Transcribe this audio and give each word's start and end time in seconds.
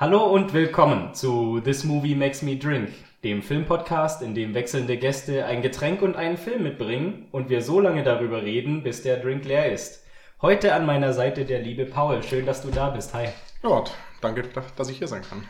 Hallo 0.00 0.26
und 0.26 0.52
willkommen 0.52 1.12
zu 1.12 1.58
This 1.58 1.82
Movie 1.82 2.14
Makes 2.14 2.42
Me 2.42 2.54
Drink, 2.54 2.90
dem 3.24 3.42
Filmpodcast, 3.42 4.22
in 4.22 4.32
dem 4.32 4.54
wechselnde 4.54 4.96
Gäste 4.96 5.44
ein 5.44 5.60
Getränk 5.60 6.02
und 6.02 6.14
einen 6.14 6.36
Film 6.36 6.62
mitbringen 6.62 7.26
und 7.32 7.50
wir 7.50 7.62
so 7.62 7.80
lange 7.80 8.04
darüber 8.04 8.42
reden, 8.42 8.84
bis 8.84 9.02
der 9.02 9.16
Drink 9.16 9.44
leer 9.44 9.72
ist. 9.72 10.04
Heute 10.40 10.72
an 10.72 10.86
meiner 10.86 11.12
Seite 11.12 11.44
der 11.44 11.58
liebe 11.58 11.84
Paul. 11.84 12.22
Schön, 12.22 12.46
dass 12.46 12.62
du 12.62 12.70
da 12.70 12.90
bist. 12.90 13.12
Hi. 13.12 13.30
Ja, 13.64 13.82
danke, 14.20 14.44
dass 14.76 14.88
ich 14.88 14.98
hier 14.98 15.08
sein 15.08 15.22
kann. 15.22 15.42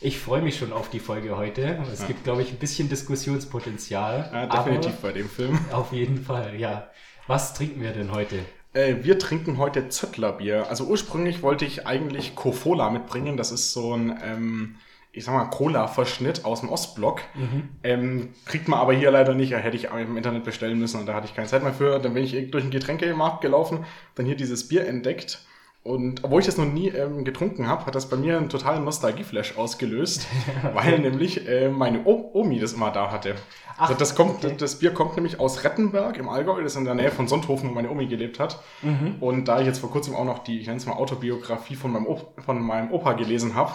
Ich 0.00 0.20
freue 0.20 0.42
mich 0.42 0.56
schon 0.56 0.72
auf 0.72 0.90
die 0.90 1.00
Folge 1.00 1.36
heute. 1.36 1.84
Es 1.92 2.02
ja. 2.02 2.06
gibt, 2.06 2.22
glaube 2.22 2.42
ich, 2.42 2.52
ein 2.52 2.58
bisschen 2.58 2.88
Diskussionspotenzial. 2.88 4.30
Ja, 4.32 4.46
definitiv 4.46 4.94
bei 4.98 5.10
dem 5.10 5.28
Film. 5.28 5.58
Auf 5.72 5.92
jeden 5.92 6.22
Fall, 6.22 6.54
ja. 6.54 6.88
Was 7.26 7.52
trinken 7.52 7.82
wir 7.82 7.90
denn 7.90 8.12
heute? 8.12 8.44
Äh, 8.78 9.02
wir 9.02 9.18
trinken 9.18 9.58
heute 9.58 9.88
Zöttlerbier. 9.88 10.68
Also 10.68 10.84
ursprünglich 10.84 11.42
wollte 11.42 11.64
ich 11.64 11.86
eigentlich 11.86 12.36
Kofola 12.36 12.90
mitbringen. 12.90 13.36
Das 13.36 13.50
ist 13.50 13.72
so 13.72 13.92
ein, 13.94 14.16
ähm, 14.22 14.76
ich 15.10 15.24
sag 15.24 15.34
mal, 15.34 15.46
Cola-Verschnitt 15.46 16.44
aus 16.44 16.60
dem 16.60 16.68
Ostblock. 16.68 17.22
Mhm. 17.34 17.68
Ähm, 17.82 18.28
kriegt 18.44 18.68
man 18.68 18.78
aber 18.78 18.92
hier 18.92 19.10
leider 19.10 19.34
nicht. 19.34 19.52
Hätte 19.52 19.76
ich 19.76 19.88
im 19.90 20.16
Internet 20.16 20.44
bestellen 20.44 20.78
müssen 20.78 21.00
und 21.00 21.06
da 21.06 21.14
hatte 21.14 21.26
ich 21.26 21.34
keine 21.34 21.48
Zeit 21.48 21.64
mehr 21.64 21.72
für. 21.72 21.98
Dann 21.98 22.14
bin 22.14 22.22
ich 22.22 22.52
durch 22.52 22.62
den 22.62 22.70
Getränkemarkt 22.70 23.40
gelaufen, 23.40 23.84
dann 24.14 24.26
hier 24.26 24.36
dieses 24.36 24.68
Bier 24.68 24.86
entdeckt 24.86 25.44
und 25.88 26.22
obwohl 26.22 26.40
ich 26.40 26.46
das 26.46 26.58
noch 26.58 26.66
nie 26.66 26.88
ähm, 26.88 27.24
getrunken 27.24 27.66
habe, 27.66 27.86
hat 27.86 27.94
das 27.94 28.10
bei 28.10 28.16
mir 28.18 28.36
einen 28.36 28.50
totalen 28.50 28.84
Nostalgie-Flash 28.84 29.56
ausgelöst, 29.56 30.26
weil 30.74 30.98
nämlich 30.98 31.48
äh, 31.48 31.70
meine 31.70 32.04
o 32.04 32.30
Omi 32.34 32.60
das 32.60 32.74
immer 32.74 32.90
da 32.90 33.10
hatte. 33.10 33.36
Ach, 33.78 33.88
also 33.88 33.94
das, 33.94 34.14
kommt, 34.14 34.44
okay. 34.44 34.54
das 34.58 34.80
Bier 34.80 34.92
kommt 34.92 35.16
nämlich 35.16 35.40
aus 35.40 35.64
Rettenberg 35.64 36.18
im 36.18 36.28
Allgäu, 36.28 36.62
das 36.62 36.72
ist 36.72 36.78
in 36.78 36.84
der 36.84 36.94
Nähe 36.94 37.10
von 37.10 37.26
Sonthofen, 37.26 37.70
wo 37.70 37.74
meine 37.74 37.88
Omi 37.88 38.04
gelebt 38.04 38.38
hat. 38.38 38.62
Mhm. 38.82 39.16
Und 39.20 39.48
da 39.48 39.60
ich 39.60 39.66
jetzt 39.66 39.78
vor 39.78 39.90
kurzem 39.90 40.14
auch 40.14 40.26
noch 40.26 40.40
die, 40.40 40.60
ich 40.60 40.66
nenne 40.66 40.76
es 40.76 40.84
mal 40.84 40.92
Autobiografie 40.92 41.74
von 41.74 41.90
meinem, 41.90 42.06
Op 42.06 42.34
von 42.44 42.60
meinem 42.60 42.92
Opa 42.92 43.14
gelesen 43.14 43.54
habe, 43.54 43.72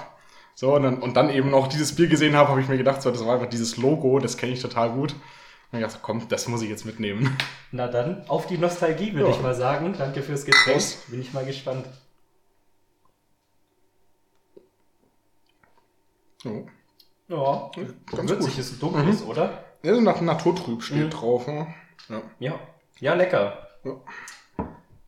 so, 0.53 0.75
und 0.75 0.83
dann, 0.83 0.99
und 0.99 1.17
dann 1.17 1.31
eben 1.31 1.49
noch 1.49 1.67
dieses 1.67 1.95
Bier 1.95 2.09
gesehen 2.09 2.35
habe, 2.35 2.49
habe 2.49 2.61
ich 2.61 2.67
mir 2.67 2.77
gedacht, 2.77 3.01
so, 3.01 3.09
das 3.09 3.25
war 3.25 3.33
einfach 3.33 3.49
dieses 3.49 3.77
Logo, 3.77 4.19
das 4.19 4.37
kenne 4.37 4.53
ich 4.53 4.61
total 4.61 4.91
gut. 4.91 5.15
Und 5.71 5.79
ich 5.79 5.83
dachte, 5.83 5.97
komm, 6.03 6.27
das 6.29 6.47
muss 6.47 6.61
ich 6.61 6.69
jetzt 6.69 6.85
mitnehmen. 6.85 7.35
Na 7.71 7.87
dann, 7.87 8.23
auf 8.27 8.45
die 8.45 8.59
Nostalgie, 8.59 9.13
würde 9.13 9.29
ja. 9.29 9.35
ich 9.35 9.41
mal 9.41 9.55
sagen. 9.55 9.95
Danke 9.97 10.21
fürs 10.21 10.45
Getränk. 10.45 10.77
Prost. 10.77 11.09
Bin 11.09 11.19
ich 11.19 11.33
mal 11.33 11.43
gespannt. 11.43 11.87
So. 16.43 16.67
Ja, 17.29 17.71
ganz 18.11 18.29
würziges 18.29 18.77
Dunkles, 18.77 19.23
mhm. 19.23 19.29
oder? 19.29 19.63
Ja, 19.81 19.99
nach 20.01 20.19
Naturtrüb 20.19 20.83
steht 20.83 21.05
mhm. 21.05 21.09
drauf. 21.09 21.47
Ne? 21.47 21.73
Ja. 22.09 22.21
ja. 22.39 22.59
Ja, 22.99 23.13
lecker. 23.13 23.67
Ja. 23.85 23.95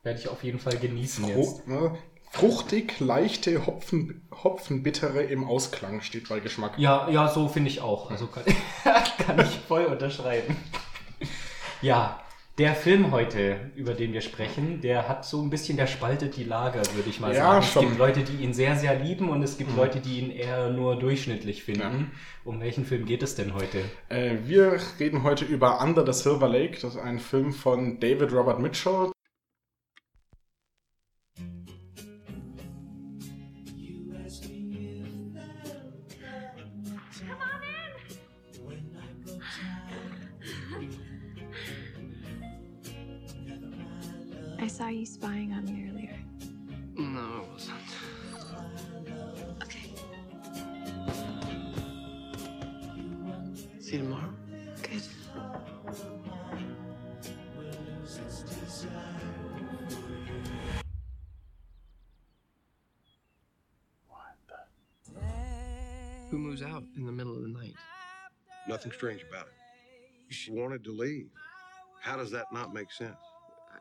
Werde 0.03 0.19
ich 0.19 0.29
auf 0.29 0.43
jeden 0.43 0.59
Fall 0.59 0.77
genießen 0.77 1.25
Fro 1.25 1.39
jetzt. 1.39 1.67
Ne? 1.67 1.97
Fruchtig, 2.31 2.99
leichte, 2.99 3.65
Hopfen, 3.65 4.27
Hopfenbittere 4.43 5.23
im 5.23 5.43
Ausklang 5.45 6.01
steht 6.01 6.29
bei 6.29 6.39
Geschmack. 6.39 6.77
Ja, 6.77 7.09
ja, 7.09 7.27
so 7.27 7.47
finde 7.47 7.69
ich 7.69 7.81
auch. 7.81 8.11
Also 8.11 8.27
kann, 8.27 8.43
kann 9.17 9.39
ich 9.39 9.59
voll 9.67 9.85
unterschreiben. 9.85 10.55
Ja, 11.81 12.21
der 12.57 12.73
Film 12.73 13.11
heute, 13.11 13.71
über 13.75 13.93
den 13.93 14.13
wir 14.13 14.21
sprechen, 14.21 14.79
der 14.79 15.09
hat 15.09 15.25
so 15.25 15.41
ein 15.41 15.49
bisschen, 15.49 15.75
der 15.75 15.87
spaltet 15.87 16.37
die 16.37 16.45
Lager, 16.45 16.81
würde 16.95 17.09
ich 17.09 17.19
mal 17.19 17.33
ja, 17.33 17.61
sagen. 17.61 17.63
Schon. 17.63 17.83
Es 17.83 17.89
gibt 17.89 17.99
Leute, 17.99 18.23
die 18.23 18.43
ihn 18.43 18.53
sehr, 18.53 18.77
sehr 18.77 18.97
lieben 18.97 19.29
und 19.29 19.43
es 19.43 19.57
gibt 19.57 19.71
mhm. 19.71 19.77
Leute, 19.77 19.99
die 19.99 20.19
ihn 20.19 20.31
eher 20.31 20.69
nur 20.69 20.97
durchschnittlich 20.97 21.63
finden. 21.63 21.81
Ja. 21.81 22.19
Um 22.45 22.61
welchen 22.61 22.85
Film 22.85 23.05
geht 23.05 23.23
es 23.23 23.35
denn 23.35 23.53
heute? 23.53 23.79
Äh, 24.07 24.37
wir 24.45 24.79
reden 24.99 25.23
heute 25.23 25.43
über 25.43 25.81
Under 25.81 26.05
the 26.05 26.13
Silver 26.13 26.47
Lake. 26.47 26.77
Das 26.81 26.95
ist 26.95 27.01
ein 27.01 27.19
Film 27.19 27.51
von 27.51 27.99
David 27.99 28.31
Robert 28.31 28.59
Mitchell. 28.59 29.11
Saw 44.67 44.87
you 44.87 45.05
spying 45.05 45.53
on 45.53 45.65
me 45.65 45.89
earlier. 45.89 46.17
No, 46.95 47.41
it 47.41 47.51
wasn't. 47.51 47.77
Okay. 49.63 49.91
See 53.79 53.97
you 53.97 54.03
tomorrow. 54.03 54.33
Good. 54.81 55.01
Who 66.31 66.37
moves 66.39 66.63
out 66.63 66.83
in 66.97 67.05
the 67.05 67.11
middle 67.11 67.35
of 67.35 67.43
the 67.43 67.49
night? 67.49 67.75
Nothing 68.67 68.91
strange 68.91 69.23
about 69.29 69.45
it. 69.45 69.53
She 70.33 70.51
wanted 70.51 70.83
to 70.85 70.91
leave. 70.91 71.29
How 72.01 72.17
does 72.17 72.31
that 72.31 72.51
not 72.51 72.73
make 72.73 72.91
sense? 72.91 73.15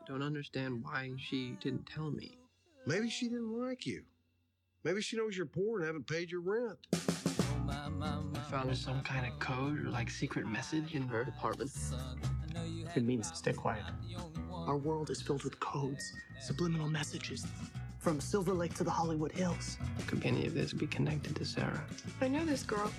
Don't 0.07 0.21
understand 0.21 0.83
why 0.83 1.11
she 1.17 1.57
didn't 1.61 1.87
tell 1.87 2.11
me. 2.11 2.37
Maybe 2.85 3.09
she 3.09 3.27
didn't 3.27 3.59
like 3.59 3.85
you. 3.87 4.03
Maybe 4.83 5.01
she 5.01 5.17
knows 5.17 5.35
you're 5.35 5.47
poor 5.47 5.79
and 5.79 5.87
haven't 5.87 6.07
paid 6.07 6.29
your 6.29 6.41
rent. 6.41 6.77
I 7.67 8.51
found 8.51 8.77
some 8.77 9.01
kind 9.01 9.25
of 9.25 9.39
code 9.39 9.83
or 9.83 9.89
like 9.89 10.11
secret 10.11 10.45
message 10.47 10.93
in 10.93 11.07
her 11.07 11.21
apartment. 11.21 11.71
It 12.95 13.03
means 13.03 13.31
stay 13.35 13.53
quiet. 13.53 13.83
Our 14.51 14.77
world 14.77 15.09
is 15.09 15.21
filled 15.21 15.43
with 15.43 15.59
codes, 15.59 16.13
subliminal 16.39 16.87
messages, 16.87 17.45
from 17.97 18.21
Silver 18.21 18.53
Lake 18.53 18.75
to 18.75 18.83
the 18.83 18.91
Hollywood 18.91 19.31
Hills. 19.31 19.77
Could 20.05 20.23
any 20.23 20.45
of 20.45 20.53
this 20.53 20.71
be 20.73 20.85
connected 20.85 21.35
to 21.37 21.45
Sarah? 21.45 21.83
I 22.21 22.27
know 22.27 22.45
this 22.45 22.61
girl. 22.61 22.91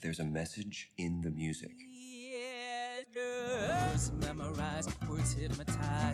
There's 0.00 0.20
a 0.20 0.24
message 0.24 0.90
in 0.98 1.20
the 1.22 1.30
music. 1.30 1.72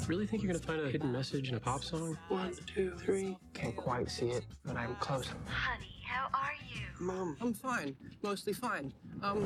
Really 0.07 0.27
think 0.27 0.43
you're 0.43 0.53
gonna 0.53 0.65
find 0.65 0.81
a 0.81 0.91
hidden 0.91 1.11
message 1.11 1.49
in 1.49 1.57
a 1.57 1.61
pop 1.61 1.83
song? 1.83 2.17
One, 2.29 2.55
two, 2.67 2.93
three. 2.97 3.37
Can't 3.55 3.75
quite 3.75 4.11
see 4.11 4.29
it, 4.29 4.47
but 4.65 4.77
I'm 4.77 4.95
close. 4.97 5.27
Honey, 5.47 5.97
how 6.07 6.29
are 6.33 6.53
you? 6.73 6.83
Mom, 7.01 7.37
I'm 7.41 7.53
fine. 7.53 7.97
Mostly 8.23 8.53
fine. 8.53 8.93
Um. 9.23 9.45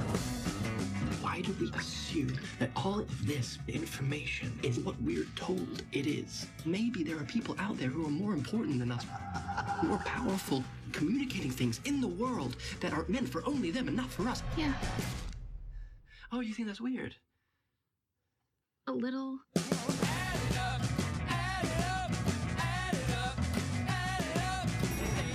Why 1.22 1.41
do 1.41 1.54
we 1.58 1.70
assume 1.72 2.38
that 2.58 2.70
all 2.76 2.98
of 2.98 3.26
this 3.26 3.58
information 3.69 4.58
is 4.62 4.80
what 4.80 5.00
we're 5.00 5.26
told 5.34 5.82
it 5.92 6.06
is? 6.06 6.47
Maybe 6.64 7.03
there 7.03 7.16
are 7.16 7.24
people 7.24 7.56
out 7.58 7.78
there 7.78 7.88
who 7.88 8.04
are 8.06 8.10
more 8.10 8.32
important 8.34 8.78
than 8.78 8.92
us, 8.92 9.06
more 9.82 9.98
powerful, 9.98 10.62
communicating 10.92 11.50
things 11.50 11.80
in 11.84 12.00
the 12.00 12.08
world 12.08 12.56
that 12.80 12.92
are 12.92 13.04
meant 13.08 13.28
for 13.28 13.47
only 13.47 13.70
them 13.70 13.88
and 13.88 13.97
not 13.97 14.10
for 14.10 14.28
us. 14.28 14.42
Yeah. 14.56 14.74
Oh, 16.32 16.41
you 16.41 16.54
think 16.54 16.68
that's 16.68 16.80
weird? 16.80 17.14
A 18.88 18.92
little. 18.92 19.41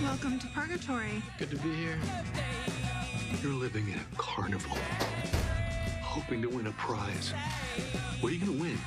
Welcome 0.02 0.40
to 0.40 0.48
Purgatory. 0.56 1.22
Good 1.38 1.50
to 1.50 1.58
be 1.58 1.74
here. 1.74 2.00
You're 3.42 3.52
living 3.54 3.90
in 3.90 3.96
a 3.96 4.06
carnival, 4.18 4.78
hoping 6.02 6.42
to 6.44 6.48
win 6.48 6.68
a 6.68 6.72
prize. 6.72 7.34
What 8.22 8.32
are 8.32 8.36
you 8.36 8.46
going 8.46 8.58
to 8.58 8.64
win? 8.64 8.78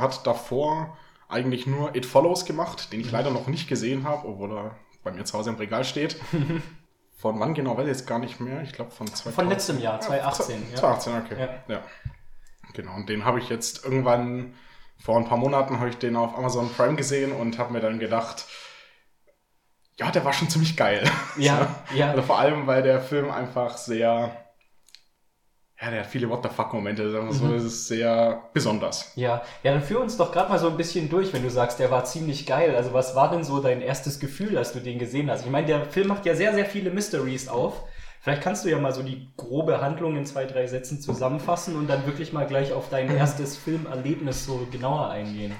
Der 0.00 0.08
hat 0.08 0.26
davor 0.26 0.96
eigentlich 1.28 1.66
nur 1.66 1.94
It 1.94 2.06
Follows 2.06 2.46
gemacht, 2.46 2.90
den 2.90 3.00
ich 3.00 3.10
leider 3.10 3.30
noch 3.30 3.48
nicht 3.48 3.68
gesehen 3.68 4.04
habe, 4.04 4.26
obwohl 4.26 4.56
er 4.56 4.76
bei 5.04 5.12
mir 5.12 5.24
zu 5.24 5.36
Hause 5.36 5.50
im 5.50 5.56
Regal 5.56 5.84
steht. 5.84 6.16
Von 7.18 7.38
wann 7.38 7.52
genau, 7.52 7.76
weiß 7.76 7.82
ich 7.84 7.88
jetzt 7.88 8.06
gar 8.06 8.18
nicht 8.18 8.40
mehr. 8.40 8.62
Ich 8.62 8.72
glaube 8.72 8.92
von 8.92 9.06
2000. 9.06 9.34
Von 9.34 9.48
letztem 9.50 9.78
Jahr, 9.78 10.00
2018. 10.00 10.70
Ja, 10.70 10.76
2018, 10.76 11.36
okay. 11.36 11.62
Ja. 11.68 11.74
ja. 11.74 11.82
Genau, 12.72 12.94
und 12.94 13.10
den 13.10 13.26
habe 13.26 13.38
ich 13.38 13.50
jetzt 13.50 13.84
irgendwann, 13.84 14.54
vor 14.96 15.18
ein 15.18 15.26
paar 15.26 15.36
Monaten 15.36 15.80
habe 15.80 15.90
ich 15.90 15.98
den 15.98 16.16
auf 16.16 16.34
Amazon 16.38 16.72
Prime 16.72 16.96
gesehen 16.96 17.32
und 17.32 17.58
habe 17.58 17.74
mir 17.74 17.80
dann 17.80 17.98
gedacht, 17.98 18.46
ja, 19.98 20.10
der 20.10 20.24
war 20.24 20.32
schon 20.32 20.48
ziemlich 20.48 20.78
geil. 20.78 21.04
Ja, 21.36 21.82
ja. 21.94 22.08
Also 22.08 22.22
vor 22.22 22.38
allem, 22.38 22.66
weil 22.66 22.82
der 22.82 23.02
Film 23.02 23.30
einfach 23.30 23.76
sehr 23.76 24.49
ja, 25.80 25.90
der 25.90 26.00
hat 26.00 26.06
viele 26.06 26.28
What 26.28 26.42
the 26.42 26.50
fuck-Momente, 26.50 27.10
sagen 27.10 27.26
wir 27.28 27.32
so, 27.32 27.44
mhm. 27.46 27.54
das 27.54 27.64
ist 27.64 27.88
sehr 27.88 28.42
besonders. 28.52 29.12
Ja, 29.16 29.42
ja, 29.62 29.72
dann 29.72 29.82
führ 29.82 30.00
uns 30.00 30.16
doch 30.18 30.30
gerade 30.30 30.50
mal 30.50 30.58
so 30.58 30.68
ein 30.68 30.76
bisschen 30.76 31.08
durch, 31.08 31.32
wenn 31.32 31.42
du 31.42 31.50
sagst, 31.50 31.78
der 31.78 31.90
war 31.90 32.04
ziemlich 32.04 32.44
geil. 32.44 32.76
Also 32.76 32.92
was 32.92 33.16
war 33.16 33.30
denn 33.30 33.44
so 33.44 33.60
dein 33.60 33.80
erstes 33.80 34.20
Gefühl, 34.20 34.58
als 34.58 34.72
du 34.72 34.80
den 34.80 34.98
gesehen 34.98 35.30
hast? 35.30 35.46
Ich 35.46 35.50
meine, 35.50 35.66
der 35.66 35.86
Film 35.86 36.08
macht 36.08 36.26
ja 36.26 36.34
sehr, 36.34 36.52
sehr 36.52 36.66
viele 36.66 36.90
Mysteries 36.90 37.48
auf. 37.48 37.82
Vielleicht 38.20 38.42
kannst 38.42 38.66
du 38.66 38.68
ja 38.68 38.78
mal 38.78 38.92
so 38.92 39.02
die 39.02 39.30
grobe 39.38 39.80
Handlung 39.80 40.18
in 40.18 40.26
zwei, 40.26 40.44
drei 40.44 40.66
Sätzen 40.66 41.00
zusammenfassen 41.00 41.74
und 41.76 41.88
dann 41.88 42.04
wirklich 42.04 42.34
mal 42.34 42.46
gleich 42.46 42.74
auf 42.74 42.90
dein 42.90 43.10
erstes 43.16 43.56
Filmerlebnis 43.56 44.44
so 44.44 44.66
genauer 44.70 45.08
eingehen. 45.08 45.54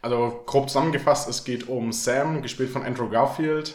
Also 0.00 0.44
grob 0.46 0.68
zusammengefasst, 0.68 1.28
es 1.28 1.42
geht 1.42 1.68
um 1.68 1.90
Sam, 1.90 2.42
gespielt 2.42 2.70
von 2.70 2.84
Andrew 2.84 3.08
Garfield, 3.08 3.74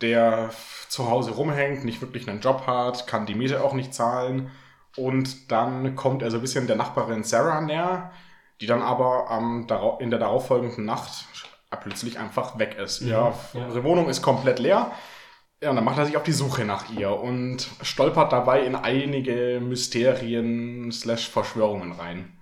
der 0.00 0.50
zu 0.88 1.10
Hause 1.10 1.32
rumhängt, 1.32 1.84
nicht 1.84 2.00
wirklich 2.00 2.28
einen 2.28 2.40
Job 2.40 2.68
hat, 2.68 3.08
kann 3.08 3.26
die 3.26 3.34
Miete 3.34 3.64
auch 3.64 3.72
nicht 3.72 3.92
zahlen. 3.92 4.52
Und 4.96 5.50
dann 5.50 5.96
kommt 5.96 6.22
er 6.22 6.30
so 6.30 6.38
ein 6.38 6.42
bisschen 6.42 6.66
der 6.66 6.76
Nachbarin 6.76 7.24
Sarah 7.24 7.60
näher, 7.60 8.12
die 8.60 8.66
dann 8.66 8.82
aber 8.82 9.28
ähm, 9.30 9.66
in 10.00 10.10
der 10.10 10.18
darauffolgenden 10.18 10.84
Nacht 10.84 11.26
plötzlich 11.80 12.18
einfach 12.18 12.58
weg 12.58 12.76
ist. 12.78 13.00
Ja, 13.00 13.32
ja. 13.54 13.68
Ihre 13.68 13.84
Wohnung 13.84 14.08
ist 14.08 14.22
komplett 14.22 14.58
leer. 14.58 14.92
Ja, 15.62 15.70
und 15.70 15.76
dann 15.76 15.84
macht 15.84 15.98
er 15.98 16.06
sich 16.06 16.16
auf 16.16 16.24
die 16.24 16.32
Suche 16.32 16.64
nach 16.64 16.90
ihr 16.90 17.12
und 17.12 17.68
stolpert 17.82 18.32
dabei 18.32 18.62
in 18.64 18.74
einige 18.74 19.60
Mysterien 19.62 20.90
slash 20.90 21.28
Verschwörungen 21.28 21.92
rein. 21.92 22.36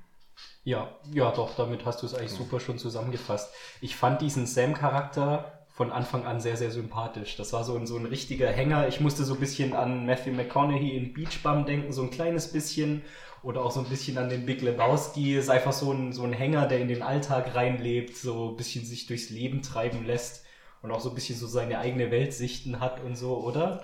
Ja, 0.64 0.88
ja, 1.12 1.30
doch, 1.30 1.54
damit 1.56 1.84
hast 1.84 2.02
du 2.02 2.06
es 2.06 2.14
eigentlich 2.14 2.32
super 2.32 2.60
schon 2.60 2.78
zusammengefasst. 2.78 3.52
Ich 3.80 3.96
fand 3.96 4.20
diesen 4.20 4.46
Sam-Charakter 4.46 5.59
von 5.72 5.92
Anfang 5.92 6.26
an 6.26 6.40
sehr, 6.40 6.56
sehr 6.56 6.70
sympathisch. 6.70 7.36
Das 7.36 7.52
war 7.52 7.64
so 7.64 7.76
ein, 7.76 7.86
so 7.86 7.96
ein 7.96 8.06
richtiger 8.06 8.48
Hänger. 8.48 8.88
Ich 8.88 9.00
musste 9.00 9.24
so 9.24 9.34
ein 9.34 9.40
bisschen 9.40 9.72
an 9.72 10.06
Matthew 10.06 10.32
McConaughey 10.32 10.96
in 10.96 11.12
Beach 11.12 11.42
Bum 11.42 11.64
denken, 11.64 11.92
so 11.92 12.02
ein 12.02 12.10
kleines 12.10 12.52
bisschen. 12.52 13.02
Oder 13.42 13.64
auch 13.64 13.70
so 13.70 13.80
ein 13.80 13.88
bisschen 13.88 14.18
an 14.18 14.28
den 14.28 14.44
Big 14.44 14.60
Lebowski. 14.60 15.36
Ist 15.36 15.48
einfach 15.48 15.72
so 15.72 15.92
ein, 15.92 16.12
so 16.12 16.24
ein 16.24 16.32
Hänger, 16.32 16.66
der 16.66 16.80
in 16.80 16.88
den 16.88 17.02
Alltag 17.02 17.54
reinlebt, 17.54 18.16
so 18.16 18.50
ein 18.50 18.56
bisschen 18.56 18.84
sich 18.84 19.06
durchs 19.06 19.30
Leben 19.30 19.62
treiben 19.62 20.04
lässt 20.04 20.44
und 20.82 20.90
auch 20.90 21.00
so 21.00 21.10
ein 21.10 21.14
bisschen 21.14 21.36
so 21.36 21.46
seine 21.46 21.78
eigene 21.78 22.10
Weltsichten 22.10 22.80
hat 22.80 23.00
und 23.02 23.16
so, 23.16 23.38
oder? 23.38 23.82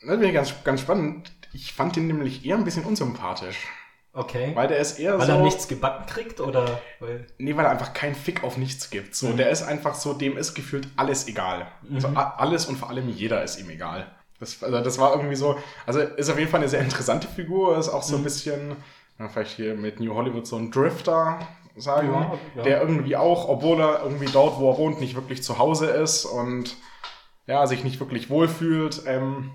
Das 0.00 0.20
wäre 0.20 0.32
ganz, 0.32 0.64
ganz 0.64 0.80
spannend. 0.80 1.32
Ich 1.52 1.72
fand 1.72 1.96
ihn 1.96 2.06
nämlich 2.06 2.44
eher 2.44 2.56
ein 2.56 2.64
bisschen 2.64 2.84
unsympathisch. 2.84 3.66
Okay. 4.12 4.52
Weil 4.54 4.68
der 4.68 4.78
ist 4.78 4.98
eher 4.98 5.18
weil 5.18 5.26
so. 5.26 5.32
Weil 5.32 5.38
er 5.38 5.44
nichts 5.44 5.68
gebacken 5.68 6.06
kriegt 6.06 6.40
oder? 6.40 6.80
Weil 6.98 7.26
nee, 7.38 7.56
weil 7.56 7.64
er 7.64 7.70
einfach 7.70 7.92
keinen 7.92 8.14
Fick 8.14 8.42
auf 8.42 8.56
nichts 8.56 8.90
gibt. 8.90 9.14
So, 9.14 9.28
mhm. 9.28 9.36
der 9.36 9.50
ist 9.50 9.62
einfach 9.62 9.94
so, 9.94 10.14
dem 10.14 10.36
ist 10.36 10.54
gefühlt 10.54 10.88
alles 10.96 11.28
egal. 11.28 11.68
Mhm. 11.82 11.94
Also 11.94 12.08
alles 12.08 12.66
und 12.66 12.76
vor 12.76 12.90
allem 12.90 13.08
jeder 13.08 13.42
ist 13.44 13.58
ihm 13.60 13.70
egal. 13.70 14.10
Das, 14.40 14.62
also 14.62 14.80
das 14.80 14.98
war 14.98 15.12
irgendwie 15.14 15.36
so, 15.36 15.56
also 15.86 16.00
ist 16.00 16.30
auf 16.30 16.38
jeden 16.38 16.50
Fall 16.50 16.60
eine 16.60 16.68
sehr 16.68 16.80
interessante 16.80 17.28
Figur, 17.28 17.76
ist 17.78 17.88
auch 17.88 18.02
so 18.02 18.16
ein 18.16 18.20
mhm. 18.20 18.24
bisschen, 18.24 18.76
ja, 19.18 19.28
vielleicht 19.28 19.56
hier 19.56 19.74
mit 19.74 20.00
New 20.00 20.14
Hollywood 20.14 20.46
so 20.46 20.56
ein 20.56 20.70
Drifter, 20.70 21.38
sagen, 21.76 22.08
ja, 22.08 22.38
ja. 22.56 22.62
der 22.62 22.80
irgendwie 22.80 23.16
auch, 23.16 23.48
obwohl 23.48 23.80
er 23.80 24.02
irgendwie 24.02 24.26
dort, 24.26 24.58
wo 24.58 24.70
er 24.70 24.78
wohnt, 24.78 25.00
nicht 25.00 25.14
wirklich 25.14 25.42
zu 25.42 25.58
Hause 25.58 25.86
ist 25.86 26.24
und 26.24 26.76
ja, 27.46 27.66
sich 27.66 27.84
nicht 27.84 28.00
wirklich 28.00 28.30
wohlfühlt 28.30 29.02
ähm, 29.06 29.52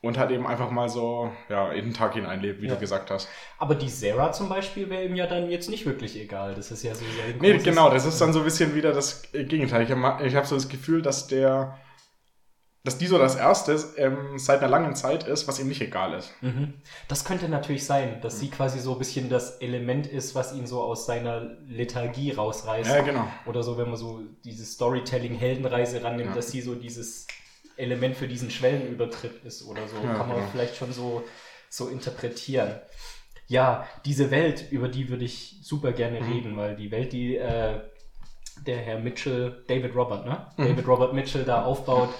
und 0.00 0.18
halt 0.18 0.30
eben 0.30 0.46
einfach 0.46 0.70
mal 0.70 0.88
so 0.88 1.32
ja, 1.48 1.72
in 1.72 1.86
den 1.86 1.94
Tag 1.94 2.14
hineinlebt, 2.14 2.62
wie 2.62 2.66
ja. 2.66 2.74
du 2.74 2.80
gesagt 2.80 3.10
hast. 3.10 3.28
Aber 3.58 3.74
die 3.74 3.88
Sarah 3.88 4.32
zum 4.32 4.48
Beispiel 4.48 4.88
wäre 4.90 5.04
ihm 5.04 5.16
ja 5.16 5.26
dann 5.26 5.50
jetzt 5.50 5.68
nicht 5.68 5.86
wirklich 5.86 6.18
egal. 6.20 6.54
Das 6.54 6.70
ist 6.70 6.82
ja 6.82 6.94
so 6.94 7.04
sehr. 7.04 7.34
Nee, 7.40 7.58
genau, 7.58 7.90
das 7.90 8.04
ist 8.04 8.20
dann 8.20 8.32
so 8.32 8.40
ein 8.40 8.44
bisschen 8.44 8.74
wieder 8.74 8.92
das 8.92 9.22
Gegenteil. 9.32 9.82
Ich 9.82 9.90
habe 9.90 10.34
hab 10.34 10.46
so 10.46 10.54
das 10.54 10.68
Gefühl, 10.68 11.02
dass 11.02 11.26
der 11.26 11.78
dass 12.84 12.96
die 12.96 13.06
so 13.06 13.18
das 13.18 13.36
Erste 13.36 13.78
ähm, 13.96 14.38
seit 14.38 14.60
einer 14.60 14.70
langen 14.70 14.94
Zeit 14.94 15.26
ist, 15.26 15.46
was 15.46 15.58
ihm 15.58 15.68
nicht 15.68 15.82
egal 15.82 16.14
ist. 16.14 16.32
Mhm. 16.40 16.74
Das 17.06 17.24
könnte 17.24 17.48
natürlich 17.48 17.84
sein, 17.84 18.20
dass 18.22 18.36
mhm. 18.36 18.38
sie 18.38 18.50
quasi 18.50 18.78
so 18.78 18.92
ein 18.92 18.98
bisschen 18.98 19.28
das 19.28 19.58
Element 19.58 20.06
ist, 20.06 20.34
was 20.34 20.54
ihn 20.54 20.66
so 20.66 20.80
aus 20.80 21.04
seiner 21.04 21.40
Lethargie 21.66 22.30
rausreißt. 22.30 22.88
Ja, 22.88 23.02
genau. 23.02 23.28
Oder 23.44 23.62
so, 23.62 23.76
wenn 23.76 23.88
man 23.88 23.96
so 23.96 24.22
diese 24.42 24.64
Storytelling-Heldenreise 24.64 26.02
rannimmt, 26.02 26.30
ja. 26.30 26.34
dass 26.36 26.50
sie 26.50 26.62
so 26.62 26.74
dieses 26.76 27.26
Element 27.78 28.16
für 28.16 28.28
diesen 28.28 28.50
Schwellenübertritt 28.50 29.44
ist 29.44 29.64
oder 29.66 29.86
so. 29.88 29.96
Ja, 29.96 30.14
Kann 30.14 30.28
man 30.28 30.36
genau. 30.36 30.48
vielleicht 30.50 30.76
schon 30.76 30.92
so, 30.92 31.24
so 31.68 31.88
interpretieren. 31.88 32.76
Ja, 33.46 33.86
diese 34.04 34.30
Welt, 34.30 34.70
über 34.70 34.88
die 34.88 35.08
würde 35.08 35.24
ich 35.24 35.56
super 35.62 35.92
gerne 35.92 36.20
mhm. 36.20 36.32
reden, 36.32 36.56
weil 36.56 36.76
die 36.76 36.90
Welt, 36.90 37.12
die 37.12 37.36
äh, 37.36 37.80
der 38.66 38.78
Herr 38.78 38.98
Mitchell, 38.98 39.64
David 39.68 39.94
Robert, 39.94 40.26
ne? 40.26 40.46
Mhm. 40.56 40.68
David 40.68 40.86
Robert 40.86 41.14
Mitchell 41.14 41.44
da 41.44 41.64
aufbaut, 41.64 42.10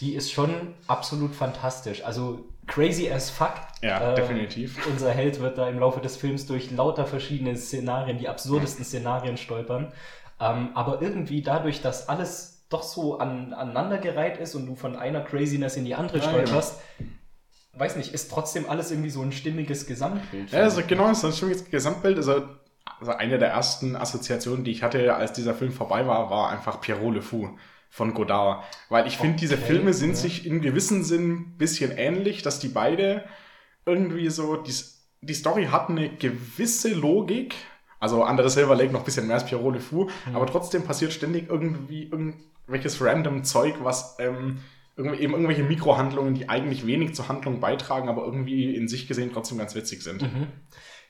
die 0.00 0.14
ist 0.14 0.32
schon 0.32 0.74
absolut 0.86 1.34
fantastisch. 1.34 2.02
Also 2.04 2.48
crazy 2.66 3.10
as 3.10 3.28
fuck. 3.30 3.54
Ja, 3.82 4.12
äh, 4.12 4.14
definitiv. 4.14 4.86
Unser 4.86 5.10
Held 5.10 5.40
wird 5.40 5.58
da 5.58 5.68
im 5.68 5.78
Laufe 5.78 6.00
des 6.00 6.16
Films 6.16 6.46
durch 6.46 6.70
lauter 6.70 7.06
verschiedene 7.06 7.56
Szenarien, 7.56 8.18
die 8.18 8.28
absurdesten 8.28 8.84
Szenarien 8.84 9.36
stolpern. 9.36 9.92
Ähm, 10.40 10.70
aber 10.74 11.02
irgendwie 11.02 11.42
dadurch, 11.42 11.82
dass 11.82 12.08
alles 12.08 12.49
doch 12.70 12.82
so 12.82 13.18
an, 13.18 13.52
aneinandergereiht 13.52 14.38
ist 14.38 14.54
und 14.54 14.66
du 14.66 14.74
von 14.74 14.96
einer 14.96 15.20
Craziness 15.20 15.76
in 15.76 15.84
die 15.84 15.94
andere 15.94 16.18
ja, 16.18 16.28
stolperst, 16.28 16.80
ja. 16.98 17.80
weiß 17.80 17.96
nicht, 17.96 18.14
ist 18.14 18.30
trotzdem 18.30 18.68
alles 18.68 18.90
irgendwie 18.90 19.10
so 19.10 19.20
ein 19.20 19.32
stimmiges 19.32 19.86
Gesamtbild. 19.86 20.52
Ja, 20.52 20.60
also 20.60 20.80
genau, 20.86 21.10
ist 21.10 21.24
ein 21.24 21.32
stimmiges 21.32 21.68
Gesamtbild. 21.68 22.16
Also, 22.16 22.44
also 22.98 23.12
eine 23.12 23.38
der 23.38 23.50
ersten 23.50 23.96
Assoziationen, 23.96 24.64
die 24.64 24.70
ich 24.70 24.82
hatte, 24.82 25.14
als 25.14 25.32
dieser 25.32 25.54
Film 25.54 25.72
vorbei 25.72 26.06
war, 26.06 26.30
war 26.30 26.50
einfach 26.50 26.80
Pierrot 26.80 27.14
Le 27.14 27.22
Fou 27.22 27.50
von 27.90 28.14
Godard. 28.14 28.64
Weil 28.88 29.08
ich 29.08 29.16
finde, 29.16 29.34
okay, 29.34 29.40
diese 29.40 29.56
Filme 29.56 29.92
sind 29.92 30.10
ja. 30.10 30.16
sich 30.16 30.46
in 30.46 30.60
gewissem 30.60 31.02
Sinn 31.02 31.32
ein 31.32 31.58
bisschen 31.58 31.90
ähnlich, 31.90 32.42
dass 32.42 32.60
die 32.60 32.68
beide 32.68 33.24
irgendwie 33.84 34.30
so, 34.30 34.56
die, 34.56 34.74
die 35.22 35.34
Story 35.34 35.66
hat 35.66 35.90
eine 35.90 36.08
gewisse 36.08 36.94
Logik. 36.94 37.56
Also 38.00 38.26
Under 38.26 38.48
the 38.48 38.52
Silver 38.52 38.74
Lake 38.74 38.92
noch 38.92 39.00
ein 39.00 39.04
bisschen 39.04 39.26
mehr 39.26 39.36
als 39.36 39.46
Pierrot 39.46 39.74
Le 39.74 39.80
Fou, 39.80 40.04
mhm. 40.26 40.34
aber 40.34 40.46
trotzdem 40.46 40.82
passiert 40.82 41.12
ständig 41.12 41.48
irgendwie 41.48 42.04
irgendwelches 42.04 43.00
random 43.00 43.44
Zeug, 43.44 43.74
was 43.82 44.16
ähm, 44.18 44.58
irgendwie, 44.96 45.22
eben 45.22 45.32
irgendwelche 45.34 45.62
Mikrohandlungen, 45.62 46.34
die 46.34 46.48
eigentlich 46.48 46.86
wenig 46.86 47.14
zur 47.14 47.28
Handlung 47.28 47.60
beitragen, 47.60 48.08
aber 48.08 48.24
irgendwie 48.24 48.74
in 48.74 48.88
sich 48.88 49.06
gesehen 49.06 49.30
trotzdem 49.32 49.58
ganz 49.58 49.74
witzig 49.74 50.02
sind. 50.02 50.22
Mhm. 50.22 50.46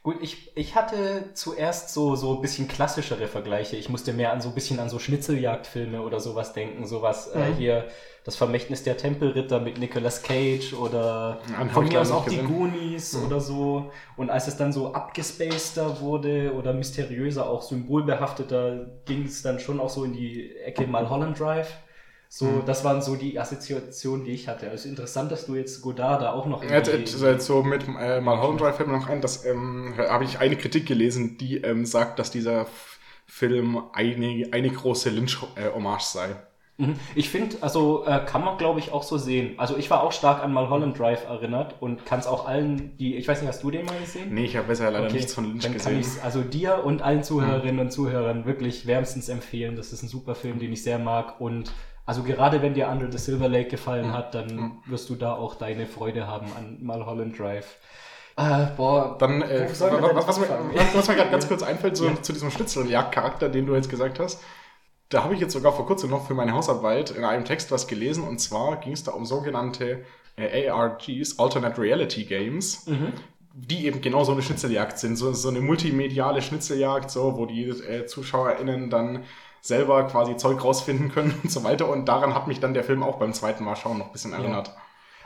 Gut, 0.02 0.17
ich, 0.23 0.56
ich 0.56 0.76
hatte 0.76 1.25
zuerst 1.35 1.93
so, 1.93 2.17
so 2.17 2.35
ein 2.35 2.41
bisschen 2.41 2.69
klassischere 2.69 3.26
Vergleiche. 3.26 3.76
Ich 3.76 3.91
musste 3.91 4.14
mehr 4.14 4.32
an 4.32 4.41
so 4.41 4.49
ein 4.49 4.55
bisschen 4.55 4.81
an 4.81 4.88
so 4.88 4.99
Schnitzeljagdfilme 4.99 6.00
oder 6.00 6.20
sowas 6.20 6.55
denken. 6.55 6.87
Sowas 6.87 7.29
äh, 7.29 7.38
mhm. 7.38 7.44
äh, 7.44 7.56
hier, 7.56 7.88
das 8.25 8.35
Vermächtnis 8.35 8.82
der 8.82 8.97
Tempelritter 8.97 9.61
mit 9.61 9.76
Nicolas 9.76 10.23
Cage 10.23 10.73
oder 10.73 11.41
ja, 11.50 11.69
von 11.69 11.87
mir 11.87 12.00
aus 12.00 12.12
auch 12.12 12.25
gesehen. 12.25 12.47
die 12.47 12.52
Goonies 12.52 13.12
mhm. 13.12 13.26
oder 13.26 13.41
so. 13.41 13.91
Und 14.17 14.31
als 14.31 14.49
es 14.49 14.56
dann 14.56 14.73
so 14.73 14.94
abgespaceder 14.94 16.00
wurde 16.00 16.55
oder 16.55 16.73
mysteriöser, 16.73 17.50
auch 17.50 17.61
symbolbehafteter, 17.61 18.87
ging 19.05 19.26
es 19.26 19.43
dann 19.43 19.61
schon 19.61 19.81
auch 19.81 19.91
so 19.91 20.05
in 20.05 20.14
die 20.14 20.56
Ecke 20.64 20.87
mal 20.87 21.11
Holland 21.11 21.38
Drive. 21.38 21.76
So, 22.32 22.44
mhm. 22.47 22.65
das 22.65 22.85
waren 22.85 23.03
so 23.03 23.17
die 23.17 23.41
Assoziationen, 23.41 24.25
die 24.25 24.31
ich 24.31 24.47
hatte. 24.47 24.67
Es 24.67 24.71
also 24.71 24.85
ist 24.85 24.91
interessant, 24.91 25.32
dass 25.32 25.47
du 25.47 25.56
jetzt 25.56 25.82
Godard 25.82 26.23
da 26.23 26.32
auch 26.32 26.47
noch. 26.47 26.62
Ja, 26.62 26.77
jetzt, 26.77 27.21
jetzt 27.21 27.44
so 27.44 27.65
mit 27.65 27.82
äh, 27.99 28.21
Mulholland 28.21 28.61
Drive 28.61 28.77
fällt 28.77 28.88
mir 28.88 28.97
noch 28.97 29.09
ein, 29.09 29.21
dass 29.21 29.44
ähm, 29.44 29.94
habe 29.99 30.23
ich 30.23 30.38
eine 30.38 30.55
Kritik 30.55 30.87
gelesen, 30.87 31.38
die 31.38 31.56
ähm, 31.56 31.85
sagt, 31.85 32.21
dass 32.21 32.31
dieser 32.31 32.69
Film 33.27 33.82
eine, 33.93 34.47
eine 34.53 34.71
große 34.71 35.11
Lynch-Hommage 35.11 36.05
sei. 36.05 36.37
Mhm. 36.79 36.94
Ich 37.17 37.31
finde, 37.31 37.56
also 37.62 38.05
äh, 38.06 38.21
kann 38.25 38.44
man 38.44 38.59
glaube 38.59 38.79
ich 38.79 38.93
auch 38.93 39.03
so 39.03 39.19
sehen. 39.19 39.59
Also 39.59 39.76
ich 39.76 39.91
war 39.91 40.04
auch 40.04 40.12
stark 40.12 40.40
an 40.40 40.52
Mulholland 40.52 40.97
Drive 40.97 41.25
erinnert 41.25 41.83
und 41.83 42.07
kann 42.07 42.21
es 42.21 42.28
auch 42.28 42.47
allen, 42.47 42.97
die, 42.99 43.16
ich 43.16 43.26
weiß 43.26 43.40
nicht, 43.40 43.49
hast 43.49 43.64
du 43.64 43.73
den 43.73 43.87
mal 43.87 43.99
gesehen? 43.99 44.33
Nee, 44.33 44.45
ich 44.45 44.57
habe 44.57 44.69
bisher 44.69 44.93
leider 44.93 45.07
okay. 45.07 45.14
nichts 45.14 45.35
von 45.35 45.47
Lynch 45.47 45.64
Dann 45.64 45.73
gesehen. 45.73 46.00
Kann 46.00 46.23
also 46.23 46.43
dir 46.43 46.85
und 46.85 47.02
allen 47.02 47.25
Zuhörerinnen 47.25 47.75
mhm. 47.75 47.83
und 47.83 47.90
Zuhörern 47.90 48.47
wirklich 48.47 48.87
wärmstens 48.87 49.28
empfehlen. 49.28 49.75
Das 49.75 49.93
ist 49.93 50.04
ein 50.04 50.09
super 50.09 50.37
Film, 50.37 50.61
den 50.61 50.73
ich 50.73 50.85
sehr 50.85 51.00
mag 51.00 51.40
und 51.40 51.73
also 52.11 52.25
gerade 52.25 52.61
wenn 52.61 52.75
dir 52.75 52.88
Under 52.88 53.09
the 53.09 53.19
Silver 53.19 53.49
Lake 53.49 53.69
gefallen 53.69 54.09
mhm. 54.09 54.12
hat, 54.12 54.35
dann 54.35 54.57
mhm. 54.57 54.73
wirst 54.87 55.09
du 55.11 55.14
da 55.14 55.35
auch 55.35 55.55
deine 55.55 55.87
Freude 55.87 56.26
haben 56.26 56.47
an 56.59 56.79
Mulholland 56.81 57.38
Drive. 57.38 57.76
Äh, 58.37 58.67
boah, 58.76 59.17
dann, 59.17 59.43
äh, 59.43 59.69
was, 59.71 59.81
was, 59.81 60.26
was, 60.26 60.38
mir, 60.40 60.49
was, 60.93 61.07
mir 61.07 61.14
gerade 61.14 61.31
ganz 61.31 61.47
kurz 61.47 61.62
einfällt, 61.62 61.97
so 61.97 62.09
ja. 62.09 62.21
zu 62.21 62.33
diesem 62.33 62.50
Schnitzeljagd-Charakter, 62.50 63.49
den 63.49 63.64
du 63.64 63.76
jetzt 63.76 63.88
gesagt 63.88 64.19
hast, 64.19 64.43
da 65.09 65.23
habe 65.23 65.35
ich 65.35 65.40
jetzt 65.40 65.52
sogar 65.52 65.73
vor 65.73 65.87
kurzem 65.87 66.11
noch 66.11 66.26
für 66.26 66.35
meine 66.35 66.52
Hausarbeit 66.52 67.12
in 67.12 67.25
einem 67.25 67.45
Text 67.45 67.71
was 67.71 67.87
gelesen 67.87 68.25
und 68.25 68.40
zwar 68.40 68.81
ging 68.81 68.93
es 68.93 69.05
da 69.05 69.12
um 69.12 69.25
sogenannte 69.25 70.05
äh, 70.35 70.69
ARGs, 70.69 71.38
Alternate 71.38 71.81
Reality 71.81 72.25
Games, 72.25 72.88
mhm. 72.88 73.12
die 73.55 73.87
eben 73.87 74.00
genau 74.00 74.25
so 74.25 74.33
eine 74.33 74.43
Schnitzeljagd 74.43 74.99
sind, 74.99 75.14
so, 75.14 75.33
so 75.33 75.49
eine 75.49 75.61
multimediale 75.61 76.43
Schnitzeljagd, 76.43 77.09
so, 77.09 77.37
wo 77.37 77.47
die 77.47 77.69
äh, 77.69 78.07
ZuschauerInnen 78.07 78.90
dann 78.90 79.23
selber 79.61 80.05
quasi 80.05 80.37
Zeug 80.37 80.62
rausfinden 80.62 81.11
können 81.11 81.38
und 81.43 81.50
so 81.50 81.64
weiter. 81.64 81.88
Und 81.88 82.07
daran 82.07 82.35
hat 82.35 82.47
mich 82.47 82.61
dann 82.61 82.75
der 82.75 82.85
Film 82.85 83.02
auch 83.02 83.19
beim 83.19 83.33
zweiten 83.33 83.64
Mal 83.64 83.76
schauen 83.76 83.99
noch 83.99 84.07
ein 84.07 84.12
bisschen 84.12 84.33
erinnert. 84.33 84.69
Ja. 84.69 84.75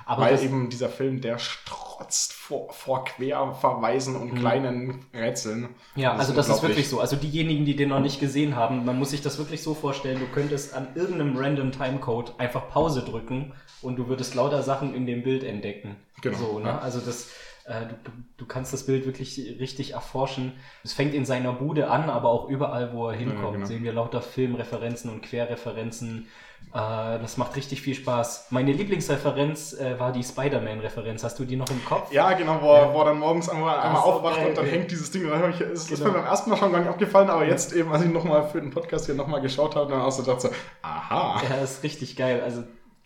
Aber 0.06 0.22
Weil 0.22 0.42
eben 0.42 0.68
dieser 0.68 0.90
Film, 0.90 1.20
der 1.20 1.38
strotzt 1.38 2.32
vor, 2.34 2.70
vor 2.72 3.04
Querverweisen 3.04 4.16
und 4.16 4.34
mhm. 4.34 4.38
kleinen 4.38 5.06
Rätseln. 5.14 5.70
Ja, 5.96 6.12
das 6.12 6.20
also 6.20 6.34
das 6.34 6.48
ist 6.48 6.62
wirklich 6.62 6.88
so. 6.88 7.00
Also 7.00 7.16
diejenigen, 7.16 7.64
die 7.64 7.74
den 7.74 7.88
noch 7.88 8.00
nicht 8.00 8.20
gesehen 8.20 8.54
haben, 8.54 8.84
man 8.84 8.98
muss 8.98 9.10
sich 9.10 9.22
das 9.22 9.38
wirklich 9.38 9.62
so 9.62 9.74
vorstellen, 9.74 10.20
du 10.20 10.26
könntest 10.26 10.74
an 10.74 10.88
irgendeinem 10.94 11.36
random 11.36 11.72
Timecode 11.72 12.34
einfach 12.38 12.68
Pause 12.68 13.02
drücken 13.02 13.54
und 13.80 13.96
du 13.96 14.08
würdest 14.08 14.34
lauter 14.34 14.62
Sachen 14.62 14.94
in 14.94 15.06
dem 15.06 15.22
Bild 15.22 15.42
entdecken. 15.42 15.96
Genau. 16.20 16.36
So, 16.36 16.58
ne? 16.58 16.68
Ja. 16.68 16.78
Also 16.78 17.00
das, 17.00 17.30
du, 17.66 18.12
du 18.36 18.46
kannst 18.46 18.72
das 18.72 18.86
Bild 18.86 19.06
wirklich 19.06 19.38
richtig 19.58 19.92
erforschen. 19.92 20.52
Es 20.82 20.92
fängt 20.92 21.14
in 21.14 21.24
seiner 21.24 21.52
Bude 21.52 21.88
an, 21.88 22.10
aber 22.10 22.28
auch 22.28 22.48
überall, 22.48 22.92
wo 22.92 23.08
er 23.08 23.16
hinkommt, 23.16 23.44
ja, 23.44 23.50
genau. 23.52 23.66
sehen 23.66 23.84
wir 23.84 23.92
lauter 23.92 24.20
Filmreferenzen 24.20 25.10
und 25.10 25.22
Querreferenzen. 25.22 26.28
Äh, 26.72 27.18
das 27.20 27.36
macht 27.36 27.56
richtig 27.56 27.82
viel 27.82 27.94
Spaß. 27.94 28.48
Meine 28.50 28.72
Lieblingsreferenz 28.72 29.74
äh, 29.74 29.98
war 29.98 30.12
die 30.12 30.22
Spider-Man-Referenz. 30.22 31.22
Hast 31.24 31.38
du 31.38 31.44
die 31.44 31.56
noch 31.56 31.70
im 31.70 31.84
Kopf? 31.84 32.12
Ja, 32.12 32.32
genau, 32.32 32.60
wo, 32.60 32.72
er, 32.72 32.92
wo 32.92 32.98
er 33.00 33.04
dann 33.06 33.18
morgens 33.18 33.48
einmal, 33.48 33.78
einmal 33.78 34.02
aufwacht 34.02 34.36
geil, 34.36 34.48
und 34.48 34.58
dann 34.58 34.66
hängt 34.66 34.90
dieses 34.90 35.10
Ding. 35.10 35.28
Da 35.28 35.48
ich, 35.48 35.60
ist, 35.60 35.88
genau. 35.88 36.06
mir 36.06 36.18
beim 36.18 36.24
ersten 36.26 36.50
Mal 36.50 36.56
schon 36.56 36.72
gar 36.72 36.80
nicht 36.80 36.88
aufgefallen, 36.88 37.30
aber 37.30 37.46
jetzt 37.46 37.72
eben, 37.72 37.92
als 37.92 38.02
ich 38.02 38.10
nochmal 38.10 38.48
für 38.48 38.60
den 38.60 38.70
Podcast 38.70 39.06
hier 39.06 39.14
nochmal 39.14 39.40
geschaut 39.40 39.76
habe, 39.76 39.90
dann 39.90 40.00
auch 40.00 40.12
so 40.12 40.22
dachte, 40.22 40.50
aha. 40.82 41.42
Ja, 41.48 41.56
das 41.60 41.78
ist 41.78 41.82
richtig 41.82 42.16
geil. 42.16 42.42
Also 42.42 42.64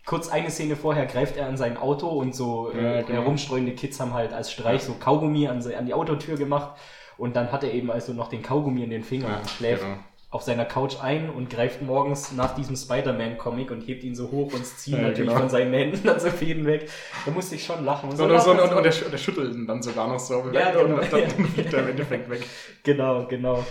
kurz 0.09 0.27
eine 0.27 0.49
Szene 0.49 0.75
vorher 0.75 1.05
greift 1.05 1.37
er 1.37 1.45
an 1.45 1.55
sein 1.55 1.77
Auto 1.77 2.07
und 2.07 2.33
so 2.33 2.71
Ja, 2.73 2.95
äh, 2.95 3.03
genau. 3.03 3.21
herumstreuende 3.21 3.73
Kids 3.73 3.99
haben 3.99 4.15
halt 4.15 4.33
als 4.33 4.51
Streich 4.51 4.81
so 4.81 4.95
Kaugummi 4.99 5.47
an, 5.47 5.63
an 5.77 5.85
die 5.85 5.93
Autotür 5.93 6.35
gemacht 6.35 6.71
und 7.17 7.35
dann 7.35 7.51
hat 7.51 7.63
er 7.63 7.71
eben 7.71 7.91
also 7.91 8.13
noch 8.13 8.27
den 8.27 8.41
Kaugummi 8.41 8.83
in 8.83 8.89
den 8.89 9.03
Fingern 9.03 9.29
Ja, 9.33 9.37
und 9.37 9.47
schläft 9.51 9.83
genau. 9.83 9.97
auf 10.31 10.41
seiner 10.41 10.65
Couch 10.65 10.95
ein 10.99 11.29
und 11.29 11.51
greift 11.51 11.83
morgens 11.83 12.31
nach 12.31 12.55
diesem 12.55 12.75
Spider-Man-Comic 12.75 13.69
und 13.69 13.81
hebt 13.81 14.03
ihn 14.03 14.15
so 14.15 14.31
hoch 14.31 14.51
und 14.51 14.61
es 14.63 14.77
ziehen 14.77 14.95
Ja, 14.97 15.09
natürlich 15.09 15.27
genau. 15.29 15.41
von 15.41 15.49
seinen 15.49 15.73
Händen 15.75 16.01
dann 16.03 16.19
so 16.19 16.31
Fäden 16.31 16.65
weg. 16.65 16.89
Da 17.25 17.31
musste 17.31 17.53
ich 17.53 17.63
schon 17.63 17.85
lachen. 17.85 18.09
Und 18.09 18.17
So, 18.17 18.23
und, 18.23 18.41
so, 18.41 18.49
und, 18.51 18.59
und, 18.59 18.83
der, 18.83 18.91
der 19.11 19.17
schüttelt 19.19 19.53
ihn 19.53 19.67
dann 19.67 19.83
sogar 19.83 20.07
noch 20.07 20.19
so 20.19 20.43
Ja, 20.51 20.71
genau. 20.71 20.95
und 20.95 21.13
dann 21.13 21.29
fliegt 21.53 21.71
er 21.71 21.81
im 21.83 21.89
Endeffekt 21.89 22.27
weg. 22.31 22.41
Genau, 22.83 23.27
genau. 23.27 23.63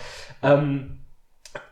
Ähm, 0.45 1.01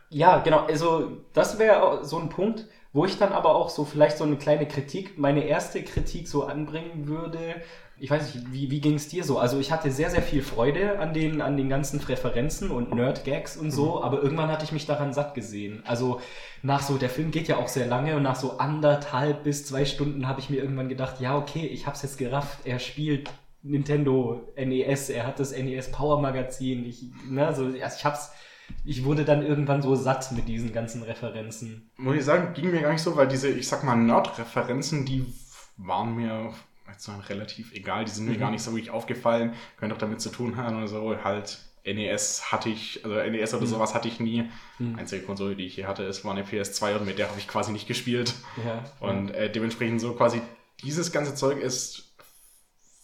ja, 0.09 0.39
genau. 0.39 0.65
Also 0.65 1.11
das 1.31 1.57
wäre 1.57 2.03
so 2.03 2.17
ein 2.19 2.27
Punkt, 2.27 2.65
wo 2.93 3.05
ich 3.05 3.17
dann 3.17 3.31
aber 3.31 3.55
auch 3.55 3.69
so 3.69 3.85
vielleicht 3.85 4.17
so 4.17 4.23
eine 4.23 4.37
kleine 4.37 4.67
Kritik, 4.67 5.17
meine 5.17 5.43
erste 5.43 5.83
Kritik 5.83 6.27
so 6.27 6.45
anbringen 6.45 7.07
würde. 7.07 7.61
Ich 7.99 8.11
weiß 8.11 8.35
nicht, 8.35 8.53
wie, 8.53 8.69
wie 8.69 8.79
ging 8.79 8.93
es 8.95 9.07
dir 9.07 9.23
so? 9.23 9.39
Also 9.39 9.59
ich 9.59 9.71
hatte 9.71 9.91
sehr, 9.91 10.11
sehr 10.11 10.21
viel 10.21 10.43
Freude 10.43 10.99
an 10.99 11.13
den, 11.13 11.41
an 11.41 11.57
den 11.57 11.67
ganzen 11.67 11.99
Referenzen 11.99 12.69
und 12.69 12.93
Nerd-Gags 12.93 13.57
und 13.57 13.71
so, 13.71 14.03
aber 14.03 14.21
irgendwann 14.21 14.49
hatte 14.49 14.65
ich 14.65 14.71
mich 14.71 14.85
daran 14.85 15.13
satt 15.13 15.33
gesehen. 15.33 15.81
Also 15.85 16.21
nach 16.61 16.81
so, 16.81 16.97
der 16.97 17.09
Film 17.09 17.31
geht 17.31 17.47
ja 17.47 17.57
auch 17.57 17.67
sehr 17.67 17.87
lange 17.87 18.15
und 18.15 18.23
nach 18.23 18.35
so 18.35 18.59
anderthalb 18.59 19.43
bis 19.43 19.65
zwei 19.65 19.85
Stunden 19.85 20.27
habe 20.27 20.39
ich 20.39 20.49
mir 20.49 20.57
irgendwann 20.57 20.89
gedacht, 20.89 21.19
ja, 21.19 21.35
okay, 21.37 21.65
ich 21.65 21.87
hab's 21.87 22.03
jetzt 22.03 22.17
gerafft, 22.19 22.59
er 22.65 22.79
spielt 22.79 23.31
Nintendo 23.63 24.47
NES, 24.55 25.09
er 25.09 25.25
hat 25.25 25.39
das 25.39 25.51
NES 25.51 25.91
Power 25.91 26.21
Magazin, 26.21 26.85
ich, 26.85 27.05
ne, 27.27 27.53
so, 27.53 27.65
also 27.65 27.75
ich 27.75 28.05
hab's, 28.05 28.31
ich 28.85 29.03
wurde 29.03 29.25
dann 29.25 29.45
irgendwann 29.45 29.81
so 29.81 29.95
satt 29.95 30.31
mit 30.33 30.47
diesen 30.47 30.73
ganzen 30.73 31.03
Referenzen. 31.03 31.89
Muss 31.97 32.15
ich 32.17 32.23
sagen, 32.25 32.53
ging 32.53 32.71
mir 32.71 32.81
gar 32.81 32.91
nicht 32.93 33.01
so, 33.01 33.15
weil 33.15 33.27
diese, 33.27 33.49
ich 33.49 33.67
sag 33.67 33.83
mal, 33.83 33.95
Nerd-Referenzen, 33.95 35.05
die 35.05 35.25
waren 35.77 36.15
mir 36.15 36.53
jetzt 36.89 37.09
relativ 37.29 37.73
egal, 37.73 38.05
die 38.05 38.11
sind 38.11 38.25
mir 38.25 38.35
Mhm. 38.35 38.39
gar 38.39 38.51
nicht 38.51 38.61
so 38.63 38.71
wirklich 38.71 38.91
aufgefallen, 38.91 39.53
können 39.77 39.91
doch 39.91 39.97
damit 39.97 40.21
zu 40.21 40.29
tun 40.29 40.55
haben 40.57 40.77
oder 40.77 40.87
so, 40.87 41.23
halt 41.23 41.59
NES 41.85 42.51
hatte 42.51 42.67
ich, 42.69 43.03
also 43.05 43.15
NES 43.17 43.53
oder 43.53 43.63
Mhm. 43.63 43.67
sowas 43.69 43.93
hatte 43.93 44.07
ich 44.09 44.19
nie. 44.19 44.49
Mhm. 44.79 44.97
Einzige 44.97 45.23
Konsole, 45.25 45.55
die 45.55 45.65
ich 45.65 45.75
hier 45.75 45.87
hatte, 45.87 46.03
ist 46.03 46.25
war 46.25 46.31
eine 46.33 46.43
PS2 46.43 46.97
und 46.97 47.05
mit 47.05 47.17
der 47.17 47.29
habe 47.29 47.39
ich 47.39 47.47
quasi 47.47 47.71
nicht 47.71 47.87
gespielt. 47.87 48.33
Ja. 48.65 48.83
Und 48.99 49.31
äh, 49.31 49.49
dementsprechend 49.51 50.01
so 50.01 50.13
quasi 50.13 50.41
dieses 50.83 51.11
ganze 51.11 51.33
Zeug 51.35 51.59
ist, 51.61 52.06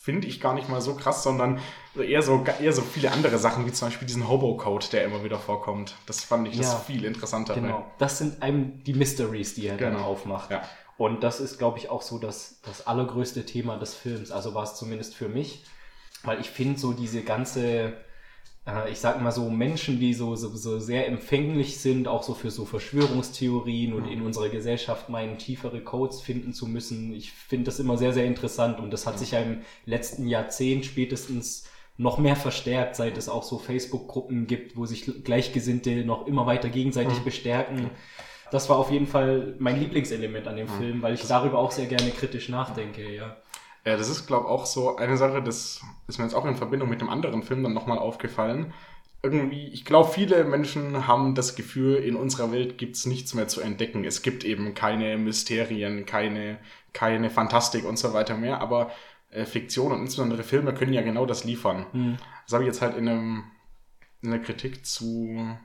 finde 0.03 0.27
ich 0.27 0.41
gar 0.41 0.53
nicht 0.53 0.67
mal 0.67 0.81
so 0.81 0.95
krass, 0.95 1.23
sondern 1.23 1.61
eher 1.95 2.21
so, 2.21 2.43
eher 2.61 2.73
so 2.73 2.81
viele 2.81 3.09
andere 3.13 3.37
Sachen, 3.37 3.65
wie 3.65 3.71
zum 3.71 3.87
Beispiel 3.87 4.05
diesen 4.05 4.27
Hobo-Code, 4.27 4.87
der 4.91 5.05
immer 5.05 5.23
wieder 5.23 5.39
vorkommt. 5.39 5.95
Das 6.07 6.25
fand 6.25 6.45
ich 6.49 6.55
Ja. 6.55 6.63
das 6.63 6.83
viel 6.83 7.05
interessanter. 7.05 7.53
Genau. 7.53 7.89
Das 7.99 8.17
sind 8.17 8.43
einem 8.43 8.83
die 8.83 8.93
Mysteries, 8.95 9.55
die 9.55 9.65
er 9.67 9.77
dann 9.77 9.93
Genau. 9.93 10.03
aufmacht. 10.05 10.51
Ja. 10.51 10.61
Und 10.97 11.23
das 11.23 11.39
ist, 11.39 11.57
glaube 11.57 11.77
ich, 11.79 11.89
auch 11.89 12.01
so 12.01 12.17
das, 12.19 12.59
das 12.65 12.85
allergrößte 12.85 13.45
Thema 13.45 13.77
des 13.77 13.95
Films. 13.95 14.29
Also 14.29 14.53
war 14.53 14.63
es 14.63 14.75
zumindest 14.75 15.15
für 15.15 15.29
mich. 15.29 15.63
Weil 16.23 16.41
ich 16.41 16.49
finde 16.49 16.77
so 16.77 16.91
diese 16.91 17.21
ganze, 17.23 17.93
äh, 18.65 18.91
ich 18.91 18.99
sag 18.99 19.21
mal 19.21 19.31
so 19.31 19.49
Menschen, 19.49 19.99
die 19.99 20.13
so, 20.13 20.35
so, 20.35 20.49
so 20.55 20.79
sehr 20.79 21.07
empfänglich 21.07 21.79
sind, 21.79 22.07
auch 22.07 22.23
so 22.23 22.33
für 22.33 22.51
so 22.51 22.65
Verschwörungstheorien 22.65 23.93
und 23.93 24.07
in 24.07 24.21
unserer 24.21 24.49
Gesellschaft 24.49 25.09
meinen 25.09 25.37
tiefere 25.37 25.81
Codes 25.81 26.21
finden 26.21 26.53
zu 26.53 26.67
müssen. 26.67 27.13
Ich 27.13 27.31
finde 27.31 27.65
das 27.65 27.79
immer 27.79 27.97
sehr, 27.97 28.13
sehr 28.13 28.25
interessant 28.25 28.79
und 28.79 28.91
das 28.91 29.05
hat 29.05 29.19
sich 29.19 29.31
ja 29.31 29.39
im 29.39 29.61
letzten 29.85 30.27
Jahrzehnt 30.27 30.85
spätestens 30.85 31.65
noch 31.97 32.17
mehr 32.17 32.35
verstärkt, 32.35 32.95
seit 32.95 33.17
es 33.17 33.29
auch 33.29 33.43
so 33.43 33.59
Facebook-Gruppen 33.59 34.47
gibt, 34.47 34.75
wo 34.75 34.85
sich 34.85 35.23
Gleichgesinnte 35.23 36.03
noch 36.05 36.25
immer 36.25 36.45
weiter 36.47 36.69
gegenseitig 36.69 37.19
bestärken. 37.19 37.91
Das 38.49 38.69
war 38.69 38.77
auf 38.77 38.91
jeden 38.91 39.07
Fall 39.07 39.55
mein 39.59 39.79
Lieblingselement 39.79 40.47
an 40.47 40.55
dem 40.55 40.67
Film, 40.67 41.01
weil 41.01 41.13
ich 41.13 41.27
darüber 41.27 41.59
auch 41.59 41.71
sehr 41.71 41.85
gerne 41.85 42.09
kritisch 42.11 42.49
nachdenke, 42.49 43.13
ja. 43.13 43.37
Ja, 43.85 43.97
das 43.97 44.09
ist, 44.09 44.27
glaube 44.27 44.45
ich, 44.45 44.51
auch 44.51 44.65
so 44.65 44.95
eine 44.95 45.17
Sache, 45.17 45.41
das 45.43 45.81
ist 46.07 46.17
mir 46.17 46.23
jetzt 46.23 46.35
auch 46.35 46.45
in 46.45 46.55
Verbindung 46.55 46.89
mit 46.89 47.01
dem 47.01 47.09
anderen 47.09 47.43
Film 47.43 47.63
dann 47.63 47.73
nochmal 47.73 47.97
aufgefallen. 47.97 48.73
Irgendwie, 49.21 49.67
ich 49.67 49.85
glaube, 49.85 50.09
viele 50.09 50.43
Menschen 50.45 51.07
haben 51.07 51.35
das 51.35 51.55
Gefühl, 51.55 51.95
in 51.95 52.15
unserer 52.15 52.51
Welt 52.51 52.77
gibt's 52.77 53.05
nichts 53.05 53.33
mehr 53.33 53.47
zu 53.47 53.61
entdecken. 53.61 54.03
Es 54.05 54.21
gibt 54.21 54.43
eben 54.43 54.73
keine 54.73 55.17
Mysterien, 55.17 56.05
keine, 56.05 56.59
keine 56.93 57.29
Fantastik 57.29 57.85
und 57.85 57.97
so 57.97 58.13
weiter 58.13 58.37
mehr, 58.37 58.61
aber 58.61 58.91
äh, 59.29 59.45
Fiktion 59.45 59.91
und 59.91 60.01
insbesondere 60.01 60.43
Filme 60.43 60.73
können 60.73 60.93
ja 60.93 61.01
genau 61.01 61.25
das 61.25 61.43
liefern. 61.43 61.85
Hm. 61.91 62.17
Das 62.45 62.53
habe 62.53 62.63
ich 62.63 62.67
jetzt 62.67 62.81
halt 62.81 62.95
in, 62.97 63.07
einem, 63.07 63.43
in 64.21 64.33
einer 64.33 64.43
Kritik 64.43 64.85
zu 64.85 65.57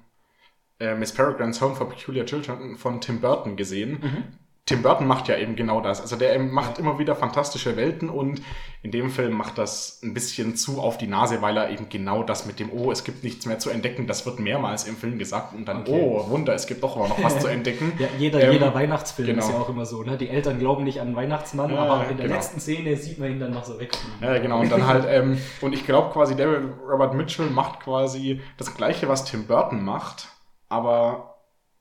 äh, 0.81 0.95
Miss 0.95 1.13
Peregrine's 1.13 1.61
Home 1.61 1.75
for 1.75 1.89
Peculiar 1.89 2.27
Children 2.27 2.77
von 2.77 3.01
Tim 3.01 3.21
Burton 3.21 3.57
gesehen. 3.57 4.39
Tim 4.69 4.83
Burton 4.83 5.07
macht 5.07 5.29
ja 5.29 5.37
eben 5.39 5.57
genau 5.57 5.81
das. 5.81 6.03
Also 6.03 6.17
der 6.17 6.39
macht 6.39 6.79
immer 6.79 6.99
wieder 6.99 7.17
fantastische 7.17 7.75
Welten 7.79 8.11
und 8.11 8.43
in 8.83 8.91
dem 8.91 9.09
Film 9.11 9.33
macht 9.33 9.57
das 9.57 9.99
ein 10.03 10.13
bisschen 10.13 10.57
zu 10.57 10.79
auf 10.83 10.99
die 10.99 11.07
Nase, 11.07 11.41
weil 11.41 11.57
er 11.57 11.71
eben 11.71 11.89
genau 11.89 12.23
das 12.23 12.45
mit 12.45 12.61
dem, 12.61 12.71
oh, 12.71 12.93
es 12.93 13.03
gibt 13.03 13.25
nichts 13.25 13.47
mehr 13.47 13.59
zu 13.59 13.71
entdecken, 13.71 14.07
das 14.07 14.27
wird 14.27 14.41
mehrmals 14.41 14.85
im 14.87 14.95
Film 14.99 15.19
gesagt 15.19 15.55
und 15.55 15.67
dann, 15.67 15.79
Okay. 15.81 15.93
oh, 16.05 16.29
Wunder, 16.29 16.53
es 16.53 16.67
gibt 16.67 16.83
doch 16.83 16.97
aber 16.97 17.09
noch 17.09 17.23
was 17.25 17.39
zu 17.41 17.47
entdecken. 17.49 17.95
Ja, 17.99 18.09
jeder, 18.19 18.43
Ähm, 18.43 18.53
jeder 18.53 18.75
Weihnachtsfilm 18.75 19.29
genau. 19.29 19.41
ist 19.43 19.49
ja 19.51 19.59
auch 19.59 19.71
immer 19.71 19.87
so, 19.87 20.03
ne? 20.03 20.19
Die 20.19 20.29
Eltern 20.29 20.59
glauben 20.59 20.85
nicht 20.85 21.01
an 21.01 21.09
den 21.09 21.17
Weihnachtsmann, 21.17 21.71
Ja, 21.73 21.85
aber 21.85 22.11
in 22.11 22.19
der 22.19 22.27
genau. 22.27 22.37
letzten 22.37 22.61
Szene 22.61 22.95
sieht 22.99 23.19
man 23.19 23.31
ihn 23.31 23.41
dann 23.41 23.53
noch 23.53 23.65
so 23.65 23.81
wegfliegen. 23.81 24.19
Ja, 24.21 24.39
genau. 24.39 24.61
Und 24.61 24.71
dann 24.71 24.87
halt, 24.87 25.07
ähm, 25.09 25.39
und 25.63 25.73
ich 25.73 25.87
glaube 25.87 26.13
quasi, 26.13 26.37
David 26.37 26.61
Robert 26.87 27.15
Mitchell 27.15 27.47
macht 27.47 27.81
quasi 27.81 28.43
das 28.59 28.75
Gleiche, 28.75 29.09
was 29.09 29.25
Tim 29.25 29.47
Burton 29.47 29.83
macht, 29.83 30.29
aber 30.69 31.38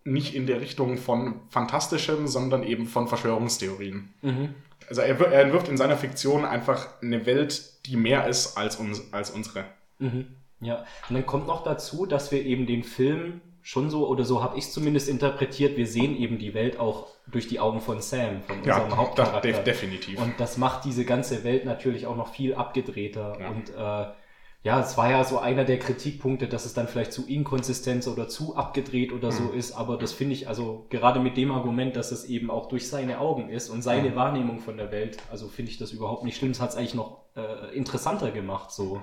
nicht 0.08 0.34
in 0.34 0.48
der 0.48 0.62
Richtung 0.62 0.98
von 0.98 1.42
Fantastischem, 1.50 2.28
sondern 2.28 2.64
eben 2.64 2.88
von 2.88 3.08
Verschwörungstheorien. 3.08 4.14
Mhm. 4.22 4.56
Also 4.90 5.02
er, 5.02 5.20
er 5.20 5.42
entwirft 5.42 5.68
in 5.68 5.78
seiner 5.78 5.98
Fiktion 5.98 6.46
einfach 6.46 6.88
eine 7.02 7.26
Welt, 7.26 7.86
die 7.86 7.98
mehr 7.98 8.28
ist 8.28 8.58
als, 8.58 8.78
uns, 8.78 9.12
als 9.12 9.32
unsere. 9.32 9.66
Mhm. 10.00 10.28
Ja, 10.62 10.86
und 11.10 11.16
dann 11.16 11.26
kommt 11.26 11.48
noch 11.48 11.64
dazu, 11.64 12.06
dass 12.06 12.32
wir 12.32 12.44
eben 12.44 12.66
den 12.66 12.84
Film 12.84 13.42
schon 13.62 13.90
so, 13.90 14.08
oder 14.08 14.24
so 14.24 14.42
habe 14.42 14.58
ich 14.58 14.64
es 14.64 14.72
zumindest 14.72 15.10
interpretiert, 15.10 15.76
wir 15.76 15.86
sehen 15.88 16.16
eben 16.16 16.40
die 16.40 16.54
Welt 16.54 16.80
auch 16.80 17.08
durch 17.28 17.50
die 17.50 17.60
Augen 17.60 17.82
von 17.82 18.00
Sam, 18.00 18.42
von 18.44 18.64
Ja, 18.64 18.76
unserem 18.76 18.90
das, 18.90 18.98
Hauptcharakter. 18.98 19.42
def 19.42 19.64
definitiv. 19.66 20.22
Und 20.22 20.40
das 20.40 20.58
macht 20.58 20.86
diese 20.86 21.04
ganze 21.04 21.44
Welt 21.44 21.66
natürlich 21.66 22.08
auch 22.08 22.16
noch 22.16 22.34
viel 22.34 22.56
abgedrehter. 22.56 23.38
Ja. 23.42 23.50
Und 23.50 23.70
äh, 23.70 24.14
ja, 24.68 24.80
es 24.82 24.98
war 24.98 25.10
ja 25.10 25.24
so 25.24 25.40
einer 25.40 25.64
der 25.66 25.80
Kritikpunkte, 25.80 26.48
dass 26.48 26.66
es 26.66 26.74
dann 26.74 26.88
vielleicht 26.88 27.14
zu 27.14 27.28
inkonsistent 27.28 28.08
oder 28.08 28.28
zu 28.28 28.56
abgedreht 28.56 29.14
oder 29.14 29.32
so 29.32 29.44
Mhm. 29.44 29.54
ist. 29.60 29.72
Aber 29.74 29.98
das 29.98 30.14
finde 30.14 30.34
ich 30.34 30.48
also 30.48 30.86
gerade 30.90 31.20
mit 31.20 31.38
dem 31.38 31.52
Argument, 31.52 31.96
dass 31.96 32.12
es 32.12 32.26
eben 32.26 32.50
auch 32.52 32.68
durch 32.70 32.88
seine 32.90 33.20
Augen 33.20 33.50
ist 33.50 33.70
und 33.70 33.82
seine 33.82 34.10
Mhm. 34.12 34.16
Wahrnehmung 34.16 34.60
von 34.60 34.78
der 34.78 34.92
Welt, 34.92 35.18
also 35.32 35.48
finde 35.48 35.72
ich 35.72 35.78
das 35.78 35.92
überhaupt 35.92 36.24
nicht 36.26 36.38
schlimm. 36.38 36.52
Es 36.52 36.60
hat 36.62 36.72
es 36.72 36.76
eigentlich 36.76 36.96
noch 36.96 37.22
äh, 37.36 37.76
interessanter 37.76 38.32
gemacht. 38.32 38.72
So. 38.72 39.02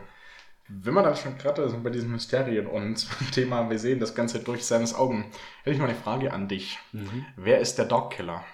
Wenn 0.68 0.94
man 0.94 1.04
dann 1.04 1.16
schon 1.16 1.37
gerade 1.38 1.68
sind 1.68 1.83
bei 1.85 1.90
diesen 1.90 2.11
Mysterien 2.11 2.66
und 2.66 3.06
Thema, 3.33 3.71
wir 3.71 3.78
sehen 3.78 4.00
das 4.00 4.14
Ganze 4.14 4.40
durch 4.40 4.64
seines 4.66 4.94
Augen, 4.94 5.30
hätte 5.62 5.75
ich 5.76 5.78
mal 5.78 5.88
eine 5.88 5.94
Frage 5.99 6.33
an 6.33 6.49
dich. 6.49 6.78
Mhm. 6.92 7.26
Wer 7.37 7.61
ist 7.61 7.76
der 7.78 7.87
Dogkiller? 7.87 8.44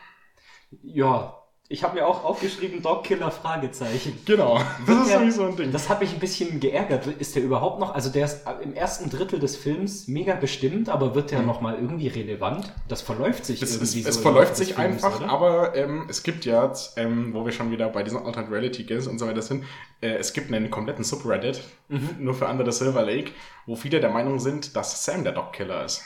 Ja, 0.83 1.40
ich 1.73 1.85
habe 1.85 1.95
mir 1.95 2.07
auch 2.07 2.25
aufgeschrieben, 2.25 2.83
Dogkiller 2.83 3.31
Fragezeichen. 3.31 4.19
Genau, 4.27 4.59
das 4.87 4.97
ist 5.03 5.11
der- 5.11 5.19
sowieso 5.21 5.45
ein 5.47 5.57
Ding. 5.57 5.71
Das 5.71 5.89
hat 5.89 6.00
mich 6.00 6.12
ein 6.12 6.19
bisschen 6.19 6.59
geärgert. 6.59 7.07
Ist 7.07 7.37
der 7.37 7.45
überhaupt 7.45 7.79
noch, 7.79 7.95
also 7.95 8.11
der 8.11 8.25
ist 8.25 8.41
im 8.61 8.75
ersten 8.75 9.09
Drittel 9.09 9.39
des 9.39 9.57
Films 9.57 10.09
mega 10.09 10.35
bestimmt, 10.35 10.89
aber 10.89 11.15
wird 11.15 11.31
der 11.31 11.43
noch 11.43 11.61
mal 11.61 11.77
irgendwie 11.77 12.09
relevant? 12.09 12.73
Das 12.89 13.03
verläuft 13.03 13.45
sich 13.47 13.61
Mhm. 13.61 13.65
Es, 13.67 13.75
irgendwie 13.77 13.99
es, 14.00 14.05
so. 14.05 14.11
es 14.11 14.17
verläuft 14.19 14.57
sich 14.57 14.75
Films, 14.75 15.05
einfach, 15.05 15.21
oder? 15.21 15.31
aber 15.31 15.77
ähm, 15.77 16.07
es 16.09 16.25
gibt 16.25 16.45
ja, 16.45 16.73
ähm, 16.97 17.33
wo 17.33 17.45
wir 17.45 17.53
schon 17.53 17.71
wieder 17.71 17.89
bei 17.89 18.03
diesen 18.03 18.19
Alternate 18.19 18.50
Reality 18.53 18.83
Games 18.83 19.07
und 19.07 19.21
so 19.21 19.29
weiter 19.29 19.41
sind, 19.43 19.65
äh, 20.00 20.09
es 20.17 20.33
gibt 20.33 20.53
einen 20.53 20.71
kompletten 20.71 21.05
Subreddit, 21.05 21.62
Mhm. 21.89 22.09
nur 22.19 22.35
für 22.35 22.47
Under 22.49 22.65
the 22.65 22.77
Silver 22.77 23.03
Lake, 23.03 23.31
wo 23.67 23.77
viele 23.77 24.00
der 24.00 24.11
Meinung 24.11 24.41
sind, 24.41 24.75
dass 24.75 25.05
Sam 25.05 25.23
der 25.23 25.33
Dog-Killer 25.35 25.85
ist. 25.85 26.03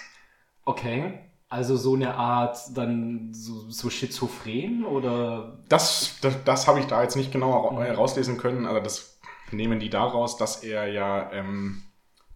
Okay. 0.66 1.20
Also 1.54 1.76
so 1.76 1.94
eine 1.94 2.14
Art 2.16 2.58
dann 2.74 3.32
so, 3.32 3.70
so 3.70 3.88
schizophren 3.90 4.84
oder 4.84 5.58
Das, 5.68 6.16
das, 6.20 6.42
das 6.44 6.66
habe 6.66 6.80
ich 6.80 6.86
da 6.86 7.02
jetzt 7.02 7.16
nicht 7.16 7.32
genau 7.32 7.70
Mhm. 7.70 7.78
ra- 7.78 7.84
äh, 7.86 7.90
rauslesen 7.92 8.36
können, 8.38 8.66
aber 8.66 8.80
das 8.80 9.18
nehmen 9.52 9.78
die 9.78 9.90
daraus, 9.90 10.36
dass 10.36 10.62
er 10.64 10.86
ja 10.88 11.30
ähm, 11.32 11.82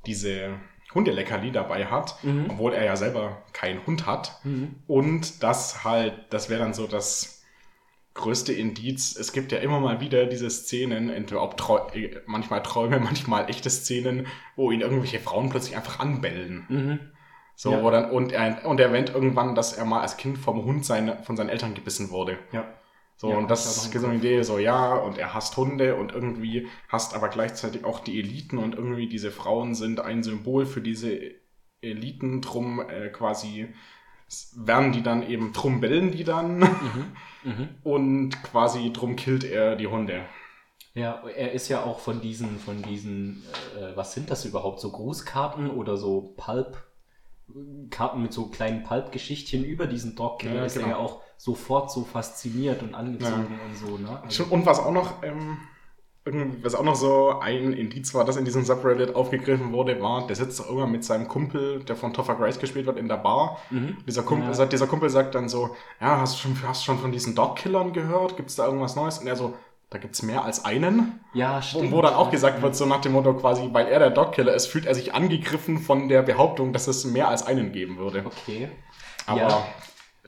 diese 0.06 0.54
Hundeleckerli 0.94 1.50
dabei 1.52 1.87
hat, 1.87 2.22
Mhm. 2.22 2.46
obwohl 2.50 2.72
er 2.72 2.84
ja 2.84 2.96
selber 2.96 3.42
keinen 3.52 3.84
Hund 3.87 4.06
hat. 4.06 4.40
Und 4.87 5.42
das 5.42 5.84
halt, 5.84 6.14
das 6.30 6.48
wäre 6.48 6.60
dann 6.60 6.72
so 6.75 6.87
das 6.87 7.42
größte 8.14 8.52
Indiz. 8.52 9.16
Es 9.16 9.32
gibt 9.32 9.52
ja 9.52 9.58
immer 9.58 9.80
mal 9.80 10.00
wieder 10.00 10.26
diese 10.26 10.48
Szenen, 10.50 11.10
entweder 11.10 11.42
ob 11.42 11.56
Trau 11.56 11.88
äh, 11.90 12.20
manchmal 12.26 12.62
Träume, 12.62 12.98
manchmal 13.10 13.48
echte 13.50 13.68
Szenen, 13.70 14.26
wo 14.56 14.70
ihn 14.72 14.80
irgendwelche 14.80 15.20
Frauen 15.20 15.50
plötzlich 15.50 15.76
einfach 15.76 15.98
anbellen. 16.00 17.12
Mhm. 17.58 17.70
So, 17.70 17.72
Ja. 17.72 17.82
wo 17.82 17.90
dann, 17.90 18.10
und 18.10 18.32
er, 18.32 18.64
und 18.66 18.78
er 18.80 18.86
erwähnt 18.86 19.10
irgendwann, 19.14 19.54
dass 19.54 19.72
er 19.72 19.84
mal 19.84 20.00
als 20.00 20.16
Kind 20.16 20.38
vom 20.38 20.64
Hund 20.64 20.84
seine, 20.84 21.22
von 21.24 21.36
seinen 21.36 21.48
Eltern 21.50 21.74
gebissen 21.74 22.10
wurde. 22.10 22.38
ja. 22.52 22.64
So, 23.20 23.30
Ja, 23.30 23.36
und 23.38 23.50
das 23.50 23.66
ist 23.66 23.92
so 24.00 24.06
eine. 24.06 24.14
Idee, 24.16 24.42
so 24.44 24.58
ja, 24.60 24.94
und 24.94 25.18
er 25.18 25.34
hasst 25.34 25.56
Hunde 25.56 25.96
und 25.96 26.12
irgendwie 26.12 26.68
hasst 26.88 27.14
aber 27.16 27.28
gleichzeitig 27.28 27.84
auch 27.84 27.98
die 27.98 28.20
Eliten 28.20 28.58
und 28.58 28.76
irgendwie 28.76 29.08
diese 29.08 29.32
Frauen 29.32 29.74
sind 29.74 29.98
ein 29.98 30.22
Symbol 30.22 30.66
für 30.66 30.80
diese 30.80 31.18
Eliten, 31.80 32.40
drum 32.42 32.78
äh, 32.88 33.08
quasi 33.08 33.74
werden 34.54 34.92
die 34.92 35.02
dann 35.02 35.28
eben, 35.28 35.52
drum 35.52 35.80
bellen 35.80 36.12
die 36.12 36.22
dann 36.22 36.58
Mhm. 37.42 37.68
und 37.82 38.42
quasi 38.44 38.92
drum 38.92 39.16
killt 39.16 39.42
er 39.42 39.74
die 39.74 39.86
Hunde. 39.88 40.24
Ja, 40.94 41.22
er 41.34 41.52
ist 41.52 41.68
ja 41.68 41.82
auch 41.82 41.98
von 42.00 42.20
diesen, 42.20 42.58
von 42.60 42.82
diesen, 42.82 43.42
äh, 43.76 43.96
was 43.96 44.12
sind 44.14 44.30
das 44.30 44.44
überhaupt, 44.44 44.80
so 44.80 44.90
Grußkarten 44.92 45.70
oder 45.70 45.96
so 45.96 46.34
Pulp, 46.36 46.76
Karten 47.90 48.23
mit 48.23 48.33
so 48.33 48.47
kleinen 48.47 48.83
Pulp-Geschichtchen 48.83 49.64
über 49.64 49.87
diesen 49.87 50.14
Dogkiller 50.17 50.55
Ja, 50.57 50.64
ist 50.64 50.76
er 50.76 50.83
genau. 50.85 50.97
ja 50.97 51.02
auch 51.02 51.23
sofort 51.37 51.90
so 51.90 52.05
fasziniert 52.05 52.83
und 52.83 52.95
angezogen 52.95 53.59
und 53.67 53.76
so, 53.76 53.97
ne? 53.99 54.21
Also, 54.23 54.45
Und 54.50 54.67
was 54.67 54.78
auch 54.81 54.90
noch, 54.93 55.23
ähm, 55.23 55.57
was 56.62 56.75
auch 56.75 56.83
noch 56.83 56.95
so 56.97 57.38
ein 57.40 57.73
Indiz 57.73 58.12
war, 58.12 58.25
das 58.26 58.37
in 58.37 58.45
diesem 58.45 58.62
Subreddit 58.64 59.14
aufgegriffen 59.14 59.73
wurde, 59.73 60.00
war, 60.02 60.26
der 60.26 60.37
sitzt 60.37 60.61
doch 60.61 60.67
irgendwann 60.67 60.93
mit 60.93 61.02
seinem 61.05 61.26
Kumpel, 61.26 61.83
der 61.85 61.97
von 61.97 62.12
Topher 62.12 62.35
Grace 62.35 62.59
gespielt 62.59 62.85
wird, 62.85 62.99
in 62.99 63.09
der 63.09 63.17
Bar. 63.17 63.59
Dieser, 64.07 64.23
Kumpel, 64.25 64.49
Ja. 64.49 64.55
sagt, 64.55 64.75
dieser 64.75 64.87
Kumpel 64.87 65.09
sagt 65.09 65.35
dann 65.35 65.49
so, 65.49 65.75
ja, 66.00 66.21
hast 66.21 66.35
du 66.35 66.40
schon, 66.49 66.69
hast 66.69 66.85
schon 66.85 66.99
von 66.99 67.12
diesen 67.12 67.35
Dogkillern 67.35 67.95
gehört? 67.95 68.37
Gibt 68.37 68.50
es 68.50 68.57
da 68.57 68.67
irgendwas 68.67 68.95
Neues? 68.95 69.19
Und 69.19 69.26
er 69.26 69.37
so, 69.37 69.55
da 69.90 69.99
gibt's 69.99 70.23
mehr 70.23 70.45
als 70.45 70.64
einen. 70.64 71.21
ja, 71.35 71.62
stimmt. 71.62 71.92
wo 71.92 72.02
dann 72.02 72.14
auch 72.14 72.30
gesagt 72.30 72.61
wird, 72.62 72.76
so 72.76 72.85
nach 72.87 73.00
dem 73.00 73.12
Motto 73.12 73.35
quasi, 73.35 73.68
weil 73.73 73.87
er 73.87 73.99
der 73.99 74.11
Dogkiller 74.11 74.52
ist, 74.54 74.66
fühlt 74.66 74.85
er 74.87 74.95
sich 74.95 75.14
angegriffen 75.14 75.78
von 75.78 76.09
der 76.09 76.23
Behauptung, 76.23 76.73
dass 76.73 76.87
es 76.88 77.04
mehr 77.04 77.28
als 77.28 77.47
einen 77.47 77.73
geben 77.73 77.97
würde. 77.97 78.23
Okay. 78.26 78.68
Aber 79.26 79.40
ja, 79.40 79.64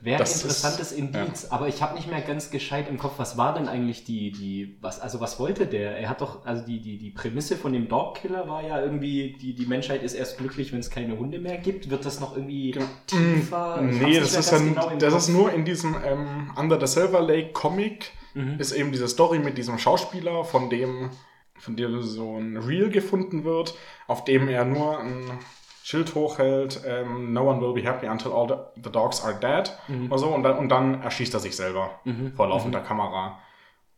wäre 0.01 0.15
ein 0.15 0.19
das 0.19 0.35
ist- 0.35 0.41
interessantes 0.43 0.91
Indiz, 0.91 1.45
aber 1.51 1.67
ich 1.67 1.83
habe 1.83 1.93
nicht 1.93 2.09
mehr 2.09 2.21
ganz 2.21 2.49
gescheit 2.49 2.89
im 2.89 2.97
Kopf, 2.97 3.13
was 3.17 3.37
war 3.37 3.53
denn 3.53 3.67
eigentlich 3.67 4.03
die, 4.03 4.31
die, 4.31 4.77
was, 4.81 4.99
also 4.99 5.19
was 5.21 5.39
wollte 5.39 5.67
der? 5.67 5.95
Er 5.95 6.09
hat 6.09 6.21
doch, 6.21 6.43
also 6.43 6.65
die, 6.65 6.81
die, 6.81 6.97
die 6.97 7.11
Prämisse 7.11 7.55
von 7.55 7.71
dem 7.71 7.87
Dogkiller 7.87 8.47
war 8.47 8.63
ja 8.63 8.81
irgendwie, 8.81 9.37
die, 9.39 9.53
die 9.53 9.65
Menschheit 9.67 10.01
ist 10.01 10.13
erst 10.15 10.39
glücklich, 10.39 10.71
wenn 10.73 10.79
es 10.79 10.89
keine 10.89 11.19
Hunde 11.19 11.37
mehr 11.37 11.57
gibt. 11.59 11.89
Wird 11.91 12.03
das 12.03 12.19
noch 12.19 12.35
irgendwie 12.35 12.75
tiefer? 13.05 13.79
Ich 13.91 13.97
Nee, 13.99 14.05
nicht 14.05 14.21
das 14.21 14.33
ist, 14.35 14.51
dann, 14.51 14.69
genau 14.73 14.89
das 14.97 15.13
Kopf. 15.13 15.21
ist 15.21 15.29
nur 15.29 15.53
in 15.53 15.65
diesem 15.65 15.95
ähm, 16.03 16.51
Under 16.57 16.79
the 16.79 16.87
Silver 16.91 17.21
Lake 17.21 17.51
Comic, 17.53 18.11
Mhm. 18.33 18.59
ist 18.59 18.71
eben 18.71 18.91
diese 18.91 19.07
Story 19.07 19.39
mit 19.39 19.57
diesem 19.57 19.77
Schauspieler, 19.77 20.43
von 20.43 20.69
dem, 20.69 21.11
von 21.57 21.75
dem 21.75 22.01
so 22.01 22.37
ein 22.37 22.57
Reel 22.57 22.89
gefunden 22.89 23.43
wird, 23.43 23.75
auf 24.07 24.23
dem 24.23 24.47
er 24.47 24.65
nur 24.65 24.99
ein 24.99 25.39
Schild 25.83 26.13
hochhält, 26.15 26.81
ähm, 26.85 27.33
No 27.33 27.49
one 27.49 27.59
will 27.59 27.73
be 27.73 27.83
happy 27.83 28.07
until 28.07 28.31
all 28.31 28.47
the, 28.47 28.81
the 28.83 28.91
dogs 28.91 29.23
are 29.23 29.33
dead 29.33 29.75
oder 30.07 30.17
so, 30.19 30.27
und 30.29 30.43
dann, 30.43 30.57
und 30.57 30.69
dann 30.69 31.01
erschießt 31.01 31.33
er 31.33 31.39
sich 31.39 31.55
selber 31.55 31.99
vor 32.35 32.47
laufender 32.47 32.81
Kamera. 32.81 33.39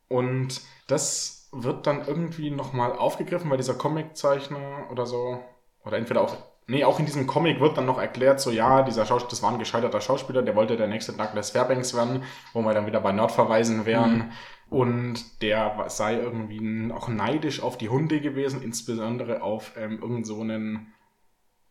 Und 0.07 0.61
das 0.87 1.49
wird 1.51 1.85
dann 1.85 2.07
irgendwie 2.07 2.49
nochmal 2.49 2.93
aufgegriffen, 2.93 3.49
weil 3.49 3.57
dieser 3.57 3.75
Comiczeichner 3.75 4.87
oder 4.91 5.05
so, 5.05 5.39
oder 5.85 5.97
entweder 5.97 6.21
auch, 6.21 6.35
nee, 6.67 6.84
auch 6.84 7.00
in 7.00 7.05
diesem 7.05 7.27
Comic 7.27 7.60
wird 7.60 7.77
dann 7.77 7.86
noch 7.86 8.00
erklärt, 8.00 8.39
so 8.39 8.51
ja, 8.51 8.84
dieser 8.84 9.05
Schauspieler, 9.05 9.29
das 9.29 9.43
war 9.43 9.51
ein 9.51 9.60
gescheiterter 9.60 10.01
Schauspieler, 10.01 10.41
der 10.41 10.55
wollte 10.55 10.77
der 10.77 10.88
nächste 10.88 11.13
Douglas 11.13 11.51
Fairbanks 11.51 11.93
werden, 11.93 12.24
wo 12.53 12.62
wir 12.62 12.74
dann 12.74 12.86
wieder 12.86 13.01
bei 13.01 13.12
Nerd 13.12 13.32
verweisen 13.32 13.86
wären. 13.86 14.32
Und 14.70 15.43
der 15.43 15.86
sei 15.89 16.15
irgendwie 16.15 16.91
auch 16.91 17.08
neidisch 17.08 17.62
auf 17.62 17.77
die 17.77 17.89
Hunde 17.89 18.22
gewesen, 18.22 18.63
insbesondere 18.63 19.43
auf 19.43 19.74
ähm, 19.77 20.00
irgend 20.01 20.25
so 20.25 20.41
einen 20.41 20.93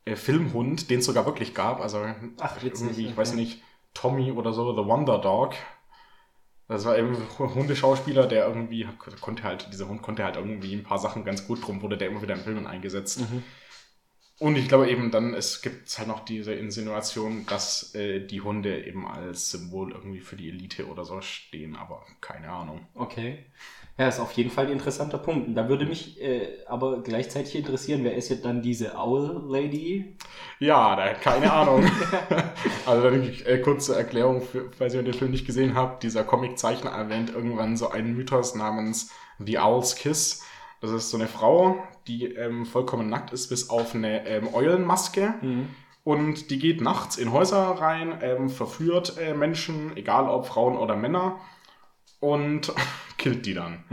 äh, 0.05 0.15
Filmhund, 0.15 0.89
den 0.89 1.01
es 1.01 1.07
sogar 1.07 1.27
wirklich 1.27 1.53
gab. 1.53 1.81
Also 1.81 2.05
Ach, 2.39 2.63
witzig, 2.63 2.87
irgendwie, 2.87 3.03
ich 3.03 3.09
okay. 3.09 3.17
weiß 3.17 3.35
nicht, 3.35 3.63
Tommy 3.93 4.31
oder 4.31 4.53
so, 4.53 4.73
The 4.73 4.89
Wonder 4.89 5.19
Dog. 5.19 5.55
Das 6.69 6.85
war 6.85 6.97
eben 6.97 7.17
ein 7.17 7.55
Hundeschauspieler, 7.55 8.27
der 8.27 8.47
irgendwie 8.47 8.89
konnte 9.21 9.43
halt, 9.43 9.69
dieser 9.73 9.89
Hund 9.89 10.01
konnte 10.01 10.25
halt 10.25 10.37
irgendwie 10.37 10.75
ein 10.75 10.85
paar 10.85 10.99
Sachen 10.99 11.25
ganz 11.25 11.47
gut, 11.47 11.67
drum 11.67 11.83
wurde 11.83 11.99
der 11.99 12.09
immer 12.09 12.23
wieder 12.23 12.35
in 12.35 12.41
Filmen 12.41 12.67
eingesetzt. 12.67 13.21
Mhm. 13.21 13.43
Und 14.39 14.57
ich 14.57 14.69
glaube 14.69 14.91
eben 14.91 15.11
dann, 15.11 15.35
es 15.35 15.63
gibt 15.63 15.97
halt 15.99 16.09
noch 16.09 16.25
diese 16.25 16.53
Insinuation, 16.53 17.47
dass 17.47 17.95
äh, 17.95 18.27
die 18.27 18.41
Hunde 18.41 18.85
eben 18.85 19.07
als 19.07 19.51
Symbol 19.51 19.93
irgendwie 19.93 20.21
für 20.21 20.37
die 20.37 20.49
Elite 20.49 20.89
oder 20.89 21.05
so 21.05 21.21
stehen, 21.21 21.77
aber 21.77 22.05
keine 22.21 22.51
Ahnung. 22.51 22.87
Okay. 22.95 23.45
Ja, 23.99 24.09
ist 24.09 24.21
auf 24.21 24.33
jeden 24.33 24.51
Fall 24.51 24.67
ein 24.67 24.73
interessanter 24.73 25.19
Punkt. 25.19 25.49
Und 25.49 25.55
da 25.55 25.69
würde 25.69 25.85
mich 25.85 26.21
äh, 26.21 26.65
aber 26.67 27.03
gleichzeitig 27.03 27.55
interessieren, 27.55 28.05
wer 28.05 28.17
ist 28.17 28.31
jetzt 28.31 28.45
dann 28.45 28.63
diese 28.63 28.97
Owl 28.97 29.45
Lady? 29.49 30.17
Ja, 30.59 30.97
da, 30.97 31.13
keine 31.13 31.53
Ahnung. 31.53 31.85
also 32.87 33.03
dann 33.03 33.33
äh, 33.45 33.59
kurze 33.59 33.95
Erklärung, 33.95 34.41
für, 34.41 34.71
falls 34.77 34.95
ihr 34.95 35.03
den 35.03 35.13
Film 35.13 35.31
nicht 35.31 35.47
gesehen 35.47 35.75
habt. 35.75 36.03
Dieser 36.03 36.25
Comiczeichner 36.25 36.91
erwähnt 36.91 37.31
irgendwann 37.31 37.77
so 37.77 37.91
einen 37.91 38.17
Mythos 38.17 38.55
namens 38.55 39.13
The 39.39 39.59
Owl's 39.59 39.95
Kiss. 39.95 40.43
Das 40.83 40.91
ist 40.91 41.11
so 41.11 41.17
eine 41.17 41.29
Frau, 41.29 41.77
die 42.09 42.27
ähm, 42.27 42.67
vollkommen 42.67 43.09
nackt 43.09 43.33
ist, 43.33 43.49
bis 43.49 43.71
auf 43.71 43.95
eine 43.95 44.27
ähm, 44.27 44.53
Eulenmaske. 44.53 45.35
Und 46.05 46.51
die 46.51 46.59
geht 46.59 46.81
nachts 46.81 47.17
in 47.17 47.33
Häuser 47.33 47.63
rein, 47.63 48.19
ähm, 48.21 48.51
verführt 48.51 49.17
äh, 49.17 49.33
Menschen, 49.33 49.97
egal 49.97 50.29
ob 50.29 50.47
Frauen 50.47 50.77
oder 50.77 50.97
Männer, 50.97 51.39
und 52.19 52.73
killt 53.17 53.47
die 53.47 53.55
dann. 53.55 53.85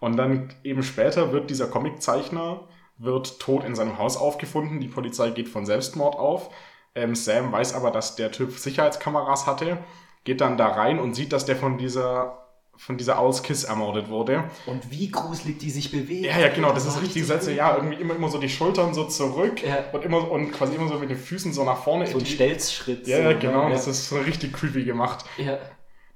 Und 0.00 0.16
dann 0.16 0.52
eben 0.64 0.82
später 0.82 1.32
wird 1.32 1.50
dieser 1.50 1.68
Comiczeichner 1.68 2.66
wird 2.98 3.38
tot 3.38 3.64
in 3.64 3.74
seinem 3.74 3.98
Haus 3.98 4.16
aufgefunden. 4.16 4.80
Die 4.80 4.88
Polizei 4.88 5.30
geht 5.30 5.48
von 5.48 5.66
Selbstmord 5.66 6.16
auf. 6.16 6.50
Ähm, 6.94 7.14
Sam 7.14 7.52
weiß 7.52 7.74
aber, 7.74 7.90
dass 7.90 8.16
der 8.16 8.32
Typ 8.32 8.52
Sicherheitskameras 8.52 9.46
hatte, 9.46 9.78
geht 10.24 10.40
dann 10.40 10.56
da 10.56 10.68
rein 10.68 10.98
und 10.98 11.14
sieht, 11.14 11.32
dass 11.32 11.44
der 11.44 11.56
von 11.56 11.78
dieser 11.78 12.38
von 12.76 12.96
dieser 12.98 13.20
Owl's 13.22 13.42
Kiss 13.42 13.64
ermordet 13.64 14.08
wurde. 14.08 14.44
Und 14.66 14.90
wie 14.90 15.10
gruselig 15.10 15.58
die 15.58 15.70
sich 15.70 15.90
bewegt. 15.92 16.24
Ja, 16.26 16.38
ja, 16.38 16.48
genau, 16.48 16.72
das 16.72 16.84
ist 16.86 17.00
richtig 17.00 17.24
Sätze, 17.26 17.52
ja, 17.52 17.76
irgendwie 17.76 18.00
immer, 18.00 18.16
immer 18.16 18.28
so 18.28 18.38
die 18.38 18.48
Schultern 18.48 18.92
so 18.94 19.04
zurück 19.04 19.62
Ja. 19.62 19.84
und 19.92 20.04
immer 20.04 20.30
und 20.30 20.50
quasi 20.52 20.74
immer 20.74 20.88
so 20.88 20.98
mit 20.98 21.10
den 21.10 21.16
Füßen 21.18 21.52
so 21.52 21.64
nach 21.64 21.82
vorne. 21.82 22.06
So 22.06 22.18
ein 22.18 22.26
Stelzschritt. 22.26 23.06
Ja, 23.06 23.18
ja, 23.18 23.32
genau, 23.38 23.68
ne? 23.68 23.74
das 23.74 23.86
ist 23.86 24.08
so 24.08 24.18
richtig 24.18 24.52
creepy 24.52 24.84
gemacht. 24.84 25.24
Ja. 25.36 25.58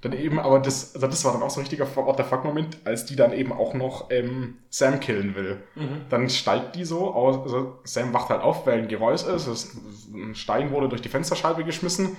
Dann 0.03 0.13
eben, 0.13 0.39
aber 0.39 0.59
das, 0.61 0.95
also 0.95 1.07
das 1.07 1.25
war 1.25 1.33
dann 1.33 1.43
auch 1.43 1.51
so 1.51 1.59
ein 1.59 1.63
richtiger 1.67 1.87
What 1.97 2.17
the 2.19 2.23
fuck-Moment, 2.23 2.79
als 2.85 3.07
die 3.07 3.17
dann 3.17 3.33
eben 3.33 3.53
auch 3.53 3.73
noch 3.73 4.11
ähm, 4.11 4.59
Sam 4.69 5.01
killen 5.01 5.35
will. 5.35 5.63
Dann 6.11 6.29
steigt 6.29 6.77
die 6.77 6.85
so, 6.85 7.15
aus, 7.15 7.39
also 7.39 7.79
Sam 7.85 8.13
wacht 8.13 8.29
halt 8.29 8.43
auf, 8.43 8.67
weil 8.67 8.81
ein 8.81 8.89
Geräusch 8.89 9.23
ist, 9.23 9.47
es 9.47 9.47
ist 9.47 9.75
ein 10.15 10.35
Stein 10.35 10.71
wurde 10.71 10.89
durch 10.89 11.01
die 11.01 11.09
Fensterscheibe 11.09 11.65
geschmissen 11.65 12.17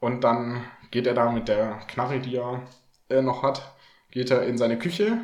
und 0.00 0.24
dann 0.24 0.64
geht 0.90 1.06
er 1.06 1.14
da 1.14 1.30
mit 1.30 1.46
der 1.48 1.80
Knarre, 1.88 2.20
die 2.20 2.36
er 2.36 2.62
äh, 3.10 3.22
noch 3.22 3.42
hat, 3.42 3.74
geht 4.10 4.30
er 4.30 4.46
in 4.46 4.58
seine 4.58 4.78
Küche, 4.78 5.18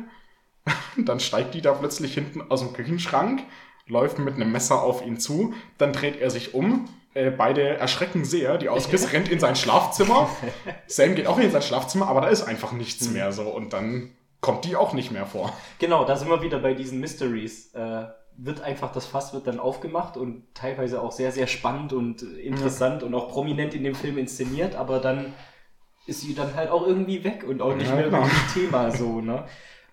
dann 0.97 1.19
steigt 1.19 1.53
die 1.53 1.61
da 1.61 1.73
plötzlich 1.73 2.13
hinten 2.13 2.41
aus 2.49 2.61
dem 2.61 2.73
Küchenschrank, 2.73 3.41
läuft 3.87 4.19
mit 4.19 4.35
einem 4.35 4.51
Messer 4.51 4.81
auf 4.81 5.05
ihn 5.05 5.19
zu, 5.19 5.53
dann 5.77 5.93
dreht 5.93 6.19
er 6.19 6.29
sich 6.29 6.53
um, 6.53 6.89
äh, 7.13 7.31
beide 7.31 7.77
erschrecken 7.77 8.25
sehr, 8.25 8.57
die 8.57 8.69
Auskiss 8.69 9.11
rennt 9.13 9.29
in 9.29 9.39
sein 9.39 9.55
Schlafzimmer, 9.55 10.29
Sam 10.87 11.15
geht 11.15 11.27
auch 11.27 11.39
in 11.39 11.51
sein 11.51 11.61
Schlafzimmer, 11.61 12.07
aber 12.07 12.21
da 12.21 12.27
ist 12.27 12.43
einfach 12.43 12.73
nichts 12.73 13.09
mehr 13.09 13.31
so. 13.31 13.43
Und 13.43 13.73
dann 13.73 14.11
kommt 14.41 14.65
die 14.65 14.75
auch 14.75 14.93
nicht 14.93 15.11
mehr 15.11 15.25
vor. 15.25 15.53
Genau, 15.79 16.05
da 16.05 16.15
sind 16.15 16.29
wir 16.29 16.41
wieder 16.41 16.59
bei 16.59 16.73
diesen 16.73 16.99
Mysteries. 16.99 17.73
Äh, 17.73 18.05
wird 18.37 18.61
einfach, 18.61 18.91
das 18.91 19.07
Fass 19.07 19.33
wird 19.33 19.47
dann 19.47 19.59
aufgemacht 19.59 20.15
und 20.15 20.43
teilweise 20.53 21.01
auch 21.01 21.11
sehr, 21.11 21.31
sehr 21.31 21.47
spannend 21.47 21.91
und 21.91 22.21
interessant 22.21 23.01
und 23.01 23.15
auch 23.15 23.29
prominent 23.29 23.73
in 23.73 23.83
dem 23.83 23.95
Film 23.95 24.17
inszeniert, 24.19 24.75
aber 24.75 24.99
dann 24.99 25.33
ist 26.07 26.21
sie 26.21 26.33
dann 26.33 26.55
halt 26.55 26.69
auch 26.69 26.87
irgendwie 26.87 27.23
weg 27.23 27.45
und 27.47 27.61
auch 27.61 27.75
nicht 27.75 27.89
Ja, 27.89 27.95
mehr 27.95 28.05
genau. 28.05 28.25
Thema 28.53 28.91
so, 28.91 29.21
ne? 29.21 29.45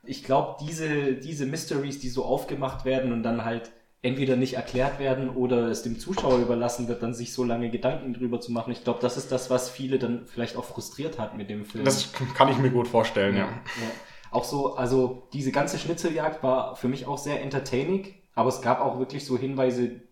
Ich 0.05 0.23
glaube, 0.23 0.57
diese, 0.61 1.15
diese 1.15 1.47
Mysteries, 1.47 1.99
die 1.99 2.09
so 2.09 2.25
aufgemacht 2.25 2.85
werden 2.85 3.13
und 3.13 3.23
dann 3.23 3.45
halt 3.45 3.73
entweder 4.03 4.37
nicht 4.37 4.55
erklärt 4.55 4.99
werden 4.99 5.31
oder 5.31 5.69
es 5.69 5.83
dem 5.83 5.99
Zuschauer 5.99 6.39
überlassen 6.39 6.89
wird, 6.89 7.03
dann 7.03 7.15
sich 7.15 7.33
so 7.33 7.43
lange 7.43 7.71
Gedanken 7.71 8.13
drüber 8.13 8.39
zu 8.39 8.53
machen. 8.53 8.71
Ich 8.71 8.85
glaube, 8.85 8.99
das 9.01 9.17
ist 9.17 9.33
das, 9.33 9.49
was 9.49 9.71
viele 9.71 9.99
dann 9.99 10.27
vielleicht 10.27 10.57
auch 10.57 10.65
frustriert 10.65 11.19
hat 11.19 11.37
mit 11.39 11.49
dem 11.49 11.65
Film. 11.65 11.87
Das 11.87 12.13
kann 12.37 12.51
ich 12.51 12.59
mir 12.59 12.71
gut 12.71 12.87
vorstellen, 12.87 13.35
ja. 13.35 13.45
Ja. 13.45 13.91
Auch 14.31 14.45
so, 14.45 14.77
also 14.77 15.27
diese 15.33 15.53
ganze 15.53 15.79
Schnitzeljagd 15.79 16.43
war 16.43 16.77
für 16.77 16.89
mich 16.89 17.07
auch 17.07 17.17
sehr 17.17 17.41
entertaining, 17.41 18.15
aber 18.35 18.51
es 18.51 18.61
gab 18.61 18.81
auch 18.81 18.99
wirklich 18.99 19.25
so 19.25 19.39
Hinweise, 19.39 20.03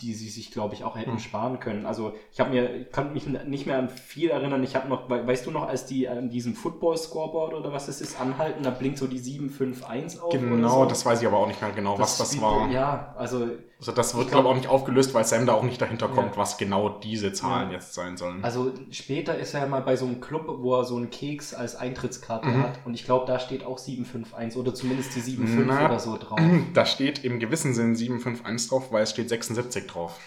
die 0.00 0.12
sie 0.14 0.28
sich, 0.28 0.50
glaube 0.50 0.74
ich, 0.74 0.82
auch 0.84 0.96
hätten 0.96 1.18
sparen 1.18 1.60
können. 1.60 1.86
Also 1.86 2.14
ich 2.32 2.40
habe 2.40 2.50
mir, 2.50 2.74
ich 2.76 2.90
kann 2.90 3.12
mich 3.12 3.26
nicht 3.26 3.66
mehr 3.66 3.78
an 3.78 3.88
viel 3.88 4.28
erinnern. 4.30 4.62
Ich 4.64 4.74
habe 4.74 4.88
noch, 4.88 5.08
we- 5.08 5.26
weißt 5.26 5.46
du 5.46 5.50
noch, 5.52 5.68
als 5.68 5.86
die 5.86 6.08
an 6.08 6.30
diesem 6.30 6.54
Football-Scoreboard 6.54 7.54
oder 7.54 7.72
was 7.72 7.88
es 7.88 8.00
ist, 8.00 8.20
anhalten, 8.20 8.62
da 8.64 8.70
blinkt 8.70 8.98
so 8.98 9.06
die 9.06 9.18
751 9.18 10.20
auf. 10.20 10.32
Genau, 10.32 10.82
so. 10.82 10.88
das 10.88 11.06
weiß 11.06 11.20
ich 11.22 11.26
aber 11.28 11.38
auch 11.38 11.46
nicht 11.46 11.60
mehr 11.62 11.70
genau, 11.70 11.98
was 11.98 12.18
das 12.18 12.40
war. 12.40 12.68
Ja, 12.70 13.14
also 13.16 13.48
Also 13.86 13.92
das 13.96 14.16
wird, 14.16 14.28
glaube 14.28 14.44
glaub- 14.44 14.44
ich, 14.44 14.50
auch 14.50 14.56
nicht 14.62 14.68
aufgelöst, 14.68 15.12
weil 15.12 15.24
Sam 15.24 15.44
da 15.44 15.52
auch 15.52 15.62
nicht 15.62 15.78
dahinter 15.78 16.08
kommt, 16.08 16.32
Ja. 16.32 16.36
was 16.38 16.56
genau 16.56 16.88
diese 16.88 17.34
Zahlen 17.34 17.68
Ja. 17.68 17.74
jetzt 17.74 17.92
sein 17.92 18.16
sollen. 18.16 18.42
Also 18.42 18.72
später 18.90 19.36
ist 19.36 19.52
er 19.52 19.60
ja 19.60 19.66
mal 19.66 19.82
bei 19.82 19.94
so 19.96 20.06
einem 20.06 20.22
Club, 20.22 20.46
wo 20.60 20.74
er 20.74 20.84
so 20.84 20.96
einen 20.96 21.10
Keks 21.10 21.52
als 21.52 21.76
Eintrittskarte 21.76 22.48
Mhm. 22.48 22.62
hat. 22.62 22.78
Und 22.86 22.94
ich 22.94 23.04
glaube, 23.04 23.26
da 23.26 23.38
steht 23.38 23.66
auch 23.66 23.76
751 23.76 24.58
oder 24.58 24.74
zumindest 24.74 25.14
die 25.16 25.20
75 25.20 25.66
Na, 25.66 25.84
oder 25.84 25.98
so 25.98 26.16
drauf. 26.16 26.40
Da 26.72 26.86
steht 26.86 27.24
im 27.24 27.38
gewissen 27.40 27.74
Sinn 27.74 27.94
751 27.94 28.70
drauf, 28.70 28.90
weil 28.90 29.02
es 29.02 29.10
steht 29.10 29.28
76 29.28 29.86
drauf. 29.86 30.18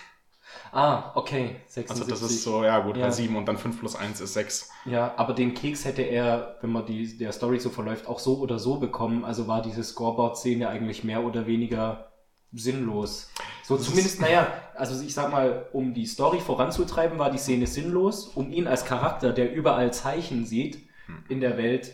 Ah, 0.71 1.11
okay. 1.15 1.55
Also 1.65 2.03
76. 2.03 2.07
das 2.09 2.21
ist 2.21 2.43
so, 2.43 2.63
ja 2.63 2.79
gut, 2.79 2.97
Ja. 2.97 3.05
weil 3.05 3.11
7 3.11 3.35
und 3.37 3.47
dann 3.47 3.57
5 3.57 3.79
plus 3.79 3.95
1 3.95 4.21
ist 4.21 4.33
6. 4.33 4.69
Ja, 4.85 5.13
aber 5.17 5.33
den 5.33 5.53
Keks 5.53 5.85
hätte 5.85 6.01
er, 6.01 6.57
wenn 6.61 6.71
man 6.71 6.85
die, 6.85 7.17
der 7.17 7.31
Story 7.31 7.59
so 7.59 7.69
verläuft, 7.69 8.07
auch 8.07 8.19
so 8.19 8.37
oder 8.39 8.59
so 8.59 8.75
bekommen. 8.77 9.23
Also 9.25 9.47
war 9.47 9.61
diese 9.61 9.83
Scoreboard-Szene 9.83 10.67
eigentlich 10.69 11.03
mehr 11.03 11.23
oder 11.23 11.47
weniger 11.47 12.07
sinnlos. 12.53 13.29
So 13.63 13.77
zumindest, 13.77 14.21
naja, 14.21 14.51
also 14.75 15.03
ich 15.03 15.13
sag 15.13 15.31
mal, 15.31 15.65
um 15.73 15.93
die 15.93 16.05
Story 16.05 16.39
voranzutreiben, 16.39 17.19
war 17.19 17.31
die 17.31 17.37
Szene 17.37 17.67
sinnlos. 17.67 18.27
Um 18.27 18.51
ihn 18.51 18.67
als 18.67 18.85
Charakter, 18.85 19.33
der 19.33 19.53
überall 19.53 19.91
Zeichen 19.91 20.45
sieht 20.45 20.86
in 21.29 21.39
der 21.41 21.57
Welt, 21.57 21.93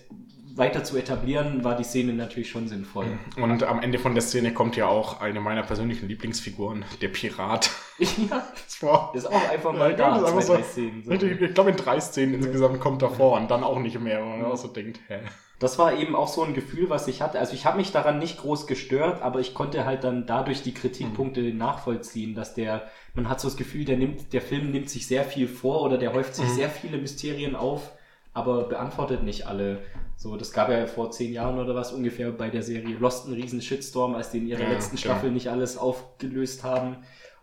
weiter 0.55 0.83
zu 0.83 0.97
etablieren, 0.97 1.63
war 1.63 1.75
die 1.75 1.83
Szene 1.83 2.13
natürlich 2.13 2.49
schon 2.51 2.67
sinnvoll. 2.67 3.07
Und 3.37 3.63
am 3.63 3.81
Ende 3.81 3.97
von 3.97 4.13
der 4.13 4.21
Szene 4.21 4.53
kommt 4.53 4.75
ja 4.75 4.85
auch 4.87 5.19
eine 5.19 5.39
meiner 5.41 5.63
persönlichen 5.63 6.07
Lieblingsfiguren, 6.07 6.85
der 7.01 7.07
Pirat. 7.07 7.71
Ja, 7.97 8.07
Das 8.65 8.83
war, 8.83 9.11
ist 9.15 9.25
auch 9.25 9.49
einfach 9.49 9.73
mal 9.73 9.91
Ja, 9.91 10.19
da, 10.19 10.25
zwei, 10.25 10.41
so- 10.41 10.57
Szenen. 10.61 11.03
So. 11.03 11.11
ich 11.11 11.53
glaube, 11.55 11.71
in 11.71 11.77
drei 11.77 11.99
Szenen 11.99 12.35
insgesamt 12.35 12.79
kommt 12.79 13.01
er 13.01 13.09
vor 13.09 13.37
und 13.39 13.49
dann 13.49 13.63
auch 13.63 13.79
nicht 13.79 13.99
mehr. 13.99 14.23
Und 14.23 14.41
man 14.41 14.51
auch 14.51 14.55
so 14.57 14.67
denkt, 14.67 14.99
hä? 15.07 15.19
Das 15.59 15.79
war 15.79 15.93
eben 15.97 16.13
auch 16.15 16.27
so 16.27 16.43
ein 16.43 16.53
Gefühl, 16.53 16.89
was 16.89 17.07
ich 17.07 17.21
hatte. 17.21 17.39
Also 17.39 17.53
ich 17.53 17.65
habe 17.65 17.77
mich 17.77 17.91
daran 17.93 18.19
nicht 18.19 18.37
groß 18.39 18.67
gestört, 18.67 19.21
aber 19.21 19.39
ich 19.39 19.53
konnte 19.53 19.85
halt 19.85 20.03
dann 20.03 20.25
dadurch 20.27 20.61
die 20.61 20.73
Kritikpunkte 20.73 21.41
nachvollziehen, 21.53 22.35
dass 22.35 22.53
der, 22.53 22.89
man 23.13 23.29
hat 23.29 23.39
so 23.39 23.47
das 23.47 23.55
Gefühl, 23.55 23.85
der 23.85 23.95
nimmt, 23.97 24.33
der 24.33 24.41
Film 24.41 24.71
nimmt 24.71 24.89
sich 24.89 25.07
sehr 25.07 25.23
viel 25.23 25.47
vor 25.47 25.81
oder 25.81 25.97
der 25.97 26.13
häuft 26.13 26.35
sich 26.35 26.49
sehr 26.49 26.69
viele 26.69 26.97
Mysterien 26.97 27.55
auf, 27.55 27.92
aber 28.33 28.63
beantwortet 28.63 29.23
nicht 29.23 29.47
alle. 29.47 29.79
So, 30.15 30.37
das 30.37 30.51
gab 30.51 30.69
ja 30.69 30.85
vor 30.87 31.11
zehn 31.11 31.33
Jahren 31.33 31.59
oder 31.59 31.75
was 31.75 31.91
ungefähr 31.91 32.31
bei 32.31 32.49
der 32.49 32.63
Serie 32.63 32.95
Lost 32.97 33.25
einen 33.25 33.35
riesen 33.35 33.61
Shitstorm, 33.61 34.15
als 34.15 34.31
die 34.31 34.39
in 34.39 34.47
ihrer 34.47 34.63
Ja, 34.63 34.69
letzten 34.69 34.95
genau. 34.95 35.13
Staffel 35.13 35.31
nicht 35.31 35.49
alles 35.49 35.77
aufgelöst 35.77 36.63
haben. 36.63 36.97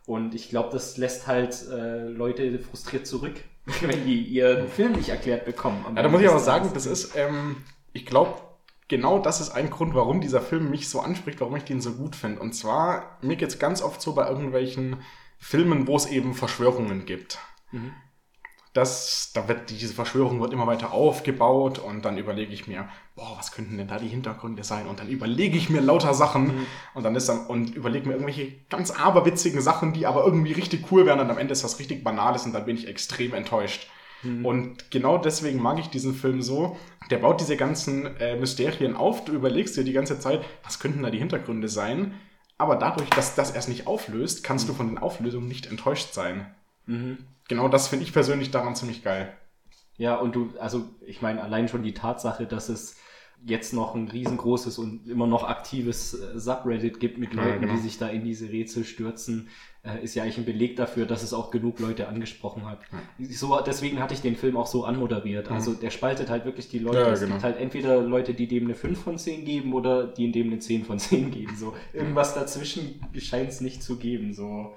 Und 0.07 0.35
ich 0.35 0.49
glaube, 0.49 0.71
das 0.73 0.97
lässt 0.97 1.27
halt 1.27 1.69
äh, 1.71 2.09
Leute 2.09 2.59
frustriert 2.59 3.07
zurück, 3.07 3.35
wenn 3.83 4.05
die 4.07 4.23
ihren 4.23 4.69
Film 4.69 4.93
nicht 4.93 5.11
erklärt 5.11 5.45
bekommen. 5.45 5.85
Ja, 5.95 6.03
da 6.03 6.09
muss 6.09 6.23
ich 6.23 6.29
aber 6.29 6.39
sagen, 6.39 6.71
das 6.75 6.87
ist, 6.87 7.17
ähm, 7.17 7.57
ich 7.93 8.07
glaube, 8.07 8.35
genau 8.89 9.19
das 9.19 9.41
ist 9.41 9.51
ein 9.51 9.71
Grund, 9.71 9.95
warum 9.95 10.21
dieser 10.21 10.41
Film 10.41 10.71
mich 10.71 10.89
so 10.89 11.01
anspricht, 11.01 11.41
warum 11.41 11.55
ich 11.57 11.65
den 11.65 11.81
so 11.81 11.93
gut 11.93 12.17
finde. 12.17 12.41
Und 12.41 12.55
zwar, 12.55 13.19
mir 13.23 13.37
geht's 13.37 13.59
ganz 13.59 13.83
oft 13.83 14.01
so 14.03 14.15
bei 14.15 14.29
irgendwelchen 14.29 14.97
Filmen, 15.39 15.87
wo 15.87 15.97
es 15.97 16.07
eben 16.07 16.35
Verschwörungen 16.35 17.07
gibt. 17.07 17.39
Das, 18.73 19.33
da 19.35 19.49
wird 19.49 19.71
diese 19.71 19.93
Verschwörung 19.93 20.41
wird 20.41 20.53
immer 20.53 20.67
weiter 20.69 20.93
aufgebaut 20.93 21.81
und 21.81 22.05
dann 22.05 22.19
überlege 22.19 22.53
ich 22.53 22.69
mir, 22.69 22.89
boah, 23.17 23.35
was 23.37 23.51
könnten 23.51 23.77
denn 23.77 23.89
da 23.89 23.99
die 23.99 24.07
Hintergründe 24.07 24.63
sein? 24.63 24.87
Und 24.87 25.01
dann 25.01 25.09
überlege 25.09 25.57
ich 25.59 25.71
mir 25.71 25.81
lauter 25.81 26.15
Sachen 26.15 26.51
und 26.95 27.03
dann 27.03 27.17
ist 27.17 27.29
dann, 27.29 27.47
und 27.47 27.75
überlege 27.75 28.07
mir 28.07 28.15
irgendwelche 28.15 28.53
ganz 28.69 28.93
aberwitzigen 28.93 29.61
Sachen, 29.61 29.93
die 29.93 30.07
aber 30.07 30.25
irgendwie 30.25 30.53
richtig 30.53 30.91
cool 30.93 31.05
wären 31.05 31.19
und 31.19 31.31
am 31.31 31.39
Ende 31.39 31.53
ist 31.53 31.65
was 31.65 31.81
richtig 31.81 32.05
Banales 32.05 32.47
und 32.47 32.53
dann 32.53 32.65
bin 32.65 32.77
ich 32.77 32.87
extrem 32.87 33.35
enttäuscht. 33.35 33.89
Und 34.45 34.91
genau 34.91 35.19
deswegen 35.19 35.61
mag 35.63 35.79
ich 35.79 35.89
diesen 35.89 36.15
Film 36.15 36.43
so. 36.43 36.77
Der 37.11 37.19
baut 37.19 37.41
diese 37.41 37.57
ganzen 37.57 38.17
äh, 38.19 38.37
Mysterien 38.37 38.95
auf. 38.95 39.25
Du 39.25 39.33
überlegst 39.33 39.77
dir 39.77 39.85
die 39.85 39.93
ganze 39.95 40.21
Zeit, 40.21 40.45
was 40.63 40.79
könnten 40.79 41.03
da 41.03 41.11
die 41.11 41.19
Hintergründe 41.19 41.69
sein? 41.69 42.15
Aber 42.59 42.77
dadurch, 42.77 43.09
dass 43.11 43.35
das 43.35 43.51
erst 43.53 43.69
nicht 43.71 43.87
auflöst, 43.87 44.45
kannst 44.45 44.69
du 44.69 44.75
von 44.75 44.89
den 44.89 44.99
Auflösungen 44.99 45.49
nicht 45.49 45.67
enttäuscht 45.67 46.13
sein. 46.13 46.55
Genau 47.51 47.69
das 47.69 47.89
finde 47.89 48.05
ich 48.05 48.13
persönlich 48.13 48.53
daran 48.53 48.77
ziemlich 48.77 49.03
geil. 49.03 49.33
Ja, 49.99 50.15
und 50.17 50.37
du, 50.37 50.53
also 50.61 50.85
ich 51.05 51.21
meine, 51.21 51.43
allein 51.43 51.67
schon 51.69 51.83
die 51.83 51.95
Tatsache, 51.95 52.47
dass 52.47 52.69
es 52.69 52.97
jetzt 53.45 53.73
noch 53.73 53.95
ein 53.95 54.07
riesengroßes 54.07 54.79
und 54.79 55.09
immer 55.09 55.27
noch 55.27 55.43
aktives 55.45 56.15
äh, 56.15 56.39
Subreddit 56.39 57.01
gibt 57.01 57.19
mit 57.19 57.35
Ja, 57.35 57.43
Leuten, 57.43 57.63
genau. 57.63 57.75
die 57.75 57.81
sich 57.81 57.99
da 57.99 58.07
in 58.09 58.23
diese 58.23 58.51
Rätsel 58.51 58.85
stürzen, 58.85 59.49
äh, 59.83 60.03
ist 60.03 60.15
ja 60.15 60.23
eigentlich 60.23 60.39
ein 60.39 60.45
Beleg 60.45 60.77
dafür, 60.77 61.07
dass 61.07 61.25
es 61.25 61.33
auch 61.33 61.51
genug 61.51 61.81
Leute 61.81 62.07
angesprochen 62.07 62.67
hat. 62.67 62.81
So, 63.19 63.61
deswegen 63.61 64.01
hatte 64.01 64.15
ich 64.15 64.21
den 64.21 64.37
Film 64.37 64.57
auch 64.57 64.67
so 64.67 64.85
anmoderiert. 64.85 65.51
Also 65.51 65.73
der 65.73 65.91
spaltet 65.91 66.31
halt 66.31 66.45
wirklich 66.45 66.69
die 66.69 66.79
Leute. 66.79 67.01
Mhm. 67.01 67.07
Ja, 67.07 67.13
es 67.13 67.21
genau. 67.21 67.33
gibt 67.33 67.45
halt 67.45 67.57
entweder 67.59 68.01
Leute, 68.01 68.33
die 68.35 68.47
dem 68.47 68.67
eine 68.67 68.75
5 68.77 69.03
von 69.03 69.19
10 69.19 69.45
geben 69.45 69.73
oder 69.73 70.07
die 70.07 70.27
in 70.27 70.33
dem 70.33 70.47
eine 70.49 70.61
10 70.61 70.85
von 70.85 70.99
10 71.01 71.31
geben. 71.33 71.57
So, 71.57 71.75
irgendwas 71.93 72.35
dazwischen 72.35 73.01
scheint 73.19 73.49
es 73.49 73.61
nicht 73.61 73.83
zu 73.83 73.97
geben. 73.97 74.35
So. 74.35 74.77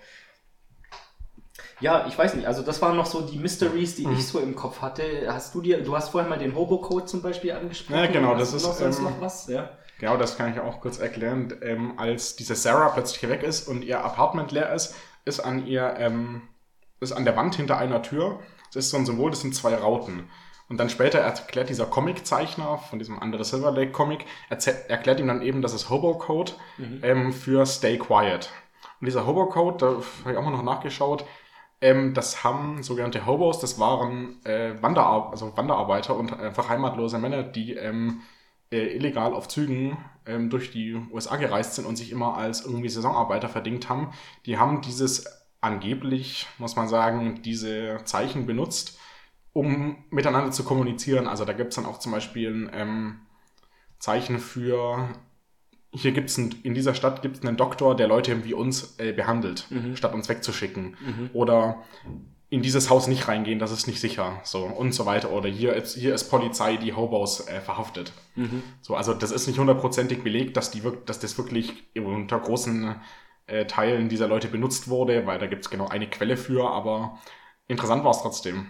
Ja, 1.84 2.06
ich 2.08 2.18
weiß 2.18 2.36
nicht. 2.36 2.48
Also 2.48 2.62
das 2.64 2.82
waren 2.82 2.96
noch 2.96 3.06
so 3.06 3.20
die 3.22 3.38
Mysteries, 3.38 4.00
Mhm. 4.00 4.10
die 4.10 4.14
ich 4.16 4.26
so 4.28 4.40
im 4.40 4.56
Kopf 4.56 4.82
hatte. 4.82 5.04
Hast 5.28 5.54
du 5.54 5.62
dir, 5.62 5.84
du 5.84 5.96
hast 5.96 6.10
vorher 6.10 6.30
mal 6.30 6.40
den 6.40 6.56
Hobo-Code 6.56 7.06
zum 7.06 7.22
Beispiel 7.22 7.52
angesprochen. 7.52 8.00
Ja, 8.00 8.08
genau, 8.08 8.36
das 8.36 8.54
ist, 8.54 8.64
noch, 8.64 8.74
sonst 8.74 9.00
ähm, 9.00 9.04
noch 9.04 9.20
was, 9.20 9.48
ja. 9.48 9.70
Genau, 10.00 10.16
das 10.16 10.38
kann 10.38 10.52
ich 10.54 10.60
auch 10.62 10.80
kurz 10.80 10.98
erklären. 11.00 11.54
Ähm, 11.62 11.94
als 11.98 12.38
diese 12.38 12.56
Sarah 12.56 12.90
plötzlich 12.90 13.30
weg 13.30 13.44
ist 13.44 13.68
und 13.68 13.84
ihr 13.84 14.04
Apartment 14.04 14.54
leer 14.54 14.74
ist, 14.74 14.96
ist 15.26 15.42
an 15.42 15.68
ihr, 15.68 15.96
ähm, 15.98 16.44
ist 17.02 17.12
an 17.12 17.26
der 17.26 17.36
Wand 17.36 17.56
hinter 17.56 17.78
einer 17.78 18.02
Tür, 18.02 18.40
das 18.74 18.86
ist 18.86 18.92
so 18.92 18.98
ein 18.98 19.06
Symbol, 19.06 19.30
das 19.32 19.42
sind 19.42 19.54
zwei 19.54 19.76
Rauten. 19.76 20.30
Und 20.70 20.78
dann 20.78 20.90
später 20.90 21.20
erklärt 21.20 21.68
dieser 21.68 21.86
Comiczeichner 21.86 22.78
von 22.78 22.98
diesem 22.98 23.20
andere 23.20 23.44
Silver 23.44 23.72
Lake 23.72 23.92
Comic, 23.92 24.26
erklärt 24.88 25.20
ihm 25.20 25.28
dann 25.28 25.42
eben, 25.42 25.62
das 25.62 25.74
ist 25.74 25.90
Hobo-Code 25.90 26.54
ähm, 27.04 27.34
für 27.34 27.66
Stay 27.66 27.98
Quiet. 27.98 28.50
Und 29.02 29.06
dieser 29.06 29.28
Hobo-Code, 29.28 29.78
da 29.78 29.86
habe 30.24 30.32
ich 30.32 30.38
auch 30.38 30.44
mal 30.44 30.52
noch 30.52 30.64
nachgeschaut, 30.64 31.26
ähm, 31.84 32.14
das 32.14 32.46
haben 32.46 32.82
sogenannte 32.82 33.26
Hobos, 33.26 33.60
das 33.60 33.78
waren 33.78 34.44
äh, 34.46 34.82
Wanderar 34.82 35.32
also 35.32 35.56
Wanderarbeiter 35.58 36.16
und 36.16 36.32
einfach 36.40 36.70
heimatlose 36.70 37.20
Männer, 37.20 37.44
die 37.44 37.74
ähm, 37.74 38.22
äh, 38.72 38.96
illegal 38.96 39.34
auf 39.34 39.50
Zügen 39.50 39.98
ähm, 40.26 40.50
durch 40.50 40.72
die 40.72 40.96
USA 41.12 41.36
gereist 41.36 41.76
sind 41.76 41.86
und 41.86 41.98
sich 41.98 42.12
immer 42.14 42.38
als 42.38 42.66
irgendwie 42.66 42.88
Saisonarbeiter 42.88 43.50
verdingt 43.50 43.90
haben. 43.90 44.14
Die 44.46 44.58
haben 44.58 44.82
dieses 44.82 45.26
angeblich, 45.60 46.48
muss 46.58 46.78
man 46.78 46.88
sagen, 46.88 47.42
diese 47.42 48.00
Zeichen 48.06 48.46
benutzt, 48.46 48.98
um 49.52 50.06
miteinander 50.10 50.52
zu 50.52 50.64
kommunizieren. 50.64 51.28
Also 51.28 51.44
da 51.44 51.52
gibt 51.52 51.72
es 51.72 51.76
dann 51.76 51.86
auch 51.86 52.00
zum 52.00 52.14
Beispiel 52.14 52.50
ein 52.50 52.72
ähm, 52.74 53.20
Zeichen 54.00 54.40
für, 54.40 55.10
hier 55.94 56.12
gibt 56.12 56.30
es 56.30 56.38
in 56.38 56.74
dieser 56.74 56.94
Stadt 56.96 57.22
gibt 57.22 57.38
es 57.38 57.44
einen 57.46 57.58
Doktor, 57.58 57.96
der 57.96 58.08
Leute 58.08 58.44
wie 58.46 58.54
uns 58.54 58.96
äh, 59.00 59.14
behandelt, 59.14 59.68
statt 59.96 60.14
uns 60.14 60.28
wegzuschicken. 60.30 60.96
Oder 61.34 61.84
in 62.50 62.62
dieses 62.62 62.90
Haus 62.90 63.08
nicht 63.08 63.28
reingehen, 63.28 63.58
das 63.58 63.72
ist 63.72 63.88
nicht 63.88 64.00
sicher, 64.00 64.40
so 64.44 64.64
und 64.66 64.94
so 64.94 65.06
weiter. 65.08 65.32
Oder 65.32 65.50
hier 65.50 65.74
ist, 65.74 65.96
hier 65.96 66.14
ist 66.14 66.26
Polizei, 66.30 66.78
die 66.78 66.94
Hobos 66.94 67.48
äh, 67.48 67.62
verhaftet. 67.62 68.12
So, 68.82 68.96
also 68.96 69.14
das 69.14 69.32
ist 69.32 69.48
nicht 69.48 69.58
hundertprozentig 69.60 70.24
belegt, 70.24 70.56
dass, 70.58 70.70
die, 70.70 70.84
wirk- 70.84 71.06
dass 71.06 71.20
das 71.20 71.38
wirklich 71.38 71.74
unter 71.96 72.40
großen 72.40 72.96
äh, 73.48 73.66
Teilen 73.66 74.08
dieser 74.10 74.28
Leute 74.28 74.48
benutzt 74.50 74.88
wurde, 74.88 75.26
weil 75.26 75.40
da 75.40 75.48
gibt 75.48 75.64
es 75.66 75.70
genau 75.72 75.88
eine 75.88 76.08
Quelle 76.10 76.38
für, 76.38 76.70
aber 76.70 77.18
interessant 77.68 78.04
war 78.04 78.12
es 78.12 78.22
trotzdem. 78.22 78.68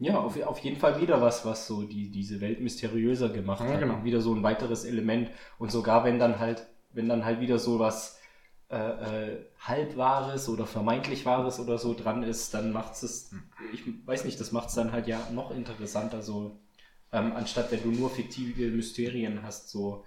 Ja, 0.00 0.18
auf, 0.18 0.40
auf 0.42 0.58
jeden 0.60 0.78
Fall 0.78 1.00
wieder 1.00 1.20
was, 1.20 1.44
was 1.44 1.66
so 1.66 1.82
die, 1.82 2.10
diese 2.10 2.40
Welt 2.40 2.60
mysteriöser 2.60 3.28
gemacht 3.28 3.68
Ja, 3.68 3.74
hat. 3.74 3.80
genau. 3.80 4.02
Wieder 4.02 4.20
so 4.22 4.34
ein 4.34 4.42
weiteres 4.42 4.84
Element. 4.84 5.30
Und 5.58 5.70
sogar 5.70 6.04
wenn 6.04 6.18
dann 6.18 6.38
halt, 6.38 6.66
wenn 6.92 7.08
dann 7.08 7.24
halt 7.24 7.40
wieder 7.40 7.58
so 7.58 7.78
was 7.78 8.18
äh, 8.70 8.76
äh, 9.34 9.46
Halbwahres 9.60 10.48
oder 10.48 10.66
vermeintlich 10.66 11.26
Wahres 11.26 11.60
oder 11.60 11.76
so 11.78 11.94
dran 11.94 12.22
ist, 12.22 12.54
dann 12.54 12.72
macht 12.72 12.94
es, 13.02 13.32
ich 13.74 13.82
weiß 14.06 14.24
nicht, 14.24 14.40
das 14.40 14.52
macht 14.52 14.70
es 14.70 14.74
dann 14.74 14.92
halt 14.92 15.06
ja 15.06 15.20
noch 15.32 15.50
interessanter, 15.50 16.22
so 16.22 16.58
ähm, 17.12 17.32
anstatt 17.34 17.72
wenn 17.72 17.82
du 17.82 17.90
nur 17.90 18.10
fiktive 18.10 18.70
Mysterien 18.70 19.42
hast, 19.42 19.70
so 19.70 20.04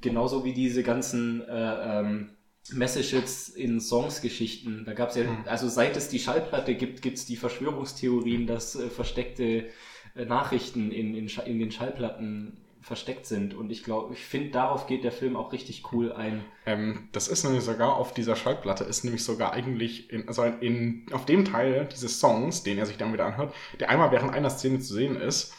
genauso 0.00 0.44
wie 0.44 0.54
diese 0.54 0.82
ganzen 0.82 1.42
äh, 1.48 2.00
ähm, 2.00 2.35
Messages 2.72 3.48
in 3.48 3.80
Songs-Geschichten. 3.80 4.84
Da 4.84 4.92
gab 4.92 5.10
es 5.10 5.16
ja, 5.16 5.24
also 5.46 5.68
seit 5.68 5.96
es 5.96 6.08
die 6.08 6.18
Schallplatte 6.18 6.74
gibt, 6.74 7.02
gibt 7.02 7.18
es 7.18 7.26
die 7.26 7.36
Verschwörungstheorien, 7.36 8.46
dass 8.46 8.76
äh, 8.76 8.88
versteckte 8.88 9.66
äh, 10.14 10.24
Nachrichten 10.24 10.90
in, 10.90 11.14
in, 11.14 11.28
in 11.28 11.58
den 11.58 11.70
Schallplatten 11.70 12.56
versteckt 12.86 13.26
sind. 13.26 13.52
Und 13.52 13.70
ich 13.70 13.82
glaube, 13.82 14.14
ich 14.14 14.24
finde, 14.24 14.50
darauf 14.50 14.86
geht 14.86 15.02
der 15.02 15.10
Film 15.10 15.36
auch 15.36 15.52
richtig 15.52 15.92
cool 15.92 16.12
ein. 16.12 16.44
Ähm, 16.66 17.08
das 17.10 17.26
ist 17.26 17.42
nämlich 17.42 17.64
sogar 17.64 17.96
auf 17.96 18.14
dieser 18.14 18.36
Schallplatte, 18.36 18.84
ist 18.84 19.02
nämlich 19.02 19.24
sogar 19.24 19.52
eigentlich 19.52 20.12
in, 20.12 20.28
also 20.28 20.44
in, 20.44 21.04
auf 21.10 21.26
dem 21.26 21.44
Teil 21.44 21.88
dieses 21.90 22.20
Songs, 22.20 22.62
den 22.62 22.78
er 22.78 22.86
sich 22.86 22.96
dann 22.96 23.12
wieder 23.12 23.26
anhört, 23.26 23.52
der 23.80 23.90
einmal 23.90 24.12
während 24.12 24.32
einer 24.32 24.50
Szene 24.50 24.78
zu 24.78 24.94
sehen 24.94 25.16
ist, 25.16 25.52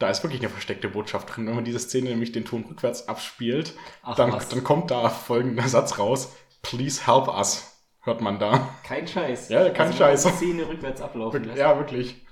da 0.00 0.10
ist 0.10 0.24
wirklich 0.24 0.40
eine 0.40 0.50
versteckte 0.50 0.88
Botschaft 0.88 1.36
drin. 1.36 1.46
Wenn 1.46 1.54
man 1.54 1.64
diese 1.64 1.78
Szene 1.78 2.10
nämlich 2.10 2.32
den 2.32 2.44
Ton 2.44 2.64
rückwärts 2.68 3.08
abspielt, 3.08 3.74
Ach, 4.02 4.16
dann, 4.16 4.32
was. 4.32 4.48
dann 4.48 4.64
kommt 4.64 4.90
da 4.90 5.08
folgender 5.08 5.68
Satz 5.68 6.00
raus. 6.00 6.32
Please 6.62 7.06
help 7.06 7.28
us, 7.28 7.76
hört 8.02 8.20
man 8.20 8.38
da. 8.38 8.68
Kein 8.84 9.06
Scheiß. 9.06 9.48
Ja, 9.48 9.68
kein 9.70 9.88
also, 9.88 9.98
Scheiß. 9.98 10.22
Szene 10.36 10.66
rückwärts 10.68 11.00
ablaufen 11.02 11.44
lässt. 11.44 11.58
Ja, 11.58 11.76
wirklich. 11.78 12.24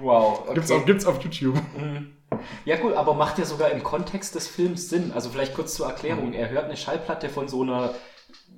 Wow. 0.00 0.40
Okay. 0.40 0.54
Gibt's, 0.54 0.70
auf, 0.70 0.84
gibt's 0.84 1.06
auf 1.06 1.22
YouTube. 1.22 1.56
Ja, 2.64 2.76
gut, 2.76 2.92
aber 2.94 3.14
macht 3.14 3.38
ja 3.38 3.44
sogar 3.44 3.70
im 3.70 3.82
Kontext 3.82 4.34
des 4.34 4.46
Films 4.48 4.88
Sinn. 4.90 5.12
Also 5.14 5.30
vielleicht 5.30 5.54
kurz 5.54 5.74
zur 5.74 5.86
Mhm. 5.86 5.92
Erklärung. 5.92 6.32
Er 6.34 6.50
hört 6.50 6.64
eine 6.66 6.76
Schallplatte 6.76 7.28
von 7.28 7.48
so 7.48 7.62
einer, 7.62 7.94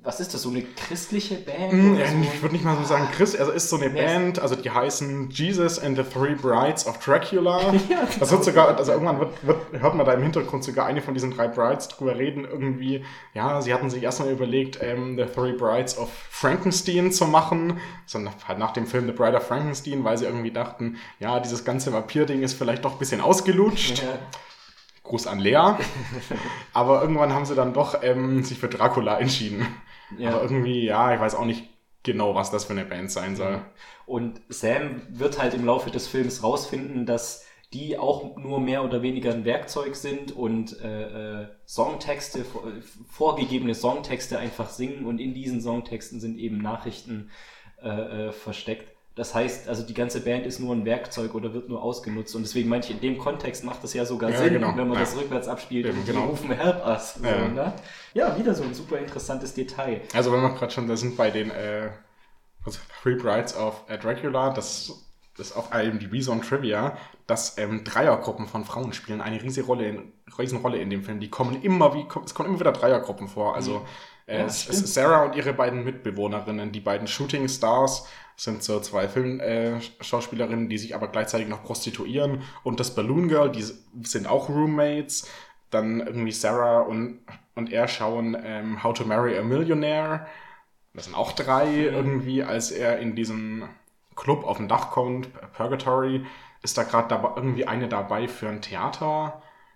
was 0.03 0.19
ist 0.19 0.33
das, 0.33 0.41
so 0.41 0.49
eine 0.49 0.63
christliche 0.63 1.35
Band? 1.35 1.73
Mm, 1.73 1.93
oder 1.93 2.05
ja, 2.05 2.11
so? 2.11 2.17
Ich 2.21 2.41
würde 2.41 2.55
nicht 2.55 2.65
mal 2.65 2.75
so 2.75 2.83
sagen, 2.83 3.07
Chris, 3.15 3.35
also 3.35 3.51
ist 3.51 3.69
so 3.69 3.75
eine 3.75 3.89
Nee. 3.89 4.01
Band, 4.01 4.39
also 4.39 4.55
die 4.55 4.71
heißen 4.71 5.29
Jesus 5.29 5.77
and 5.77 5.95
the 5.95 6.03
Three 6.03 6.33
Brides 6.33 6.87
of 6.87 6.97
Dracula. 6.97 7.73
Ja, 7.89 8.07
Das 8.19 8.31
wird 8.31 8.43
sogar, 8.43 8.75
also 8.77 8.93
irgendwann 8.93 9.19
wird, 9.19 9.45
wird, 9.45 9.57
hört 9.79 9.93
man 9.95 10.05
da 10.05 10.13
im 10.13 10.23
Hintergrund 10.23 10.63
sogar 10.63 10.87
eine 10.87 11.01
von 11.03 11.13
diesen 11.13 11.29
drei 11.31 11.47
Brides 11.47 11.89
drüber 11.89 12.17
reden, 12.17 12.45
irgendwie, 12.45 13.05
ja, 13.35 13.61
sie 13.61 13.73
hatten 13.73 13.91
sich 13.91 14.01
erstmal 14.01 14.31
überlegt, 14.31 14.79
ähm, 14.81 15.17
The 15.17 15.25
Three 15.25 15.53
Brides 15.53 15.97
of 15.99 16.09
Frankenstein 16.29 17.11
zu 17.11 17.25
machen, 17.25 17.79
sondern 18.07 18.33
halt 18.47 18.57
nach 18.57 18.71
dem 18.71 18.87
Film 18.87 19.05
The 19.05 19.11
Bride 19.13 19.37
of 19.37 19.43
Frankenstein, 19.45 20.03
weil 20.03 20.17
sie 20.17 20.25
irgendwie 20.25 20.51
dachten, 20.51 20.97
ja, 21.19 21.39
dieses 21.39 21.63
ganze 21.63 21.93
Vampir-Ding 21.93 22.41
ist 22.41 22.53
vielleicht 22.53 22.85
doch 22.85 22.93
ein 22.93 22.99
bisschen 22.99 23.21
ausgelutscht. 23.21 23.99
Ja. 23.99 24.19
Gruß 25.03 25.27
an 25.27 25.39
Lea. 25.39 25.75
Aber 26.73 27.01
irgendwann 27.01 27.33
haben 27.33 27.45
sie 27.45 27.55
dann 27.55 27.73
doch 27.73 28.01
ähm, 28.01 28.43
sich 28.43 28.57
für 28.57 28.67
Dracula 28.69 29.19
entschieden. 29.19 29.67
Ja. 30.17 30.31
Aber 30.31 30.43
irgendwie, 30.43 30.83
ja, 30.85 31.13
ich 31.13 31.19
weiß 31.19 31.35
auch 31.35 31.45
nicht 31.45 31.67
genau, 32.03 32.35
was 32.35 32.51
das 32.51 32.65
für 32.65 32.73
eine 32.73 32.85
Band 32.85 33.11
sein 33.11 33.35
soll. 33.35 33.61
Und 34.05 34.41
Sam 34.49 35.01
wird 35.09 35.41
halt 35.41 35.53
im 35.53 35.65
Laufe 35.65 35.91
des 35.91 36.07
Films 36.07 36.43
rausfinden, 36.43 37.05
dass 37.05 37.45
die 37.73 37.97
auch 37.97 38.35
nur 38.35 38.59
mehr 38.59 38.83
oder 38.83 39.01
weniger 39.01 39.31
ein 39.31 39.45
Werkzeug 39.45 39.95
sind 39.95 40.33
und 40.33 40.77
äh, 40.81 41.43
äh, 41.43 41.47
Songtexte, 41.65 42.43
vor- 42.43 42.63
vorgegebene 43.09 43.73
Songtexte 43.75 44.37
einfach 44.39 44.69
singen 44.69 45.05
und 45.05 45.19
in 45.19 45.33
diesen 45.33 45.61
Songtexten 45.61 46.19
sind 46.19 46.37
eben 46.37 46.57
Nachrichten 46.57 47.29
äh, 47.81 48.27
äh, 48.27 48.31
versteckt. 48.33 48.90
Das 49.15 49.35
heißt, 49.35 49.67
also 49.67 49.83
die 49.83 49.93
ganze 49.93 50.21
Band 50.21 50.45
ist 50.45 50.59
nur 50.59 50.73
ein 50.73 50.85
Werkzeug 50.85 51.35
oder 51.35 51.53
wird 51.53 51.67
nur 51.67 51.83
ausgenutzt 51.83 52.33
und 52.35 52.43
deswegen 52.43 52.69
manche 52.69 52.93
in 52.93 53.01
dem 53.01 53.17
Kontext 53.17 53.63
macht 53.65 53.83
das 53.83 53.93
ja 53.93 54.05
sogar 54.05 54.29
Ja, 54.29 54.37
Sinn, 54.37 54.53
genau. 54.53 54.69
wenn 54.69 54.87
man 54.87 54.93
Ja. 54.93 55.01
das 55.01 55.17
rückwärts 55.17 55.49
abspielt 55.49 55.85
Eben, 55.85 55.99
und 55.99 56.07
die 56.07 56.13
genau. 56.13 56.27
rufen 56.27 56.49
Help 56.51 56.85
Us. 56.85 57.15
So, 57.15 57.25
Ja. 57.27 57.47
ne? 57.49 57.73
ja, 58.13 58.37
wieder 58.37 58.55
so 58.55 58.63
ein 58.63 58.73
super 58.73 58.97
interessantes 58.99 59.53
Detail. 59.53 60.01
Also 60.13 60.31
wenn 60.31 60.41
wir 60.41 60.51
gerade 60.53 60.71
schon 60.71 60.87
da 60.87 60.95
sind 60.95 61.17
bei 61.17 61.29
den 61.29 61.51
äh, 61.51 61.89
was, 62.63 62.79
Three 63.03 63.15
Brides 63.15 63.55
of 63.57 63.83
äh, 63.89 63.97
Dracula, 63.97 64.51
das 64.53 64.93
ist 65.37 65.57
auf 65.57 65.73
IMDb 65.73 66.21
so 66.21 66.31
ein 66.31 66.41
Trivia, 66.41 66.95
dass 67.27 67.57
ähm, 67.57 67.83
Dreiergruppen 67.83 68.47
von 68.47 68.63
Frauen 68.63 68.93
spielen 68.93 69.21
eine 69.21 69.41
riesige 69.41 69.65
Rolle 69.65 69.87
in, 69.89 70.13
Riesenrolle 70.37 70.77
in 70.77 70.89
dem 70.89 71.03
Film. 71.03 71.19
Die 71.19 71.29
kommen 71.29 71.61
immer 71.63 71.93
wie 71.95 72.05
es 72.25 72.33
kommen 72.33 72.49
immer 72.49 72.59
wieder 72.59 72.71
Dreiergruppen 72.71 73.27
vor. 73.27 73.55
Also 73.55 73.85
äh, 74.27 74.39
Ja, 74.41 74.49
Sarah 74.49 75.25
und 75.25 75.35
ihre 75.35 75.53
beiden 75.53 75.83
Mitbewohnerinnen, 75.83 76.71
die 76.71 76.79
beiden 76.79 77.07
Shooting 77.07 77.47
Stars 77.49 78.07
sind 78.41 78.63
so 78.63 78.79
zwei 78.79 79.07
Filmschauspielerinnen, 79.07 79.79
äh, 79.99 80.03
Schauspielerinnen, 80.03 80.67
die 80.67 80.79
sich 80.79 80.95
aber 80.95 81.09
gleichzeitig 81.09 81.47
noch 81.47 81.63
prostituieren 81.63 82.41
und 82.63 82.79
das 82.79 82.95
Balloon 82.95 83.27
Girl, 83.27 83.51
die 83.51 83.63
sind 84.01 84.25
auch 84.25 84.49
Roommates. 84.49 85.29
Dann 85.69 85.99
irgendwie 85.99 86.31
Sarah 86.31 86.81
und, 86.81 87.19
und 87.53 87.71
er 87.71 87.87
schauen 87.87 88.35
ähm, 88.43 88.83
How 88.83 88.93
to 88.97 89.05
Marry 89.05 89.37
a 89.37 89.43
Millionaire. 89.43 90.25
Das 90.95 91.05
sind 91.05 91.15
auch 91.15 91.33
drei 91.33 91.71
irgendwie, 91.71 92.43
als 92.43 92.71
er 92.71 92.97
in 92.97 93.15
diesem 93.15 93.69
Club 94.15 94.43
auf 94.43 94.57
dem 94.57 94.67
Dach 94.67 94.89
kommt, 94.89 95.29
Purgatory, 95.53 96.25
ist 96.63 96.79
da 96.79 96.83
gerade 96.83 97.09
dabei 97.09 97.33
irgendwie 97.35 97.67
eine 97.67 97.87
dabei 97.87 98.27
für 98.27 98.49
ein 98.49 98.61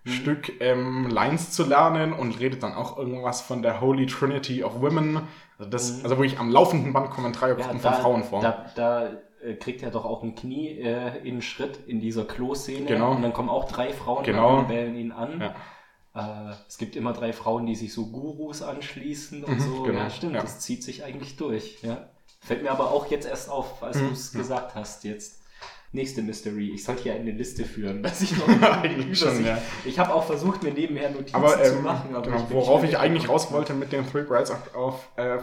Theaterstück 0.06 0.60
ähm, 0.60 1.08
Lines 1.08 1.50
zu 1.52 1.64
lernen 1.64 2.12
und 2.12 2.38
redet 2.40 2.62
dann 2.62 2.74
auch 2.74 2.96
irgendwas 2.96 3.40
von 3.40 3.62
der 3.62 3.80
Holy 3.80 4.06
Trinity 4.06 4.62
of 4.64 4.80
Women. 4.80 5.20
Also, 5.58 5.70
das, 5.70 6.04
also 6.04 6.16
wirklich 6.18 6.38
am 6.38 6.50
laufenden 6.50 6.92
Band 6.92 7.10
kommen 7.10 7.32
Dreiergruppen 7.32 7.80
von 7.80 7.92
Frauen 7.94 8.24
vor. 8.24 8.40
Da, 8.40 8.66
da 8.74 9.08
äh, 9.42 9.54
kriegt 9.54 9.82
er 9.82 9.90
doch 9.90 10.04
auch 10.04 10.22
ein 10.22 10.34
Knie 10.34 10.78
äh, 10.78 11.18
in 11.18 11.32
einen 11.34 11.42
Schritt 11.42 11.78
in 11.86 12.00
dieser 12.00 12.24
Klo-Szene. 12.24 12.86
Genau. 12.86 13.12
Und 13.12 13.22
dann 13.22 13.32
kommen 13.32 13.48
auch 13.48 13.64
drei 13.70 13.92
Frauen 13.92 14.24
Genau. 14.24 14.58
und 14.60 14.68
bellen 14.68 14.94
ihn 14.96 15.12
an. 15.12 15.40
Ja. 15.40 16.50
Äh, 16.50 16.54
es 16.68 16.78
gibt 16.78 16.94
immer 16.96 17.12
drei 17.12 17.32
Frauen, 17.32 17.66
die 17.66 17.74
sich 17.74 17.92
so 17.92 18.06
Gurus 18.06 18.62
anschließen 18.62 19.44
und 19.44 19.60
so. 19.60 19.82
genau. 19.82 19.98
Ja, 19.98 20.10
stimmt. 20.10 20.34
Ja. 20.34 20.40
Das 20.42 20.60
zieht 20.60 20.82
sich 20.84 21.04
eigentlich 21.04 21.36
durch. 21.36 21.78
Ja. 21.82 22.08
Fällt 22.40 22.62
mir 22.62 22.70
aber 22.70 22.90
auch 22.92 23.06
jetzt 23.06 23.26
erst 23.26 23.50
auf, 23.50 23.82
als 23.82 23.96
Mhm. 24.00 24.06
du 24.08 24.12
es 24.12 24.32
gesagt 24.32 24.74
hast 24.74 25.04
jetzt. 25.04 25.42
Nächste 25.96 26.22
Mystery. 26.22 26.72
Ich 26.72 26.84
sollte 26.84 27.04
hier 27.04 27.14
eine 27.14 27.30
Liste 27.30 27.64
führen, 27.64 28.02
dass 28.02 28.20
ich 28.20 28.36
noch 28.36 28.46
Eigentlich 28.62 29.18
schon, 29.18 29.40
ich, 29.40 29.46
ja. 29.46 29.58
Ich 29.84 29.98
habe 29.98 30.14
auch 30.14 30.24
versucht, 30.24 30.62
mir 30.62 30.72
nebenher 30.72 31.10
Notizen 31.10 31.34
Aber, 31.34 31.62
zu 31.62 31.74
ähm, 31.74 31.82
machen. 31.82 32.14
Aber 32.14 32.26
genau, 32.26 32.44
ich 32.44 32.50
worauf 32.50 32.84
ich 32.84 32.98
eigentlich 32.98 33.28
raus 33.28 33.50
wollte 33.50 33.74
mit 33.74 33.92
den 33.92 34.08
Three 34.08 34.22
Brides 34.22 34.50
auf, 34.50 34.74
auf 34.74 35.08
äh, 35.16 35.38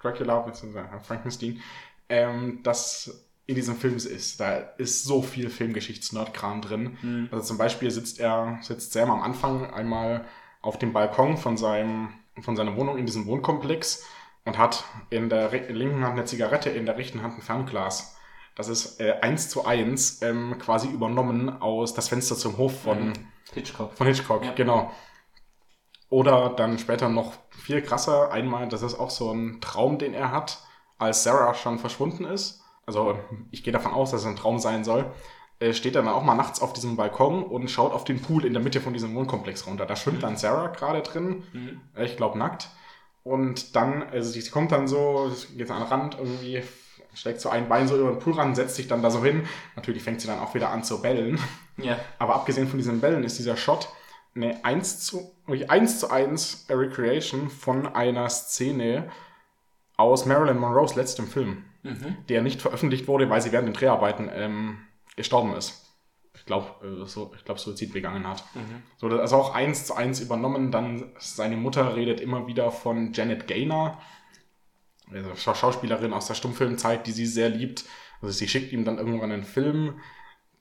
Dracula 0.00 0.40
bzw. 0.40 0.80
Frankenstein, 1.02 1.60
ähm, 2.08 2.60
dass 2.62 3.28
in 3.46 3.54
diesem 3.54 3.76
Film 3.76 3.96
ist, 3.96 4.40
da 4.40 4.56
ist 4.76 5.04
so 5.04 5.22
viel 5.22 5.48
Filmgeschichts-Nerd-Kram 5.48 6.60
drin. 6.60 6.96
Mhm. 7.00 7.28
Also 7.30 7.44
zum 7.44 7.58
Beispiel 7.58 7.90
sitzt 7.90 8.20
er, 8.20 8.58
sitzt 8.62 8.92
Sam 8.92 9.10
am 9.10 9.22
Anfang 9.22 9.72
einmal 9.72 10.24
auf 10.60 10.78
dem 10.78 10.92
Balkon 10.92 11.36
von 11.36 11.56
seinem, 11.56 12.10
von 12.40 12.56
seiner 12.56 12.76
Wohnung 12.76 12.98
in 12.98 13.06
diesem 13.06 13.26
Wohnkomplex 13.26 14.04
und 14.44 14.58
hat 14.58 14.84
in 15.10 15.28
der 15.28 15.50
linken 15.70 16.04
Hand 16.04 16.14
eine 16.14 16.24
Zigarette, 16.24 16.70
in 16.70 16.84
der 16.86 16.96
rechten 16.96 17.22
Hand 17.22 17.38
ein 17.38 17.42
Fernglas. 17.42 18.17
Das 18.58 18.68
ist 18.68 19.00
äh, 19.00 19.14
eins 19.22 19.48
zu 19.48 19.64
eins 19.64 20.20
ähm, 20.20 20.56
quasi 20.58 20.88
übernommen 20.88 21.48
aus 21.62 21.94
Das 21.94 22.08
Fenster 22.08 22.36
zum 22.36 22.58
Hof 22.58 22.82
von, 22.82 23.12
Hitchcock. 23.54 23.92
von 23.94 24.06
Hitchcock, 24.06 24.44
Ja. 24.44 24.52
genau. 24.52 24.90
Oder 26.10 26.50
dann 26.56 26.78
später 26.78 27.08
noch 27.08 27.34
viel 27.50 27.82
krasser, 27.82 28.32
einmal, 28.32 28.66
das 28.68 28.82
ist 28.82 28.98
auch 28.98 29.10
so 29.10 29.30
ein 29.32 29.60
Traum, 29.60 29.98
den 29.98 30.14
er 30.14 30.32
hat, 30.32 30.58
als 30.98 31.22
Sarah 31.22 31.54
schon 31.54 31.78
verschwunden 31.78 32.24
ist. 32.24 32.62
Also 32.86 33.18
ich 33.50 33.62
gehe 33.62 33.72
davon 33.72 33.92
aus, 33.92 34.10
dass 34.10 34.22
es 34.22 34.26
ein 34.26 34.36
Traum 34.36 34.58
sein 34.58 34.84
soll. 34.84 35.12
Äh, 35.60 35.72
steht 35.74 35.94
er 35.96 36.02
dann 36.02 36.12
auch 36.12 36.22
mal 36.22 36.34
nachts 36.34 36.62
auf 36.62 36.72
diesem 36.72 36.96
Balkon 36.96 37.42
und 37.42 37.70
schaut 37.70 37.92
auf 37.92 38.04
den 38.04 38.22
Pool 38.22 38.44
in 38.44 38.54
der 38.54 38.62
Mitte 38.62 38.80
von 38.80 38.92
diesem 38.92 39.14
Wohnkomplex 39.14 39.66
runter. 39.66 39.84
Da 39.86 39.96
schwimmt 39.96 40.22
dann 40.22 40.36
Sarah 40.36 40.68
gerade 40.68 41.02
drin, 41.02 41.42
Mhm. 41.52 41.80
ich 41.96 42.16
glaube 42.16 42.38
nackt. 42.38 42.70
Und 43.22 43.76
dann, 43.76 44.02
also 44.04 44.30
sie 44.30 44.40
sie 44.40 44.50
kommt 44.50 44.72
dann 44.72 44.88
so, 44.88 45.30
geht 45.56 45.70
an 45.70 45.80
den 45.82 45.88
Rand 45.88 46.16
irgendwie, 46.18 46.62
schlägt 47.14 47.40
so 47.40 47.48
ein 47.48 47.68
Bein 47.68 47.88
so 47.88 47.96
über 47.96 48.10
den 48.10 48.18
Pool 48.18 48.34
ran, 48.34 48.54
setzt 48.54 48.76
sich 48.76 48.88
dann 48.88 49.02
da 49.02 49.10
so 49.10 49.24
hin. 49.24 49.46
Natürlich 49.76 50.02
fängt 50.02 50.20
sie 50.20 50.26
dann 50.26 50.40
auch 50.40 50.54
wieder 50.54 50.70
an 50.70 50.84
zu 50.84 51.02
bellen. 51.02 51.38
Ja. 51.76 51.96
Aber 52.18 52.34
abgesehen 52.34 52.68
von 52.68 52.78
diesen 52.78 53.00
Bällen 53.00 53.24
ist 53.24 53.38
dieser 53.38 53.56
Shot 53.56 53.88
eine 54.34 54.64
1 54.64 55.00
zu, 55.00 55.32
wirklich 55.46 55.70
1 55.70 56.00
zu 56.00 56.10
1 56.10 56.66
Recreation 56.70 57.50
von 57.50 57.86
einer 57.86 58.28
Szene 58.28 59.10
aus 59.96 60.26
Marilyn 60.26 60.58
Monroes 60.58 60.94
letztem 60.94 61.26
Film, 61.26 61.64
der 62.28 62.42
nicht 62.42 62.60
veröffentlicht 62.62 63.08
wurde, 63.08 63.30
weil 63.30 63.40
sie 63.42 63.52
während 63.52 63.68
den 63.68 63.74
Dreharbeiten 63.74 64.30
ähm, 64.32 64.78
gestorben 65.16 65.54
ist. 65.54 65.84
Ich 66.34 66.46
glaube, 66.46 66.66
äh, 66.86 67.04
so, 67.06 67.32
ich 67.36 67.44
glaube, 67.44 67.60
Suizid 67.60 67.92
begangen 67.92 68.26
hat. 68.26 68.44
So, 68.98 69.08
das 69.08 69.30
ist 69.30 69.32
auch 69.32 69.54
1 69.54 69.86
zu 69.86 69.94
1 69.94 70.20
übernommen. 70.20 70.70
Dann 70.70 71.10
seine 71.18 71.56
Mutter 71.56 71.96
redet 71.96 72.20
immer 72.20 72.46
wieder 72.46 72.70
von 72.70 73.12
Janet 73.12 73.48
Gaynor, 73.48 74.00
also 75.12 75.30
Schau- 75.36 75.54
Schauspielerin 75.54 76.12
aus 76.12 76.26
der 76.26 76.34
Stummfilmzeit, 76.34 77.06
die 77.06 77.12
sie 77.12 77.26
sehr 77.26 77.48
liebt. 77.48 77.84
Also 78.20 78.32
sie 78.32 78.48
schickt 78.48 78.72
ihm 78.72 78.84
dann 78.84 78.98
irgendwann 78.98 79.32
einen 79.32 79.44
Film. 79.44 80.00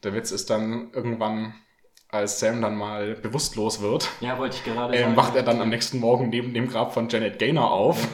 Der 0.03 0.13
Witz 0.13 0.31
ist 0.31 0.49
dann 0.49 0.91
irgendwann, 0.93 1.55
als 2.09 2.39
Sam 2.39 2.61
dann 2.61 2.75
mal 2.77 3.15
bewusstlos 3.15 3.81
wird, 3.81 4.09
ja, 4.21 4.37
wollte 4.37 4.57
ich 4.57 4.63
gerade 4.63 4.95
ähm, 4.95 5.15
wacht 5.15 5.35
er 5.35 5.43
dann 5.43 5.59
am 5.61 5.69
nächsten 5.69 5.99
Morgen 5.99 6.29
neben 6.29 6.53
dem 6.53 6.67
Grab 6.69 6.93
von 6.93 7.09
Janet 7.09 7.39
Gaynor 7.39 7.71
auf. 7.71 8.07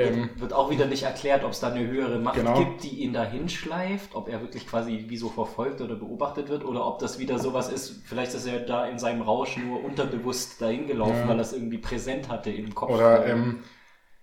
Ähm, 0.00 0.30
Wird 0.36 0.52
auch 0.52 0.70
wieder 0.70 0.86
nicht 0.86 1.02
erklärt, 1.02 1.42
ob 1.42 1.50
es 1.50 1.58
da 1.58 1.72
eine 1.72 1.84
höhere 1.84 2.20
Macht 2.20 2.36
Genau. 2.36 2.56
gibt, 2.56 2.84
die 2.84 3.00
ihn 3.02 3.12
da 3.12 3.24
hinschleift, 3.24 4.14
ob 4.14 4.28
er 4.28 4.40
wirklich 4.40 4.64
quasi 4.66 5.06
wie 5.08 5.16
so 5.16 5.28
verfolgt 5.28 5.80
oder 5.80 5.96
beobachtet 5.96 6.48
wird, 6.48 6.64
oder 6.64 6.86
ob 6.86 7.00
das 7.00 7.18
wieder 7.18 7.40
sowas 7.40 7.68
ist, 7.68 8.02
vielleicht 8.06 8.32
ist 8.32 8.46
er 8.46 8.60
da 8.60 8.86
in 8.86 9.00
seinem 9.00 9.22
Rausch 9.22 9.56
nur 9.56 9.82
unterbewusst 9.84 10.62
dahin 10.62 10.86
gelaufen, 10.86 11.18
Ja. 11.22 11.28
weil 11.28 11.36
er 11.38 11.42
es 11.42 11.52
irgendwie 11.52 11.78
präsent 11.78 12.28
hatte 12.28 12.50
im 12.50 12.74
Kopf. 12.76 12.90
Oder, 12.92 13.26
ähm, 13.26 13.64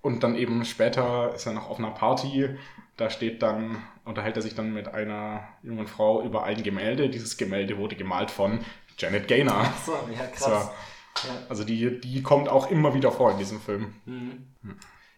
und 0.05 0.23
dann 0.23 0.35
eben 0.35 0.65
später 0.65 1.33
ist 1.33 1.47
er 1.47 1.53
noch 1.53 1.67
auf 1.67 1.79
einer 1.79 1.89
Party, 1.89 2.47
da 2.95 3.09
steht 3.09 3.41
dann, 3.41 3.81
unterhält 4.03 4.35
er 4.35 4.43
sich 4.43 4.53
dann 4.53 4.71
mit 4.71 4.87
einer 4.87 5.47
jungen 5.63 5.87
Frau 5.87 6.21
über 6.21 6.43
ein 6.43 6.61
Gemälde. 6.61 7.09
Dieses 7.09 7.37
Gemälde 7.37 7.79
wurde 7.79 7.95
gemalt 7.95 8.29
von 8.29 8.59
Janet 8.99 9.27
Gaynor. 9.27 9.65
so, 9.83 9.93
ja, 10.15 10.27
krass. 10.33 10.71
So. 11.17 11.27
Ja. 11.27 11.35
Also 11.49 11.63
die, 11.63 11.99
die 11.99 12.21
kommt 12.21 12.49
auch 12.49 12.69
immer 12.69 12.93
wieder 12.93 13.11
vor 13.11 13.31
in 13.31 13.39
diesem 13.39 13.59
Film. 13.59 13.95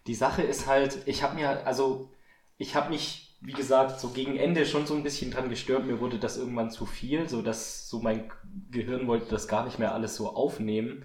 Die 0.07 0.15
Sache 0.15 0.41
ist 0.41 0.67
halt, 0.67 0.99
ich 1.05 1.21
habe 1.21 1.35
mir, 1.35 1.67
also 1.67 2.09
ich 2.57 2.75
habe 2.75 2.89
mich, 2.89 3.35
wie 3.41 3.53
gesagt, 3.53 3.99
so 3.99 4.11
gegen 4.11 4.37
Ende 4.37 4.65
schon 4.65 4.85
so 4.85 4.95
ein 4.95 5.03
bisschen 5.03 5.31
dran 5.31 5.49
gestört. 5.49 5.85
Mir 5.85 5.99
wurde 5.99 6.17
das 6.17 6.37
irgendwann 6.37 6.71
zu 6.71 6.85
viel, 6.85 7.27
so 7.27 7.41
dass 7.41 7.89
so 7.89 7.99
mein 7.99 8.31
Gehirn 8.71 9.05
wollte 9.07 9.29
das 9.29 9.49
gar 9.49 9.65
nicht 9.65 9.79
mehr 9.79 9.93
alles 9.93 10.15
so 10.15 10.29
aufnehmen. 10.33 11.03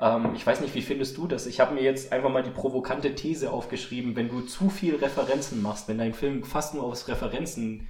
Ähm, 0.00 0.34
ich 0.34 0.46
weiß 0.46 0.60
nicht, 0.60 0.74
wie 0.74 0.82
findest 0.82 1.16
du 1.16 1.26
das? 1.26 1.46
Ich 1.46 1.60
habe 1.60 1.74
mir 1.74 1.82
jetzt 1.82 2.12
einfach 2.12 2.30
mal 2.30 2.42
die 2.42 2.50
provokante 2.50 3.14
These 3.14 3.50
aufgeschrieben, 3.52 4.16
wenn 4.16 4.28
du 4.28 4.40
zu 4.42 4.70
viel 4.70 4.96
Referenzen 4.96 5.62
machst, 5.62 5.88
wenn 5.88 5.98
dein 5.98 6.14
Film 6.14 6.44
fast 6.44 6.74
nur 6.74 6.84
aus 6.84 7.08
Referenzen 7.08 7.88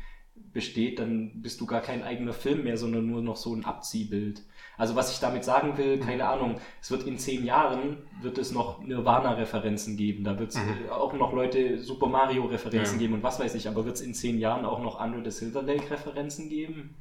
besteht, 0.53 0.99
dann 0.99 1.43
bist 1.43 1.61
du 1.61 1.67
gar 1.67 1.83
kein 1.83 2.03
eigener 2.03 2.33
Film 2.33 2.65
mehr, 2.65 2.79
sondern 2.79 3.07
nur 3.07 3.21
noch 3.21 3.37
so 3.37 3.55
ein 3.55 3.65
Abziehbild. 3.65 4.43
Also 4.79 4.97
was 4.97 5.13
ich 5.13 5.19
damit 5.19 5.45
sagen 5.45 5.77
will, 5.77 5.99
keine 6.01 6.27
Ahnung, 6.27 6.59
es 6.81 6.91
wird 6.91 7.03
in 7.03 7.19
zehn 7.19 7.45
Jahren, 7.45 7.99
wird 8.23 8.39
es 8.39 8.53
noch 8.53 8.81
Nirvana-Referenzen 8.81 9.97
geben, 9.97 10.25
da 10.25 10.39
wird 10.39 10.51
es 10.51 10.59
auch 10.91 11.13
noch 11.13 11.33
Leute 11.33 11.79
Super 11.79 12.07
Mario-Referenzen 12.07 12.95
Ja. 12.95 12.99
geben 12.99 13.15
und 13.15 13.23
was 13.23 13.39
weiß 13.39 13.55
ich, 13.57 13.69
aber 13.69 13.85
wird 13.85 13.97
es 13.97 14.01
in 14.01 14.15
zehn 14.15 14.39
Jahren 14.39 14.65
auch 14.65 14.81
noch 14.81 15.01
Under 15.01 15.23
the 15.23 15.37
Silver 15.37 15.63
Lake-Referenzen 15.63 16.49
geben? 16.49 16.97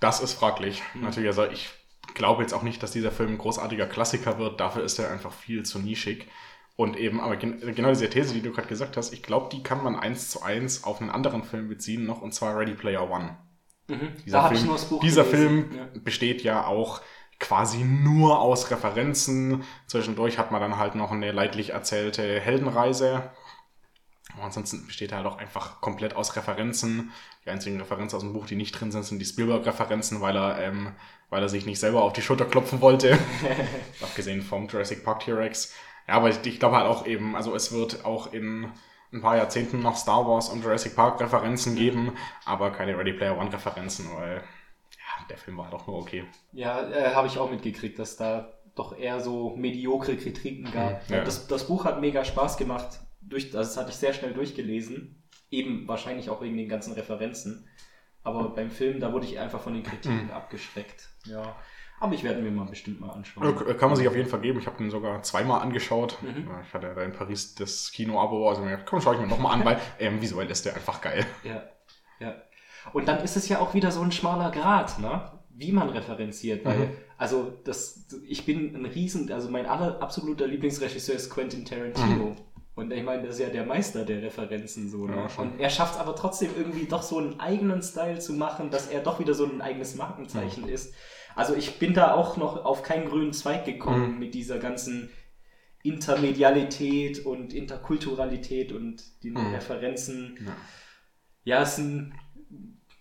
Das 0.00 0.20
ist 0.20 0.34
fraglich. 0.34 0.82
Natürlich, 1.00 1.28
also 1.28 1.46
ich 1.46 1.70
glaube 2.14 2.42
jetzt 2.42 2.52
auch 2.52 2.62
nicht, 2.62 2.82
dass 2.82 2.90
dieser 2.90 3.10
Film 3.10 3.32
ein 3.32 3.38
großartiger 3.38 3.86
Klassiker 3.86 4.38
wird. 4.38 4.60
Dafür 4.60 4.84
ist 4.84 4.98
er 4.98 5.10
einfach 5.10 5.32
viel 5.32 5.64
zu 5.64 5.78
nischig. 5.78 6.26
Und 6.76 6.96
eben, 6.96 7.20
aber 7.20 7.36
gen 7.36 7.60
genau 7.74 7.88
diese 7.88 8.08
These, 8.08 8.34
die 8.34 8.42
du 8.42 8.52
gerade 8.52 8.68
gesagt 8.68 8.96
hast, 8.96 9.12
ich 9.12 9.22
glaube, 9.22 9.48
die 9.50 9.64
kann 9.64 9.82
man 9.82 9.96
eins 9.96 10.30
zu 10.30 10.42
eins 10.42 10.84
auf 10.84 11.00
einen 11.00 11.10
anderen 11.10 11.42
Film 11.42 11.68
beziehen 11.68 12.06
noch, 12.06 12.22
und 12.22 12.32
zwar 12.32 12.56
Ready 12.56 12.74
Player 12.74 13.10
One. 13.10 13.36
Dieser, 14.24 14.42
hab 14.42 14.52
ich 14.52 14.58
Film, 14.58 14.68
nur 14.68 14.76
das 14.76 14.84
Buch 14.84 15.00
dieser 15.00 15.24
Film 15.24 15.70
ja. 15.74 15.88
besteht 16.04 16.42
ja 16.42 16.66
auch 16.66 17.00
quasi 17.40 17.78
nur 17.78 18.40
aus 18.40 18.70
Referenzen. 18.70 19.64
Zwischendurch 19.86 20.38
hat 20.38 20.52
man 20.52 20.60
dann 20.60 20.76
halt 20.76 20.94
noch 20.94 21.10
eine 21.10 21.32
leidlich 21.32 21.70
erzählte 21.70 22.38
Heldenreise. 22.38 23.30
Ansonsten 24.40 24.86
besteht 24.86 25.12
er 25.12 25.18
halt 25.18 25.26
auch 25.26 25.38
einfach 25.38 25.80
komplett 25.80 26.16
aus 26.16 26.36
Referenzen. 26.36 27.12
Die 27.44 27.50
einzigen 27.50 27.78
Referenzen 27.80 28.16
aus 28.16 28.22
dem 28.22 28.32
Buch, 28.32 28.46
die 28.46 28.56
nicht 28.56 28.72
drin 28.72 28.92
sind, 28.92 29.04
sind 29.04 29.18
die 29.18 29.24
Spielberg-Referenzen, 29.24 30.20
weil 30.20 30.36
er, 30.36 30.60
ähm, 30.60 30.92
weil 31.30 31.42
er 31.42 31.48
sich 31.48 31.66
nicht 31.66 31.80
selber 31.80 32.02
auf 32.02 32.12
die 32.12 32.22
Schulter 32.22 32.44
klopfen 32.44 32.80
wollte. 32.80 33.18
Abgesehen 34.02 34.42
vom 34.42 34.68
Jurassic 34.68 35.04
Park 35.04 35.20
T-Rex. 35.20 35.74
Ja, 36.06 36.14
aber 36.14 36.30
ich, 36.30 36.44
ich 36.44 36.58
glaube 36.58 36.76
halt 36.76 36.86
auch 36.86 37.06
eben, 37.06 37.36
also 37.36 37.54
es 37.54 37.72
wird 37.72 38.04
auch 38.04 38.32
in 38.32 38.70
ein 39.12 39.20
paar 39.22 39.36
Jahrzehnten 39.36 39.80
noch 39.80 39.96
Star 39.96 40.26
Wars 40.26 40.48
und 40.48 40.62
Jurassic 40.62 40.94
Park 40.94 41.20
Referenzen 41.20 41.76
geben, 41.76 42.12
aber 42.44 42.70
keine 42.70 42.96
Ready 42.96 43.12
Player 43.12 43.38
One 43.38 43.52
Referenzen, 43.52 44.06
weil 44.14 44.36
ja, 44.36 45.26
der 45.28 45.38
Film 45.38 45.56
war 45.56 45.66
halt 45.66 45.74
auch 45.74 45.86
nur 45.86 45.98
okay. 45.98 46.24
Ja, 46.52 46.88
äh, 46.88 47.14
habe 47.14 47.26
ich 47.26 47.38
auch 47.38 47.50
mitgekriegt, 47.50 47.98
dass 47.98 48.16
da 48.16 48.52
doch 48.74 48.96
eher 48.96 49.20
so 49.20 49.54
mediokre 49.56 50.16
Kritiken 50.16 50.70
gab. 50.70 51.08
Mhm, 51.08 51.14
ja. 51.14 51.24
Das, 51.24 51.46
das 51.46 51.66
Buch 51.66 51.84
hat 51.84 52.00
mega 52.00 52.24
Spaß 52.24 52.56
gemacht. 52.56 53.00
Durch, 53.28 53.50
das 53.50 53.76
hatte 53.76 53.90
ich 53.90 53.96
sehr 53.96 54.12
schnell 54.12 54.32
durchgelesen. 54.32 55.22
Eben 55.50 55.86
wahrscheinlich 55.88 56.28
auch 56.30 56.40
wegen 56.42 56.56
den 56.56 56.68
ganzen 56.68 56.92
Referenzen. 56.92 57.66
Aber 58.22 58.50
beim 58.50 58.70
Film, 58.70 59.00
da 59.00 59.12
wurde 59.12 59.26
ich 59.26 59.38
einfach 59.38 59.60
von 59.60 59.72
den 59.74 59.82
Kritiken 59.82 60.24
Mhm. 60.26 60.30
abgeschreckt. 60.30 61.08
Ja. 61.24 61.56
Aber 62.00 62.14
ich 62.14 62.22
werde 62.22 62.40
mir 62.42 62.50
mal 62.52 62.66
bestimmt 62.66 63.00
mal 63.00 63.10
anschauen. 63.10 63.56
Kann 63.76 63.88
man 63.88 63.96
sich 63.96 64.06
auf 64.06 64.14
jeden 64.14 64.28
Fall 64.28 64.40
geben. 64.40 64.60
Ich 64.60 64.66
habe 64.66 64.76
den 64.78 64.90
sogar 64.90 65.20
zweimal 65.22 65.62
angeschaut. 65.62 66.18
Mhm. 66.22 66.48
Ich 66.66 66.72
hatte 66.74 66.86
ja 66.86 66.94
da 66.94 67.02
in 67.02 67.12
Paris 67.12 67.54
das 67.56 67.90
Kino-Abo, 67.90 68.48
also 68.48 68.62
mir 68.62 68.70
gedacht, 68.70 68.86
komm, 68.86 69.00
schau 69.00 69.14
ich 69.14 69.18
mir 69.20 69.26
nochmal 69.26 69.54
an, 69.54 69.64
weil 69.64 69.80
ähm, 69.98 70.20
visuell 70.22 70.48
ist 70.50 70.64
der 70.64 70.74
einfach 70.74 71.00
geil. 71.00 71.24
Ja, 71.42 71.64
ja. 72.20 72.36
Und 72.92 73.08
dann 73.08 73.18
ist 73.24 73.36
es 73.36 73.48
ja 73.48 73.58
auch 73.58 73.74
wieder 73.74 73.90
so 73.90 74.00
ein 74.02 74.12
schmaler 74.12 74.50
Grad, 74.52 74.98
ne? 75.00 75.32
Wie 75.50 75.72
man 75.72 75.88
referenziert, 75.88 76.64
weil, 76.64 76.78
Mhm. 76.78 76.90
also 77.16 77.52
das, 77.64 78.06
ich 78.28 78.46
bin 78.46 78.76
ein 78.76 78.86
Riesen, 78.86 79.32
also 79.32 79.50
mein 79.50 79.66
aller 79.66 80.00
absoluter 80.00 80.46
Lieblingsregisseur 80.46 81.16
ist 81.16 81.30
Quentin 81.30 81.64
Tarantino. 81.64 82.36
Und 82.78 82.92
ich 82.92 83.02
meine, 83.02 83.22
das 83.22 83.34
ist 83.34 83.40
ja 83.40 83.48
der 83.48 83.66
Meister 83.66 84.04
der 84.04 84.22
Referenzen 84.22 84.88
so, 84.88 85.04
ne? 85.06 85.12
Mhm. 85.12 85.18
Ja, 85.18 85.28
schon. 85.28 85.50
Und 85.52 85.60
er 85.60 85.68
schafft 85.70 85.94
es 85.94 86.00
aber 86.00 86.14
trotzdem 86.14 86.50
irgendwie 86.56 86.86
doch 86.86 87.02
so 87.02 87.18
einen 87.18 87.40
eigenen 87.40 87.82
Style 87.82 88.20
zu 88.20 88.32
machen, 88.34 88.70
dass 88.70 88.86
er 88.86 89.00
doch 89.02 89.18
wieder 89.18 89.34
so 89.34 89.44
ein 89.46 89.60
eigenes 89.60 89.96
Markenzeichen 89.96 90.62
Mhm. 90.64 90.68
ist. 90.68 90.94
Also 91.34 91.54
ich 91.54 91.78
bin 91.80 91.92
da 91.92 92.14
auch 92.14 92.36
noch 92.36 92.64
auf 92.64 92.82
keinen 92.84 93.08
grünen 93.08 93.32
Zweig 93.32 93.64
gekommen 93.64 94.12
Mhm. 94.12 94.18
mit 94.20 94.32
dieser 94.34 94.58
ganzen 94.58 95.10
Intermedialität 95.82 97.24
und 97.26 97.52
Interkulturalität 97.52 98.72
und 98.72 99.02
den 99.24 99.34
Mhm. 99.34 99.54
Referenzen. 99.54 100.38
Ja. 100.46 100.56
Ja, 101.44 101.62
es 101.62 101.72
ist 101.72 101.78
ein 101.78 102.14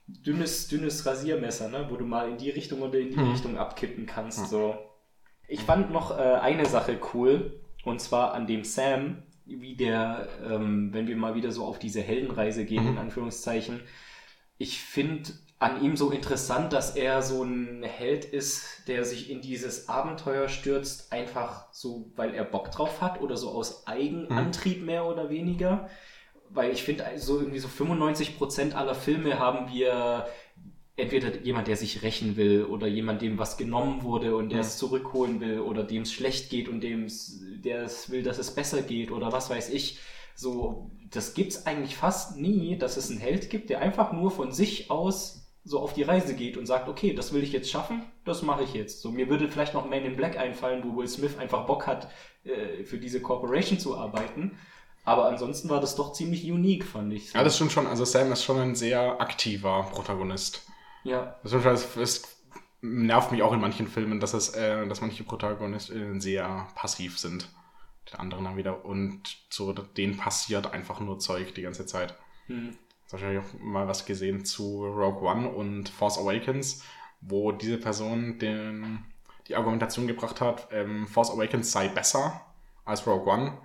dünnes, 0.08 0.68
dünnes 0.70 1.06
Rasiermesser, 1.06 1.70
ne? 1.70 1.86
wo 1.90 1.98
du 1.98 2.06
mal 2.06 2.30
in 2.30 2.38
die 2.38 2.50
Richtung 2.50 2.82
oder 2.82 2.98
in 2.98 3.10
die 3.12 3.18
Hm. 3.18 3.32
Richtung 3.32 3.58
abkippen 3.58 4.06
kannst. 4.06 4.48
So. 4.50 4.76
Ich 5.48 5.62
fand 5.62 5.92
noch 5.92 6.18
äh, 6.18 6.22
eine 6.22 6.66
Sache 6.66 6.98
cool, 7.14 7.60
und 7.84 8.00
zwar 8.02 8.34
an 8.34 8.48
dem 8.48 8.64
Sam, 8.64 9.24
wie 9.48 9.76
der, 9.76 10.28
ähm, 10.46 10.94
wenn 10.94 11.08
wir 11.08 11.16
mal 11.18 11.36
wieder 11.36 11.52
so 11.52 11.66
auf 11.66 11.80
diese 11.80 12.02
Heldenreise 12.02 12.66
gehen, 12.66 12.84
Mhm. 12.84 12.90
in 12.92 12.98
Anführungszeichen, 12.98 13.82
ich 14.58 14.82
finde 14.82 15.32
an 15.60 15.84
ihm 15.84 15.98
so 15.98 16.12
interessant, 16.12 16.72
dass 16.74 16.96
er 16.96 17.22
so 17.24 17.44
ein 17.44 17.84
Held 17.84 18.26
ist, 18.26 18.88
der 18.88 19.04
sich 19.06 19.30
in 19.32 19.42
dieses 19.42 19.90
Abenteuer 19.90 20.50
stürzt, 20.50 21.12
einfach 21.12 21.68
so, 21.74 22.12
weil 22.16 22.34
er 22.36 22.44
Bock 22.44 22.72
drauf 22.72 23.02
hat 23.02 23.22
oder 23.22 23.38
so 23.38 23.50
aus 23.50 23.88
Eigenantrieb 23.88 24.84
mehr 24.84 25.06
oder 25.06 25.30
weniger. 25.30 25.90
Weil 26.50 26.72
ich 26.72 26.84
finde, 26.84 27.06
so 27.18 27.40
irgendwie 27.40 27.60
so 27.60 27.68
95% 27.68 28.76
aller 28.76 28.96
Filme 28.96 29.40
haben 29.40 29.72
wir 29.74 30.28
entweder 30.98 31.38
jemand, 31.42 31.68
der 31.68 31.78
sich 31.78 32.02
rächen 32.02 32.36
will 32.36 32.66
oder 32.66 32.88
jemand, 32.88 33.22
dem 33.22 33.38
was 33.38 33.56
genommen 33.56 34.04
wurde 34.04 34.36
und 34.36 34.50
der 34.50 34.60
Ja. 34.60 34.66
es 34.66 34.78
zurückholen 34.78 35.40
will 35.40 35.60
oder 35.60 35.84
dem 35.84 36.02
es 36.02 36.12
schlecht 36.12 36.50
geht 36.50 36.68
und 36.68 36.82
dem 36.82 37.06
es, 37.06 37.40
der 37.64 37.84
es 37.84 38.10
will, 38.10 38.24
dass 38.24 38.40
es 38.40 38.54
besser 38.54 38.82
geht 38.82 39.12
oder 39.12 39.32
was 39.32 39.50
weiß 39.50 39.70
ich. 39.70 40.00
So, 40.36 40.92
das 41.10 41.34
gibt's 41.34 41.66
eigentlich 41.66 41.96
fast 41.96 42.38
nie, 42.38 42.78
dass 42.78 42.98
es 42.98 43.10
einen 43.10 43.20
Held 43.20 43.50
gibt, 43.50 43.70
der 43.70 43.80
einfach 43.82 44.12
nur 44.12 44.32
von 44.32 44.52
sich 44.52 44.92
aus 44.92 45.44
so 45.64 45.80
auf 45.80 45.94
die 45.94 46.04
Reise 46.04 46.34
geht 46.34 46.58
und 46.58 46.66
sagt, 46.66 46.88
okay, 46.88 47.14
das 47.14 47.34
will 47.34 47.44
ich 47.44 47.52
jetzt 47.52 47.70
schaffen, 47.70 48.04
das 48.24 48.42
mache 48.42 48.64
ich 48.64 48.74
jetzt. 48.74 49.02
So, 49.02 49.12
mir 49.12 49.30
würde 49.30 49.50
vielleicht 49.50 49.74
noch 49.74 49.88
Man 49.88 50.06
in 50.06 50.16
Black 50.16 50.38
einfallen, 50.38 50.82
wo 50.86 50.96
Will 50.98 51.08
Smith 51.08 51.38
einfach 51.38 51.66
Bock 51.66 51.88
hat, 51.88 52.10
äh, 52.46 52.84
für 52.86 52.98
diese 52.98 53.22
Corporation 53.22 53.78
zu 53.78 53.98
arbeiten. 53.98 54.58
Aber 55.04 55.26
ansonsten 55.26 55.70
war 55.70 55.82
das 55.82 55.96
doch 55.96 56.14
ziemlich 56.14 56.50
unique, 56.50 56.86
fand 56.86 57.14
ich. 57.14 57.34
Ja, 57.34 57.44
das 57.44 57.56
stimmt 57.56 57.72
schon. 57.72 57.86
Also 57.88 58.06
Sam 58.06 58.32
ist 58.32 58.44
schon 58.44 58.58
ein 58.60 58.76
sehr 58.76 59.20
aktiver 59.22 59.88
Protagonist. 59.92 60.67
Ja. 61.08 61.36
Das, 61.44 61.54
es, 61.54 61.96
es 61.96 62.38
nervt 62.82 63.32
mich 63.32 63.42
auch 63.42 63.54
in 63.54 63.60
manchen 63.60 63.88
Filmen, 63.88 64.20
dass 64.20 64.34
es, 64.34 64.50
äh, 64.50 64.88
dass 64.88 65.02
manche 65.02 65.24
Protagonisten 65.24 66.22
sehr 66.22 66.68
passiv 66.76 67.18
sind. 67.18 67.50
Die 68.12 68.20
anderen 68.20 68.46
dann 68.46 68.58
wieder. 68.58 68.86
Und 68.86 69.38
so 69.50 69.74
denen 69.74 70.18
passiert 70.18 70.72
einfach 70.72 71.00
nur 71.00 71.20
Zeug 71.20 71.54
die 71.56 71.62
ganze 71.62 71.86
Zeit. 71.86 72.16
Hm. 72.48 72.78
Jetzt 73.02 73.14
habe 73.14 73.34
ich 73.34 73.40
auch 73.40 73.60
mal 73.60 73.88
was 73.88 74.06
gesehen 74.06 74.46
zu 74.46 74.86
Rogue 74.86 75.28
One 75.30 75.50
und 75.50 75.90
Force 75.90 76.18
Awakens, 76.18 76.84
wo 77.22 77.52
diese 77.52 77.78
Person 77.78 78.38
den, 78.38 79.06
die 79.48 79.56
Argumentation 79.56 80.08
gebracht 80.08 80.42
hat, 80.42 80.68
ähm, 80.72 81.08
Force 81.08 81.32
Awakens 81.32 81.72
sei 81.72 81.88
besser 81.88 82.42
als 82.84 83.08
Rogue 83.08 83.32
One. 83.32 83.58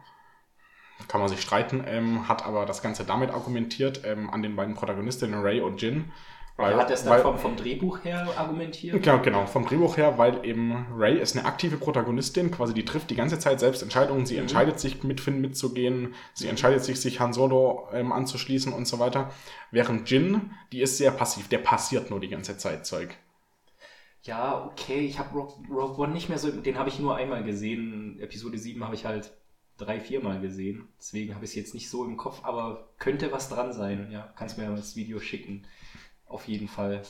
Kann 1.08 1.20
man 1.20 1.28
sich 1.28 1.40
streiten, 1.40 1.82
ähm, 1.86 2.28
hat 2.28 2.44
aber 2.44 2.66
das 2.66 2.82
Ganze 2.82 3.04
damit 3.04 3.30
argumentiert, 3.30 4.02
ähm, 4.04 4.30
an 4.30 4.42
den 4.42 4.54
beiden 4.54 4.74
Protagonistinnen 4.74 5.40
Ray 5.40 5.60
und 5.60 5.82
Jin. 5.82 6.12
Weil, 6.62 6.76
hat 6.76 6.90
er 6.90 6.94
es 6.94 7.04
dann 7.04 7.12
weil- 7.14 7.22
vom, 7.22 7.38
vom 7.38 7.56
Drehbuch 7.56 8.04
her 8.04 8.26
argumentiert? 8.36 9.02
Genau, 9.02 9.20
genau, 9.20 9.46
vom 9.46 9.66
Drehbuch 9.66 9.96
her, 9.96 10.18
weil 10.18 10.44
eben 10.44 10.86
Ray 10.96 11.18
ist 11.18 11.36
eine 11.36 11.44
aktive 11.46 11.76
Protagonistin, 11.76 12.50
quasi 12.50 12.74
die 12.74 12.84
trifft 12.84 13.10
die 13.10 13.16
ganze 13.16 13.38
Zeit 13.38 13.60
selbst 13.60 13.82
Entscheidungen, 13.82 14.26
sie 14.26 14.36
entscheidet 14.36 14.80
sich 14.80 15.02
mit 15.02 15.20
Finn 15.20 15.40
mitzugehen, 15.40 16.14
sie 16.34 16.48
entscheidet 16.48 16.84
sich, 16.84 17.00
sich 17.00 17.20
Han 17.20 17.32
Solo 17.32 17.88
ähm, 17.92 18.12
anzuschließen 18.12 18.72
und 18.72 18.86
so 18.86 18.98
weiter. 18.98 19.30
Während 19.70 20.10
Jin, 20.10 20.50
die 20.72 20.80
ist 20.80 20.98
sehr 20.98 21.10
passiv, 21.10 21.48
der 21.48 21.58
passiert 21.58 22.10
nur 22.10 22.20
die 22.20 22.28
ganze 22.28 22.56
Zeit 22.58 22.86
Zeug. 22.86 23.16
Ja, 24.22 24.64
okay, 24.64 25.00
ich 25.00 25.18
habe 25.18 25.36
Rogue, 25.36 25.54
Rogue 25.68 25.98
One 26.04 26.12
nicht 26.12 26.28
mehr 26.28 26.38
so, 26.38 26.50
den 26.50 26.78
habe 26.78 26.88
ich 26.88 27.00
nur 27.00 27.16
einmal 27.16 27.42
gesehen. 27.42 28.20
Episode 28.20 28.56
7 28.56 28.84
habe 28.84 28.94
ich 28.94 29.04
halt 29.04 29.32
drei, 29.78 29.98
viermal 29.98 30.40
gesehen. 30.40 30.88
Deswegen 30.98 31.34
habe 31.34 31.44
ich 31.44 31.50
es 31.50 31.56
jetzt 31.56 31.74
nicht 31.74 31.90
so 31.90 32.04
im 32.04 32.16
Kopf, 32.16 32.40
aber 32.44 32.88
könnte 32.98 33.32
was 33.32 33.48
dran 33.48 33.72
sein. 33.72 34.08
Ja, 34.12 34.32
kannst 34.36 34.58
mir 34.58 34.68
mal 34.68 34.76
das 34.76 34.94
Video 34.94 35.18
schicken. 35.18 35.66
Auf 36.32 36.48
jeden 36.48 36.68
Fall. 36.68 37.02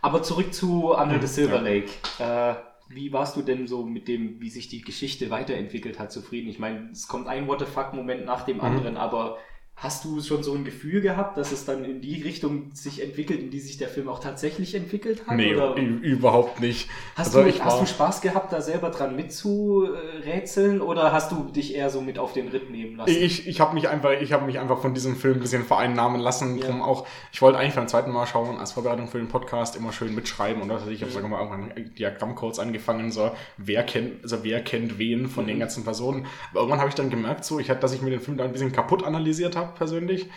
Aber 0.00 0.22
zurück 0.22 0.54
zu 0.54 0.94
Under 0.94 1.20
the 1.20 1.26
Silver 1.26 1.60
Lake. 1.60 1.90
Äh, 2.18 2.54
wie 2.88 3.12
warst 3.12 3.36
du 3.36 3.42
denn 3.42 3.66
so 3.66 3.84
mit 3.84 4.06
dem, 4.06 4.40
wie 4.40 4.50
sich 4.50 4.68
die 4.68 4.82
Geschichte 4.82 5.30
weiterentwickelt 5.30 5.98
hat, 5.98 6.12
zufrieden? 6.12 6.48
Ich 6.48 6.58
meine, 6.58 6.90
es 6.92 7.08
kommt 7.08 7.26
ein 7.26 7.48
What 7.48 7.60
the 7.60 7.66
fuck-Moment 7.66 8.24
nach 8.24 8.42
dem 8.44 8.60
anderen, 8.60 8.96
aber 8.96 9.38
hast 9.76 10.04
du 10.04 10.22
schon 10.22 10.42
so 10.42 10.54
ein 10.54 10.64
Gefühl 10.64 11.00
gehabt, 11.00 11.36
dass 11.36 11.50
es 11.52 11.64
dann 11.64 11.84
in 11.84 12.00
die 12.00 12.22
Richtung 12.22 12.70
sich 12.74 13.02
entwickelt, 13.02 13.40
in 13.40 13.50
die 13.50 13.58
sich 13.60 13.76
der 13.76 13.88
Film 13.88 14.08
auch 14.08 14.20
tatsächlich 14.20 14.74
entwickelt 14.74 15.26
hat? 15.26 15.36
Nee, 15.36 15.54
oder? 15.56 15.74
überhaupt 15.76 16.60
nicht. 16.60 16.88
Hast, 17.16 17.34
Also 17.36 17.42
du, 17.50 17.64
hast 17.64 17.80
du 17.82 17.86
Spaß 17.86 18.20
gehabt, 18.20 18.52
da 18.52 18.60
selber 18.62 18.90
dran 18.90 19.16
mitzurätseln 19.16 20.80
oder 20.80 21.12
hast 21.12 21.32
du 21.32 21.44
dich 21.44 21.74
eher 21.74 21.90
so 21.90 22.00
mit 22.00 22.18
auf 22.18 22.32
den 22.32 22.48
Ritt 22.48 22.70
nehmen 22.70 22.96
lassen? 22.96 23.10
Ich, 23.10 23.46
ich 23.46 23.60
habe 23.60 23.74
mich 23.74 23.88
einfach, 23.88 24.12
ich 24.20 24.32
habe 24.32 24.46
mich 24.46 24.58
einfach 24.58 24.80
von 24.80 24.94
diesem 24.94 25.16
Film 25.16 25.34
ein 25.34 25.40
bisschen 25.40 25.64
vereinnahmen 25.64 26.20
lassen. 26.20 26.56
Ja. 26.58 26.66
Drum 26.66 26.80
auch, 26.82 27.06
ich 27.32 27.42
wollte 27.42 27.58
eigentlich 27.58 27.74
beim 27.74 27.88
zweiten 27.88 28.10
Mal 28.12 28.26
schauen, 28.26 28.56
als 28.58 28.72
Vorbereitung 28.72 29.08
für 29.08 29.18
den 29.18 29.28
Podcast 29.28 29.76
immer 29.76 29.92
schön 29.92 30.14
mitschreiben 30.14 30.62
und 30.62 30.70
also 30.70 30.88
ich 30.90 31.02
habe 31.02 31.10
sogar 31.10 31.28
mal 31.28 31.40
irgendwann 31.42 31.94
Diagrammcodes 31.98 32.58
angefangen, 32.58 33.10
so 33.10 33.30
wer 33.56 33.82
kennt, 33.82 34.22
also 34.22 34.44
wer 34.44 34.62
kennt 34.62 34.98
wen 34.98 35.26
von 35.28 35.44
Mhm. 35.44 35.48
den 35.48 35.58
ganzen 35.58 35.84
Personen. 35.84 36.26
Aber 36.52 36.60
irgendwann 36.60 36.78
habe 36.80 36.88
ich 36.88 36.94
dann 36.94 37.10
gemerkt, 37.10 37.44
so 37.44 37.58
ich 37.58 37.66
dass 37.74 37.92
ich 37.92 38.02
mir 38.02 38.10
den 38.10 38.20
Film 38.20 38.36
da 38.36 38.44
ein 38.44 38.52
bisschen 38.52 38.70
kaputt 38.72 39.02
analysiert 39.04 39.56
habe 39.56 39.63
persönlich. 39.64 40.30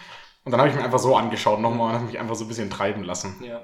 Und 0.43 0.51
dann 0.51 0.61
habe 0.61 0.69
ich 0.69 0.75
mir 0.75 0.83
einfach 0.83 0.99
so 0.99 1.15
angeschaut 1.17 1.59
nochmal 1.59 1.89
und 1.89 1.95
habe 1.95 2.05
mich 2.05 2.19
einfach 2.19 2.35
so 2.35 2.45
ein 2.45 2.47
bisschen 2.47 2.69
treiben 2.69 3.03
lassen. 3.03 3.35
Ja. 3.43 3.61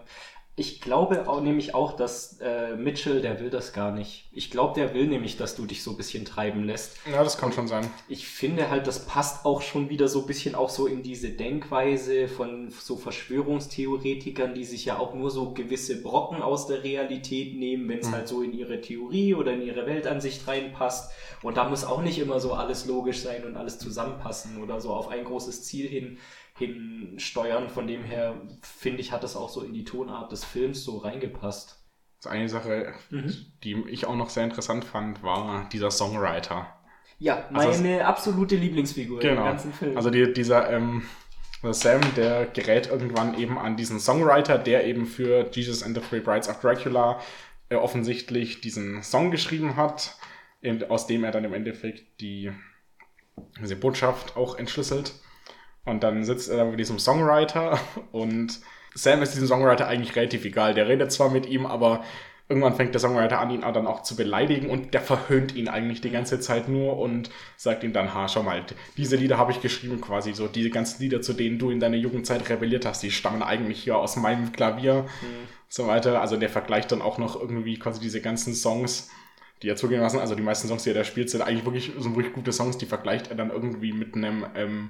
Ich 0.55 0.81
glaube 0.81 1.27
auch, 1.27 1.41
nämlich 1.41 1.73
auch, 1.73 1.95
dass 1.95 2.37
äh, 2.39 2.75
Mitchell, 2.75 3.21
der 3.21 3.39
will 3.39 3.49
das 3.49 3.73
gar 3.73 3.91
nicht. 3.91 4.29
Ich 4.31 4.51
glaube, 4.51 4.75
der 4.79 4.93
will 4.93 5.07
nämlich, 5.07 5.35
dass 5.35 5.55
du 5.55 5.65
dich 5.65 5.81
so 5.81 5.89
ein 5.91 5.97
bisschen 5.97 6.25
treiben 6.25 6.63
lässt. 6.63 6.97
Ja, 7.11 7.23
das 7.23 7.39
kann 7.39 7.51
schon 7.51 7.67
sein. 7.67 7.89
Ich 8.07 8.27
finde 8.27 8.69
halt, 8.69 8.85
das 8.85 9.07
passt 9.07 9.45
auch 9.45 9.63
schon 9.63 9.89
wieder 9.89 10.07
so 10.07 10.21
ein 10.21 10.27
bisschen 10.27 10.53
auch 10.53 10.69
so 10.69 10.85
in 10.85 11.01
diese 11.01 11.29
Denkweise 11.29 12.27
von 12.27 12.69
so 12.69 12.97
Verschwörungstheoretikern, 12.97 14.53
die 14.53 14.63
sich 14.63 14.85
ja 14.85 14.99
auch 14.99 15.13
nur 15.15 15.31
so 15.31 15.53
gewisse 15.53 16.01
Brocken 16.01 16.41
aus 16.43 16.67
der 16.67 16.83
Realität 16.83 17.57
nehmen, 17.57 17.87
wenn 17.89 17.99
es 17.99 18.07
Mhm. 18.09 18.11
halt 18.13 18.27
so 18.27 18.41
in 18.43 18.53
ihre 18.53 18.79
Theorie 18.81 19.33
oder 19.33 19.53
in 19.53 19.61
ihre 19.61 19.85
Weltansicht 19.85 20.47
reinpasst. 20.47 21.11
Und 21.41 21.57
da 21.57 21.67
muss 21.67 21.83
auch 21.83 22.01
nicht 22.03 22.19
immer 22.19 22.39
so 22.39 22.53
alles 22.53 22.85
logisch 22.85 23.21
sein 23.21 23.43
und 23.45 23.57
alles 23.57 23.79
zusammenpassen 23.79 24.61
oder 24.61 24.79
so 24.79 24.91
auf 24.93 25.07
ein 25.09 25.23
großes 25.25 25.63
Ziel 25.63 25.87
hin 25.87 26.19
hinsteuern. 26.57 27.69
Von 27.69 27.87
dem 27.87 28.03
her 28.03 28.35
finde 28.62 29.01
ich, 29.01 29.12
hat 29.12 29.23
das 29.23 29.35
auch 29.35 29.49
so 29.49 29.62
in 29.62 29.73
die 29.73 29.83
Tonart 29.83 30.31
des 30.31 30.43
Films 30.43 30.83
so 30.83 30.97
reingepasst. 30.97 31.79
Also 32.19 32.29
eine 32.29 32.47
Sache, 32.49 32.93
Mhm. 33.10 33.33
die 33.63 33.83
ich 33.89 34.06
auch 34.06 34.15
noch 34.15 34.29
sehr 34.29 34.43
interessant 34.45 34.85
fand, 34.85 35.23
war 35.23 35.67
dieser 35.71 35.91
Songwriter. 35.91 36.67
Ja, 37.19 37.45
Also 37.54 37.81
meine 37.81 38.06
absolute 38.06 38.56
Lieblingsfigur 38.56 39.21
im 39.21 39.29
Genau. 39.29 39.43
ganzen 39.45 39.73
Film. 39.73 39.95
Also 39.97 40.10
die, 40.10 40.31
dieser 40.33 40.69
ähm, 40.69 41.04
Sam, 41.71 42.01
der 42.15 42.45
gerät 42.47 42.87
irgendwann 42.87 43.37
eben 43.39 43.58
an 43.58 43.77
diesen 43.77 43.99
Songwriter, 43.99 44.58
der 44.58 44.85
eben 44.85 45.06
für 45.06 45.49
Jesus 45.51 45.83
and 45.83 45.95
the 45.97 46.01
Three 46.04 46.19
Brides 46.19 46.49
of 46.49 46.60
Dracula 46.60 47.19
äh, 47.69 47.75
offensichtlich 47.75 48.60
diesen 48.62 49.01
Song 49.04 49.31
geschrieben 49.31 49.75
hat, 49.77 50.17
aus 50.89 51.08
dem 51.08 51.23
er 51.23 51.31
dann 51.31 51.43
im 51.45 51.54
Endeffekt 51.54 52.21
die 52.21 52.51
diese 53.60 53.75
Botschaft 53.75 54.37
auch 54.37 54.58
entschlüsselt. 54.58 55.13
Und 55.86 56.04
dann 56.04 56.23
sitzt 56.23 56.50
er 56.50 56.58
da 56.58 56.65
mit 56.65 56.79
diesem 56.79 57.00
Songwriter 57.00 57.79
und 58.12 58.60
Sam 58.96 59.21
ist 59.21 59.34
diesem 59.34 59.48
Songwriter 59.48 59.88
eigentlich 59.88 60.15
relativ 60.15 60.46
egal. 60.46 60.73
Der 60.73 60.88
redet 60.88 61.12
zwar 61.12 61.29
mit 61.29 61.46
ihm, 61.48 61.65
aber 61.65 62.04
irgendwann 62.50 62.75
fängt 62.75 62.94
der 62.94 63.00
Songwriter 63.00 63.40
an, 63.40 63.50
ihn 63.50 63.62
dann 63.62 63.88
auch 63.88 64.04
zu 64.04 64.15
beleidigen 64.15 64.69
und 64.69 64.94
der 64.94 65.02
verhöhnt 65.02 65.56
ihn 65.56 65.67
eigentlich 65.67 66.02
die 66.02 66.12
ganze 66.12 66.40
Zeit 66.40 66.67
nur 66.67 67.00
und 67.00 67.29
sagt 67.58 67.84
ihm 67.84 67.94
dann, 67.94 68.13
ha, 68.13 68.27
schau 68.27 68.44
mal, 68.44 68.63
diese 68.98 69.15
Lieder 69.15 69.38
habe 69.38 69.52
ich 69.52 69.62
geschrieben 69.62 70.02
quasi 70.02 70.34
so, 70.34 70.48
diese 70.48 70.69
ganzen 70.69 71.02
Lieder, 71.02 71.21
zu 71.21 71.34
denen 71.34 71.58
du 71.58 71.71
in 71.71 71.79
deiner 71.79 71.98
Jugendzeit 71.98 72.48
rebelliert 72.50 72.86
hast, 72.86 73.02
die 73.02 73.12
stammen 73.12 73.42
eigentlich 73.42 73.84
hier 73.84 73.98
aus 73.98 74.17
meinem 74.17 74.52
Klavier, 74.52 75.04
mhm. 75.04 75.48
so 75.69 75.88
weiter. 75.88 76.21
Also 76.21 76.38
der 76.38 76.50
vergleicht 76.50 76.92
dann 76.92 77.02
auch 77.02 77.17
noch 77.17 77.40
irgendwie 77.40 77.79
quasi 77.79 78.00
diese 78.02 78.21
ganzen 78.21 78.54
Songs, 78.54 79.10
die 79.62 79.69
er 79.69 79.77
zugehen 79.77 80.02
lassen, 80.02 80.19
also 80.19 80.36
die 80.36 80.44
meisten 80.44 80.67
Songs, 80.67 80.84
die 80.84 80.92
er 80.92 80.96
da 80.96 81.04
spielt, 81.06 81.29
sind 81.29 81.42
eigentlich 81.42 81.65
wirklich 81.65 81.94
so 81.98 82.13
wirklich 82.15 82.34
gute 82.34 82.52
Songs, 82.52 82.77
die 82.77 82.86
vergleicht 82.86 83.29
er 83.29 83.36
dann 83.36 83.50
irgendwie 83.50 83.94
mit 83.94 84.15
einem, 84.15 84.46
ähm, 84.56 84.90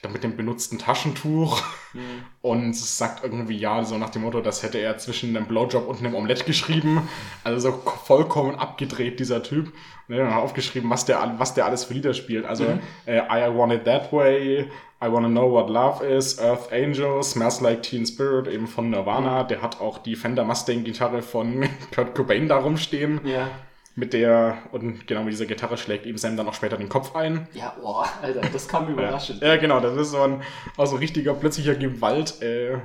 ich 0.00 0.02
glaube, 0.02 0.14
mit 0.14 0.24
dem 0.24 0.34
benutzten 0.34 0.78
Taschentuch 0.78 1.62
mhm. 1.92 2.24
und 2.40 2.74
sagt 2.74 3.22
irgendwie, 3.22 3.58
ja, 3.58 3.84
so 3.84 3.98
nach 3.98 4.08
dem 4.08 4.22
Motto, 4.22 4.40
das 4.40 4.62
hätte 4.62 4.78
er 4.78 4.96
zwischen 4.96 5.36
einem 5.36 5.44
Blowjob 5.44 5.86
und 5.86 5.98
einem 5.98 6.14
Omelett 6.14 6.46
geschrieben. 6.46 7.06
Also 7.44 7.70
so 7.70 7.82
vollkommen 8.06 8.54
abgedreht, 8.54 9.20
dieser 9.20 9.42
Typ. 9.42 9.70
Und 10.08 10.14
er 10.14 10.34
hat 10.34 10.42
aufgeschrieben, 10.42 10.88
was 10.88 11.04
der, 11.04 11.34
was 11.36 11.52
der 11.52 11.66
alles 11.66 11.84
für 11.84 11.92
Lieder 11.92 12.14
spielt. 12.14 12.46
Also 12.46 12.64
mhm. 12.64 12.80
äh, 13.04 13.18
I 13.18 13.54
Want 13.54 13.74
It 13.74 13.84
That 13.84 14.10
Way, 14.10 14.70
I 15.04 15.12
Wanna 15.12 15.28
Know 15.28 15.52
What 15.52 15.68
Love 15.68 16.02
Is, 16.06 16.38
Earth 16.38 16.72
Angel, 16.72 17.22
Smells 17.22 17.60
Like 17.60 17.82
Teen 17.82 18.06
Spirit, 18.06 18.48
eben 18.48 18.68
von 18.68 18.88
Nirvana. 18.88 19.42
Mhm. 19.42 19.48
Der 19.48 19.60
hat 19.60 19.82
auch 19.82 19.98
die 19.98 20.16
Fender 20.16 20.44
Mustang 20.44 20.82
Gitarre 20.82 21.20
von 21.20 21.68
Kurt 21.94 22.14
Cobain 22.14 22.48
da 22.48 22.56
rumstehen. 22.56 23.20
Ja 23.26 23.50
mit 23.96 24.12
der, 24.12 24.58
und 24.72 25.06
genau 25.06 25.22
mit 25.22 25.32
dieser 25.32 25.46
Gitarre 25.46 25.76
schlägt 25.76 26.06
ihm 26.06 26.16
Sam 26.16 26.36
dann 26.36 26.48
auch 26.48 26.54
später 26.54 26.76
den 26.76 26.88
Kopf 26.88 27.14
ein. 27.14 27.48
Ja, 27.52 27.76
boah, 27.80 28.06
Alter, 28.22 28.40
das 28.52 28.68
kam 28.68 28.88
überraschend. 28.88 29.42
Ja, 29.42 29.48
ja, 29.48 29.56
genau, 29.56 29.80
das 29.80 29.96
ist 29.96 30.10
so 30.10 30.22
ein, 30.22 30.42
also 30.76 30.96
richtiger 30.96 31.34
plötzlicher 31.34 31.74
Gewalt, 31.74 32.40
äh, 32.42 32.78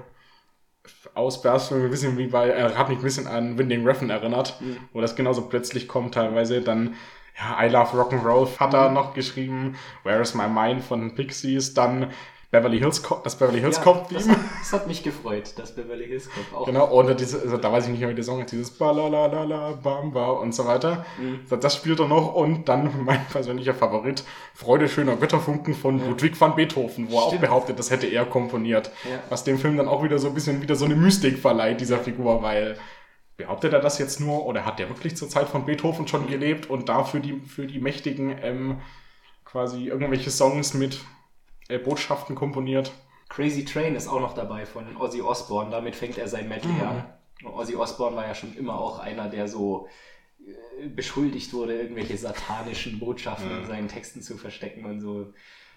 Ausberstung, 1.13 1.83
ein 1.83 1.89
bisschen 1.89 2.17
wie 2.17 2.27
bei, 2.27 2.49
er 2.49 2.77
hat 2.77 2.89
mich 2.89 2.99
ein 2.99 3.03
bisschen 3.03 3.27
an 3.27 3.57
Winding 3.57 3.87
Refn 3.87 4.09
erinnert, 4.09 4.59
mhm. 4.61 4.77
wo 4.93 5.01
das 5.01 5.15
genauso 5.15 5.43
plötzlich 5.43 5.87
kommt 5.87 6.13
teilweise, 6.15 6.61
dann, 6.61 6.95
ja, 7.37 7.65
I 7.65 7.69
Love 7.69 7.97
Rock'n'Roll 7.97 8.59
hat 8.59 8.73
er 8.73 8.89
mhm. 8.89 8.95
noch 8.95 9.13
geschrieben, 9.13 9.75
Where 10.03 10.21
is 10.21 10.33
My 10.33 10.47
Mind 10.47 10.83
von 10.83 11.15
Pixies, 11.15 11.73
dann 11.73 12.11
Beverly 12.55 12.79
Hills 12.79 13.03
Cop, 13.03 13.23
das 13.23 13.35
Beverly 13.35 13.59
Hills 13.59 13.77
ja, 13.77 13.83
Cop 13.83 14.07
Theme. 14.07 14.19
Das, 14.19 14.27
das, 14.59 14.73
hat 14.73 14.87
mich 14.87 15.03
gefreut, 15.03 15.53
das 15.57 15.75
Beverly 15.75 16.05
Hills 16.05 16.29
Cop 16.29 16.61
auch. 16.61 16.65
Genau, 16.65 16.85
und 16.85 17.19
diese, 17.19 17.41
also 17.41 17.57
da 17.57 17.71
weiß 17.71 17.85
ich 17.85 17.91
nicht 17.91 17.99
mehr, 17.99 18.09
wie 18.09 18.15
der 18.15 18.23
Song 18.23 18.39
ist, 18.41 18.51
dieses 18.51 18.71
Balalalala, 18.71 19.73
Bamba 19.83 20.29
und 20.29 20.55
so 20.55 20.65
weiter. 20.65 21.05
Mhm. 21.17 21.41
Das 21.59 21.75
spielt 21.75 21.99
er 21.99 22.07
noch 22.07 22.33
und 22.33 22.69
dann 22.69 22.91
mein 23.03 23.25
persönlicher 23.27 23.73
Favorit, 23.73 24.23
Freude 24.53 24.87
schöner 24.87 25.17
Götterfunken 25.17 25.73
von 25.73 25.99
ja. 25.99 26.07
Ludwig 26.07 26.39
van 26.39 26.55
Beethoven, 26.55 27.11
wo 27.11 27.17
er 27.17 27.23
auch 27.23 27.35
behauptet, 27.35 27.77
das 27.77 27.91
hätte 27.91 28.07
er 28.07 28.25
komponiert. 28.25 28.91
Ja. 29.03 29.19
Was 29.29 29.43
dem 29.43 29.57
Film 29.57 29.75
dann 29.75 29.89
auch 29.89 30.03
wieder 30.03 30.17
so 30.17 30.29
ein 30.29 30.33
bisschen 30.33 30.61
wieder 30.61 30.75
so 30.75 30.85
eine 30.85 30.95
Mystik 30.95 31.37
verleiht, 31.37 31.81
dieser 31.81 31.99
Figur, 31.99 32.41
weil 32.41 32.77
behauptet 33.37 33.73
er 33.73 33.81
das 33.81 33.99
jetzt 33.99 34.21
nur 34.21 34.45
oder 34.45 34.65
hat 34.65 34.79
der 34.79 34.87
wirklich 34.89 35.17
zur 35.17 35.27
Zeit 35.27 35.49
von 35.49 35.65
Beethoven 35.65 36.07
schon 36.07 36.27
gelebt 36.27 36.69
und 36.69 36.87
da 36.87 37.03
für 37.03 37.19
die, 37.19 37.41
für 37.41 37.67
die 37.67 37.79
mächtigen 37.79 38.37
ähm, 38.41 38.77
quasi 39.43 39.87
irgendwelche 39.87 40.31
Songs 40.31 40.73
mit 40.73 40.99
äh, 41.67 41.77
Botschaften 41.77 42.35
komponiert. 42.35 42.91
Crazy 43.29 43.65
Train 43.65 43.95
ist 43.95 44.07
auch 44.07 44.19
noch 44.19 44.33
dabei 44.33 44.65
von 44.65 44.97
Ozzy 44.97 45.21
Osbourne. 45.21 45.71
Damit 45.71 45.95
fängt 45.95 46.17
er 46.17 46.27
sein 46.27 46.47
Medley 46.47 46.73
mhm. 46.73 46.81
an. 46.81 47.05
Ozzy 47.43 47.75
Osbourne 47.75 48.15
war 48.15 48.27
ja 48.27 48.35
schon 48.35 48.55
immer 48.55 48.79
auch 48.79 48.99
einer, 48.99 49.29
der 49.29 49.47
so 49.47 49.87
äh, 50.39 50.87
beschuldigt 50.87 51.53
wurde, 51.53 51.79
irgendwelche 51.79 52.17
satanischen 52.17 52.99
Botschaften 52.99 53.51
mhm. 53.51 53.61
in 53.61 53.67
seinen 53.67 53.87
Texten 53.87 54.21
zu 54.21 54.37
verstecken 54.37 54.85
und 54.85 55.01
so. 55.01 55.33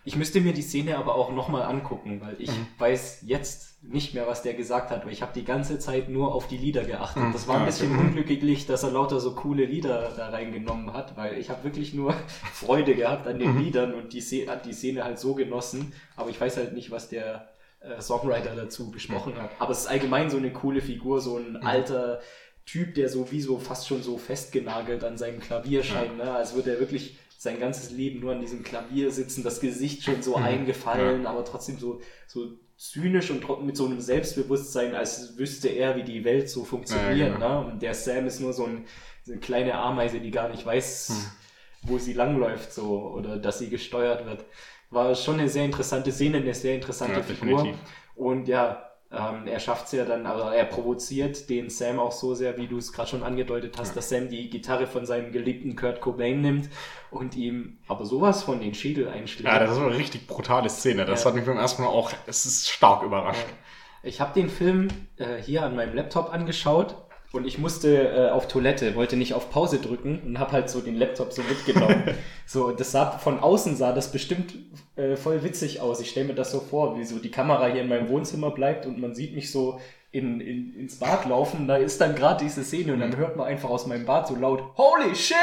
Ich 0.08 0.16
müsste 0.16 0.40
mir 0.40 0.54
die 0.54 0.62
Szene 0.62 0.96
aber 0.96 1.16
auch 1.16 1.32
nochmal 1.32 1.64
angucken, 1.64 2.22
weil 2.22 2.36
ich 2.38 2.48
mhm. 2.48 2.66
weiß 2.78 3.24
jetzt 3.26 3.82
nicht 3.82 4.14
mehr, 4.14 4.26
was 4.26 4.40
der 4.40 4.54
gesagt 4.54 4.90
hat, 4.90 5.04
weil 5.04 5.12
ich 5.12 5.20
habe 5.20 5.34
die 5.34 5.44
ganze 5.44 5.78
Zeit 5.78 6.08
nur 6.08 6.34
auf 6.34 6.48
die 6.48 6.56
Lieder 6.56 6.82
geachtet. 6.84 7.24
Mhm. 7.24 7.32
Das 7.34 7.46
war 7.46 7.58
ein 7.58 7.66
bisschen 7.66 7.92
mhm. 7.92 7.98
unglücklich, 7.98 8.64
dass 8.64 8.84
er 8.84 8.90
lauter 8.90 9.20
so 9.20 9.34
coole 9.34 9.66
Lieder 9.66 10.10
da 10.16 10.30
reingenommen 10.30 10.94
hat, 10.94 11.18
weil 11.18 11.36
ich 11.36 11.50
habe 11.50 11.62
wirklich 11.62 11.92
nur 11.92 12.14
Freude 12.54 12.94
gehabt 12.94 13.26
an 13.26 13.38
den 13.38 13.52
mhm. 13.52 13.60
Liedern 13.60 13.92
und 13.92 14.14
die, 14.14 14.48
hat 14.48 14.64
die 14.64 14.72
Szene 14.72 15.04
halt 15.04 15.18
so 15.18 15.34
genossen, 15.34 15.92
aber 16.16 16.30
ich 16.30 16.40
weiß 16.40 16.56
halt 16.56 16.72
nicht, 16.72 16.90
was 16.90 17.10
der 17.10 17.50
äh, 17.80 18.00
Songwriter 18.00 18.56
dazu 18.56 18.90
gesprochen 18.90 19.34
hat. 19.36 19.50
Aber 19.58 19.72
es 19.72 19.80
ist 19.80 19.88
allgemein 19.88 20.30
so 20.30 20.38
eine 20.38 20.54
coole 20.54 20.80
Figur, 20.80 21.20
so 21.20 21.36
ein 21.36 21.50
mhm. 21.50 21.66
alter 21.66 22.20
Typ, 22.64 22.94
der 22.94 23.10
so 23.10 23.30
wie 23.30 23.42
so 23.42 23.58
fast 23.58 23.86
schon 23.86 24.02
so 24.02 24.16
festgenagelt 24.16 25.04
an 25.04 25.18
seinem 25.18 25.40
Klavier 25.40 25.82
scheint, 25.82 26.16
ne? 26.16 26.32
als 26.32 26.54
würde 26.54 26.70
er 26.70 26.80
wirklich 26.80 27.18
sein 27.38 27.60
ganzes 27.60 27.92
Leben 27.92 28.18
nur 28.18 28.32
an 28.32 28.40
diesem 28.40 28.64
Klavier 28.64 29.12
sitzen, 29.12 29.44
das 29.44 29.60
Gesicht 29.60 30.02
schon 30.02 30.22
so 30.22 30.36
mhm. 30.36 30.42
eingefallen, 30.42 31.22
ja. 31.22 31.30
aber 31.30 31.44
trotzdem 31.44 31.78
so, 31.78 32.00
so 32.26 32.48
zynisch 32.76 33.30
und 33.30 33.64
mit 33.64 33.76
so 33.76 33.86
einem 33.86 34.00
Selbstbewusstsein, 34.00 34.96
als 34.96 35.38
wüsste 35.38 35.68
er, 35.68 35.96
wie 35.96 36.02
die 36.02 36.24
Welt 36.24 36.50
so 36.50 36.64
funktioniert. 36.64 37.16
Ja, 37.16 37.34
genau. 37.34 37.62
ne? 37.62 37.72
Und 37.72 37.82
der 37.82 37.94
Sam 37.94 38.26
ist 38.26 38.40
nur 38.40 38.52
so, 38.52 38.64
ein, 38.64 38.86
so, 39.22 39.30
eine 39.30 39.40
kleine 39.40 39.74
Ameise, 39.74 40.18
die 40.18 40.32
gar 40.32 40.48
nicht 40.48 40.66
weiß, 40.66 41.10
hm. 41.10 41.90
wo 41.90 41.98
sie 41.98 42.12
langläuft 42.12 42.72
so 42.72 43.12
oder 43.12 43.36
dass 43.36 43.60
sie 43.60 43.70
gesteuert 43.70 44.26
wird. 44.26 44.44
War 44.90 45.14
schon 45.14 45.38
eine 45.38 45.48
sehr 45.48 45.64
interessante 45.64 46.10
Szene, 46.10 46.38
eine 46.38 46.54
sehr 46.54 46.74
interessante 46.74 47.20
ja, 47.20 47.22
Figur. 47.22 47.58
Definitiv. 47.58 47.80
Und 48.16 48.48
ja, 48.48 48.87
ähm, 49.10 49.46
er 49.46 49.58
schafft 49.58 49.86
es 49.86 49.92
ja 49.92 50.04
dann, 50.04 50.26
also 50.26 50.48
er 50.50 50.66
provoziert 50.66 51.48
den 51.48 51.70
Sam 51.70 51.98
auch 51.98 52.12
so 52.12 52.34
sehr, 52.34 52.58
wie 52.58 52.66
du 52.66 52.76
es 52.76 52.92
gerade 52.92 53.08
schon 53.08 53.22
angedeutet 53.22 53.76
hast, 53.78 53.90
ja. 53.90 53.94
dass 53.94 54.10
Sam 54.10 54.28
die 54.28 54.50
Gitarre 54.50 54.86
von 54.86 55.06
seinem 55.06 55.32
geliebten 55.32 55.76
Kurt 55.76 56.02
Cobain 56.02 56.42
nimmt 56.42 56.68
und 57.10 57.34
ihm 57.34 57.78
aber 57.88 58.04
sowas 58.04 58.42
von 58.42 58.60
den 58.60 58.74
Schädel 58.74 59.08
einschlägt. 59.08 59.48
Ja, 59.48 59.58
das 59.58 59.72
ist 59.72 59.78
eine 59.78 59.96
richtig 59.96 60.26
brutale 60.26 60.68
Szene. 60.68 61.06
Das 61.06 61.24
ja. 61.24 61.30
hat 61.30 61.36
mich 61.36 61.46
beim 61.46 61.56
ersten 61.56 61.82
Mal 61.82 61.88
auch, 61.88 62.12
es 62.26 62.44
ist 62.44 62.68
stark 62.68 63.02
überrascht. 63.02 63.46
Ja. 63.48 63.54
Ich 64.02 64.20
habe 64.20 64.34
den 64.34 64.50
Film 64.50 64.88
äh, 65.16 65.36
hier 65.42 65.64
an 65.64 65.74
meinem 65.74 65.94
Laptop 65.94 66.32
angeschaut 66.32 66.94
und 67.32 67.46
ich 67.46 67.58
musste 67.58 68.08
äh, 68.08 68.30
auf 68.30 68.48
Toilette, 68.48 68.94
wollte 68.94 69.16
nicht 69.16 69.34
auf 69.34 69.50
Pause 69.50 69.80
drücken 69.80 70.20
und 70.24 70.38
habe 70.38 70.52
halt 70.52 70.70
so 70.70 70.80
den 70.80 70.96
Laptop 70.96 71.32
so 71.32 71.42
mitgenommen. 71.42 72.04
so, 72.46 72.70
das 72.70 72.92
sah 72.92 73.10
von 73.18 73.38
außen 73.38 73.76
sah 73.76 73.92
das 73.92 74.10
bestimmt 74.10 74.54
äh, 74.96 75.14
voll 75.14 75.42
witzig 75.42 75.82
aus. 75.82 76.00
Ich 76.00 76.08
stelle 76.08 76.28
mir 76.28 76.34
das 76.34 76.50
so 76.52 76.60
vor, 76.60 76.98
wie 76.98 77.04
so 77.04 77.18
die 77.18 77.30
Kamera 77.30 77.66
hier 77.66 77.82
in 77.82 77.88
meinem 77.88 78.08
Wohnzimmer 78.08 78.50
bleibt 78.50 78.86
und 78.86 78.98
man 78.98 79.14
sieht 79.14 79.34
mich 79.34 79.52
so 79.52 79.78
in, 80.10 80.40
in, 80.40 80.74
ins 80.74 80.98
Bad 80.98 81.26
laufen. 81.26 81.68
Da 81.68 81.76
ist 81.76 82.00
dann 82.00 82.14
gerade 82.14 82.42
diese 82.42 82.64
Szene 82.64 82.94
und 82.94 83.00
dann 83.00 83.14
hört 83.18 83.36
man 83.36 83.46
einfach 83.46 83.68
aus 83.68 83.86
meinem 83.86 84.06
Bad 84.06 84.26
so 84.28 84.34
laut 84.34 84.62
Holy 84.78 85.14
shit! 85.14 85.36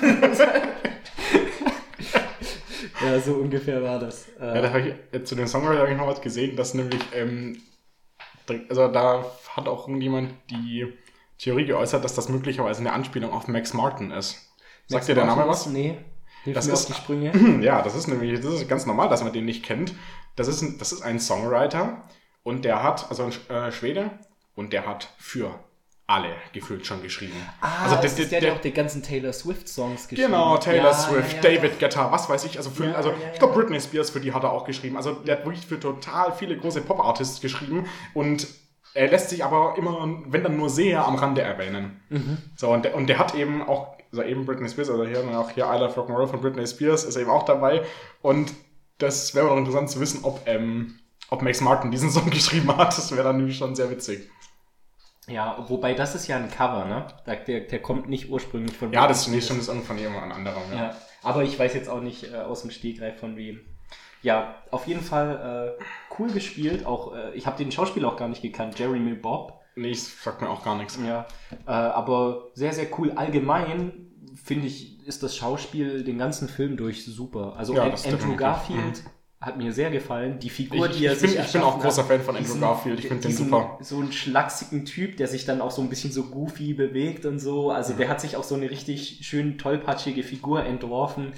ja, 3.04 3.18
so 3.18 3.34
ungefähr 3.34 3.82
war 3.82 3.98
das. 3.98 4.28
Ja, 4.38 4.60
da 4.60 4.68
habe 4.72 4.80
ich 4.80 4.94
äh, 5.10 5.24
zu 5.24 5.34
den 5.34 5.48
Songwriter 5.48 5.80
habe 5.80 5.90
ich 5.90 5.98
noch 5.98 6.06
was 6.06 6.20
gesehen, 6.20 6.54
dass 6.54 6.74
nämlich 6.74 7.02
ähm, 7.16 7.60
also 8.68 8.86
da 8.88 9.24
hat 9.56 9.66
auch 9.66 9.88
irgendjemand 9.88 10.34
die 10.50 10.86
Theorie 11.42 11.66
geäußert, 11.66 12.04
dass 12.04 12.14
das 12.14 12.28
möglicherweise 12.28 12.80
eine 12.80 12.92
Anspielung 12.92 13.32
auf 13.32 13.48
Max 13.48 13.74
Martin 13.74 14.12
ist. 14.12 14.52
Sagt 14.86 15.08
dir 15.08 15.16
der 15.16 15.24
Name 15.24 15.48
was? 15.48 15.66
Nee. 15.66 15.98
Hilf 16.44 16.54
das 16.54 16.68
ist. 16.68 16.92
Ja, 17.60 17.82
das 17.82 17.96
ist 17.96 18.06
nämlich, 18.06 18.40
das 18.40 18.54
ist 18.54 18.68
ganz 18.68 18.86
normal, 18.86 19.08
dass 19.08 19.24
man 19.24 19.32
den 19.32 19.44
nicht 19.44 19.64
kennt. 19.64 19.94
Das 20.36 20.46
ist 20.46 20.62
ein, 20.62 20.78
das 20.78 20.92
ist 20.92 21.02
ein 21.02 21.18
Songwriter 21.18 22.04
und 22.44 22.64
der 22.64 22.82
hat, 22.82 23.10
also 23.10 23.24
ein 23.24 23.32
äh, 23.54 23.72
Schwede, 23.72 24.10
und 24.54 24.72
der 24.72 24.86
hat 24.86 25.14
für 25.18 25.58
alle 26.06 26.34
gefühlt 26.52 26.86
schon 26.86 27.02
geschrieben. 27.02 27.36
Ah, 27.60 27.84
also 27.84 27.96
das 27.96 28.14
der, 28.14 28.24
ist 28.24 28.32
der, 28.32 28.40
der, 28.40 28.52
auch 28.52 28.60
die 28.60 28.72
ganzen 28.72 29.02
Taylor 29.02 29.32
Swift 29.32 29.68
Songs 29.68 30.08
geschrieben. 30.08 30.30
Genau, 30.30 30.56
Taylor 30.58 30.90
ja, 30.90 30.94
Swift, 30.94 31.42
ja, 31.42 31.50
ja, 31.50 31.56
David 31.56 31.80
Guetta, 31.80 32.12
was 32.12 32.28
weiß 32.28 32.44
ich. 32.44 32.58
Also 32.58 32.70
für, 32.70 32.94
also 32.94 33.12
ich 33.32 33.38
glaube 33.38 33.54
Britney 33.54 33.80
Spears 33.80 34.10
für 34.10 34.20
die 34.20 34.32
hat 34.32 34.44
er 34.44 34.52
auch 34.52 34.64
geschrieben. 34.64 34.96
Also 34.96 35.12
der 35.12 35.38
hat 35.38 35.44
wirklich 35.44 35.66
für 35.66 35.80
total 35.80 36.32
viele 36.32 36.56
große 36.56 36.82
Pop-Artists 36.82 37.40
geschrieben 37.40 37.86
und 38.14 38.46
er 38.94 39.08
lässt 39.08 39.30
sich 39.30 39.44
aber 39.44 39.74
immer, 39.78 40.22
wenn 40.26 40.42
dann 40.42 40.56
nur 40.56 40.68
sehr 40.68 41.04
am 41.06 41.14
Rande 41.14 41.42
erwähnen. 41.42 42.00
Mhm. 42.10 42.38
So, 42.56 42.70
und 42.70 42.84
der, 42.84 42.94
und 42.94 43.06
der 43.06 43.18
hat 43.18 43.34
eben 43.34 43.62
auch, 43.62 43.96
also 44.10 44.22
eben 44.22 44.44
Britney 44.44 44.68
Spears, 44.68 44.90
also 44.90 45.04
hier 45.06 45.20
auch 45.38 45.50
hier 45.50 45.64
I 45.64 45.78
Love 45.78 45.98
Rock'n'Roll 45.98 46.26
von 46.26 46.40
Britney 46.40 46.66
Spears 46.66 47.04
ist 47.04 47.16
eben 47.16 47.30
auch 47.30 47.44
dabei. 47.44 47.82
Und 48.20 48.52
das 48.98 49.34
wäre 49.34 49.50
auch 49.50 49.56
interessant 49.56 49.90
zu 49.90 50.00
wissen, 50.00 50.20
ob, 50.24 50.40
ähm, 50.46 50.98
ob 51.30 51.42
Max 51.42 51.60
Martin 51.60 51.90
diesen 51.90 52.10
Song 52.12 52.30
geschrieben 52.30 52.76
hat. 52.76 52.96
Das 52.96 53.10
wäre 53.12 53.24
dann 53.24 53.38
nämlich 53.38 53.56
schon 53.56 53.74
sehr 53.74 53.90
witzig. 53.90 54.28
Ja, 55.28 55.64
wobei 55.68 55.94
das 55.94 56.14
ist 56.14 56.26
ja 56.26 56.36
ein 56.36 56.50
Cover, 56.50 56.84
ne? 56.84 57.06
Der, 57.26 57.60
der 57.60 57.80
kommt 57.80 58.08
nicht 58.08 58.28
ursprünglich 58.28 58.76
von 58.76 58.92
Ja, 58.92 59.06
das 59.06 59.22
ist 59.22 59.28
nicht 59.28 59.46
schon 59.46 59.58
das 59.58 59.68
von 59.68 59.96
jemand 59.96 60.32
anderem, 60.32 60.62
ja. 60.72 60.76
ja. 60.76 60.96
Aber 61.22 61.44
ich 61.44 61.56
weiß 61.56 61.74
jetzt 61.74 61.88
auch 61.88 62.00
nicht 62.00 62.32
äh, 62.32 62.38
aus 62.38 62.62
dem 62.62 62.72
Stegreif 62.72 63.20
von 63.20 63.36
wem. 63.36 63.60
Ja, 64.22 64.56
auf 64.70 64.86
jeden 64.86 65.02
Fall 65.02 65.76
äh, 65.78 65.82
cool 66.18 66.30
gespielt. 66.30 66.86
Auch 66.86 67.14
äh, 67.14 67.34
ich 67.34 67.46
habe 67.46 67.56
den 67.56 67.72
Schauspieler 67.72 68.08
auch 68.08 68.16
gar 68.16 68.28
nicht 68.28 68.42
gekannt, 68.42 68.78
Jeremy 68.78 69.14
Bob. 69.14 69.60
Nee, 69.74 69.94
sagt 69.94 70.42
mir 70.42 70.50
auch 70.50 70.64
gar 70.64 70.76
nichts. 70.76 70.98
Ja, 71.06 71.26
äh, 71.66 71.70
aber 71.70 72.50
sehr 72.54 72.72
sehr 72.72 72.86
cool. 72.98 73.12
Allgemein 73.12 74.10
finde 74.44 74.66
ich 74.66 74.92
ist 75.06 75.22
das 75.22 75.36
Schauspiel 75.36 76.04
den 76.04 76.18
ganzen 76.18 76.48
Film 76.48 76.76
durch 76.76 77.04
super. 77.04 77.54
Also 77.56 77.74
ja, 77.74 77.84
Andrew 77.84 78.36
Garfield 78.36 79.04
mhm. 79.04 79.08
hat 79.40 79.56
mir 79.56 79.72
sehr 79.72 79.90
gefallen. 79.90 80.38
Die 80.38 80.50
Figur, 80.50 80.90
ich, 80.90 80.98
die 80.98 81.06
er 81.06 81.14
ich 81.14 81.18
sich 81.18 81.34
bin, 81.34 81.44
Ich 81.44 81.52
bin 81.52 81.62
auch 81.62 81.80
großer 81.80 82.04
Fan 82.04 82.20
von 82.20 82.36
Andrew 82.36 82.58
Garfield. 82.58 83.00
Ich 83.00 83.08
finde 83.08 83.28
den 83.28 83.36
super. 83.36 83.78
So 83.80 83.98
einen 83.98 84.12
schlachsigen 84.12 84.84
Typ, 84.84 85.16
der 85.16 85.26
sich 85.26 85.44
dann 85.44 85.60
auch 85.60 85.70
so 85.70 85.82
ein 85.82 85.88
bisschen 85.88 86.12
so 86.12 86.24
goofy 86.24 86.74
bewegt 86.74 87.26
und 87.26 87.38
so. 87.38 87.70
Also 87.70 87.94
mhm. 87.94 87.98
der 87.98 88.08
hat 88.08 88.20
sich 88.20 88.36
auch 88.36 88.44
so 88.44 88.54
eine 88.54 88.70
richtig 88.70 89.20
schön 89.22 89.58
tollpatschige 89.58 90.22
Figur 90.22 90.64
entworfen. 90.64 91.32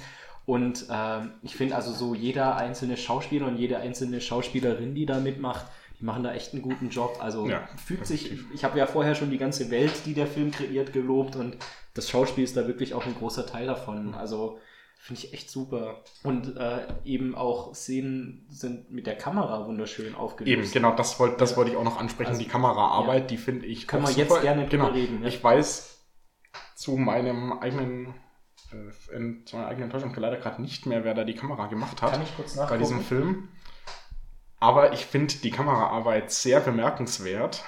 Und 0.45 0.85
ähm, 0.91 1.31
ich 1.41 1.55
finde 1.55 1.75
also 1.75 1.91
so 1.91 2.13
jeder 2.13 2.55
einzelne 2.55 2.97
Schauspieler 2.97 3.47
und 3.47 3.57
jede 3.57 3.77
einzelne 3.77 4.21
Schauspielerin, 4.21 4.93
die 4.93 5.05
da 5.05 5.19
mitmacht, 5.19 5.65
Die 5.99 6.05
machen 6.05 6.23
da 6.23 6.33
echt 6.33 6.53
einen 6.53 6.61
guten 6.61 6.89
Job. 6.89 7.17
Also 7.21 7.47
Ja, 7.47 7.67
fühlt 7.83 8.05
sich, 8.05 8.31
ich 8.53 8.63
habe 8.63 8.77
ja 8.77 8.85
vorher 8.85 9.15
schon 9.15 9.31
die 9.31 9.37
ganze 9.37 9.71
Welt, 9.71 9.93
die 10.05 10.13
der 10.13 10.27
Film 10.27 10.51
kreiert, 10.51 10.93
gelobt 10.93 11.35
und 11.35 11.57
das 11.93 12.09
Schauspiel 12.09 12.43
ist 12.43 12.57
da 12.57 12.67
wirklich 12.67 12.93
auch 12.93 13.05
ein 13.05 13.15
großer 13.15 13.45
Teil 13.45 13.65
davon. 13.67 14.13
Also 14.13 14.59
finde 14.97 15.21
ich 15.23 15.33
echt 15.33 15.49
super. 15.49 16.03
Und 16.23 16.57
äh, 16.57 16.79
eben 17.05 17.35
auch 17.35 17.73
Szenen 17.73 18.45
sind 18.49 18.91
mit 18.91 19.07
der 19.07 19.15
Kamera 19.15 19.65
wunderschön 19.67 20.15
aufgelöst. 20.15 20.51
Eben, 20.51 20.71
genau, 20.71 20.95
das 20.95 21.19
wollte 21.19 21.37
das 21.37 21.55
wollte 21.55 21.71
ich 21.71 21.77
auch 21.77 21.83
noch 21.83 21.97
ansprechen. 21.97 22.31
Also, 22.31 22.41
die 22.41 22.49
Kameraarbeit, 22.49 23.31
die 23.31 23.37
finde 23.37 23.65
ich 23.65 23.87
Können 23.87 24.03
wir 24.03 24.11
jetzt 24.11 24.41
gerne 24.41 24.63
drüber 24.67 24.85
genau. 24.85 24.87
reden, 24.87 25.21
ja. 25.21 25.29
Ich 25.29 25.43
weiß 25.43 26.03
zu 26.75 26.97
meinem 26.97 27.53
eigenen 27.53 28.13
in, 29.13 29.45
zu 29.45 29.55
meiner 29.55 29.67
eigenen 29.69 29.85
Enttäuschung 29.91 30.13
leider 30.15 30.37
gerade 30.37 30.61
nicht 30.61 30.85
mehr, 30.85 31.03
wer 31.03 31.13
da 31.13 31.23
die 31.23 31.35
Kamera 31.35 31.67
gemacht 31.67 32.01
hat 32.01 32.11
Kann 32.13 32.21
ich 32.23 32.35
kurz 32.35 32.55
bei 32.55 32.61
nachgucken? 32.63 32.79
diesem 32.81 33.01
Film. 33.01 33.47
Aber 34.59 34.93
ich 34.93 35.05
finde 35.05 35.35
die 35.35 35.51
Kameraarbeit 35.51 36.31
sehr 36.31 36.59
bemerkenswert. 36.59 37.63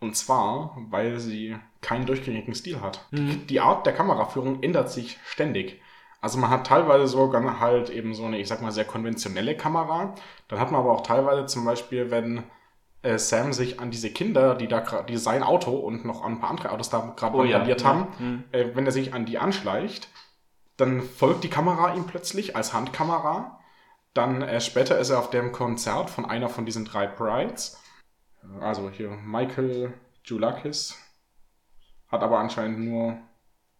Und 0.00 0.16
zwar, 0.16 0.76
weil 0.88 1.18
sie 1.18 1.56
keinen 1.82 2.06
durchgängigen 2.06 2.54
Stil 2.54 2.80
hat. 2.80 3.06
Mhm. 3.10 3.46
Die 3.48 3.60
Art 3.60 3.84
der 3.84 3.92
Kameraführung 3.92 4.62
ändert 4.62 4.90
sich 4.90 5.18
ständig. 5.26 5.80
Also 6.22 6.38
man 6.38 6.50
hat 6.50 6.66
teilweise 6.66 7.06
sogar 7.06 7.60
halt 7.60 7.90
eben 7.90 8.14
so 8.14 8.24
eine, 8.24 8.38
ich 8.38 8.48
sag 8.48 8.62
mal, 8.62 8.70
sehr 8.72 8.84
konventionelle 8.86 9.56
Kamera. 9.56 10.14
Dann 10.48 10.58
hat 10.58 10.70
man 10.70 10.80
aber 10.80 10.92
auch 10.92 11.02
teilweise 11.02 11.46
zum 11.46 11.64
Beispiel, 11.66 12.10
wenn 12.10 12.44
äh, 13.02 13.18
Sam 13.18 13.52
sich 13.52 13.80
an 13.80 13.90
diese 13.90 14.10
Kinder, 14.10 14.54
die 14.54 14.68
da 14.68 14.80
gerade, 14.80 15.04
die 15.06 15.16
sein 15.18 15.42
Auto 15.42 15.72
und 15.72 16.04
noch 16.04 16.22
an 16.22 16.32
ein 16.32 16.40
paar 16.40 16.50
andere 16.50 16.70
Autos 16.70 16.90
da 16.90 17.12
gerade 17.16 17.36
Oh 17.36 17.44
ja, 17.44 17.62
ja. 17.64 17.84
haben, 17.84 18.06
Mhm. 18.18 18.44
äh, 18.52 18.66
wenn 18.74 18.86
er 18.86 18.92
sich 18.92 19.12
an 19.14 19.24
die 19.26 19.38
anschleicht, 19.38 20.08
dann 20.80 21.02
folgt 21.02 21.44
die 21.44 21.50
Kamera 21.50 21.94
ihm 21.94 22.06
plötzlich 22.06 22.56
als 22.56 22.72
Handkamera. 22.72 23.60
Dann 24.14 24.42
äh, 24.42 24.60
später 24.60 24.98
ist 24.98 25.10
er 25.10 25.18
auf 25.18 25.30
dem 25.30 25.52
Konzert 25.52 26.10
von 26.10 26.24
einer 26.24 26.48
von 26.48 26.66
diesen 26.66 26.84
drei 26.84 27.06
Brides. 27.06 27.80
Also 28.60 28.90
hier 28.90 29.10
Michael 29.10 29.92
Julakis. 30.24 30.96
Hat 32.08 32.22
aber 32.22 32.38
anscheinend 32.38 32.80
nur. 32.80 33.18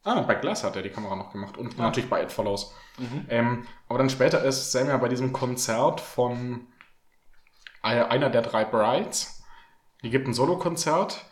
Ah, 0.03 0.20
bei 0.22 0.34
Glass 0.34 0.64
hat 0.64 0.76
er 0.76 0.82
die 0.82 0.90
Kamera 0.90 1.16
noch 1.16 1.32
gemacht. 1.32 1.59
Und 1.59 1.76
natürlich 1.78 2.09
bei 2.09 2.22
It 2.22 2.32
Follows. 2.32 2.74
Ähm, 3.28 3.66
aber 3.88 3.98
dann 3.98 4.11
später 4.11 4.42
ist 4.44 4.72
Sam 4.72 4.88
ja 4.88 4.96
bei 4.96 5.09
diesem 5.09 5.32
Konzert 5.32 6.01
von 6.01 6.66
äh, 7.82 8.03
einer 8.03 8.30
der 8.30 8.42
drei 8.42 8.64
Brides. 8.64 9.42
Die 10.03 10.11
gibt 10.11 10.26
ein 10.26 10.34
Solokonzert. 10.34 11.24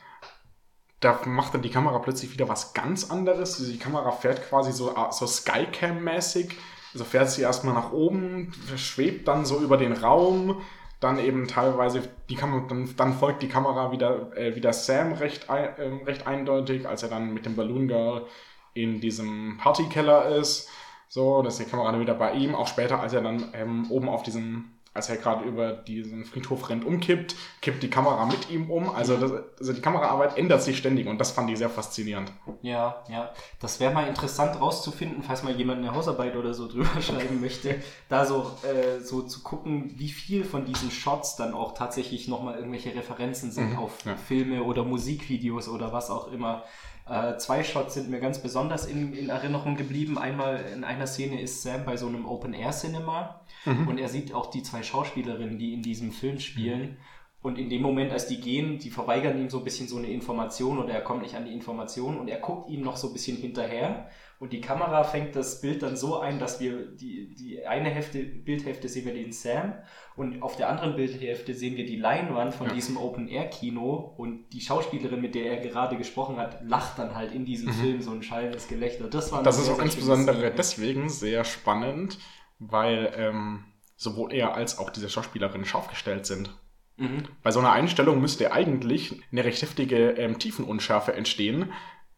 Da 1.00 1.20
macht 1.26 1.54
dann 1.54 1.62
die 1.62 1.70
Kamera 1.70 1.98
plötzlich 1.98 2.32
wieder 2.32 2.48
was 2.48 2.74
ganz 2.74 3.10
anderes. 3.10 3.56
Die 3.56 3.78
Kamera 3.78 4.10
fährt 4.10 4.48
quasi 4.48 4.72
so, 4.72 4.90
äh, 4.90 5.12
so 5.12 5.26
Skycam-mäßig. 5.26 6.50
Also 6.92 7.04
fährt 7.04 7.30
sie 7.30 7.42
erstmal 7.42 7.74
nach 7.74 7.92
oben, 7.92 8.52
schwebt 8.76 9.28
dann 9.28 9.44
so 9.44 9.60
über 9.60 9.76
den 9.76 9.92
Raum. 9.92 10.62
Dann 11.00 11.18
eben 11.20 11.46
teilweise, 11.46 12.02
die 12.28 12.34
Kamera, 12.34 12.66
dann, 12.68 12.96
dann 12.96 13.14
folgt 13.14 13.42
die 13.42 13.48
Kamera 13.48 13.92
wieder, 13.92 14.36
äh, 14.36 14.56
wieder 14.56 14.72
Sam 14.72 15.12
recht, 15.12 15.46
ähm, 15.48 16.00
recht 16.04 16.26
eindeutig, 16.26 16.88
als 16.88 17.04
er 17.04 17.08
dann 17.08 17.32
mit 17.32 17.46
dem 17.46 17.54
Balloon 17.54 17.86
Girl 17.86 18.26
in 18.74 19.00
diesem 19.00 19.58
Partykeller 19.58 20.26
ist. 20.26 20.68
So, 21.08 21.42
das 21.42 21.58
ist 21.58 21.66
die 21.66 21.70
Kamera 21.70 21.92
dann 21.92 22.00
wieder 22.00 22.14
bei 22.14 22.32
ihm. 22.32 22.54
Auch 22.54 22.66
später, 22.66 23.00
als 23.00 23.12
er 23.12 23.22
dann 23.22 23.48
ähm, 23.54 23.90
oben 23.90 24.08
auf 24.08 24.24
diesem, 24.24 24.72
als 24.98 25.08
er 25.08 25.16
gerade 25.16 25.44
über 25.44 25.72
diesen 25.72 26.24
Friedhof 26.24 26.68
rennt, 26.68 26.84
umkippt, 26.84 27.34
kippt 27.62 27.82
die 27.82 27.88
Kamera 27.90 28.26
mit 28.26 28.50
ihm 28.50 28.70
um. 28.70 28.90
Also, 28.90 29.16
das, 29.16 29.32
also 29.58 29.72
die 29.72 29.80
Kameraarbeit 29.80 30.36
ändert 30.36 30.62
sich 30.62 30.76
ständig 30.76 31.06
und 31.06 31.18
das 31.18 31.30
fand 31.30 31.48
ich 31.50 31.56
sehr 31.58 31.70
faszinierend. 31.70 32.32
Ja, 32.62 33.04
ja. 33.08 33.30
Das 33.60 33.80
wäre 33.80 33.94
mal 33.94 34.08
interessant 34.08 34.60
rauszufinden, 34.60 35.22
falls 35.22 35.42
mal 35.44 35.54
jemand 35.54 35.78
eine 35.78 35.94
Hausarbeit 35.94 36.36
oder 36.36 36.52
so 36.52 36.68
drüber 36.72 37.00
schreiben 37.00 37.40
möchte, 37.40 37.76
da 38.08 38.26
so, 38.26 38.50
äh, 38.64 39.00
so 39.00 39.22
zu 39.22 39.42
gucken, 39.42 39.94
wie 39.96 40.08
viel 40.10 40.44
von 40.44 40.64
diesen 40.64 40.90
Shots 40.90 41.36
dann 41.36 41.54
auch 41.54 41.74
tatsächlich 41.74 42.28
nochmal 42.28 42.56
irgendwelche 42.56 42.94
Referenzen 42.94 43.50
sind 43.52 43.70
Mhm, 43.70 43.78
auf 43.78 44.04
ja. 44.04 44.16
Filme 44.16 44.62
oder 44.64 44.84
Musikvideos 44.84 45.68
oder 45.68 45.92
was 45.92 46.10
auch 46.10 46.32
immer. 46.32 46.64
Äh, 47.10 47.38
zwei 47.38 47.64
Shots 47.64 47.94
sind 47.94 48.10
mir 48.10 48.20
ganz 48.20 48.38
besonders 48.38 48.86
in, 48.86 49.12
in 49.14 49.28
Erinnerung 49.30 49.76
geblieben. 49.76 50.18
Einmal 50.18 50.64
in 50.74 50.84
einer 50.84 51.06
Szene 51.06 51.40
ist 51.40 51.62
Sam 51.62 51.84
bei 51.84 51.96
so 51.96 52.06
einem 52.06 52.26
Open-Air-Cinema 52.26 53.40
Mhm. 53.64 53.88
und 53.88 53.98
er 53.98 54.08
sieht 54.08 54.32
auch 54.32 54.50
die 54.50 54.62
zwei 54.62 54.82
Schauspielerinnen, 54.82 55.58
die 55.58 55.74
in 55.74 55.82
diesem 55.82 56.12
Film 56.12 56.38
spielen. 56.38 56.96
Und 57.40 57.56
in 57.56 57.70
dem 57.70 57.82
Moment, 57.82 58.10
als 58.12 58.26
die 58.26 58.40
gehen, 58.40 58.78
die 58.78 58.90
verweigern 58.90 59.38
ihm 59.40 59.48
so 59.48 59.58
ein 59.58 59.64
bisschen 59.64 59.86
so 59.86 59.96
eine 59.96 60.08
Information 60.08 60.78
oder 60.78 60.92
er 60.92 61.02
kommt 61.02 61.22
nicht 61.22 61.36
an 61.36 61.44
die 61.44 61.52
Information 61.52 62.18
und 62.18 62.26
er 62.28 62.40
guckt 62.40 62.68
ihnen 62.68 62.82
noch 62.82 62.96
so 62.96 63.06
ein 63.08 63.12
bisschen 63.12 63.36
hinterher. 63.36 64.08
Und 64.40 64.52
die 64.52 64.60
Kamera 64.60 65.04
fängt 65.04 65.34
das 65.36 65.60
Bild 65.60 65.82
dann 65.82 65.96
so 65.96 66.18
ein, 66.18 66.38
dass 66.40 66.58
wir 66.60 66.86
die, 66.96 67.34
die 67.34 67.64
eine 67.64 67.90
Hälfte, 67.90 68.24
Bildhälfte 68.24 68.88
sehen 68.88 69.04
wir 69.06 69.14
den 69.14 69.32
Sam 69.32 69.74
und 70.16 70.42
auf 70.42 70.56
der 70.56 70.68
anderen 70.68 70.96
Bildhälfte 70.96 71.54
sehen 71.54 71.76
wir 71.76 71.86
die 71.86 71.96
Leinwand 71.96 72.54
von 72.54 72.68
Ja. 72.68 72.74
diesem 72.74 72.96
Open-Air-Kino 72.96 74.14
und 74.16 74.48
die 74.52 74.60
Schauspielerin, 74.60 75.20
mit 75.20 75.34
der 75.36 75.46
er 75.46 75.56
gerade 75.68 75.96
gesprochen 75.96 76.36
hat, 76.38 76.60
lacht 76.64 76.98
dann 76.98 77.14
halt 77.14 77.32
in 77.32 77.44
diesem 77.44 77.72
Film 77.72 78.00
so 78.02 78.10
ein 78.10 78.22
schallendes 78.22 78.66
Gelächter. 78.68 79.08
Das 79.08 79.30
war 79.32 79.40
Mhm. 79.40 79.44
Das 79.44 79.54
eine 79.56 79.60
ist 79.62 79.66
sehr, 79.66 79.74
auch 79.74 79.78
sehr 79.78 79.84
insbesondere 79.86 80.50
deswegen 80.52 81.08
sehr 81.08 81.44
spannend, 81.44 82.18
weil 82.58 83.12
ähm, 83.16 83.64
sowohl 83.96 84.32
er 84.32 84.54
als 84.54 84.78
auch 84.78 84.90
diese 84.90 85.08
Schauspielerin 85.08 85.64
scharf 85.64 85.88
gestellt 85.88 86.26
sind. 86.26 86.56
Mhm. 86.98 87.24
Bei 87.42 87.50
so 87.50 87.60
einer 87.60 87.72
Einstellung 87.72 88.20
müsste 88.20 88.52
eigentlich 88.52 89.22
eine 89.32 89.44
recht 89.44 89.62
heftige 89.62 90.10
ähm, 90.10 90.38
Tiefenunschärfe 90.38 91.14
entstehen, 91.14 91.72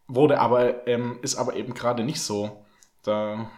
wurde 0.07 0.39
aber, 0.39 0.87
ähm, 0.87 1.19
ist 1.21 1.35
aber 1.35 1.55
eben 1.55 1.73
gerade 1.73 2.03
nicht 2.03 2.21
so. 2.21 2.65
Da 3.03 3.49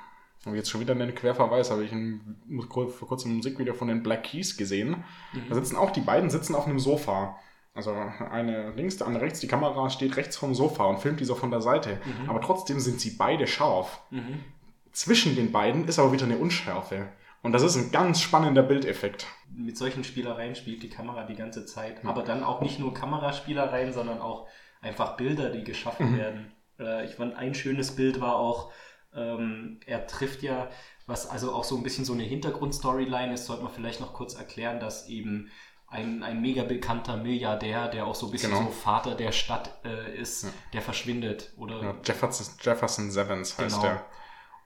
habe 0.45 0.55
ich 0.55 0.61
jetzt 0.61 0.69
schon 0.69 0.81
wieder 0.81 0.93
einen 0.93 1.15
Querverweis, 1.15 1.71
habe 1.71 1.85
ich 1.85 1.91
ein, 1.91 2.37
vor 2.67 3.07
kurzem 3.07 3.31
ein 3.31 3.37
Musikvideo 3.37 3.73
von 3.73 3.87
den 3.87 4.03
Black 4.03 4.23
Keys 4.23 4.57
gesehen. 4.57 5.03
Da 5.49 5.55
sitzen 5.55 5.77
auch 5.77 5.91
die 5.91 6.01
beiden 6.01 6.29
sitzen 6.29 6.53
auf 6.53 6.67
einem 6.67 6.79
Sofa. 6.79 7.37
Also 7.73 7.91
eine 8.29 8.71
links, 8.71 8.97
der 8.97 9.07
andere 9.07 9.23
rechts, 9.23 9.39
die 9.39 9.47
Kamera 9.47 9.89
steht 9.89 10.15
rechts 10.17 10.37
vom 10.37 10.53
Sofa 10.53 10.85
und 10.85 10.99
filmt 10.99 11.19
die 11.19 11.25
so 11.25 11.33
von 11.33 11.49
der 11.49 11.61
Seite. 11.61 11.99
Aber 12.27 12.41
trotzdem 12.41 12.79
sind 12.79 12.99
sie 12.99 13.11
beide 13.11 13.47
scharf. 13.47 14.01
Mhm. 14.11 14.43
Zwischen 14.91 15.35
den 15.35 15.51
beiden 15.51 15.87
ist 15.87 15.97
aber 15.97 16.11
wieder 16.11 16.25
eine 16.25 16.37
Unschärfe. 16.37 17.07
Und 17.43 17.51
das 17.51 17.61
ist 17.61 17.75
ein 17.75 17.91
ganz 17.91 18.21
spannender 18.21 18.63
Bildeffekt. 18.63 19.27
mit 19.55 19.77
solchen 19.77 20.03
Spielereien 20.03 20.55
spielt 20.55 20.81
die 20.81 20.89
Kamera 20.89 21.25
die 21.25 21.35
ganze 21.35 21.65
Zeit. 21.65 22.03
Aber 22.05 22.23
dann 22.23 22.43
auch 22.43 22.61
nicht 22.61 22.79
nur 22.79 22.93
Kameraspielereien, 22.93 23.93
sondern 23.93 24.19
auch 24.19 24.47
einfach 24.81 25.15
Bilder, 25.17 25.49
die 25.51 25.63
geschaffen 25.63 26.17
werden. 26.17 26.51
Äh, 26.79 27.05
ich 27.05 27.15
fand, 27.15 27.35
ein 27.35 27.53
schönes 27.53 27.95
Bild 27.95 28.19
war 28.19 28.37
auch, 28.37 28.71
ähm, 29.13 29.79
er 29.85 30.07
trifft 30.07 30.41
ja, 30.41 30.69
was 31.05 31.29
also 31.29 31.53
auch 31.53 31.63
so 31.65 31.77
ein 31.77 31.83
bisschen 31.83 32.03
so 32.05 32.13
eine 32.13 32.23
Hintergrundstoryline 32.23 33.33
ist, 33.33 33.45
sollte 33.45 33.61
man 33.63 33.71
vielleicht 33.71 33.99
noch 34.01 34.13
kurz 34.13 34.33
erklären, 34.35 34.79
dass 34.79 35.07
eben 35.07 35.51
ein, 35.87 36.23
ein 36.23 36.41
mega 36.41 36.63
bekannter 36.63 37.17
Milliardär, 37.17 37.89
der 37.89 38.07
auch 38.07 38.15
so 38.15 38.25
ein 38.27 38.31
bisschen 38.31 38.49
Genau. 38.51 38.63
so 38.63 38.71
Vater 38.71 39.13
der 39.15 39.31
Stadt 39.31 39.69
äh, 39.85 40.17
ist, 40.17 40.47
der 40.73 40.81
verschwindet. 40.81 41.53
Oder 41.57 41.81
Ja, 41.83 41.95
Jefferson, 42.03 42.47
Jefferson 42.61 43.11
Sevens 43.11 43.57
heißt 43.59 43.75
Genau. 43.81 43.93
der. 43.93 44.05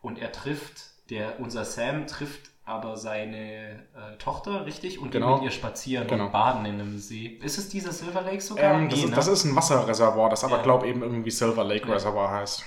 Und 0.02 0.20
er 0.20 0.32
trifft, 0.32 0.84
der, 1.10 1.40
unser 1.42 1.66
Sam 1.66 2.08
trifft 2.08 2.52
aber 2.68 2.98
seine 2.98 3.72
äh, 3.96 4.18
Tochter, 4.20 4.66
richtig? 4.66 5.00
Und 5.00 5.12
Genau. 5.12 5.36
mit 5.36 5.46
ihr 5.46 5.52
spazieren 5.52 6.08
Genau. 6.08 6.26
und 6.26 6.32
baden 6.34 6.66
in 6.66 6.74
einem 6.74 7.00
See. 7.00 7.40
Ist 7.42 7.58
es 7.58 7.70
dieser 7.70 7.92
Silver 7.94 8.22
Lake 8.22 8.42
sogar? 8.42 8.74
Ähm, 8.76 8.90
das, 8.90 9.00
Nee, 9.00 9.06
ist, 9.06 9.10
ne? 9.10 9.16
das 9.16 9.28
ist 9.28 9.46
ein 9.46 9.56
Wasserreservoir, 9.56 10.30
das 10.30 10.44
aber, 10.44 10.58
Ja. 10.58 10.64
glaube 10.64 10.88
eben 10.88 11.02
irgendwie 11.02 11.32
Silver 11.32 11.64
Lake 11.64 11.88
Ja. 11.88 11.94
Reservoir 11.94 12.30
heißt. 12.32 12.64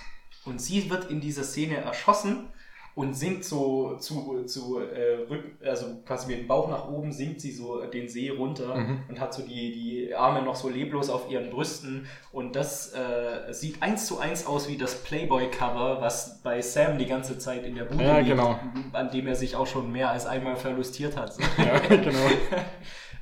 Und 0.46 0.60
sie 0.60 0.88
wird 0.90 1.10
in 1.10 1.20
dieser 1.20 1.44
Szene 1.44 1.76
erschossen 1.76 2.48
und 2.94 3.14
sinkt 3.14 3.44
so 3.44 3.96
zu, 3.98 4.44
zu 4.44 4.78
äh, 4.80 5.24
Rücken, 5.28 5.56
also 5.64 5.86
quasi 6.06 6.26
mit 6.28 6.38
dem 6.40 6.48
Bauch 6.48 6.68
nach 6.68 6.88
oben, 6.88 7.12
sinkt 7.12 7.40
sie 7.40 7.52
so 7.52 7.84
den 7.86 8.08
See 8.08 8.30
runter 8.30 8.74
Mhm. 8.74 9.02
und 9.08 9.20
hat 9.20 9.32
so 9.32 9.42
die, 9.42 9.72
die 9.72 10.14
Arme 10.14 10.42
noch 10.42 10.56
so 10.56 10.68
leblos 10.68 11.08
auf 11.08 11.30
ihren 11.30 11.50
Brüsten. 11.50 12.06
Und 12.32 12.56
das 12.56 12.92
äh, 12.92 13.52
sieht 13.52 13.82
eins 13.82 14.06
zu 14.06 14.18
eins 14.18 14.44
aus 14.46 14.68
wie 14.68 14.76
das 14.76 14.96
Playboy-Cover, 15.04 16.00
was 16.00 16.42
bei 16.42 16.60
Sam 16.62 16.98
die 16.98 17.06
ganze 17.06 17.38
Zeit 17.38 17.64
in 17.64 17.74
der 17.76 17.84
Bude 17.84 18.04
Ja, 18.04 18.16
liegt, 18.18 18.30
genau. 18.30 18.58
an 18.92 19.10
dem 19.10 19.26
er 19.28 19.36
sich 19.36 19.56
auch 19.56 19.66
schon 19.66 19.92
mehr 19.92 20.10
als 20.10 20.26
einmal 20.26 20.56
verlustiert 20.56 21.16
hat. 21.16 21.32
So. 21.34 21.42
Ja, 21.58 21.78
genau. 21.96 22.26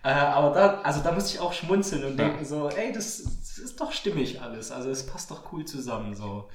Äh, 0.04 0.10
aber 0.10 0.54
da, 0.54 0.80
also 0.82 1.02
da 1.02 1.10
musste 1.10 1.34
ich 1.34 1.40
auch 1.40 1.52
schmunzeln 1.52 2.04
und 2.04 2.16
Ja. 2.18 2.28
denken 2.28 2.44
so, 2.44 2.68
ey, 2.68 2.92
das, 2.92 3.20
das 3.40 3.58
ist 3.58 3.80
doch 3.80 3.90
stimmig 3.90 4.40
alles. 4.40 4.70
Also 4.70 4.90
es 4.90 5.04
passt 5.04 5.28
doch 5.32 5.52
cool 5.52 5.64
zusammen 5.64 6.14
so. 6.14 6.48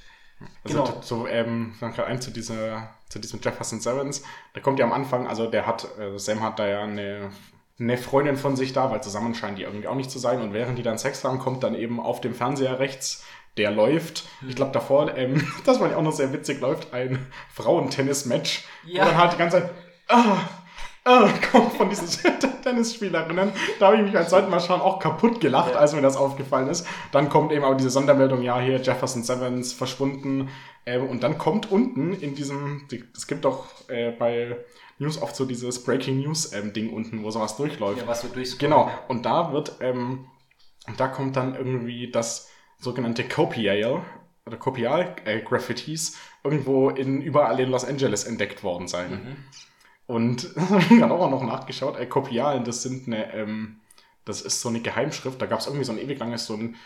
Also 0.64 0.82
Genau. 0.82 1.00
so, 1.02 1.26
ähm, 1.28 1.74
dann 1.78 1.92
gerade 1.92 2.08
ein 2.08 2.22
zu, 2.22 2.30
dieser, 2.30 2.88
zu 3.14 3.20
diesem 3.20 3.40
Jefferson 3.40 3.78
Sevens. 3.80 4.24
Da 4.54 4.60
kommt 4.60 4.80
ja 4.80 4.84
am 4.84 4.92
Anfang, 4.92 5.28
also 5.28 5.46
der 5.46 5.66
hat, 5.68 5.86
äh, 5.98 6.18
Sam 6.18 6.42
hat 6.42 6.58
da 6.58 6.66
ja 6.66 6.82
eine, 6.82 7.30
eine 7.78 7.96
Freundin 7.96 8.36
von 8.36 8.56
sich 8.56 8.72
da, 8.72 8.90
weil 8.90 9.02
zusammen 9.04 9.36
scheinen 9.36 9.54
die 9.54 9.62
irgendwie 9.62 9.86
auch 9.86 9.94
nicht 9.94 10.10
zu 10.10 10.18
sein. 10.18 10.40
Und 10.42 10.52
während 10.52 10.76
die 10.78 10.82
dann 10.82 10.98
Sex 10.98 11.22
haben, 11.22 11.38
kommt 11.38 11.62
dann 11.62 11.76
eben 11.76 12.00
auf 12.00 12.20
dem 12.20 12.34
Fernseher 12.34 12.80
rechts, 12.80 13.24
der 13.56 13.70
läuft. 13.70 14.24
Ich 14.48 14.56
glaube 14.56 14.72
davor, 14.72 15.16
ähm, 15.16 15.46
das 15.64 15.78
war 15.78 15.90
ja 15.90 15.96
auch 15.96 16.02
noch 16.02 16.12
sehr 16.12 16.32
witzig, 16.32 16.60
läuft 16.60 16.92
ein 16.92 17.24
Frauentennis-Match. 17.52 18.64
Ja. 18.84 19.02
Wo 19.02 19.08
dann 19.10 19.18
halt 19.18 19.32
die 19.34 19.36
ganze 19.36 19.58
Zeit, 19.58 19.70
ah, 20.08 20.38
äh, 21.04 21.28
kommt 21.52 21.74
von 21.74 21.88
diesen 21.88 22.08
Tennisspielerinnen. 22.64 23.52
Da 23.78 23.86
habe 23.86 23.96
ich 23.96 24.02
mich 24.02 24.12
beim 24.12 24.26
zweiten 24.26 24.50
Mal 24.50 24.58
schauen 24.58 24.80
auch 24.80 24.98
kaputt 24.98 25.40
gelacht, 25.40 25.74
Ja. 25.74 25.78
als 25.78 25.94
mir 25.94 26.02
das 26.02 26.16
aufgefallen 26.16 26.66
ist. 26.66 26.84
Dann 27.12 27.28
kommt 27.28 27.52
eben 27.52 27.62
auch 27.62 27.76
diese 27.76 27.90
Sondermeldung, 27.90 28.42
ja, 28.42 28.58
hier 28.58 28.78
Jefferson 28.78 29.22
Sevens 29.22 29.72
verschwunden. 29.72 30.48
Ähm, 30.86 31.08
und 31.08 31.22
dann 31.22 31.38
kommt 31.38 31.70
unten 31.72 32.12
in 32.14 32.34
diesem, 32.34 32.86
die- 32.90 33.04
es 33.16 33.26
gibt 33.26 33.44
doch 33.44 33.66
äh, 33.88 34.10
bei 34.12 34.56
News 34.98 35.20
oft 35.20 35.34
so 35.34 35.44
dieses 35.44 35.82
Breaking 35.82 36.20
News 36.20 36.52
ähm, 36.52 36.72
Ding 36.72 36.92
unten, 36.92 37.22
wo 37.24 37.30
sowas 37.30 37.56
durchläuft. 37.56 38.00
Ja, 38.00 38.06
was 38.06 38.20
so 38.22 38.28
durchscrollen. 38.28 38.58
Genau, 38.72 38.90
und 39.08 39.24
da 39.26 39.52
wird, 39.52 39.76
ähm, 39.80 40.26
da 40.96 41.08
kommt 41.08 41.36
dann 41.36 41.54
irgendwie 41.54 42.10
das 42.10 42.50
sogenannte 42.78 43.24
Copial 43.24 44.02
oder 44.46 44.56
Copial-Graffitis 44.58 46.18
irgendwo 46.42 46.90
in, 46.90 47.22
überall 47.22 47.58
in 47.60 47.70
Los 47.70 47.84
Angeles 47.84 48.24
entdeckt 48.24 48.62
worden 48.62 48.88
sein. 48.88 49.10
Mhm. 49.10 49.36
Und 50.06 50.48
habe 50.70 50.80
ich 50.80 50.88
gerade 50.90 51.12
auch 51.14 51.30
noch 51.30 51.42
nachgeschaut. 51.42 51.98
Äh, 51.98 52.06
Kopialen, 52.06 52.64
das 52.64 52.82
sind 52.82 53.06
eine, 53.06 53.32
ähm, 53.32 53.80
das 54.26 54.42
ist 54.42 54.60
so 54.60 54.68
eine 54.68 54.80
Geheimschrift. 54.80 55.40
Da 55.40 55.46
gab 55.46 55.60
es 55.60 55.66
irgendwie 55.66 55.84
so 55.84 55.92
ein 55.92 55.98
ewig 55.98 56.18
langes, 56.18 56.46
so 56.46 56.54
ein 56.54 56.74
äh, 56.74 56.76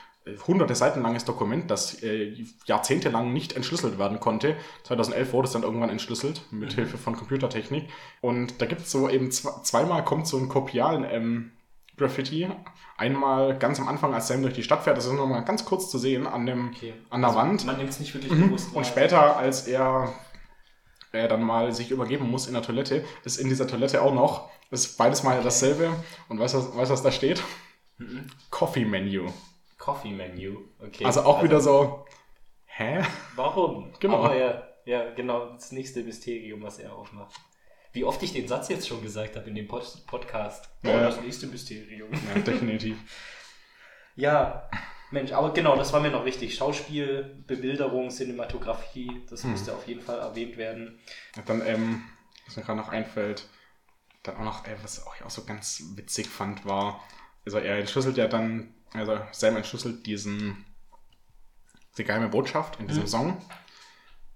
hunderte 0.47 0.75
Seiten 0.75 1.01
langes 1.03 1.25
Dokument, 1.25 1.71
das 1.71 2.03
äh, 2.03 2.37
jahrzehntelang 2.67 3.33
nicht 3.33 3.55
entschlüsselt 3.55 3.99
werden 3.99 4.21
konnte. 4.21 4.57
2011 4.85 5.33
wurde 5.33 5.47
es 5.47 5.53
dann 5.53 5.63
irgendwann 5.63 5.89
entschlüsselt, 5.91 6.43
mit 6.51 6.75
Hilfe 6.75 6.99
von 6.99 7.17
Computertechnik. 7.17 7.89
Und 8.21 8.61
da 8.61 8.67
gibt 8.67 8.83
es 8.83 8.91
so 8.91 9.09
eben 9.09 9.29
zwe- 9.31 9.63
zweimal 9.63 10.05
kommt 10.05 10.27
so 10.27 10.37
ein 10.37 10.49
Kopialen 10.49 11.05
ähm, 11.11 11.53
Graffiti. 11.97 12.47
Einmal 12.99 13.59
ganz 13.59 13.81
am 13.81 13.89
Anfang, 13.89 14.13
als 14.13 14.29
Sam 14.29 14.43
durch 14.43 14.55
die 14.55 14.63
Stadt 14.63 14.85
fährt, 14.85 14.99
das 14.99 15.07
ist 15.07 15.13
nochmal 15.13 15.45
ganz 15.45 15.65
kurz 15.65 15.91
zu 15.91 15.99
sehen 15.99 16.27
an, 16.27 16.45
dem, 16.47 16.69
Okay. 16.77 16.93
an 17.11 17.23
der 17.23 17.29
Also, 17.31 17.41
Wand. 17.41 17.65
Man 17.65 17.77
nimmt 17.79 17.91
es 17.91 18.01
nicht 18.01 18.13
wirklich 18.13 18.33
Mhm. 18.33 18.49
bewusst 18.49 18.75
Und 18.75 18.87
später, 18.87 19.37
als 19.37 19.67
er, 19.67 20.13
er 21.13 21.29
dann 21.29 21.43
mal 21.43 21.73
sich 21.73 21.91
übergeben 21.91 22.31
muss 22.31 22.47
in 22.49 22.53
der 22.53 22.63
Toilette, 22.63 23.05
ist 23.25 23.39
in 23.39 23.49
dieser 23.49 23.67
Toilette 23.67 24.03
auch 24.03 24.13
noch, 24.13 24.51
ist 24.71 24.99
beides 24.99 25.23
mal 25.23 25.41
dasselbe. 25.43 25.91
Und 26.29 26.39
weißt 26.39 26.53
du, 26.55 26.59
was- 26.59 26.77
weißt 26.77 26.91
du, 26.91 26.93
was 26.95 27.03
da 27.03 27.13
steht? 27.13 27.43
Mhm. 27.97 28.27
Coffee 28.51 28.85
Menu. 28.85 29.31
Coffee 29.79 30.11
Menu. 30.11 30.59
Okay. 30.81 31.05
Also 31.05 31.23
auch 31.23 31.43
wieder 31.43 31.61
so, 31.61 32.05
hä? 32.67 33.03
Warum? 33.37 33.93
Genau. 34.01 34.25
Aber 34.25 34.37
ja, 34.37 34.63
ja, 34.85 35.11
genau, 35.15 35.51
das 35.53 35.73
nächste 35.73 36.03
Mysterium, 36.03 36.63
was 36.63 36.79
er 36.79 36.95
aufmacht. 36.95 37.35
Wie 37.93 38.05
oft 38.05 38.23
ich 38.23 38.33
den 38.33 38.47
Satz 38.49 38.69
jetzt 38.69 38.87
schon 38.87 39.03
gesagt 39.03 39.37
habe 39.37 39.49
in 39.49 39.55
dem 39.55 39.67
Pod 39.69 39.85
Podcast. 40.07 40.69
Oh, 40.85 40.89
Ja. 40.89 41.01
das 41.01 41.21
nächste 41.21 41.47
Mysterium. 41.47 42.11
Ja, 42.35 42.41
definitiv. 42.43 42.97
Ja, 44.17 44.69
Mensch, 45.13 45.31
aber 45.33 45.53
genau, 45.53 45.77
das 45.77 45.93
war 45.93 46.01
mir 46.01 46.11
noch 46.11 46.25
wichtig. 46.25 46.57
Schauspiel, 46.57 47.41
Bebilderung, 47.47 48.11
Cinematografie, 48.11 49.23
das 49.31 49.45
Hm. 49.45 49.53
müsste 49.53 49.73
auf 49.73 49.87
jeden 49.87 50.01
Fall 50.01 50.19
erwähnt 50.19 50.57
werden. 50.57 50.99
Dann, 51.47 51.65
ähm, 51.65 52.03
was 52.47 52.57
mir 52.57 52.65
gerade 52.65 52.79
noch 52.81 52.89
einfällt, 52.89 53.47
dann 54.25 54.37
auch 54.39 54.43
noch, 54.45 54.67
äh, 54.67 54.75
was 54.83 55.05
ich 55.17 55.25
auch 55.25 55.31
so 55.31 55.45
ganz 55.45 55.83
witzig 55.95 56.27
fand, 56.29 56.65
war, 56.67 57.01
also 57.47 57.59
er 57.59 57.79
entschlüsselt 57.79 58.17
ja 58.17 58.27
dann, 58.27 58.75
also 58.93 59.19
Sam 59.33 59.57
entschlüsselt 59.57 60.07
diesen, 60.07 60.65
die 61.97 62.05
geheime 62.05 62.29
Botschaft 62.29 62.79
in 62.81 62.87
diesem 62.89 63.05
Mhm. 63.05 63.09
Song. 63.09 63.43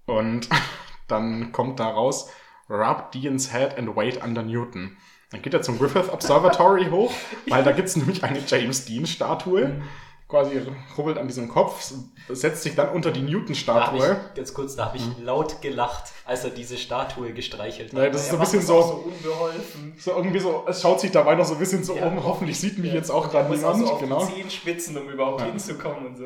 Und 0.05 0.49
dann 1.07 1.51
kommt 1.51 1.79
da 1.79 1.89
raus, 1.89 2.29
rub 2.69 3.11
Dean's 3.11 3.51
head 3.53 3.77
and 3.77 3.95
wait 3.95 4.21
under 4.23 4.41
Newton. 4.43 4.97
Dann 5.31 5.41
geht 5.41 5.53
er 5.53 5.61
zum 5.61 5.79
Griffith 5.79 6.09
Observatory 6.09 6.85
hoch, 6.89 7.11
weil 7.47 7.63
da 7.63 7.71
gibt 7.71 7.87
es 7.87 7.95
nämlich 7.95 8.23
eine 8.23 8.39
James 8.45 8.85
Dean-Statue. 8.85 9.67
Mhm. 9.67 9.83
Quasi 10.29 10.59
rubbelt 10.97 11.19
an 11.19 11.27
diesem 11.27 11.47
Kopf, 11.47 11.93
setzt 12.29 12.63
sich 12.63 12.73
dann 12.73 12.89
unter 12.89 13.11
die 13.11 13.21
Newton-Statue. 13.21 14.17
ganz 14.35 14.53
kurz, 14.53 14.75
da 14.75 14.85
habe 14.85 14.97
ich 14.97 15.03
laut 15.23 15.61
gelacht, 15.61 16.05
als 16.25 16.43
er 16.43 16.49
diese 16.49 16.75
Statue 16.77 17.33
gestreichelt 17.33 17.93
hat. 17.93 17.99
Ja, 17.99 18.09
das 18.09 18.21
ist 18.23 18.29
so 18.31 18.37
ein 18.37 18.39
bisschen 18.39 18.61
so- 18.61 18.81
so 18.81 18.93
unbeholfen. 19.11 19.93
So 19.99 20.11
irgendwie 20.11 20.39
so, 20.39 20.63
es 20.67 20.81
schaut 20.81 20.99
sich 21.01 21.11
dabei 21.11 21.35
noch 21.35 21.45
so 21.45 21.53
ein 21.53 21.59
bisschen 21.59 21.83
so 21.83 21.95
Ja. 21.95 22.07
um, 22.07 22.23
hoffentlich 22.23 22.59
sieht 22.59 22.79
mich 22.79 22.89
Ja. 22.91 22.95
jetzt 22.95 23.11
auch 23.11 23.25
Er 23.25 23.31
gerade 23.43 23.55
niemand. 23.55 23.77
so 23.85 23.91
auf 23.93 23.99
genau. 23.99 24.25
die 24.25 24.33
Zehen 24.33 24.49
spitzen, 24.49 24.97
um 24.97 25.07
überhaupt 25.09 25.41
Ja. 25.41 25.47
hinzukommen 25.47 26.07
und 26.07 26.17
so. 26.17 26.25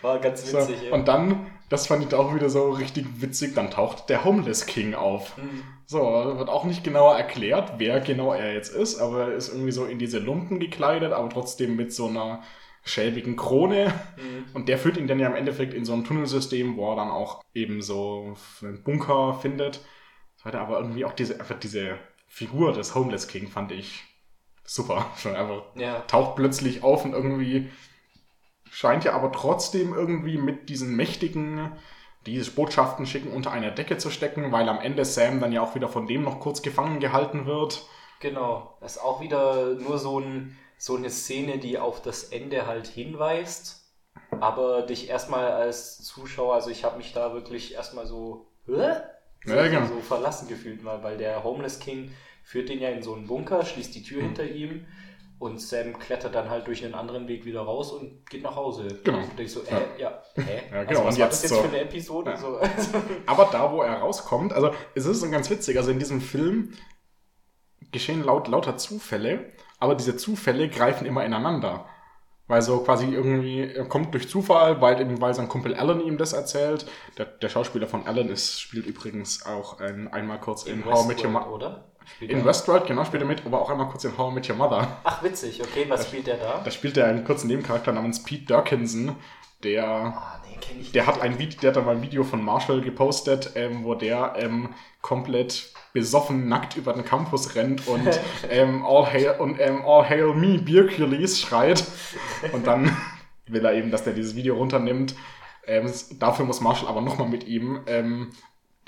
War 0.00 0.18
ganz 0.20 0.50
So, 0.50 0.56
witzig, 0.56 0.76
ja. 0.88 0.94
und 0.94 1.06
dann, 1.06 1.46
das 1.68 1.86
fand 1.86 2.02
ich 2.06 2.14
auch 2.14 2.34
wieder 2.34 2.48
so 2.48 2.70
richtig 2.70 3.06
witzig, 3.20 3.54
dann 3.54 3.70
taucht 3.70 4.08
der 4.08 4.24
Homeless 4.24 4.64
King 4.64 4.94
auf. 4.94 5.36
Mhm. 5.36 5.62
So, 5.86 5.98
wird 6.38 6.48
auch 6.48 6.64
nicht 6.64 6.82
genauer 6.82 7.16
erklärt, 7.16 7.74
wer 7.76 8.00
genau 8.00 8.32
er 8.32 8.54
jetzt 8.54 8.74
ist, 8.74 8.98
aber 9.00 9.28
er 9.28 9.34
ist 9.34 9.48
irgendwie 9.52 9.72
so 9.72 9.84
in 9.84 9.98
diese 9.98 10.18
Lumpen 10.18 10.60
gekleidet, 10.60 11.12
aber 11.12 11.28
trotzdem 11.28 11.76
mit 11.76 11.92
so 11.92 12.06
einer 12.06 12.40
schäbigen 12.84 13.36
Krone. 13.36 13.92
Mhm. 14.16 14.44
Und 14.54 14.68
der 14.68 14.78
führt 14.78 14.96
ihn 14.96 15.06
dann 15.08 15.18
ja 15.18 15.28
im 15.28 15.34
Endeffekt 15.34 15.74
in 15.74 15.84
so 15.84 15.94
ein 15.94 16.04
Tunnelsystem, 16.04 16.76
wo 16.76 16.90
er 16.92 16.96
dann 16.96 17.10
auch 17.10 17.42
eben 17.54 17.82
so 17.82 18.34
einen 18.62 18.82
Bunker 18.82 19.38
findet. 19.40 19.80
So 20.36 20.44
weiter, 20.44 20.60
aber 20.60 20.78
irgendwie 20.78 21.04
auch 21.04 21.12
diese, 21.14 21.40
einfach 21.40 21.58
diese 21.58 21.98
Figur 22.28 22.72
des 22.72 22.94
Homeless 22.94 23.28
King 23.28 23.48
fand 23.48 23.72
ich 23.72 24.02
super. 24.64 25.06
Schon 25.16 25.34
einfach 25.34 25.62
Ja. 25.76 26.00
taucht 26.00 26.36
plötzlich 26.36 26.82
auf 26.82 27.04
und 27.04 27.12
irgendwie 27.12 27.70
scheint 28.70 29.04
ja 29.04 29.12
aber 29.14 29.30
trotzdem 29.32 29.94
irgendwie 29.94 30.36
mit 30.36 30.68
diesen 30.68 30.96
mächtigen, 30.96 31.72
die 32.26 32.32
diese 32.32 32.50
Botschaften 32.50 33.06
schicken, 33.06 33.32
unter 33.32 33.52
einer 33.52 33.70
Decke 33.70 33.98
zu 33.98 34.10
stecken, 34.10 34.50
weil 34.52 34.68
am 34.68 34.80
Ende 34.80 35.04
Sam 35.04 35.40
dann 35.40 35.52
ja 35.52 35.62
auch 35.62 35.74
wieder 35.74 35.88
von 35.88 36.06
dem 36.06 36.22
noch 36.22 36.40
kurz 36.40 36.60
gefangen 36.62 36.98
gehalten 36.98 37.46
wird. 37.46 37.86
Genau. 38.20 38.76
Das 38.80 38.96
ist 38.96 39.02
auch 39.02 39.20
wieder 39.20 39.74
nur 39.74 39.98
so, 39.98 40.18
ein, 40.20 40.58
so 40.84 40.96
eine 40.96 41.08
Szene, 41.08 41.58
die 41.58 41.78
auf 41.78 42.02
das 42.02 42.24
Ende 42.24 42.66
halt 42.66 42.86
hinweist, 42.86 43.86
aber 44.40 44.82
dich 44.82 45.08
erstmal 45.08 45.50
als 45.52 46.02
Zuschauer, 46.02 46.54
also 46.54 46.68
ich 46.68 46.84
habe 46.84 46.98
mich 46.98 47.12
da 47.14 47.32
wirklich 47.32 47.72
erstmal 47.72 48.06
so, 48.06 48.48
Hä? 48.66 48.96
so, 49.46 49.54
Ja, 49.54 49.66
genau. 49.68 49.86
so 49.86 50.00
verlassen 50.00 50.46
gefühlt 50.46 50.82
mal, 50.82 51.02
weil 51.02 51.16
der 51.16 51.42
Homeless 51.42 51.78
King 51.78 52.10
führt 52.42 52.68
den 52.68 52.80
ja 52.80 52.90
in 52.90 53.02
so 53.02 53.14
einen 53.14 53.26
Bunker, 53.26 53.64
schließt 53.64 53.94
die 53.94 54.02
Tür 54.02 54.20
Mhm. 54.20 54.26
hinter 54.26 54.44
ihm 54.44 54.86
und 55.38 55.58
Sam 55.58 55.98
klettert 55.98 56.34
dann 56.34 56.50
halt 56.50 56.66
durch 56.66 56.84
einen 56.84 56.94
anderen 56.94 57.28
Weg 57.28 57.46
wieder 57.46 57.62
raus 57.62 57.90
und 57.90 58.28
geht 58.28 58.42
nach 58.42 58.54
Hause. 58.56 58.88
Genau. 59.04 59.18
Und 59.18 59.40
ich 59.40 59.52
so, 59.52 59.60
äh, 59.62 60.00
ja, 60.00 60.22
hä? 60.36 60.62
Ja, 60.70 60.84
genau. 60.84 61.00
Also, 61.00 61.04
was 61.06 61.14
Und 61.14 61.20
war 61.20 61.26
jetzt 61.28 61.32
das 61.32 61.42
jetzt 61.42 61.50
so- 61.54 61.62
für 61.62 61.68
eine 61.68 61.80
Episode? 61.80 62.30
Ja. 62.32 62.36
So, 62.36 62.60
Aber 63.26 63.48
da, 63.50 63.72
wo 63.72 63.80
er 63.82 63.94
rauskommt, 64.00 64.52
also 64.52 64.70
es 64.94 65.06
ist 65.06 65.20
so 65.20 65.30
ganz 65.30 65.48
witzig, 65.48 65.78
also 65.78 65.90
in 65.90 65.98
diesem 65.98 66.20
Film 66.20 66.74
geschehen 67.92 68.22
laut, 68.22 68.48
lauter 68.48 68.76
Zufälle, 68.76 69.52
aber 69.78 69.94
diese 69.94 70.16
Zufälle 70.16 70.68
greifen 70.68 71.06
immer 71.06 71.24
ineinander. 71.24 71.86
Weil 72.46 72.60
so 72.60 72.80
quasi 72.80 73.06
irgendwie, 73.06 73.62
er 73.62 73.86
kommt 73.86 74.12
durch 74.12 74.28
Zufall, 74.28 74.80
weil, 74.82 75.00
eben, 75.00 75.18
weil 75.20 75.32
sein 75.32 75.48
Kumpel 75.48 75.74
Alan 75.74 76.02
ihm 76.02 76.18
das 76.18 76.34
erzählt. 76.34 76.84
Der, 77.16 77.24
der 77.24 77.48
Schauspieler 77.48 77.86
von 77.86 78.06
Alan 78.06 78.28
ist, 78.28 78.60
spielt 78.60 78.84
übrigens 78.84 79.46
auch 79.46 79.80
ein, 79.80 80.12
einmal 80.12 80.38
kurz 80.40 80.64
in, 80.64 80.84
How 80.84 81.04
I 81.04 81.08
Met 81.08 81.24
Your 81.24 81.30
Mother. 81.30 81.50
oder? 81.52 81.84
Spielt 82.04 82.30
In 82.32 82.40
er- 82.40 82.44
Westworld, 82.44 82.86
genau, 82.86 83.02
spielt 83.06 83.22
er 83.22 83.26
mit, 83.28 83.46
aber 83.46 83.62
auch 83.62 83.70
einmal 83.70 83.88
kurz 83.88 84.04
in 84.04 84.18
How 84.18 84.30
I 84.30 84.34
Met 84.34 84.50
Your 84.50 84.56
Mother. 84.56 84.86
Ach, 85.04 85.22
witzig, 85.22 85.62
okay, 85.62 85.86
was 85.88 86.06
spielt 86.06 86.26
der 86.26 86.36
da? 86.36 86.60
Da 86.62 86.70
spielt 86.70 86.98
er 86.98 87.06
einen 87.06 87.24
kurzen 87.24 87.46
Nebencharakter 87.46 87.92
namens 87.92 88.22
Pete 88.22 88.44
Durkinson, 88.44 89.16
der 89.62 89.86
Ah, 89.88 90.38
der 90.94 91.06
hat 91.06 91.20
ein 91.20 91.38
Video, 91.38 91.60
der 91.60 91.70
hat 91.70 91.76
da 91.76 91.82
mal 91.82 91.96
ein 91.96 92.02
Video 92.02 92.24
von 92.24 92.42
Marshall 92.42 92.80
gepostet, 92.80 93.52
ähm, 93.54 93.84
wo 93.84 93.94
der 93.94 94.34
ähm, 94.36 94.70
komplett 95.00 95.72
besoffen 95.92 96.48
nackt 96.48 96.76
über 96.76 96.92
den 96.92 97.04
Campus 97.04 97.54
rennt 97.54 97.86
und 97.86 98.08
ähm, 98.50 98.84
all 98.84 99.06
hail 99.06 99.36
und 99.38 99.60
ähm, 99.60 99.82
all 99.86 100.08
hail 100.08 100.34
me 100.34 100.58
Bierkulis 100.58 101.40
schreit 101.40 101.84
und 102.52 102.66
dann 102.66 102.96
will 103.46 103.64
er 103.64 103.74
eben, 103.74 103.90
dass 103.90 104.04
der 104.04 104.12
dieses 104.12 104.34
Video 104.34 104.56
runternimmt. 104.56 105.14
Ähm, 105.66 105.90
dafür 106.18 106.44
muss 106.44 106.60
Marshall 106.60 106.88
aber 106.88 107.00
nochmal 107.00 107.28
mit 107.28 107.46
ihm 107.46 107.80
ähm, 107.86 108.30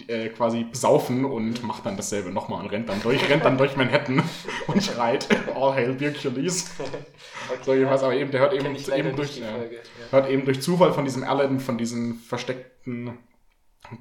äh, 0.08 0.28
quasi 0.28 0.66
saufen 0.72 1.24
und 1.24 1.62
macht 1.62 1.86
dann 1.86 1.96
dasselbe 1.96 2.30
nochmal 2.30 2.62
und 2.62 2.70
rennt 2.70 2.88
dann 2.88 3.02
durch, 3.02 3.28
rennt 3.28 3.44
dann 3.44 3.58
durch 3.58 3.76
Manhattan 3.76 4.22
und 4.66 4.82
schreit 4.82 5.26
all 5.54 5.74
hail 5.74 5.94
Bierkulis. 5.94 6.70
Okay, 6.78 7.58
So 7.62 7.74
jedenfalls, 7.74 8.02
aber 8.02 8.14
eben, 8.14 8.30
der 8.30 8.40
hört 8.40 8.54
eben, 8.54 8.76
eben 8.76 9.16
durch, 9.16 9.40
Folge, 9.40 9.76
ja. 9.76 10.10
hört 10.10 10.28
eben 10.30 10.44
durch 10.44 10.60
Zufall 10.60 10.92
von 10.92 11.04
diesem 11.04 11.24
Alan, 11.24 11.60
von 11.60 11.78
diesen 11.78 12.14
versteckten 12.14 13.18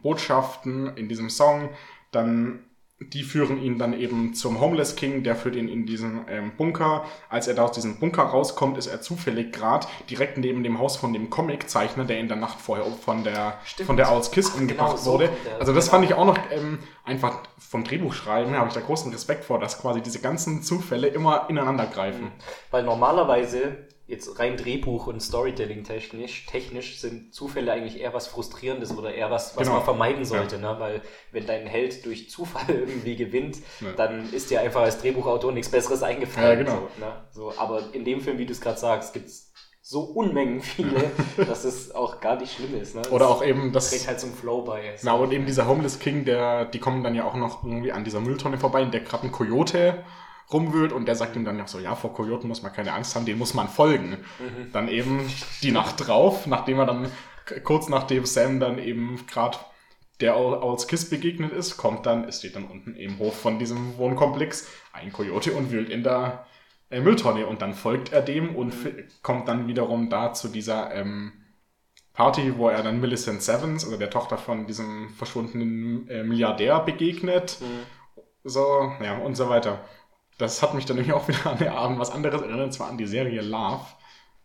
Botschaften 0.01 0.95
in 0.97 1.09
diesem 1.09 1.29
Song, 1.29 1.69
dann 2.11 2.63
die 2.99 3.23
führen 3.23 3.61
ihn 3.61 3.77
dann 3.77 3.91
eben 3.99 4.33
zum 4.33 4.61
Homeless 4.61 4.95
King, 4.95 5.21
der 5.23 5.35
führt 5.35 5.57
ihn 5.57 5.67
in 5.67 5.85
diesen 5.85 6.21
ähm, 6.29 6.53
Bunker. 6.55 7.03
Als 7.27 7.47
er 7.47 7.53
da 7.53 7.63
aus 7.65 7.73
diesem 7.73 7.99
Bunker 7.99 8.23
rauskommt, 8.23 8.77
ist 8.77 8.87
er 8.87 9.01
zufällig 9.01 9.51
gerade 9.51 9.85
direkt 10.09 10.37
neben 10.37 10.63
dem 10.63 10.79
Haus 10.79 10.95
von 10.95 11.11
dem 11.11 11.29
Comiczeichner, 11.29 12.05
der 12.05 12.19
in 12.19 12.29
der 12.29 12.37
Nacht 12.37 12.59
vorher 12.61 12.85
von 12.85 13.25
der, 13.25 13.57
Stimmt. 13.65 13.87
von 13.87 13.97
der 13.97 14.11
Owl's 14.13 14.31
Kiss 14.31 14.51
Ach, 14.53 14.59
umgebracht 14.61 14.91
genau, 14.91 14.97
so 15.01 15.11
wurde. 15.13 15.27
kommt 15.27 15.39
er. 15.45 15.59
Also 15.59 15.73
das 15.73 15.85
Genau. 15.85 15.91
fand 15.97 16.05
ich 16.05 16.13
auch 16.13 16.25
noch 16.25 16.37
ähm, 16.51 16.79
einfach 17.03 17.39
vom 17.59 17.83
Drehbuchschreiben, 17.83 18.55
habe 18.55 18.69
ich 18.69 18.73
da 18.73 18.79
großen 18.79 19.11
Respekt 19.11 19.43
vor, 19.43 19.59
dass 19.59 19.81
quasi 19.81 20.01
diese 20.01 20.19
ganzen 20.21 20.63
Zufälle 20.63 21.07
immer 21.07 21.49
ineinander 21.49 21.87
greifen. 21.87 22.31
Weil 22.71 22.83
normalerweise, 22.83 23.87
jetzt 24.07 24.37
rein 24.39 24.55
Drehbuch 24.55 25.07
und 25.07 25.19
Storytelling 25.19 25.83
technisch, 25.83 26.45
technisch 26.45 26.99
sind 26.99 27.33
Zufälle 27.33 27.71
eigentlich 27.71 27.99
eher 27.99 28.13
was 28.13 28.27
Frustrierendes 28.27 28.95
oder 28.95 29.13
eher 29.13 29.31
was, 29.31 29.55
was 29.57 29.63
Genau. 29.63 29.77
man 29.77 29.83
vermeiden 29.83 30.25
sollte. 30.25 30.59
Ne? 30.59 30.75
Weil 30.77 31.01
wenn 31.31 31.45
dein 31.47 31.65
Held 31.65 32.05
durch 32.05 32.29
Zufall 32.29 32.65
irgendwie 32.69 33.15
gewinnt, 33.15 33.57
Ja. 33.81 33.93
dann 33.93 34.31
ist 34.31 34.51
dir 34.51 34.61
einfach 34.61 34.81
als 34.81 34.99
Drehbuchautor 35.01 35.51
nichts 35.51 35.69
Besseres 35.71 36.03
eingefallen. 36.03 36.59
Ja, 36.59 36.63
genau. 36.63 36.87
so, 36.97 37.03
ne? 37.03 37.25
so, 37.31 37.53
aber 37.57 37.81
in 37.93 38.05
dem 38.05 38.21
Film, 38.21 38.37
wie 38.37 38.45
du 38.45 38.51
es 38.51 38.61
gerade 38.61 38.77
sagst, 38.79 39.13
gibt 39.13 39.25
es 39.27 39.51
so 39.81 40.01
Unmengen 40.01 40.61
viele, 40.61 41.11
dass 41.47 41.63
es 41.63 41.93
auch 41.93 42.19
gar 42.19 42.35
nicht 42.39 42.53
schlimm 42.55 42.79
ist. 42.79 42.95
Ne? 42.95 43.03
Oder 43.09 43.29
auch 43.29 43.43
eben 43.43 43.71
das 43.71 43.89
trägt 43.91 44.07
halt 44.07 44.19
zum 44.19 44.33
Flow 44.33 44.63
bei. 44.63 44.95
Na, 45.03 45.13
und 45.13 45.31
eben 45.31 45.45
dieser 45.45 45.67
Homeless 45.67 45.99
King, 45.99 46.25
der, 46.25 46.65
die 46.65 46.79
kommen 46.79 47.03
dann 47.03 47.13
ja 47.15 47.23
auch 47.25 47.35
noch 47.35 47.63
irgendwie 47.63 47.91
an 47.91 48.03
dieser 48.03 48.19
Mülltonne 48.19 48.57
vorbei, 48.57 48.81
in 48.81 48.91
der 48.91 49.01
gerade 49.01 49.25
ein 49.27 49.31
Coyote 49.31 50.03
rumwühlt 50.51 50.91
und 50.93 51.07
der 51.07 51.15
sagt 51.15 51.35
ihm 51.35 51.45
dann 51.45 51.57
ja 51.57 51.67
so, 51.67 51.79
ja, 51.79 51.95
vor 51.95 52.13
Kojoten 52.13 52.47
muss 52.47 52.61
man 52.61 52.71
keine 52.73 52.93
Angst 52.93 53.15
haben, 53.15 53.25
dem 53.25 53.37
muss 53.37 53.53
man 53.53 53.67
folgen. 53.67 54.17
Dann 54.73 54.87
eben 54.87 55.21
die 55.63 55.71
Nacht 55.71 56.07
drauf, 56.07 56.45
nachdem 56.47 56.79
er 56.79 56.85
dann, 56.85 57.11
kurz 57.63 57.89
nachdem 57.89 58.25
Sam 58.25 58.59
dann 58.59 58.77
eben 58.79 59.25
gerade 59.27 59.57
der 60.21 60.37
Owls 60.37 60.87
Kiss 60.87 61.09
begegnet 61.09 61.51
ist, 61.51 61.77
kommt 61.77 62.05
dann, 62.05 62.23
es 62.25 62.39
steht 62.39 62.55
dann 62.55 62.65
unten 62.65 62.95
im 62.95 63.19
Hof 63.19 63.37
von 63.39 63.59
diesem 63.59 63.97
Wohnkomplex 63.97 64.67
ein 64.93 65.11
Kojote 65.11 65.51
und 65.53 65.71
wühlt 65.71 65.89
in 65.89 66.03
der 66.03 66.45
äh, 66.89 67.01
Mülltonne 67.01 67.47
und 67.47 67.61
dann 67.61 67.73
folgt 67.73 68.13
er 68.13 68.21
dem 68.21 68.55
und 68.55 68.71
fi- 68.71 69.03
kommt 69.23 69.47
dann 69.49 69.67
wiederum 69.67 70.09
da 70.09 70.31
zu 70.33 70.47
dieser 70.47 70.93
ähm, 70.93 71.33
Party, 72.13 72.57
wo 72.57 72.69
er 72.69 72.81
dann 72.81 73.01
Millicent 73.01 73.41
Sevens, 73.41 73.83
also 73.83 73.97
der 73.97 74.09
Tochter 74.09 74.37
von 74.37 74.67
diesem 74.67 75.09
verschwundenen 75.09 76.07
äh, 76.07 76.23
Milliardär, 76.23 76.79
begegnet. 76.79 77.57
So, 78.45 78.93
ja, 79.03 79.17
und 79.17 79.35
so 79.35 79.49
weiter. 79.49 79.83
Das 80.37 80.61
hat 80.61 80.73
mich 80.73 80.85
dann 80.85 80.95
nämlich 80.97 81.13
auch 81.13 81.27
wieder 81.27 81.45
an, 81.45 81.67
an 81.67 81.99
was 81.99 82.11
anderes 82.11 82.41
erinnert, 82.41 82.65
und 82.65 82.71
zwar 82.73 82.89
an 82.89 82.97
die 82.97 83.07
Serie 83.07 83.41
Love. 83.41 83.85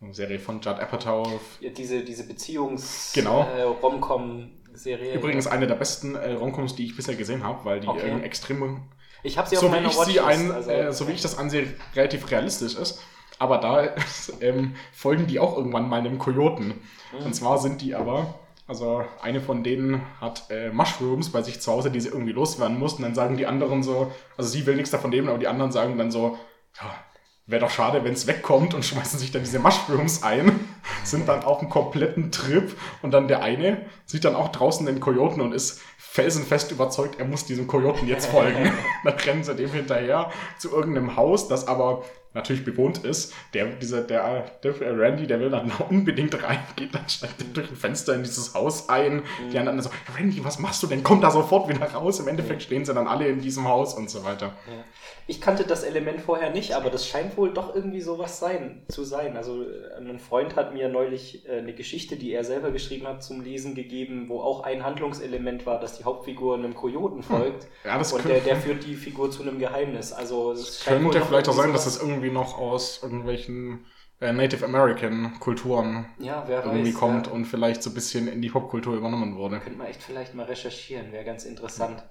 Eine 0.01 0.13
Serie 0.15 0.39
von 0.39 0.61
Judd 0.61 0.79
Apatow. 0.79 1.27
Ja, 1.59 1.69
diese, 1.69 2.03
diese 2.03 2.23
Beziehungs- 2.23 3.13
Genau. 3.13 3.47
äh. 3.55 5.13
Übrigens 5.13 5.47
eine 5.47 5.67
der 5.67 5.75
besten 5.75 6.15
äh, 6.15 6.31
Romcoms, 6.31 6.75
die 6.75 6.85
ich 6.85 6.95
bisher 6.95 7.15
gesehen 7.15 7.43
habe, 7.43 7.63
weil 7.65 7.81
die 7.81 7.87
Okay. 7.87 8.09
äh, 8.09 8.21
extrem 8.21 8.81
Ich 9.21 9.37
habe 9.37 9.47
sie 9.49 9.57
auf 9.57 9.61
so 9.61 9.67
wie 9.67 9.71
meiner 9.71 9.93
Watchlist, 9.93 10.19
ein, 10.23 10.51
also- 10.51 10.69
äh, 10.71 10.91
so 10.93 11.07
wie 11.07 11.11
ich 11.11 11.21
das 11.21 11.37
ansehe, 11.37 11.67
relativ 11.95 12.31
realistisch 12.31 12.75
ist. 12.75 12.99
Aber 13.37 13.57
da 13.59 13.89
ähm, 14.41 14.75
folgen 14.93 15.27
die 15.27 15.39
auch 15.39 15.55
irgendwann 15.57 15.87
mal 15.89 15.99
einem 15.99 16.17
Kojoten. 16.17 16.81
Mhm. 17.19 17.25
Und 17.25 17.35
zwar 17.35 17.57
sind 17.59 17.81
die 17.81 17.93
aber, 17.93 18.39
also 18.71 19.03
eine 19.21 19.41
von 19.41 19.65
denen 19.65 20.01
hat 20.21 20.45
äh, 20.49 20.69
Mushrooms 20.69 21.29
bei 21.29 21.41
sich 21.41 21.59
zu 21.59 21.69
Hause, 21.69 21.91
die 21.91 21.99
sie 21.99 22.07
irgendwie 22.07 22.31
loswerden 22.31 22.79
muss. 22.79 22.93
Und 22.93 23.01
dann 23.01 23.13
sagen 23.13 23.35
die 23.35 23.45
anderen 23.45 23.83
so, 23.83 24.13
also 24.37 24.49
sie 24.49 24.65
will 24.65 24.77
nichts 24.77 24.91
davon 24.91 25.09
nehmen, 25.09 25.27
aber 25.27 25.39
die 25.39 25.49
anderen 25.49 25.73
sagen 25.73 25.97
dann 25.97 26.09
so, 26.09 26.37
ja, 26.81 26.95
wäre 27.47 27.65
doch 27.65 27.69
schade, 27.69 28.05
wenn 28.05 28.13
es 28.13 28.27
wegkommt 28.27 28.73
und 28.73 28.85
schmeißen 28.85 29.19
sich 29.19 29.29
dann 29.29 29.43
diese 29.43 29.59
Mushrooms 29.59 30.23
ein, 30.23 30.57
sind 31.03 31.27
dann 31.27 31.43
auf 31.43 31.59
einem 31.59 31.69
kompletten 31.69 32.31
Trip 32.31 32.73
und 33.01 33.11
dann 33.13 33.27
der 33.27 33.43
eine 33.43 33.87
sieht 34.05 34.23
dann 34.23 34.37
auch 34.37 34.53
draußen 34.53 34.85
den 34.85 35.01
Kojoten 35.01 35.41
und 35.41 35.51
ist 35.51 35.81
felsenfest 35.97 36.71
überzeugt, 36.71 37.19
er 37.19 37.25
muss 37.25 37.43
diesem 37.43 37.67
Kojoten 37.67 38.07
jetzt 38.07 38.27
folgen. 38.27 38.71
dann 39.03 39.15
rennen 39.15 39.43
sie 39.43 39.53
dem 39.53 39.73
hinterher 39.73 40.31
zu 40.57 40.71
irgendeinem 40.71 41.17
Haus, 41.17 41.49
das 41.49 41.67
aber 41.67 42.05
natürlich 42.33 42.63
bewohnt 42.63 42.99
ist. 42.99 43.33
Der, 43.53 43.67
dieser, 43.67 44.01
der, 44.01 44.45
der 44.63 44.99
Randy, 44.99 45.27
der 45.27 45.39
will 45.39 45.49
dann 45.49 45.71
unbedingt 45.89 46.41
rein, 46.43 46.59
geht 46.75 46.93
dann 46.93 47.07
steigt 47.07 47.55
durch 47.55 47.69
ein 47.69 47.75
Fenster 47.75 48.15
in 48.15 48.23
dieses 48.23 48.53
Haus 48.53 48.89
ein. 48.89 49.23
Die 49.51 49.57
anderen 49.57 49.81
so, 49.81 49.89
Randy, 50.17 50.43
was 50.43 50.59
machst 50.59 50.81
du 50.83 50.87
denn? 50.87 51.03
Komm 51.03 51.21
da 51.21 51.31
sofort 51.31 51.69
wieder 51.69 51.85
raus. 51.91 52.19
Im 52.19 52.27
Endeffekt 52.27 52.63
stehen 52.63 52.85
sie 52.85 52.93
dann 52.93 53.07
alle 53.07 53.27
in 53.27 53.41
diesem 53.41 53.67
Haus 53.67 53.93
und 53.93 54.09
so 54.09 54.23
weiter. 54.23 54.53
Ja. 54.67 54.83
Ich 55.27 55.39
kannte 55.39 55.63
das 55.63 55.83
Element 55.83 56.21
vorher 56.21 56.49
nicht, 56.49 56.73
aber 56.73 56.89
das 56.89 57.07
scheint 57.07 57.37
wohl 57.37 57.53
doch 57.53 57.73
irgendwie 57.73 58.01
sowas 58.01 58.39
sein, 58.39 58.81
zu 58.89 59.03
sein. 59.03 59.37
Also 59.37 59.63
äh, 59.63 59.97
ein 59.97 60.19
Freund 60.19 60.55
hat 60.55 60.73
mir 60.73 60.89
neulich 60.89 61.47
äh, 61.47 61.59
eine 61.59 61.73
Geschichte, 61.73 62.17
die 62.17 62.33
er 62.33 62.43
selber 62.43 62.71
geschrieben 62.71 63.07
hat, 63.07 63.23
zum 63.23 63.41
Lesen 63.41 63.75
gegeben, 63.75 64.25
wo 64.27 64.41
auch 64.41 64.63
ein 64.63 64.83
Handlungselement 64.83 65.65
war, 65.65 65.79
dass 65.79 65.97
die 65.97 66.03
Hauptfigur 66.03 66.55
einem 66.55 66.75
Kojoten 66.75 67.23
folgt. 67.23 67.63
Hm. 67.63 67.69
Ja, 67.85 67.97
das 67.97 68.11
und 68.13 68.27
der, 68.27 68.39
der 68.39 68.57
führt 68.57 68.85
die 68.85 68.95
Figur 68.95 69.31
zu 69.31 69.43
einem 69.43 69.59
Geheimnis. 69.59 70.11
Also 70.11 70.51
es 70.51 70.83
Könnte 70.83 71.21
vielleicht 71.21 71.47
auch 71.47 71.53
sein, 71.53 71.71
dass 71.71 71.85
es 71.85 72.01
irgendwie 72.01 72.20
noch 72.29 72.57
aus 72.57 73.01
irgendwelchen 73.01 73.85
äh, 74.19 74.31
Native 74.33 74.63
American 74.65 75.39
Kulturen 75.39 76.05
Ja, 76.19 76.45
irgendwie 76.47 76.93
weiß, 76.93 76.99
kommt 76.99 77.27
ja. 77.27 77.33
und 77.33 77.45
vielleicht 77.45 77.81
so 77.81 77.89
ein 77.89 77.93
bisschen 77.93 78.27
in 78.27 78.41
die 78.41 78.49
Popkultur 78.49 78.95
übernommen 78.95 79.35
wurde. 79.35 79.59
Könnte 79.59 79.77
man 79.79 79.87
echt 79.87 80.03
vielleicht 80.03 80.35
mal 80.35 80.45
recherchieren, 80.45 81.11
wäre 81.11 81.25
ganz 81.25 81.45
interessant. 81.45 82.03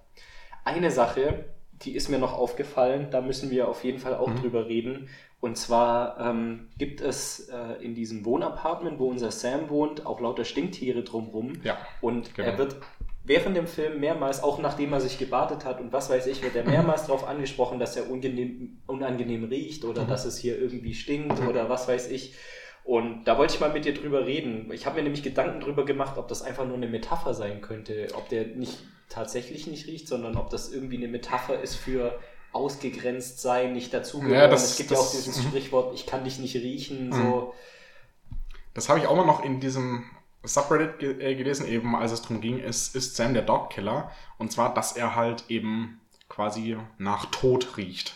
Eine 0.64 0.90
Sache, 0.90 1.44
die 1.82 1.94
ist 1.94 2.08
mir 2.08 2.18
noch 2.18 2.34
aufgefallen, 2.34 3.08
da 3.11 3.20
müssen 3.20 3.50
wir 3.50 3.68
auf 3.68 3.84
jeden 3.84 3.98
Fall 3.98 4.14
auch 4.16 4.28
Mhm. 4.28 4.36
drüber 4.40 4.66
reden. 4.66 5.08
Und 5.40 5.56
zwar 5.56 6.20
ähm, 6.20 6.68
gibt 6.76 7.00
es 7.00 7.48
äh, 7.48 7.82
in 7.82 7.94
diesem 7.94 8.26
Wohnapartment, 8.26 8.98
wo 8.98 9.08
unser 9.08 9.30
Sam 9.30 9.70
wohnt, 9.70 10.04
auch 10.04 10.20
lauter 10.20 10.44
Stinktiere 10.44 11.02
drumrum. 11.02 11.54
Ja, 11.62 11.78
Und 12.02 12.34
genau. 12.34 12.48
er 12.48 12.58
wird 12.58 12.76
während 13.24 13.56
dem 13.56 13.66
Film 13.66 14.00
mehrmals, 14.00 14.42
auch 14.42 14.58
nachdem 14.58 14.92
er 14.92 15.00
sich 15.00 15.18
gebadet 15.18 15.64
hat 15.64 15.80
und 15.80 15.92
was 15.92 16.08
weiß 16.10 16.26
ich, 16.26 16.42
wird 16.42 16.56
er 16.56 16.64
mehrmals 16.64 17.02
darauf 17.06 17.26
angesprochen, 17.26 17.78
dass 17.78 17.96
er 17.96 18.10
unangenehm, 18.10 18.78
unangenehm 18.86 19.44
riecht 19.44 19.84
oder 19.84 20.04
dass 20.04 20.24
es 20.24 20.38
hier 20.38 20.58
irgendwie 20.58 20.94
stinkt 20.94 21.40
oder 21.46 21.68
was 21.68 21.86
weiß 21.88 22.10
ich. 22.10 22.34
Und 22.82 23.24
da 23.24 23.36
wollte 23.38 23.54
ich 23.54 23.60
mal 23.60 23.72
mit 23.72 23.84
dir 23.84 23.92
drüber 23.94 24.26
reden. 24.26 24.70
Ich 24.72 24.86
habe 24.86 24.96
mir 24.96 25.02
nämlich 25.02 25.22
Gedanken 25.22 25.60
drüber 25.60 25.84
gemacht, 25.84 26.16
ob 26.16 26.28
das 26.28 26.42
einfach 26.42 26.66
nur 26.66 26.76
eine 26.76 26.88
Metapher 26.88 27.34
sein 27.34 27.60
könnte, 27.60 28.08
ob 28.14 28.28
der 28.30 28.46
nicht 28.46 28.78
tatsächlich 29.10 29.66
nicht 29.66 29.86
riecht, 29.86 30.08
sondern 30.08 30.36
ob 30.36 30.50
das 30.50 30.72
irgendwie 30.72 30.96
eine 30.96 31.08
Metapher 31.08 31.60
ist 31.60 31.74
für 31.76 32.18
ausgegrenzt 32.52 33.40
sein, 33.40 33.74
nicht 33.74 33.92
dazugehören. 33.94 34.34
Ja, 34.40 34.48
das- 34.48 34.70
es 34.72 34.76
gibt 34.78 34.90
ja 34.90 34.96
auch 34.96 35.02
das- 35.02 35.12
dieses 35.24 35.38
mhm. 35.44 35.48
Sprichwort, 35.48 35.94
ich 35.94 36.06
kann 36.06 36.24
dich 36.24 36.38
nicht 36.38 36.56
riechen, 36.56 37.12
so. 37.12 37.54
Das 38.74 38.88
habe 38.88 38.98
ich 38.98 39.06
auch 39.06 39.16
mal 39.16 39.26
noch 39.26 39.44
in 39.44 39.60
diesem 39.60 40.04
Subreddit 40.43 40.99
ge 40.99 41.20
äh, 41.20 41.34
gelesen, 41.34 41.66
eben 41.66 41.95
als 41.95 42.12
es 42.12 42.22
darum 42.22 42.41
ging, 42.41 42.59
ist, 42.59 42.95
ist 42.97 43.16
Sam 43.16 43.34
der 43.34 43.43
Dogkiller? 43.43 44.11
Und 44.38 44.53
zwar, 44.53 44.72
dass 44.72 44.93
er 44.93 45.14
halt 45.14 45.45
eben 45.49 46.01
quasi 46.28 46.78
nach 46.99 47.26
Tod 47.26 47.76
riecht. 47.76 48.14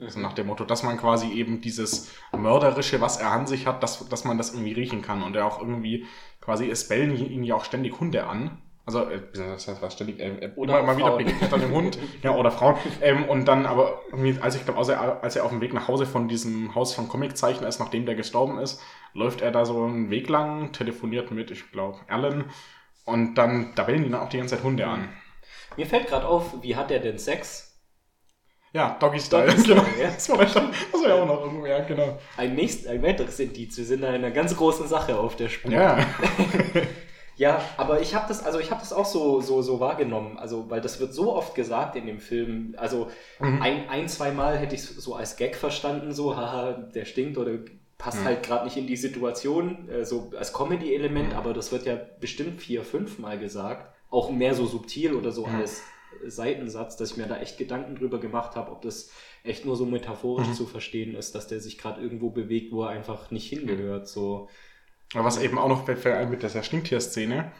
Also 0.00 0.20
nach 0.20 0.34
dem 0.34 0.46
Motto, 0.46 0.64
dass 0.64 0.84
man 0.84 0.96
quasi 0.96 1.32
eben 1.32 1.60
dieses 1.60 2.12
Mörderische, 2.36 3.00
was 3.00 3.16
er 3.16 3.32
an 3.32 3.48
sich 3.48 3.66
hat, 3.66 3.82
dass, 3.82 4.08
dass 4.08 4.24
man 4.24 4.38
das 4.38 4.52
irgendwie 4.52 4.72
riechen 4.72 5.02
kann. 5.02 5.24
Und 5.24 5.34
er 5.34 5.46
auch 5.46 5.60
irgendwie, 5.60 6.06
quasi, 6.40 6.70
es 6.70 6.86
bellen 6.86 7.16
ihn 7.16 7.42
ja 7.42 7.56
auch 7.56 7.64
ständig 7.64 7.98
Hunde 7.98 8.26
an. 8.28 8.62
Also, 8.88 9.02
äh, 9.02 9.20
das 9.34 9.68
heißt, 9.68 9.82
was 9.82 9.92
ständig, 9.92 10.18
äh, 10.18 10.46
äh, 10.46 10.50
Oder 10.56 10.78
immer 10.78 10.94
mal 10.94 10.96
wieder 10.96 11.14
begegnet 11.14 11.52
an 11.52 11.60
dem 11.60 11.72
Hund. 11.72 11.98
ja, 12.22 12.34
oder 12.34 12.50
Frauen. 12.50 12.76
Ähm, 13.02 13.24
und 13.28 13.44
dann 13.44 13.66
aber, 13.66 14.00
irgendwie, 14.10 14.40
als 14.40 14.54
ich 14.54 14.64
glaube, 14.64 14.78
als 14.78 14.88
er, 14.88 15.22
als 15.22 15.36
er 15.36 15.44
auf 15.44 15.50
dem 15.50 15.60
Weg 15.60 15.74
nach 15.74 15.88
Hause 15.88 16.06
von 16.06 16.26
diesem 16.26 16.74
Haus 16.74 16.94
von 16.94 17.06
Comiczeichner 17.06 17.68
ist, 17.68 17.80
nachdem 17.80 18.06
der 18.06 18.14
gestorben 18.14 18.58
ist, 18.58 18.80
läuft 19.12 19.42
er 19.42 19.50
da 19.50 19.66
so 19.66 19.84
einen 19.84 20.08
Weg 20.08 20.30
lang, 20.30 20.72
telefoniert 20.72 21.30
mit, 21.30 21.50
ich 21.50 21.70
glaube, 21.70 21.98
Alan. 22.08 22.46
Und 23.04 23.34
dann, 23.34 23.72
da 23.74 23.82
bellen 23.82 24.06
ihn 24.06 24.12
dann 24.12 24.22
auch 24.22 24.30
die 24.30 24.38
ganze 24.38 24.56
Zeit 24.56 24.64
Hunde 24.64 24.86
an. 24.86 25.10
Mir 25.76 25.84
fällt 25.84 26.06
gerade 26.06 26.26
auf, 26.26 26.62
wie 26.62 26.74
hat 26.74 26.88
der 26.88 27.00
denn 27.00 27.18
Sex? 27.18 27.78
Ja, 28.72 28.96
Doggy 28.98 29.20
Style. 29.20 29.48
Doggy 29.48 29.60
Style, 29.64 29.82
genau. 29.82 29.86
ja. 30.00 30.06
Das 30.06 30.30
war 30.30 30.38
das 30.38 30.54
war 30.54 31.08
ja 31.08 31.14
auch 31.14 31.26
noch 31.26 31.42
irgendwo, 31.42 31.66
ja, 31.66 31.80
genau. 31.80 32.18
Ein, 32.38 32.54
nächst, 32.54 32.86
ein 32.86 33.02
weiteres 33.02 33.38
Indiz. 33.38 33.76
Wir 33.76 33.84
sind 33.84 34.00
da 34.00 34.08
in 34.08 34.14
einer 34.14 34.30
ganz 34.30 34.56
großen 34.56 34.88
Sache 34.88 35.18
auf 35.18 35.36
der 35.36 35.50
Spur. 35.50 35.72
Ja. 35.72 35.98
Ja, 37.38 37.62
aber 37.76 38.00
ich 38.02 38.14
habe 38.14 38.26
das, 38.28 38.44
also 38.44 38.58
ich 38.58 38.70
habe 38.70 38.80
das 38.80 38.92
auch 38.92 39.06
so, 39.06 39.40
so, 39.40 39.62
so 39.62 39.80
wahrgenommen. 39.80 40.38
Also, 40.38 40.68
weil 40.70 40.80
das 40.80 40.98
wird 41.00 41.14
so 41.14 41.32
oft 41.34 41.54
gesagt 41.54 41.96
in 41.96 42.06
dem 42.06 42.18
Film. 42.20 42.74
Also 42.76 43.08
Mhm. 43.40 43.62
ein, 43.62 43.88
ein, 43.88 44.08
zwei 44.08 44.32
Mal 44.32 44.58
hätte 44.58 44.74
ich 44.74 44.82
es 44.82 44.88
so 44.96 45.14
als 45.14 45.36
Gag 45.36 45.56
verstanden, 45.56 46.12
so, 46.12 46.36
haha, 46.36 46.72
der 46.72 47.04
stinkt 47.04 47.38
oder 47.38 47.58
passt 47.96 48.20
Mhm. 48.22 48.24
halt 48.26 48.42
gerade 48.42 48.64
nicht 48.64 48.76
in 48.76 48.86
die 48.88 48.96
Situation, 48.96 49.88
äh, 49.88 50.04
so 50.04 50.30
als 50.36 50.52
Comedy-Element, 50.52 51.28
Mhm. 51.30 51.34
aber 51.36 51.54
das 51.54 51.72
wird 51.72 51.86
ja 51.86 51.96
bestimmt 52.20 52.60
vier, 52.60 52.82
fünf 52.84 53.18
Mal 53.18 53.38
gesagt. 53.38 53.94
Auch 54.10 54.30
mehr 54.30 54.54
so 54.54 54.66
subtil 54.66 55.14
oder 55.14 55.32
so 55.32 55.46
Mhm. 55.46 55.54
als 55.56 55.82
Seitensatz, 56.26 56.96
dass 56.96 57.12
ich 57.12 57.16
mir 57.16 57.26
da 57.26 57.38
echt 57.38 57.58
Gedanken 57.58 57.94
drüber 57.96 58.18
gemacht 58.18 58.56
habe, 58.56 58.72
ob 58.72 58.82
das 58.82 59.10
echt 59.44 59.64
nur 59.64 59.76
so 59.76 59.86
metaphorisch 59.86 60.48
Mhm. 60.48 60.54
zu 60.54 60.66
verstehen 60.66 61.14
ist, 61.14 61.34
dass 61.34 61.46
der 61.46 61.60
sich 61.60 61.78
gerade 61.78 62.00
irgendwo 62.00 62.30
bewegt, 62.30 62.72
wo 62.72 62.82
er 62.82 62.88
einfach 62.90 63.30
nicht 63.30 63.48
hingehört. 63.48 64.08
So. 64.08 64.48
Aber 65.14 65.24
was 65.24 65.38
eben 65.38 65.58
auch 65.58 65.68
noch 65.68 65.86
fällt 65.86 66.30
mit 66.30 66.42
dieser 66.42 66.62
Stinktier-Szene, 66.62 67.52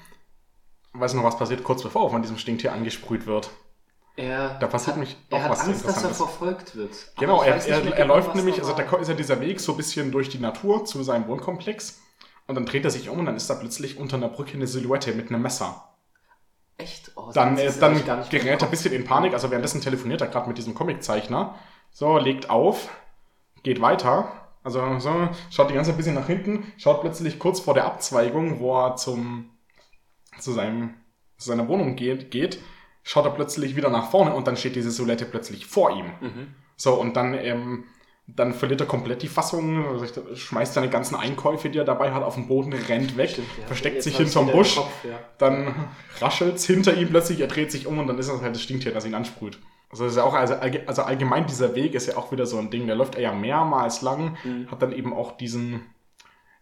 weißt 0.93 1.15
du 1.15 1.19
noch, 1.19 1.25
was 1.25 1.39
passiert 1.39 1.65
kurz 1.65 1.83
bevor 1.83 2.05
er 2.05 2.11
von 2.11 2.23
diesem 2.23 2.39
Stinktier 2.39 2.73
angesprüht 2.73 3.27
wird? 3.27 3.51
Er 4.17 4.59
Da 4.59 4.67
passiert 4.67 4.97
hat, 4.97 5.01
mich 5.01 5.17
er 5.31 5.39
auch 5.39 5.43
hat 5.45 5.51
was 5.53 5.61
Angst, 5.61 5.87
dass 5.87 6.03
er 6.03 6.11
verfolgt 6.11 6.75
wird. 6.77 7.13
Aber 7.17 7.27
Genau, 7.27 7.43
er, 7.43 7.55
weiß 7.57 7.67
er, 7.67 7.85
er 7.85 7.93
genau, 7.93 8.15
läuft 8.15 8.35
nämlich, 8.35 8.59
also 8.59 8.73
da 8.73 8.83
ist 8.97 9.09
ja 9.09 9.15
dieser 9.15 9.41
Weg 9.41 9.61
so 9.61 9.73
ein 9.73 9.77
bisschen 9.77 10.11
durch 10.11 10.29
die 10.29 10.39
Natur 10.41 10.85
zu 10.85 11.03
seinem 11.03 11.29
Wohnkomplex 11.29 12.01
und 12.49 12.55
dann 12.55 12.67
dreht 12.67 12.85
er 12.85 12.91
sich 12.91 13.09
um 13.09 13.21
und 13.21 13.27
dann 13.27 13.37
ist 13.37 13.49
da 13.49 13.55
plötzlich 13.55 13.99
unter 13.99 14.17
einer 14.17 14.29
Brücke 14.29 14.55
eine 14.55 14.67
Silhouette 14.67 15.13
mit 15.15 15.29
einem 15.31 15.43
Messer. 15.43 15.85
Echt? 16.79 17.13
Oh, 17.17 17.31
Dann, 17.33 17.57
das 17.57 17.65
äh, 17.65 17.69
ist 17.69 17.83
dann 17.83 17.95
gerät 18.31 18.63
er 18.63 18.63
ein 18.63 18.71
bisschen 18.71 18.93
in 18.93 19.05
Panik, 19.05 19.35
also 19.35 19.51
währenddessen 19.51 19.81
telefoniert 19.81 20.21
er 20.21 20.29
gerade 20.29 20.49
mit 20.49 20.59
diesem 20.59 20.75
Comiczeichner. 20.75 21.57
So, 21.93 22.19
legt 22.19 22.51
auf, 22.51 22.89
geht 23.63 23.81
weiter. 23.81 24.48
Also 24.63 24.99
so, 24.99 25.29
schaut 25.51 25.71
die 25.71 25.75
ganze 25.75 25.91
Zeit 25.91 25.95
ein 25.95 25.99
bisschen 25.99 26.15
nach 26.15 26.27
hinten, 26.27 26.73
schaut 26.77 27.01
plötzlich 27.01 27.39
kurz 27.39 27.61
vor 27.61 27.75
der 27.75 27.87
Abzweigung, 27.87 28.61
wo 28.61 28.77
er 28.77 28.97
zum, 28.97 29.51
zu, 30.39 30.53
seinem, 30.53 30.95
zu 31.37 31.49
seiner 31.49 31.69
Wohnung 31.69 31.97
geht, 31.97 32.31
geht, 32.31 32.61
schaut 33.03 33.25
er 33.25 33.31
plötzlich 33.31 33.77
wieder 33.77 33.91
nach 33.91 34.11
vorne 34.11 34.35
und 34.35 34.47
dann 34.47 34.57
steht 34.57 34.77
diese 34.77 34.91
Silhouette 34.91 35.25
plötzlich 35.25 35.67
vor 35.67 35.93
ihm. 35.93 36.07
Mhm. 36.21 36.55
So, 36.77 36.95
und 36.95 37.17
dann, 37.17 37.35
ähm, 37.35 37.85
dann 38.27 38.53
verliert 38.53 38.81
er 38.81 38.87
komplett 38.87 39.23
die 39.23 39.29
Fassung, 39.29 39.87
also 39.87 40.07
schmeißt 40.35 40.75
seine 40.75 40.91
ganzen 40.91 41.15
Einkäufe, 41.15 41.71
die 41.71 41.79
er 41.79 41.85
dabei 41.85 42.13
hat, 42.13 42.23
auf 42.23 42.35
den 42.35 42.47
Boden, 42.47 42.73
rennt 42.73 43.17
weg, 43.17 43.31
Stimmt, 43.31 43.49
ja. 43.59 43.67
versteckt 43.67 44.03
sich 44.03 44.17
hinterm 44.19 44.51
Busch, 44.51 44.77
Kopf, 44.77 45.05
ja. 45.05 45.19
dann 45.39 45.75
raschelt's 46.21 46.67
hinter 46.67 46.95
ihm 46.95 47.09
plötzlich, 47.09 47.41
er 47.41 47.47
dreht 47.47 47.73
sich 47.73 47.87
um 47.87 47.99
und 47.99 48.07
dann 48.07 48.19
ist 48.19 48.29
das 48.29 48.43
halt 48.43 48.55
das 48.55 48.63
Stinktier, 48.63 48.93
das 48.93 49.07
ihn 49.07 49.15
ansprüht. 49.15 49.59
Also, 49.91 50.05
ist 50.07 50.17
ja 50.17 50.25
auch, 50.25 50.35
also, 50.35 50.55
also 50.87 51.03
allgemein 51.03 51.47
dieser 51.47 51.75
Weg 51.75 51.95
ist 51.95 52.07
ja 52.07 52.17
auch 52.17 52.31
wieder 52.31 52.45
so 52.47 52.59
ein 52.59 52.71
Ding, 52.71 52.87
der 52.87 52.97
läuft 52.97 53.15
er 53.15 53.23
ja 53.23 53.33
mehrmals 53.33 54.03
lang, 54.03 54.37
Mhm. 54.45 54.71
hat 54.71 54.83
dann 54.83 54.93
eben 54.93 55.15
auch 55.15 55.37
diesen, 55.37 55.81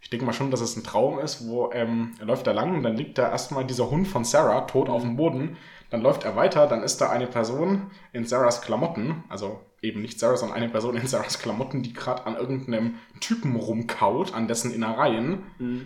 ich 0.00 0.10
denke 0.10 0.24
mal 0.26 0.32
schon, 0.32 0.50
dass 0.52 0.60
es 0.60 0.76
ein 0.76 0.84
Traum 0.84 1.18
ist, 1.18 1.48
wo 1.48 1.70
ähm, 1.72 2.12
er 2.20 2.26
läuft 2.26 2.46
da 2.46 2.52
lang 2.52 2.74
und 2.76 2.82
dann 2.84 2.96
liegt 2.96 3.18
da 3.18 3.28
erstmal 3.30 3.64
dieser 3.64 3.90
Hund 3.90 4.06
von 4.06 4.24
Sarah 4.24 4.62
tot 4.62 4.88
auf 4.88 5.02
dem 5.02 5.16
Boden. 5.16 5.56
Dann 5.90 6.02
läuft 6.02 6.24
er 6.24 6.34
weiter, 6.36 6.66
dann 6.66 6.82
ist 6.82 7.00
da 7.00 7.10
eine 7.10 7.26
Person 7.28 7.90
in 8.12 8.24
Sarahs 8.24 8.60
Klamotten, 8.60 9.22
also 9.28 9.60
eben 9.82 10.02
nicht 10.02 10.18
Sarah, 10.18 10.36
sondern 10.36 10.56
eine 10.58 10.68
Person 10.68 10.96
in 10.96 11.06
Sarahs 11.06 11.38
Klamotten, 11.40 11.82
die 11.82 11.92
gerade 11.92 12.26
an 12.26 12.36
irgendeinem 12.36 12.96
Typen 13.20 13.54
rumkaut, 13.56 14.34
an 14.34 14.48
dessen 14.48 14.72
Innereien, 14.74 15.42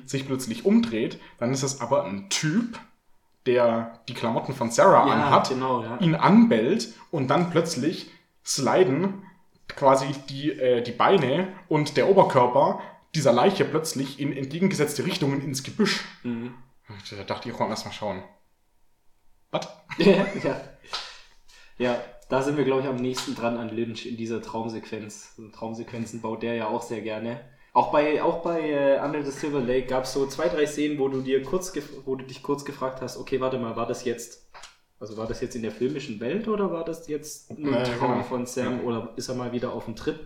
sich 0.06 0.26
plötzlich 0.26 0.64
umdreht. 0.64 1.20
Dann 1.38 1.52
ist 1.52 1.62
es 1.62 1.80
aber 1.82 2.04
ein 2.04 2.28
Typ, 2.30 2.78
der 3.46 4.00
die 4.08 4.14
Klamotten 4.14 4.54
von 4.54 4.70
Sarah 4.70 5.06
Ja, 5.06 5.12
anhat, 5.14 5.48
genau, 5.48 5.82
ja. 5.82 5.98
ihn 5.98 6.14
anbellt 6.14 6.94
und 7.10 7.28
dann 7.28 7.50
plötzlich 7.50 8.10
sliden 8.44 9.22
quasi 9.68 10.06
die, 10.28 10.50
äh, 10.52 10.82
die 10.82 10.92
Beine 10.92 11.48
und 11.68 11.96
der 11.96 12.08
Oberkörper 12.08 12.80
dieser 13.14 13.32
Leiche 13.32 13.64
plötzlich 13.64 14.20
in 14.20 14.32
entgegengesetzte 14.32 15.04
Richtungen 15.04 15.42
ins 15.42 15.62
Gebüsch. 15.62 16.04
Mhm. 16.22 16.54
Da 17.16 17.22
dachte 17.24 17.48
ich, 17.48 17.56
komm, 17.56 17.70
lass 17.70 17.84
mal 17.84 17.92
schauen. 17.92 18.22
Was? 19.50 19.68
ja. 19.98 20.60
ja, 21.78 22.00
da 22.28 22.42
sind 22.42 22.56
wir, 22.56 22.64
glaube 22.64 22.82
ich, 22.82 22.88
am 22.88 22.96
nächsten 22.96 23.34
dran 23.34 23.56
an 23.56 23.68
Lynch 23.68 24.06
in 24.06 24.16
dieser 24.16 24.42
Traumsequenz. 24.42 25.40
Traumsequenzen 25.52 26.20
baut 26.20 26.42
der 26.42 26.54
ja 26.54 26.68
auch 26.68 26.82
sehr 26.82 27.00
gerne. 27.00 27.40
Auch 27.72 27.92
bei, 27.92 28.22
auch 28.22 28.42
bei 28.42 28.70
äh, 28.70 29.00
Under 29.04 29.22
the 29.24 29.30
Silver 29.30 29.60
Lake 29.60 29.86
gab 29.86 30.04
es 30.04 30.12
so 30.12 30.26
zwei, 30.26 30.48
drei 30.48 30.66
Szenen, 30.66 30.98
wo 30.98 31.08
du 31.08 31.20
dir 31.20 31.42
kurz 31.42 31.72
wo 32.04 32.16
du 32.16 32.24
dich 32.24 32.42
kurz 32.42 32.64
gefragt 32.64 33.00
hast, 33.00 33.16
okay, 33.16 33.40
warte 33.40 33.58
mal, 33.58 33.76
war 33.76 33.86
das 33.86 34.04
jetzt, 34.04 34.48
also 34.98 35.16
war 35.16 35.26
das 35.28 35.40
jetzt 35.40 35.54
in 35.54 35.62
der 35.62 35.70
filmischen 35.70 36.18
Welt 36.20 36.48
oder 36.48 36.72
war 36.72 36.84
das 36.84 37.06
jetzt 37.06 37.56
nur 37.56 37.76
ein 37.76 37.82
Äh, 37.84 37.96
Traum 37.98 38.12
genau. 38.12 38.22
von 38.24 38.46
Sam 38.46 38.78
Ja. 38.80 38.84
oder 38.84 39.12
ist 39.16 39.28
er 39.28 39.36
mal 39.36 39.52
wieder 39.52 39.72
auf 39.72 39.84
dem 39.84 39.94
Trip? 39.94 40.18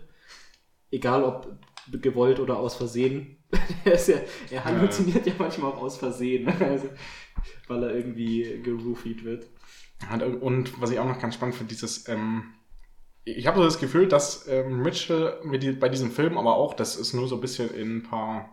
Egal 0.90 1.22
ob 1.24 1.48
gewollt 1.92 2.40
oder 2.40 2.56
aus 2.56 2.76
Versehen. 2.76 3.36
er, 3.84 3.92
ist 3.92 4.08
ja, 4.08 4.16
er 4.50 4.64
halluziniert 4.64 5.26
ja 5.26 5.34
manchmal 5.38 5.72
auch 5.72 5.82
aus 5.82 5.98
Versehen, 5.98 6.48
also, 6.48 6.88
weil 7.68 7.82
er 7.82 7.94
irgendwie 7.94 8.60
geroofied 8.62 9.22
wird. 9.24 9.46
Und 10.40 10.80
was 10.80 10.90
ich 10.90 10.98
auch 10.98 11.06
noch 11.06 11.18
ganz 11.20 11.34
spannend 11.34 11.56
finde, 11.56 11.72
dieses, 11.72 12.08
ähm, 12.08 12.54
ich 13.24 13.46
habe 13.46 13.58
so 13.58 13.64
das 13.64 13.78
Gefühl, 13.78 14.06
dass 14.08 14.46
ähm, 14.48 14.82
Mitchell 14.82 15.38
mit 15.44 15.62
die, 15.62 15.72
bei 15.72 15.88
diesem 15.88 16.10
Film, 16.10 16.36
aber 16.38 16.56
auch, 16.56 16.74
das 16.74 16.96
ist 16.96 17.12
nur 17.14 17.26
so 17.28 17.36
ein 17.36 17.40
bisschen 17.40 17.72
in 17.74 17.98
ein 17.98 18.02
paar, 18.02 18.50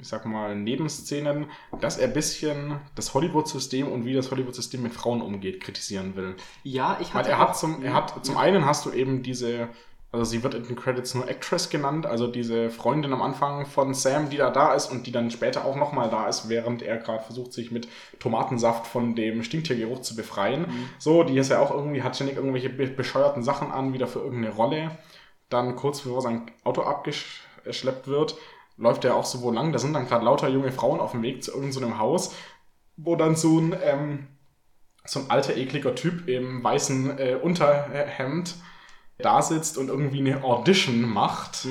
ich 0.00 0.06
sag 0.06 0.24
mal, 0.26 0.54
Nebenszenen, 0.54 1.46
dass 1.80 1.98
er 1.98 2.06
ein 2.08 2.12
bisschen 2.14 2.78
das 2.94 3.14
Hollywood-System 3.14 3.88
und 3.90 4.04
wie 4.04 4.14
das 4.14 4.30
Hollywood-System 4.30 4.82
mit 4.82 4.92
Frauen 4.94 5.20
umgeht, 5.20 5.60
kritisieren 5.60 6.14
will. 6.14 6.36
Ja, 6.62 6.98
ich 7.00 7.08
Weil 7.12 7.20
hatte 7.20 7.30
er 7.30 7.36
auch- 7.42 7.48
hat 7.48 7.56
zum, 7.58 7.82
er 7.82 7.94
hat, 7.94 8.24
zum 8.24 8.36
einen 8.36 8.64
hast 8.64 8.86
du 8.86 8.92
eben 8.92 9.22
diese, 9.24 9.68
also 10.10 10.24
sie 10.24 10.42
wird 10.42 10.54
in 10.54 10.66
den 10.66 10.76
Credits 10.76 11.14
nur 11.14 11.28
Actress 11.28 11.68
genannt, 11.68 12.06
also 12.06 12.28
diese 12.28 12.70
Freundin 12.70 13.12
am 13.12 13.20
Anfang 13.20 13.66
von 13.66 13.92
Sam, 13.92 14.30
die 14.30 14.38
da 14.38 14.50
da 14.50 14.72
ist 14.72 14.90
und 14.90 15.06
die 15.06 15.12
dann 15.12 15.30
später 15.30 15.66
auch 15.66 15.76
nochmal 15.76 16.08
da 16.08 16.26
ist, 16.28 16.48
während 16.48 16.82
er 16.82 16.96
gerade 16.96 17.22
versucht, 17.22 17.52
sich 17.52 17.70
mit 17.70 17.88
Tomatensaft 18.18 18.86
von 18.86 19.14
dem 19.14 19.42
Stinktiergeruch 19.42 20.00
zu 20.00 20.16
befreien. 20.16 20.66
So, 20.98 21.24
die 21.24 21.36
ist 21.36 21.50
ja 21.50 21.58
auch 21.58 21.70
irgendwie, 21.70 22.02
hat 22.02 22.14
ständig 22.14 22.36
irgendwelche 22.36 22.70
be 22.70 22.86
bescheuerten 22.86 23.42
Sachen 23.42 23.70
an, 23.70 23.92
wieder 23.92 24.06
für 24.06 24.20
irgendeine 24.20 24.54
Rolle. 24.54 24.92
Dann 25.50 25.76
kurz 25.76 26.00
bevor 26.00 26.22
sein 26.22 26.50
Auto 26.64 26.82
abgeschleppt 26.82 28.06
wird, 28.08 28.36
läuft 28.78 29.04
er 29.04 29.14
auch 29.14 29.26
so 29.26 29.42
wo 29.42 29.50
lang. 29.50 29.72
Da 29.72 29.78
sind 29.78 29.92
dann 29.92 30.06
gerade 30.06 30.24
lauter 30.24 30.48
junge 30.48 30.72
Frauen 30.72 31.00
auf 31.00 31.12
dem 31.12 31.22
Weg 31.22 31.44
zu 31.44 31.50
irgendeinem 31.50 31.72
so 31.72 31.86
einem 31.86 31.98
Haus, 31.98 32.34
wo 32.96 33.14
dann 33.14 33.36
so 33.36 33.58
ein, 33.58 33.76
ähm, 33.82 34.26
so 35.04 35.20
ein 35.20 35.30
alter, 35.30 35.54
ekliger 35.54 35.94
Typ 35.94 36.28
im 36.28 36.64
weißen 36.64 37.18
äh, 37.18 37.34
Unterhemd 37.34 38.54
da 39.18 39.42
sitzt 39.42 39.78
und 39.78 39.88
irgendwie 39.88 40.20
eine 40.20 40.44
Audition 40.44 41.02
macht. 41.02 41.66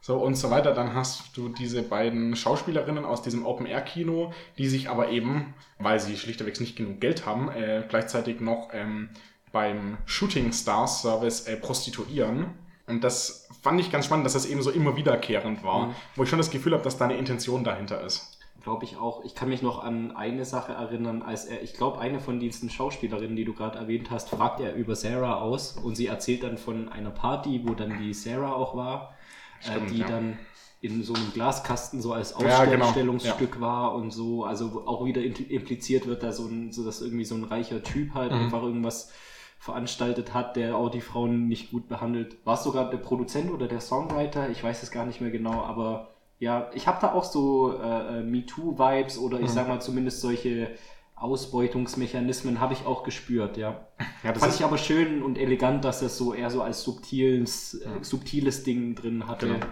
So 0.00 0.18
und 0.18 0.36
so 0.36 0.50
weiter. 0.50 0.72
Dann 0.72 0.94
hast 0.94 1.36
du 1.36 1.48
diese 1.48 1.82
beiden 1.82 2.36
Schauspielerinnen 2.36 3.04
aus 3.04 3.22
diesem 3.22 3.44
Open-Air-Kino, 3.44 4.32
die 4.56 4.68
sich 4.68 4.88
aber 4.88 5.10
eben, 5.10 5.54
weil 5.78 5.98
sie 5.98 6.16
schlichtweg 6.16 6.60
nicht 6.60 6.76
genug 6.76 7.00
Geld 7.00 7.26
haben, 7.26 7.50
äh, 7.50 7.84
gleichzeitig 7.88 8.40
noch 8.40 8.68
ähm, 8.72 9.08
beim 9.50 9.98
Shooting 10.06 10.52
Stars 10.52 11.02
Service 11.02 11.48
äh, 11.48 11.56
prostituieren. 11.56 12.50
Und 12.86 13.02
das 13.02 13.48
fand 13.62 13.80
ich 13.80 13.90
ganz 13.90 14.04
spannend, 14.04 14.24
dass 14.26 14.34
das 14.34 14.46
eben 14.46 14.62
so 14.62 14.70
immer 14.70 14.96
wiederkehrend 14.96 15.64
war, 15.64 15.94
wo 16.14 16.22
ich 16.22 16.28
schon 16.28 16.38
das 16.38 16.50
Gefühl 16.50 16.72
habe, 16.72 16.84
dass 16.84 16.98
da 16.98 17.06
eine 17.06 17.16
Intention 17.16 17.64
dahinter 17.64 18.00
ist. 18.02 18.35
Glaube 18.66 18.84
ich 18.84 18.96
auch. 18.96 19.24
Ich 19.24 19.36
kann 19.36 19.48
mich 19.48 19.62
noch 19.62 19.78
an 19.84 20.16
eine 20.16 20.44
Sache 20.44 20.72
erinnern, 20.72 21.22
als 21.22 21.44
er, 21.44 21.62
ich 21.62 21.74
glaube, 21.74 22.00
eine 22.00 22.18
von 22.18 22.40
diesen 22.40 22.68
Schauspielerinnen, 22.68 23.36
die 23.36 23.44
du 23.44 23.54
gerade 23.54 23.78
erwähnt 23.78 24.10
hast, 24.10 24.28
fragt 24.28 24.58
er 24.60 24.74
über 24.74 24.96
Sarah 24.96 25.40
aus 25.40 25.76
und 25.76 25.94
sie 25.94 26.06
erzählt 26.08 26.42
dann 26.42 26.58
von 26.58 26.88
einer 26.88 27.10
Party, 27.12 27.62
wo 27.64 27.74
dann 27.74 27.96
die 27.96 28.12
Sarah 28.12 28.52
auch 28.54 28.74
war, 28.76 29.14
Stimmt, 29.60 29.90
äh, 29.90 29.92
die 29.92 29.98
ja. 30.00 30.06
dann 30.06 30.38
in 30.80 31.04
so 31.04 31.14
einem 31.14 31.32
Glaskasten 31.32 32.02
so 32.02 32.12
als 32.12 32.34
Ja, 32.38 32.64
genau, 32.64 32.86
Ausstellungsstück 32.86 33.60
war 33.60 33.94
und 33.94 34.10
so, 34.10 34.44
also 34.44 34.84
auch 34.86 35.04
wieder 35.04 35.20
impl- 35.22 35.48
impliziert 35.48 36.06
wird, 36.06 36.22
da 36.24 36.32
so 36.32 36.46
ein, 36.46 36.72
so 36.72 36.84
dass 36.84 37.00
irgendwie 37.00 37.24
so 37.24 37.36
ein 37.36 37.44
reicher 37.44 37.82
Typ 37.84 38.14
halt 38.14 38.32
Mhm. 38.32 38.42
einfach 38.42 38.62
irgendwas 38.62 39.12
veranstaltet 39.58 40.34
hat, 40.34 40.56
der 40.56 40.76
auch 40.76 40.90
die 40.90 41.00
Frauen 41.00 41.46
nicht 41.48 41.70
gut 41.70 41.88
behandelt. 41.88 42.36
War 42.44 42.54
es 42.54 42.64
sogar 42.64 42.90
der 42.90 42.98
Produzent 42.98 43.50
oder 43.52 43.68
der 43.68 43.80
Songwriter? 43.80 44.50
Ich 44.50 44.62
weiß 44.62 44.82
es 44.82 44.90
gar 44.90 45.06
nicht 45.06 45.20
mehr 45.20 45.30
genau, 45.30 45.62
aber 45.62 46.15
ja, 46.38 46.70
ich 46.74 46.86
habe 46.86 46.98
da 47.00 47.12
auch 47.12 47.24
so 47.24 47.78
äh, 47.80 48.18
äh, 48.18 48.22
MeToo-Vibes 48.22 49.18
oder 49.18 49.38
Mhm. 49.38 49.44
ich 49.44 49.50
sag 49.50 49.68
mal 49.68 49.80
zumindest 49.80 50.20
solche 50.20 50.70
Ausbeutungsmechanismen 51.14 52.60
habe 52.60 52.74
ich 52.74 52.84
auch 52.84 53.02
gespürt, 53.04 53.56
ja. 53.56 53.86
Ja, 54.22 54.32
das 54.32 54.42
Fand 54.42 54.54
ich 54.54 54.64
aber 54.64 54.78
schön 54.78 55.22
und 55.22 55.38
elegant, 55.38 55.84
dass 55.84 56.00
das 56.00 56.18
so 56.18 56.34
eher 56.34 56.50
so 56.50 56.62
als 56.62 56.82
subtiles, 56.82 57.74
äh, 57.74 57.88
subtiles 58.02 58.64
Ding 58.64 58.94
drin 58.94 59.26
hatte. 59.26 59.46
Genau. 59.46 59.66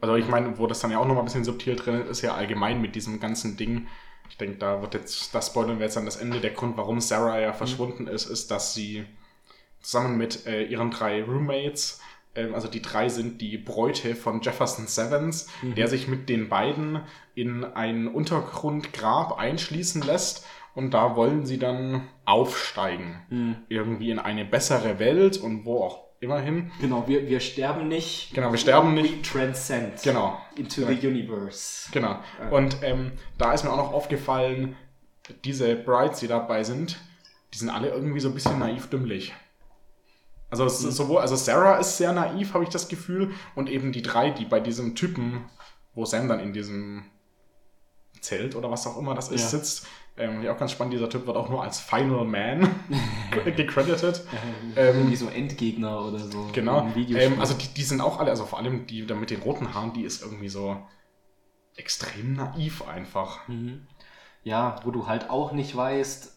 Also 0.00 0.16
ich 0.16 0.28
meine, 0.28 0.58
wo 0.58 0.66
das 0.66 0.80
dann 0.80 0.90
ja 0.90 0.98
auch 0.98 1.06
noch 1.06 1.14
mal 1.14 1.20
ein 1.20 1.24
bisschen 1.26 1.44
subtil 1.44 1.76
drin 1.76 2.02
ist, 2.02 2.08
ist 2.10 2.22
ja 2.22 2.34
allgemein 2.34 2.80
mit 2.80 2.94
diesem 2.94 3.18
ganzen 3.20 3.56
Ding. 3.56 3.86
Ich 4.28 4.36
denke, 4.36 4.56
da 4.58 4.80
wird 4.82 4.94
jetzt, 4.94 5.34
das 5.34 5.48
spoilern 5.48 5.78
wir 5.78 5.86
jetzt 5.86 5.96
an 5.96 6.04
das 6.04 6.16
Ende. 6.16 6.40
Der 6.40 6.50
Grund, 6.50 6.76
warum 6.76 7.00
Sarah 7.00 7.40
ja 7.40 7.52
verschwunden 7.52 8.06
ist, 8.06 8.26
ist, 8.26 8.50
dass 8.50 8.74
sie 8.74 9.04
zusammen 9.80 10.16
mit 10.16 10.46
äh, 10.46 10.64
ihren 10.64 10.90
drei 10.90 11.22
Roommates, 11.22 12.00
also 12.54 12.68
die 12.68 12.82
drei 12.82 13.08
sind 13.08 13.40
die 13.40 13.58
Bräute 13.58 14.14
von 14.14 14.40
Jefferson 14.42 14.86
Sevens, 14.86 15.48
der 15.62 15.88
sich 15.88 16.08
mit 16.08 16.28
den 16.28 16.48
beiden 16.48 17.00
in 17.34 17.64
ein 17.64 18.08
Untergrundgrab 18.08 19.38
einschließen 19.38 20.02
lässt. 20.02 20.46
Und 20.74 20.92
da 20.92 21.16
wollen 21.16 21.46
sie 21.46 21.58
dann 21.58 22.02
aufsteigen. 22.26 23.64
Irgendwie 23.68 24.10
in 24.10 24.18
eine 24.18 24.44
bessere 24.44 24.98
Welt 24.98 25.38
und 25.38 25.64
wo 25.64 25.82
auch 25.82 26.04
immerhin. 26.20 26.70
Genau, 26.80 27.04
wir, 27.06 27.28
wir 27.28 27.40
sterben 27.40 27.88
nicht. 27.88 28.34
Genau, 28.34 28.50
wir 28.50 28.58
sterben 28.58 28.94
We 28.96 29.02
nicht. 29.02 29.30
transcend. 29.30 30.02
Genau. 30.02 30.38
Into 30.56 30.82
Genau. 30.86 31.00
the 31.00 31.06
universe. 31.06 31.88
Genau. 31.92 32.18
Und 32.50 32.76
ähm, 32.82 33.12
da 33.38 33.52
ist 33.54 33.64
mir 33.64 33.72
auch 33.72 33.76
noch 33.78 33.92
aufgefallen, 33.92 34.76
diese 35.44 35.74
Brides, 35.76 36.20
die 36.20 36.28
dabei 36.28 36.62
sind, 36.62 36.98
die 37.54 37.58
sind 37.58 37.70
alle 37.70 37.88
irgendwie 37.88 38.20
so 38.20 38.28
ein 38.28 38.34
bisschen 38.34 38.58
naiv 38.58 38.88
dümmlich. 38.88 39.34
Also 40.62 40.74
es 40.76 40.84
ist 40.84 40.96
sowohl, 40.96 41.20
also 41.20 41.36
Sarah 41.36 41.76
ist 41.76 41.96
sehr 41.96 42.12
naiv, 42.12 42.54
habe 42.54 42.64
ich 42.64 42.70
das 42.70 42.88
Gefühl, 42.88 43.32
und 43.54 43.68
eben 43.68 43.92
die 43.92 44.02
drei, 44.02 44.30
die 44.30 44.44
bei 44.44 44.60
diesem 44.60 44.94
Typen, 44.94 45.44
wo 45.94 46.04
Sam 46.04 46.28
dann 46.28 46.40
in 46.40 46.52
diesem 46.52 47.04
Zelt 48.20 48.56
oder 48.56 48.70
was 48.70 48.86
auch 48.86 48.96
immer 48.96 49.14
das 49.14 49.28
ist, 49.28 49.42
Ja. 49.42 49.48
sitzt. 49.58 49.86
Ähm, 50.18 50.42
ja, 50.42 50.54
auch 50.54 50.58
ganz 50.58 50.72
spannend, 50.72 50.94
dieser 50.94 51.10
Typ 51.10 51.26
wird 51.26 51.36
auch 51.36 51.50
nur 51.50 51.62
als 51.62 51.78
Final 51.78 52.24
Man 52.24 52.74
gecredited. 53.56 54.22
Ähm, 54.74 54.96
Irgendwie 54.96 55.16
so 55.16 55.28
Endgegner 55.28 56.06
oder 56.06 56.18
so. 56.18 56.48
Genau. 56.52 56.90
Ähm, 56.96 57.38
also 57.38 57.52
die, 57.52 57.68
die 57.68 57.82
sind 57.82 58.00
auch 58.00 58.18
alle, 58.18 58.30
also 58.30 58.46
vor 58.46 58.58
allem 58.58 58.86
die 58.86 59.06
da 59.06 59.14
mit 59.14 59.28
den 59.28 59.42
roten 59.42 59.74
Haaren, 59.74 59.92
die 59.92 60.04
ist 60.04 60.22
irgendwie 60.22 60.48
so 60.48 60.78
extrem 61.76 62.32
naiv 62.32 62.82
einfach. 62.88 63.40
Ja, 64.42 64.80
wo 64.84 64.90
du 64.90 65.06
halt 65.06 65.28
auch 65.28 65.52
nicht 65.52 65.76
weißt, 65.76 66.35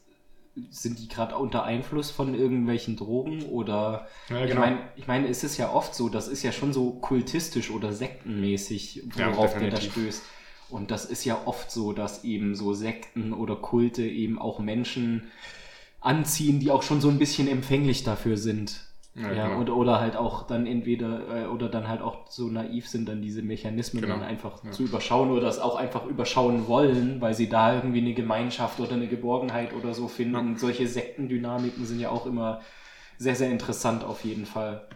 sind 0.71 0.99
die 0.99 1.07
gerade 1.07 1.35
unter 1.35 1.63
Einfluss 1.63 2.11
von 2.11 2.33
irgendwelchen 2.35 2.95
Drogen 2.95 3.43
oder 3.43 4.07
Ja, 4.29 4.43
ich 4.43 4.49
genau. 4.49 4.61
meine, 4.61 4.79
ich 4.95 5.07
meine, 5.07 5.27
es 5.27 5.43
ist 5.43 5.57
ja 5.57 5.71
oft 5.71 5.95
so, 5.95 6.09
das 6.09 6.27
ist 6.27 6.43
ja 6.43 6.51
schon 6.51 6.73
so 6.73 6.91
kultistisch 6.91 7.71
oder 7.71 7.93
sektenmäßig, 7.93 9.03
Ja, 9.15 9.31
worauf 9.31 9.57
der 9.57 9.69
da 9.69 9.81
stößt. 9.81 10.23
Und 10.69 10.91
das 10.91 11.05
ist 11.05 11.25
ja 11.25 11.41
oft 11.45 11.71
so, 11.71 11.93
dass 11.93 12.23
eben 12.23 12.55
so 12.55 12.73
Sekten 12.73 13.33
oder 13.33 13.55
Kulte 13.55 14.03
eben 14.03 14.37
auch 14.39 14.59
Menschen 14.59 15.31
anziehen, 15.99 16.59
die 16.59 16.71
auch 16.71 16.83
schon 16.83 17.01
so 17.01 17.09
ein 17.09 17.17
bisschen 17.19 17.47
empfänglich 17.47 18.03
dafür 18.03 18.37
sind. 18.37 18.81
Ja, 19.15 19.31
Ja, 19.33 19.47
genau. 19.49 19.61
oder, 19.61 19.75
oder 19.75 19.99
halt 19.99 20.15
auch 20.15 20.43
dann 20.47 20.65
entweder, 20.67 21.43
äh, 21.43 21.47
oder 21.47 21.67
dann 21.67 21.87
halt 21.87 22.01
auch 22.01 22.27
so 22.29 22.47
naiv 22.47 22.87
sind, 22.87 23.09
dann 23.09 23.21
diese 23.21 23.41
Mechanismen 23.41 24.01
Genau. 24.03 24.15
dann 24.15 24.23
einfach 24.23 24.63
Ja. 24.63 24.71
zu 24.71 24.83
überschauen 24.83 25.31
oder 25.31 25.41
das 25.41 25.59
auch 25.59 25.75
einfach 25.75 26.05
überschauen 26.05 26.67
wollen, 26.67 27.19
weil 27.19 27.33
sie 27.33 27.49
da 27.49 27.73
irgendwie 27.75 27.99
eine 28.01 28.13
Gemeinschaft 28.13 28.79
oder 28.79 28.93
eine 28.93 29.07
Geborgenheit 29.07 29.73
oder 29.73 29.93
so 29.93 30.07
finden. 30.07 30.35
Ja. 30.35 30.39
Und 30.39 30.59
solche 30.59 30.87
Sektendynamiken 30.87 31.85
sind 31.85 31.99
ja 31.99 32.09
auch 32.09 32.25
immer 32.27 32.61
sehr, 33.17 33.35
sehr 33.35 33.49
interessant 33.49 34.03
auf 34.03 34.23
jeden 34.23 34.45
Fall. 34.45 34.87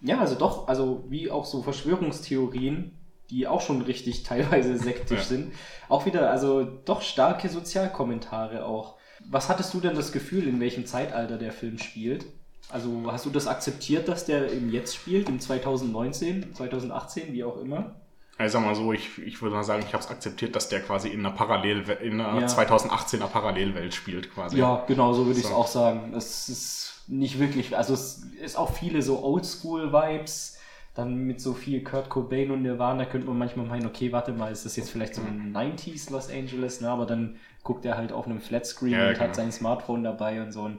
Ja, 0.00 0.18
also 0.18 0.34
doch, 0.34 0.68
also 0.68 1.04
wie 1.08 1.30
auch 1.30 1.44
so 1.46 1.62
Verschwörungstheorien, 1.62 2.92
die 3.30 3.46
auch 3.46 3.60
schon 3.60 3.80
richtig 3.82 4.22
teilweise 4.24 4.76
sektisch 4.76 5.20
Ja. 5.20 5.24
sind. 5.24 5.52
Auch 5.88 6.06
wieder, 6.06 6.30
also 6.30 6.64
doch 6.64 7.02
starke 7.02 7.48
Sozialkommentare 7.48 8.66
auch. 8.66 8.96
Was 9.30 9.48
hattest 9.48 9.72
du 9.72 9.80
denn 9.80 9.94
das 9.94 10.12
Gefühl, 10.12 10.46
in 10.48 10.60
welchem 10.60 10.84
Zeitalter 10.86 11.38
der 11.38 11.52
Film 11.52 11.78
spielt? 11.78 12.26
Also 12.70 13.02
hast 13.12 13.24
du 13.26 13.30
das 13.30 13.46
akzeptiert, 13.46 14.08
dass 14.08 14.24
der 14.24 14.50
im 14.50 14.70
Jetzt 14.70 14.94
spielt, 14.96 15.28
im 15.28 15.38
2019, 15.38 16.54
2018, 16.54 17.32
wie 17.32 17.44
auch 17.44 17.58
immer? 17.60 17.94
Also 18.36 18.58
sag 18.58 18.66
mal 18.66 18.74
so, 18.74 18.92
ich, 18.92 19.18
ich 19.18 19.40
würde 19.42 19.54
mal 19.54 19.62
sagen, 19.62 19.84
ich 19.86 19.92
habe 19.94 20.02
es 20.02 20.10
akzeptiert, 20.10 20.56
dass 20.56 20.68
der 20.68 20.80
quasi 20.80 21.08
in 21.08 21.20
einer 21.20 21.30
Parallel 21.36 21.88
in 22.02 22.20
einer 22.20 22.40
Ja. 22.40 22.46
2018er 22.48 23.28
Parallelwelt 23.28 23.94
spielt 23.94 24.32
quasi. 24.34 24.58
Ja, 24.58 24.84
genau, 24.88 25.12
so 25.12 25.26
würde 25.26 25.38
ich 25.38 25.44
es 25.44 25.50
So. 25.50 25.56
auch 25.56 25.68
sagen. 25.68 26.12
Es 26.16 26.48
ist 26.48 27.02
nicht 27.06 27.38
wirklich, 27.38 27.76
also 27.76 27.94
es 27.94 28.24
ist 28.42 28.56
auch 28.56 28.72
viele 28.72 29.02
so 29.02 29.22
Oldschool-Vibes, 29.22 30.58
dann 30.94 31.14
mit 31.26 31.40
so 31.40 31.52
viel 31.54 31.84
Kurt 31.84 32.08
Cobain 32.08 32.50
und 32.50 32.62
Nirvana 32.62 33.04
könnte 33.04 33.26
man 33.28 33.38
manchmal 33.38 33.66
meinen, 33.66 33.86
okay, 33.86 34.10
warte 34.10 34.32
mal, 34.32 34.50
ist 34.50 34.64
das 34.64 34.74
jetzt 34.76 34.90
vielleicht 34.90 35.14
so 35.14 35.22
ein 35.22 35.52
90s 35.54 36.10
Los 36.10 36.30
Angeles, 36.30 36.80
ne? 36.80 36.88
aber 36.88 37.04
dann 37.06 37.36
guckt 37.62 37.84
er 37.84 37.96
halt 37.96 38.10
auf 38.12 38.26
einem 38.26 38.40
Flatscreen 38.40 38.92
Ja, 38.92 39.08
und 39.08 39.14
genau. 39.14 39.24
hat 39.24 39.34
sein 39.36 39.52
Smartphone 39.52 40.02
dabei 40.04 40.40
und 40.42 40.52
so. 40.52 40.62
Und 40.62 40.78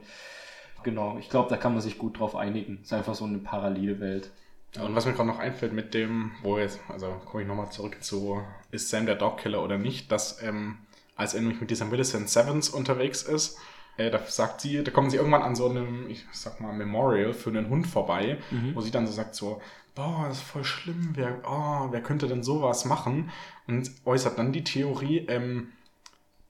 genau, 0.86 1.18
ich 1.18 1.28
glaube, 1.28 1.50
da 1.50 1.58
kann 1.58 1.72
man 1.72 1.82
sich 1.82 1.98
gut 1.98 2.18
drauf 2.18 2.34
einigen. 2.34 2.78
Ist 2.80 2.92
einfach 2.94 3.14
so 3.14 3.26
eine 3.26 3.38
Parallelwelt. 3.38 4.30
Ja, 4.74 4.84
Und 4.84 4.94
was 4.94 5.04
mir 5.04 5.12
gerade 5.12 5.28
noch 5.28 5.38
einfällt 5.38 5.74
mit 5.74 5.92
dem, 5.92 6.32
wo 6.42 6.58
jetzt, 6.58 6.80
also 6.88 7.20
komme 7.26 7.42
ich 7.42 7.48
nochmal 7.48 7.70
zurück 7.70 8.02
zu, 8.02 8.42
ist 8.70 8.88
Sam 8.88 9.04
der 9.04 9.16
Dogkiller 9.16 9.62
oder 9.62 9.76
nicht, 9.76 10.10
dass 10.10 10.42
ähm, 10.42 10.78
als 11.16 11.34
er 11.34 11.40
nämlich 11.40 11.60
mit 11.60 11.70
dieser 11.70 11.84
Millicent 11.86 12.28
Sevens 12.30 12.68
unterwegs 12.68 13.22
ist, 13.22 13.58
äh, 13.96 14.10
da 14.10 14.20
sagt 14.26 14.60
sie, 14.60 14.84
da 14.84 14.90
kommen 14.90 15.10
sie 15.10 15.16
irgendwann 15.16 15.42
an 15.42 15.56
so 15.56 15.68
einem, 15.68 16.08
ich 16.08 16.24
sag 16.32 16.60
mal, 16.60 16.72
Memorial 16.72 17.32
für 17.32 17.50
einen 17.50 17.68
Hund 17.68 17.86
vorbei, 17.86 18.38
wo 18.74 18.80
sie 18.80 18.90
dann 18.90 19.06
so 19.06 19.12
sagt 19.12 19.34
so, 19.34 19.60
boah, 19.94 20.26
das 20.28 20.38
ist 20.38 20.44
voll 20.44 20.64
schlimm, 20.64 21.10
wer, 21.14 21.40
oh, 21.48 21.88
wer 21.90 22.02
könnte 22.02 22.28
denn 22.28 22.42
sowas 22.42 22.84
machen? 22.84 23.30
Und 23.66 23.90
äußert 24.04 24.38
dann 24.38 24.52
die 24.52 24.62
Theorie, 24.64 25.26
ähm, 25.28 25.72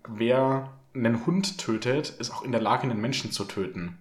wer 0.09 0.73
einen 0.97 1.27
Hund 1.27 1.59
tötet, 1.59 2.11
ist 2.19 2.33
auch 2.33 2.43
in 2.43 2.53
der 2.53 2.61
Lage, 2.61 2.85
einen 2.85 3.01
Menschen 3.01 3.31
zu 3.33 3.45
töten. 3.45 3.99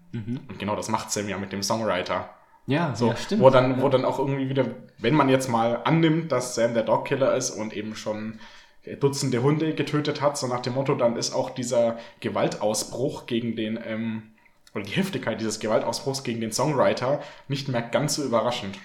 Und 0.49 0.59
genau 0.59 0.75
das 0.75 0.89
macht 0.89 1.11
Sam 1.11 1.27
ja 1.29 1.37
mit 1.37 1.51
dem 1.51 1.61
Songwriter. 1.63 2.29
Ja, 2.67 2.95
So, 2.95 3.09
ja, 3.09 3.15
stimmt. 3.15 3.41
wo 3.41 3.49
dann, 3.49 3.81
wo 3.81 3.89
dann 3.89 4.05
auch 4.05 4.17
irgendwie 4.17 4.49
wieder, 4.49 4.65
wenn 4.97 5.13
man 5.13 5.29
jetzt 5.29 5.49
mal 5.49 5.81
annimmt, 5.83 6.31
dass 6.31 6.55
Sam 6.55 6.73
der 6.73 6.83
Dogkiller 6.83 7.35
ist 7.35 7.51
und 7.51 7.73
eben 7.73 7.95
schon 7.95 8.39
Dutzende 8.99 9.41
Hunde 9.41 9.73
getötet 9.73 10.21
hat, 10.21 10.37
so 10.37 10.47
nach 10.47 10.61
dem 10.61 10.73
Motto, 10.75 10.93
dann 10.95 11.15
ist 11.15 11.33
auch 11.33 11.49
dieser 11.49 11.97
Gewaltausbruch 12.19 13.25
gegen 13.25 13.55
den, 13.55 13.79
ähm, 13.83 14.23
oder 14.75 14.83
die 14.83 14.91
Heftigkeit 14.91 15.39
dieses 15.39 15.59
Gewaltausbruchs 15.59 16.23
gegen 16.23 16.39
den 16.41 16.51
Songwriter 16.51 17.21
nicht 17.47 17.67
mehr 17.67 17.81
ganz 17.81 18.15
so 18.15 18.23
überraschend. 18.23 18.77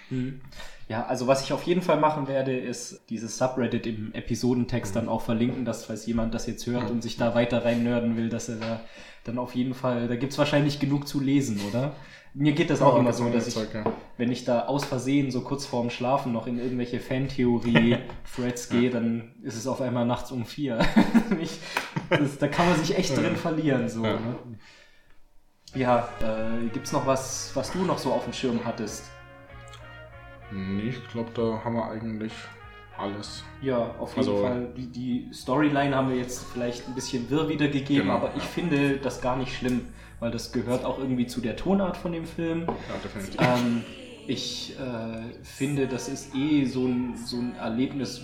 Ja, 0.91 1.07
also 1.07 1.29
was 1.29 1.45
ich 1.45 1.53
auf 1.53 1.63
jeden 1.63 1.83
Fall 1.83 2.01
machen 2.01 2.27
werde, 2.27 2.53
ist 2.59 3.05
dieses 3.11 3.39
Subreddit 3.39 3.87
im 3.87 4.13
Episodentext 4.13 4.97
dann 4.97 5.09
auch 5.09 5.23
verlinken, 5.23 5.65
dass 5.65 5.85
falls 5.85 6.05
jemand 6.05 6.35
das 6.35 6.49
jetzt 6.49 6.67
hört 6.67 6.91
und 6.91 7.01
sich 7.01 7.17
da 7.17 7.33
weiter 7.37 7.65
rein 7.65 7.85
nörden 7.85 8.17
will, 8.17 8.29
dass 8.29 8.49
er 8.49 8.57
da 8.57 8.81
dann 9.23 9.39
auf 9.39 9.55
jeden 9.55 9.75
Fall, 9.75 10.09
da 10.09 10.17
gibt's 10.17 10.37
wahrscheinlich 10.37 10.81
genug 10.81 11.07
zu 11.07 11.21
lesen, 11.21 11.61
oder? 11.69 11.93
Mir 12.35 12.55
geht 12.55 12.71
das 12.71 12.83
auch 12.83 12.95
Ja, 12.95 12.99
immer 13.01 13.13
so, 13.13 13.29
dass 13.31 13.47
ich, 13.47 13.55
Zeug, 13.55 13.69
ja. 13.73 13.85
wenn 14.17 14.33
ich 14.33 14.45
da 14.45 14.67
aus 14.67 14.85
Versehen 14.85 15.31
so 15.31 15.43
kurz 15.43 15.65
vorm 15.65 15.91
Schlafen 15.91 16.33
noch 16.33 16.49
in 16.49 16.59
irgendwelche 16.59 16.99
Fantheorie-Threads 16.99 18.69
gehe, 18.71 18.91
dann 18.91 19.37
ist 19.45 19.55
es 19.57 19.69
auf 19.69 19.81
einmal 19.81 20.07
nachts 20.07 20.33
um 20.33 20.45
vier. 20.45 20.81
ich, 21.41 21.61
das, 22.09 22.39
da 22.39 22.49
kann 22.49 22.69
man 22.69 22.77
sich 22.81 22.99
echt 22.99 23.17
drin 23.17 23.37
verlieren. 23.37 23.89
So, 23.89 24.05
Ja. 24.05 24.15
ne? 24.15 24.35
ja 25.77 26.09
äh, 26.21 26.67
gibt's 26.73 26.91
noch 26.91 27.07
was, 27.07 27.53
was 27.55 27.71
du 27.71 27.85
noch 27.85 27.99
so 27.99 28.11
auf 28.13 28.25
dem 28.25 28.33
Schirm 28.33 28.65
hattest? 28.65 29.05
Nee, 30.53 30.89
ich 30.91 31.09
glaube, 31.09 31.31
da 31.35 31.65
haben 31.65 31.75
wir 31.75 31.89
eigentlich 31.91 32.33
alles. 32.99 33.45
Ja, 33.63 33.95
auf 33.99 34.17
jeden 34.17 34.29
Also- 34.29 34.43
Fall. 34.43 34.69
Die, 34.77 34.87
die 34.87 35.29
Storyline 35.33 35.95
haben 35.95 36.11
wir 36.11 36.17
jetzt 36.17 36.45
vielleicht 36.53 36.87
ein 36.89 36.95
bisschen 36.95 37.29
wirr 37.31 37.49
wiedergegeben, 37.49 38.05
Genau, 38.05 38.17
aber 38.17 38.31
ich 38.37 38.43
ja. 38.43 38.49
finde 38.49 38.97
das 38.99 39.21
gar 39.21 39.37
nicht 39.37 39.55
schlimm, 39.57 39.83
weil 40.19 40.31
das 40.31 40.53
gehört 40.53 40.85
auch 40.85 40.99
irgendwie 40.99 41.27
zu 41.27 41.41
der 41.41 41.57
Tonart 41.57 41.97
von 41.97 42.13
dem 42.13 42.25
Film. 42.27 42.65
Ja, 42.67 42.75
definitiv. 43.03 43.41
Ähm, 43.41 43.83
ich 44.27 44.77
äh, 44.79 45.45
finde, 45.45 45.87
das 45.87 46.09
ist 46.09 46.35
eh 46.35 46.65
so 46.67 46.87
ein, 46.87 47.17
so 47.17 47.37
ein 47.39 47.55
Erlebnis, 47.57 48.21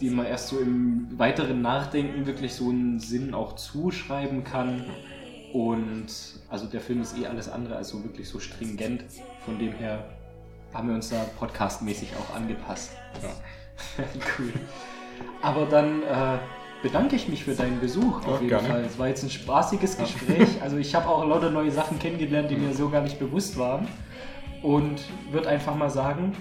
dem 0.00 0.14
man 0.16 0.26
erst 0.26 0.48
so 0.48 0.58
im 0.60 1.08
weiteren 1.18 1.60
Nachdenken 1.62 2.26
wirklich 2.26 2.54
so 2.54 2.68
einen 2.70 3.00
Sinn 3.00 3.34
auch 3.34 3.54
zuschreiben 3.56 4.44
kann. 4.44 4.84
Und 5.52 6.06
also 6.48 6.66
der 6.66 6.80
Film 6.80 7.02
ist 7.02 7.18
eh 7.18 7.26
alles 7.26 7.48
andere 7.48 7.76
als 7.76 7.88
so 7.90 8.02
wirklich 8.04 8.28
so 8.28 8.38
stringent. 8.38 9.04
Von 9.44 9.58
dem 9.58 9.72
her 9.72 10.04
haben 10.74 10.88
wir 10.88 10.94
uns 10.94 11.10
da 11.10 11.16
podcastmäßig 11.38 12.10
auch 12.16 12.34
angepasst. 12.36 12.92
Ja. 13.22 14.04
cool. 14.38 14.52
Aber 15.42 15.66
dann 15.66 16.02
äh, 16.02 16.38
bedanke 16.82 17.16
ich 17.16 17.28
mich 17.28 17.44
für 17.44 17.54
deinen 17.54 17.80
Besuch 17.80 18.26
auf 18.26 18.40
jeden 18.40 18.48
gerne. 18.48 18.68
Fall. 18.68 18.80
Es 18.84 18.98
war 18.98 19.08
jetzt 19.08 19.22
ein 19.22 19.30
spaßiges 19.30 19.98
Gespräch. 19.98 20.62
Also 20.62 20.76
ich 20.76 20.94
habe 20.94 21.08
auch 21.08 21.24
lauter 21.28 21.50
neue 21.50 21.70
Sachen 21.70 21.98
kennengelernt, 21.98 22.50
die 22.50 22.56
mir 22.56 22.74
so 22.74 22.88
gar 22.88 23.02
nicht 23.02 23.18
bewusst 23.18 23.58
waren. 23.58 23.88
Und 24.62 25.00
würde 25.30 25.48
einfach 25.48 25.74
mal 25.74 25.90
sagen, 25.90 26.36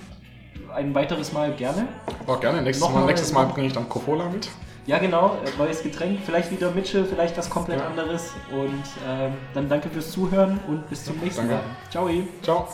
ein 0.76 0.94
weiteres 0.94 1.34
Mal 1.34 1.52
gerne. 1.54 1.88
Aber 2.20 2.40
gerne, 2.40 2.62
nächstes 2.62 2.86
Nochmal- 2.88 3.02
Mal, 3.04 3.08
nächstes 3.08 3.34
Mal 3.34 3.46
bringe 3.48 3.68
ich 3.68 3.74
dann 3.74 3.90
Coca-Cola 3.90 4.30
mit. 4.30 4.48
Ja 4.88 4.98
genau, 4.98 5.38
äh, 5.46 5.58
neues 5.60 5.84
Getränk, 5.84 6.20
vielleicht 6.26 6.52
wieder 6.52 6.72
Mitchell, 6.72 7.06
vielleicht 7.06 7.38
was 7.38 7.50
komplett 7.50 7.80
Ja. 7.80 7.88
anderes. 7.88 8.32
Und 8.52 8.84
ähm, 9.08 9.34
dann 9.54 9.70
danke 9.70 9.90
fürs 9.90 10.12
Zuhören 10.12 10.60
und 10.68 10.90
bis 10.90 11.06
zum 11.06 11.18
nächsten 11.20 11.48
danke. 11.48 11.56
Mal. 11.56 11.90
Ciao. 11.90 12.10
Ciao. 12.42 12.68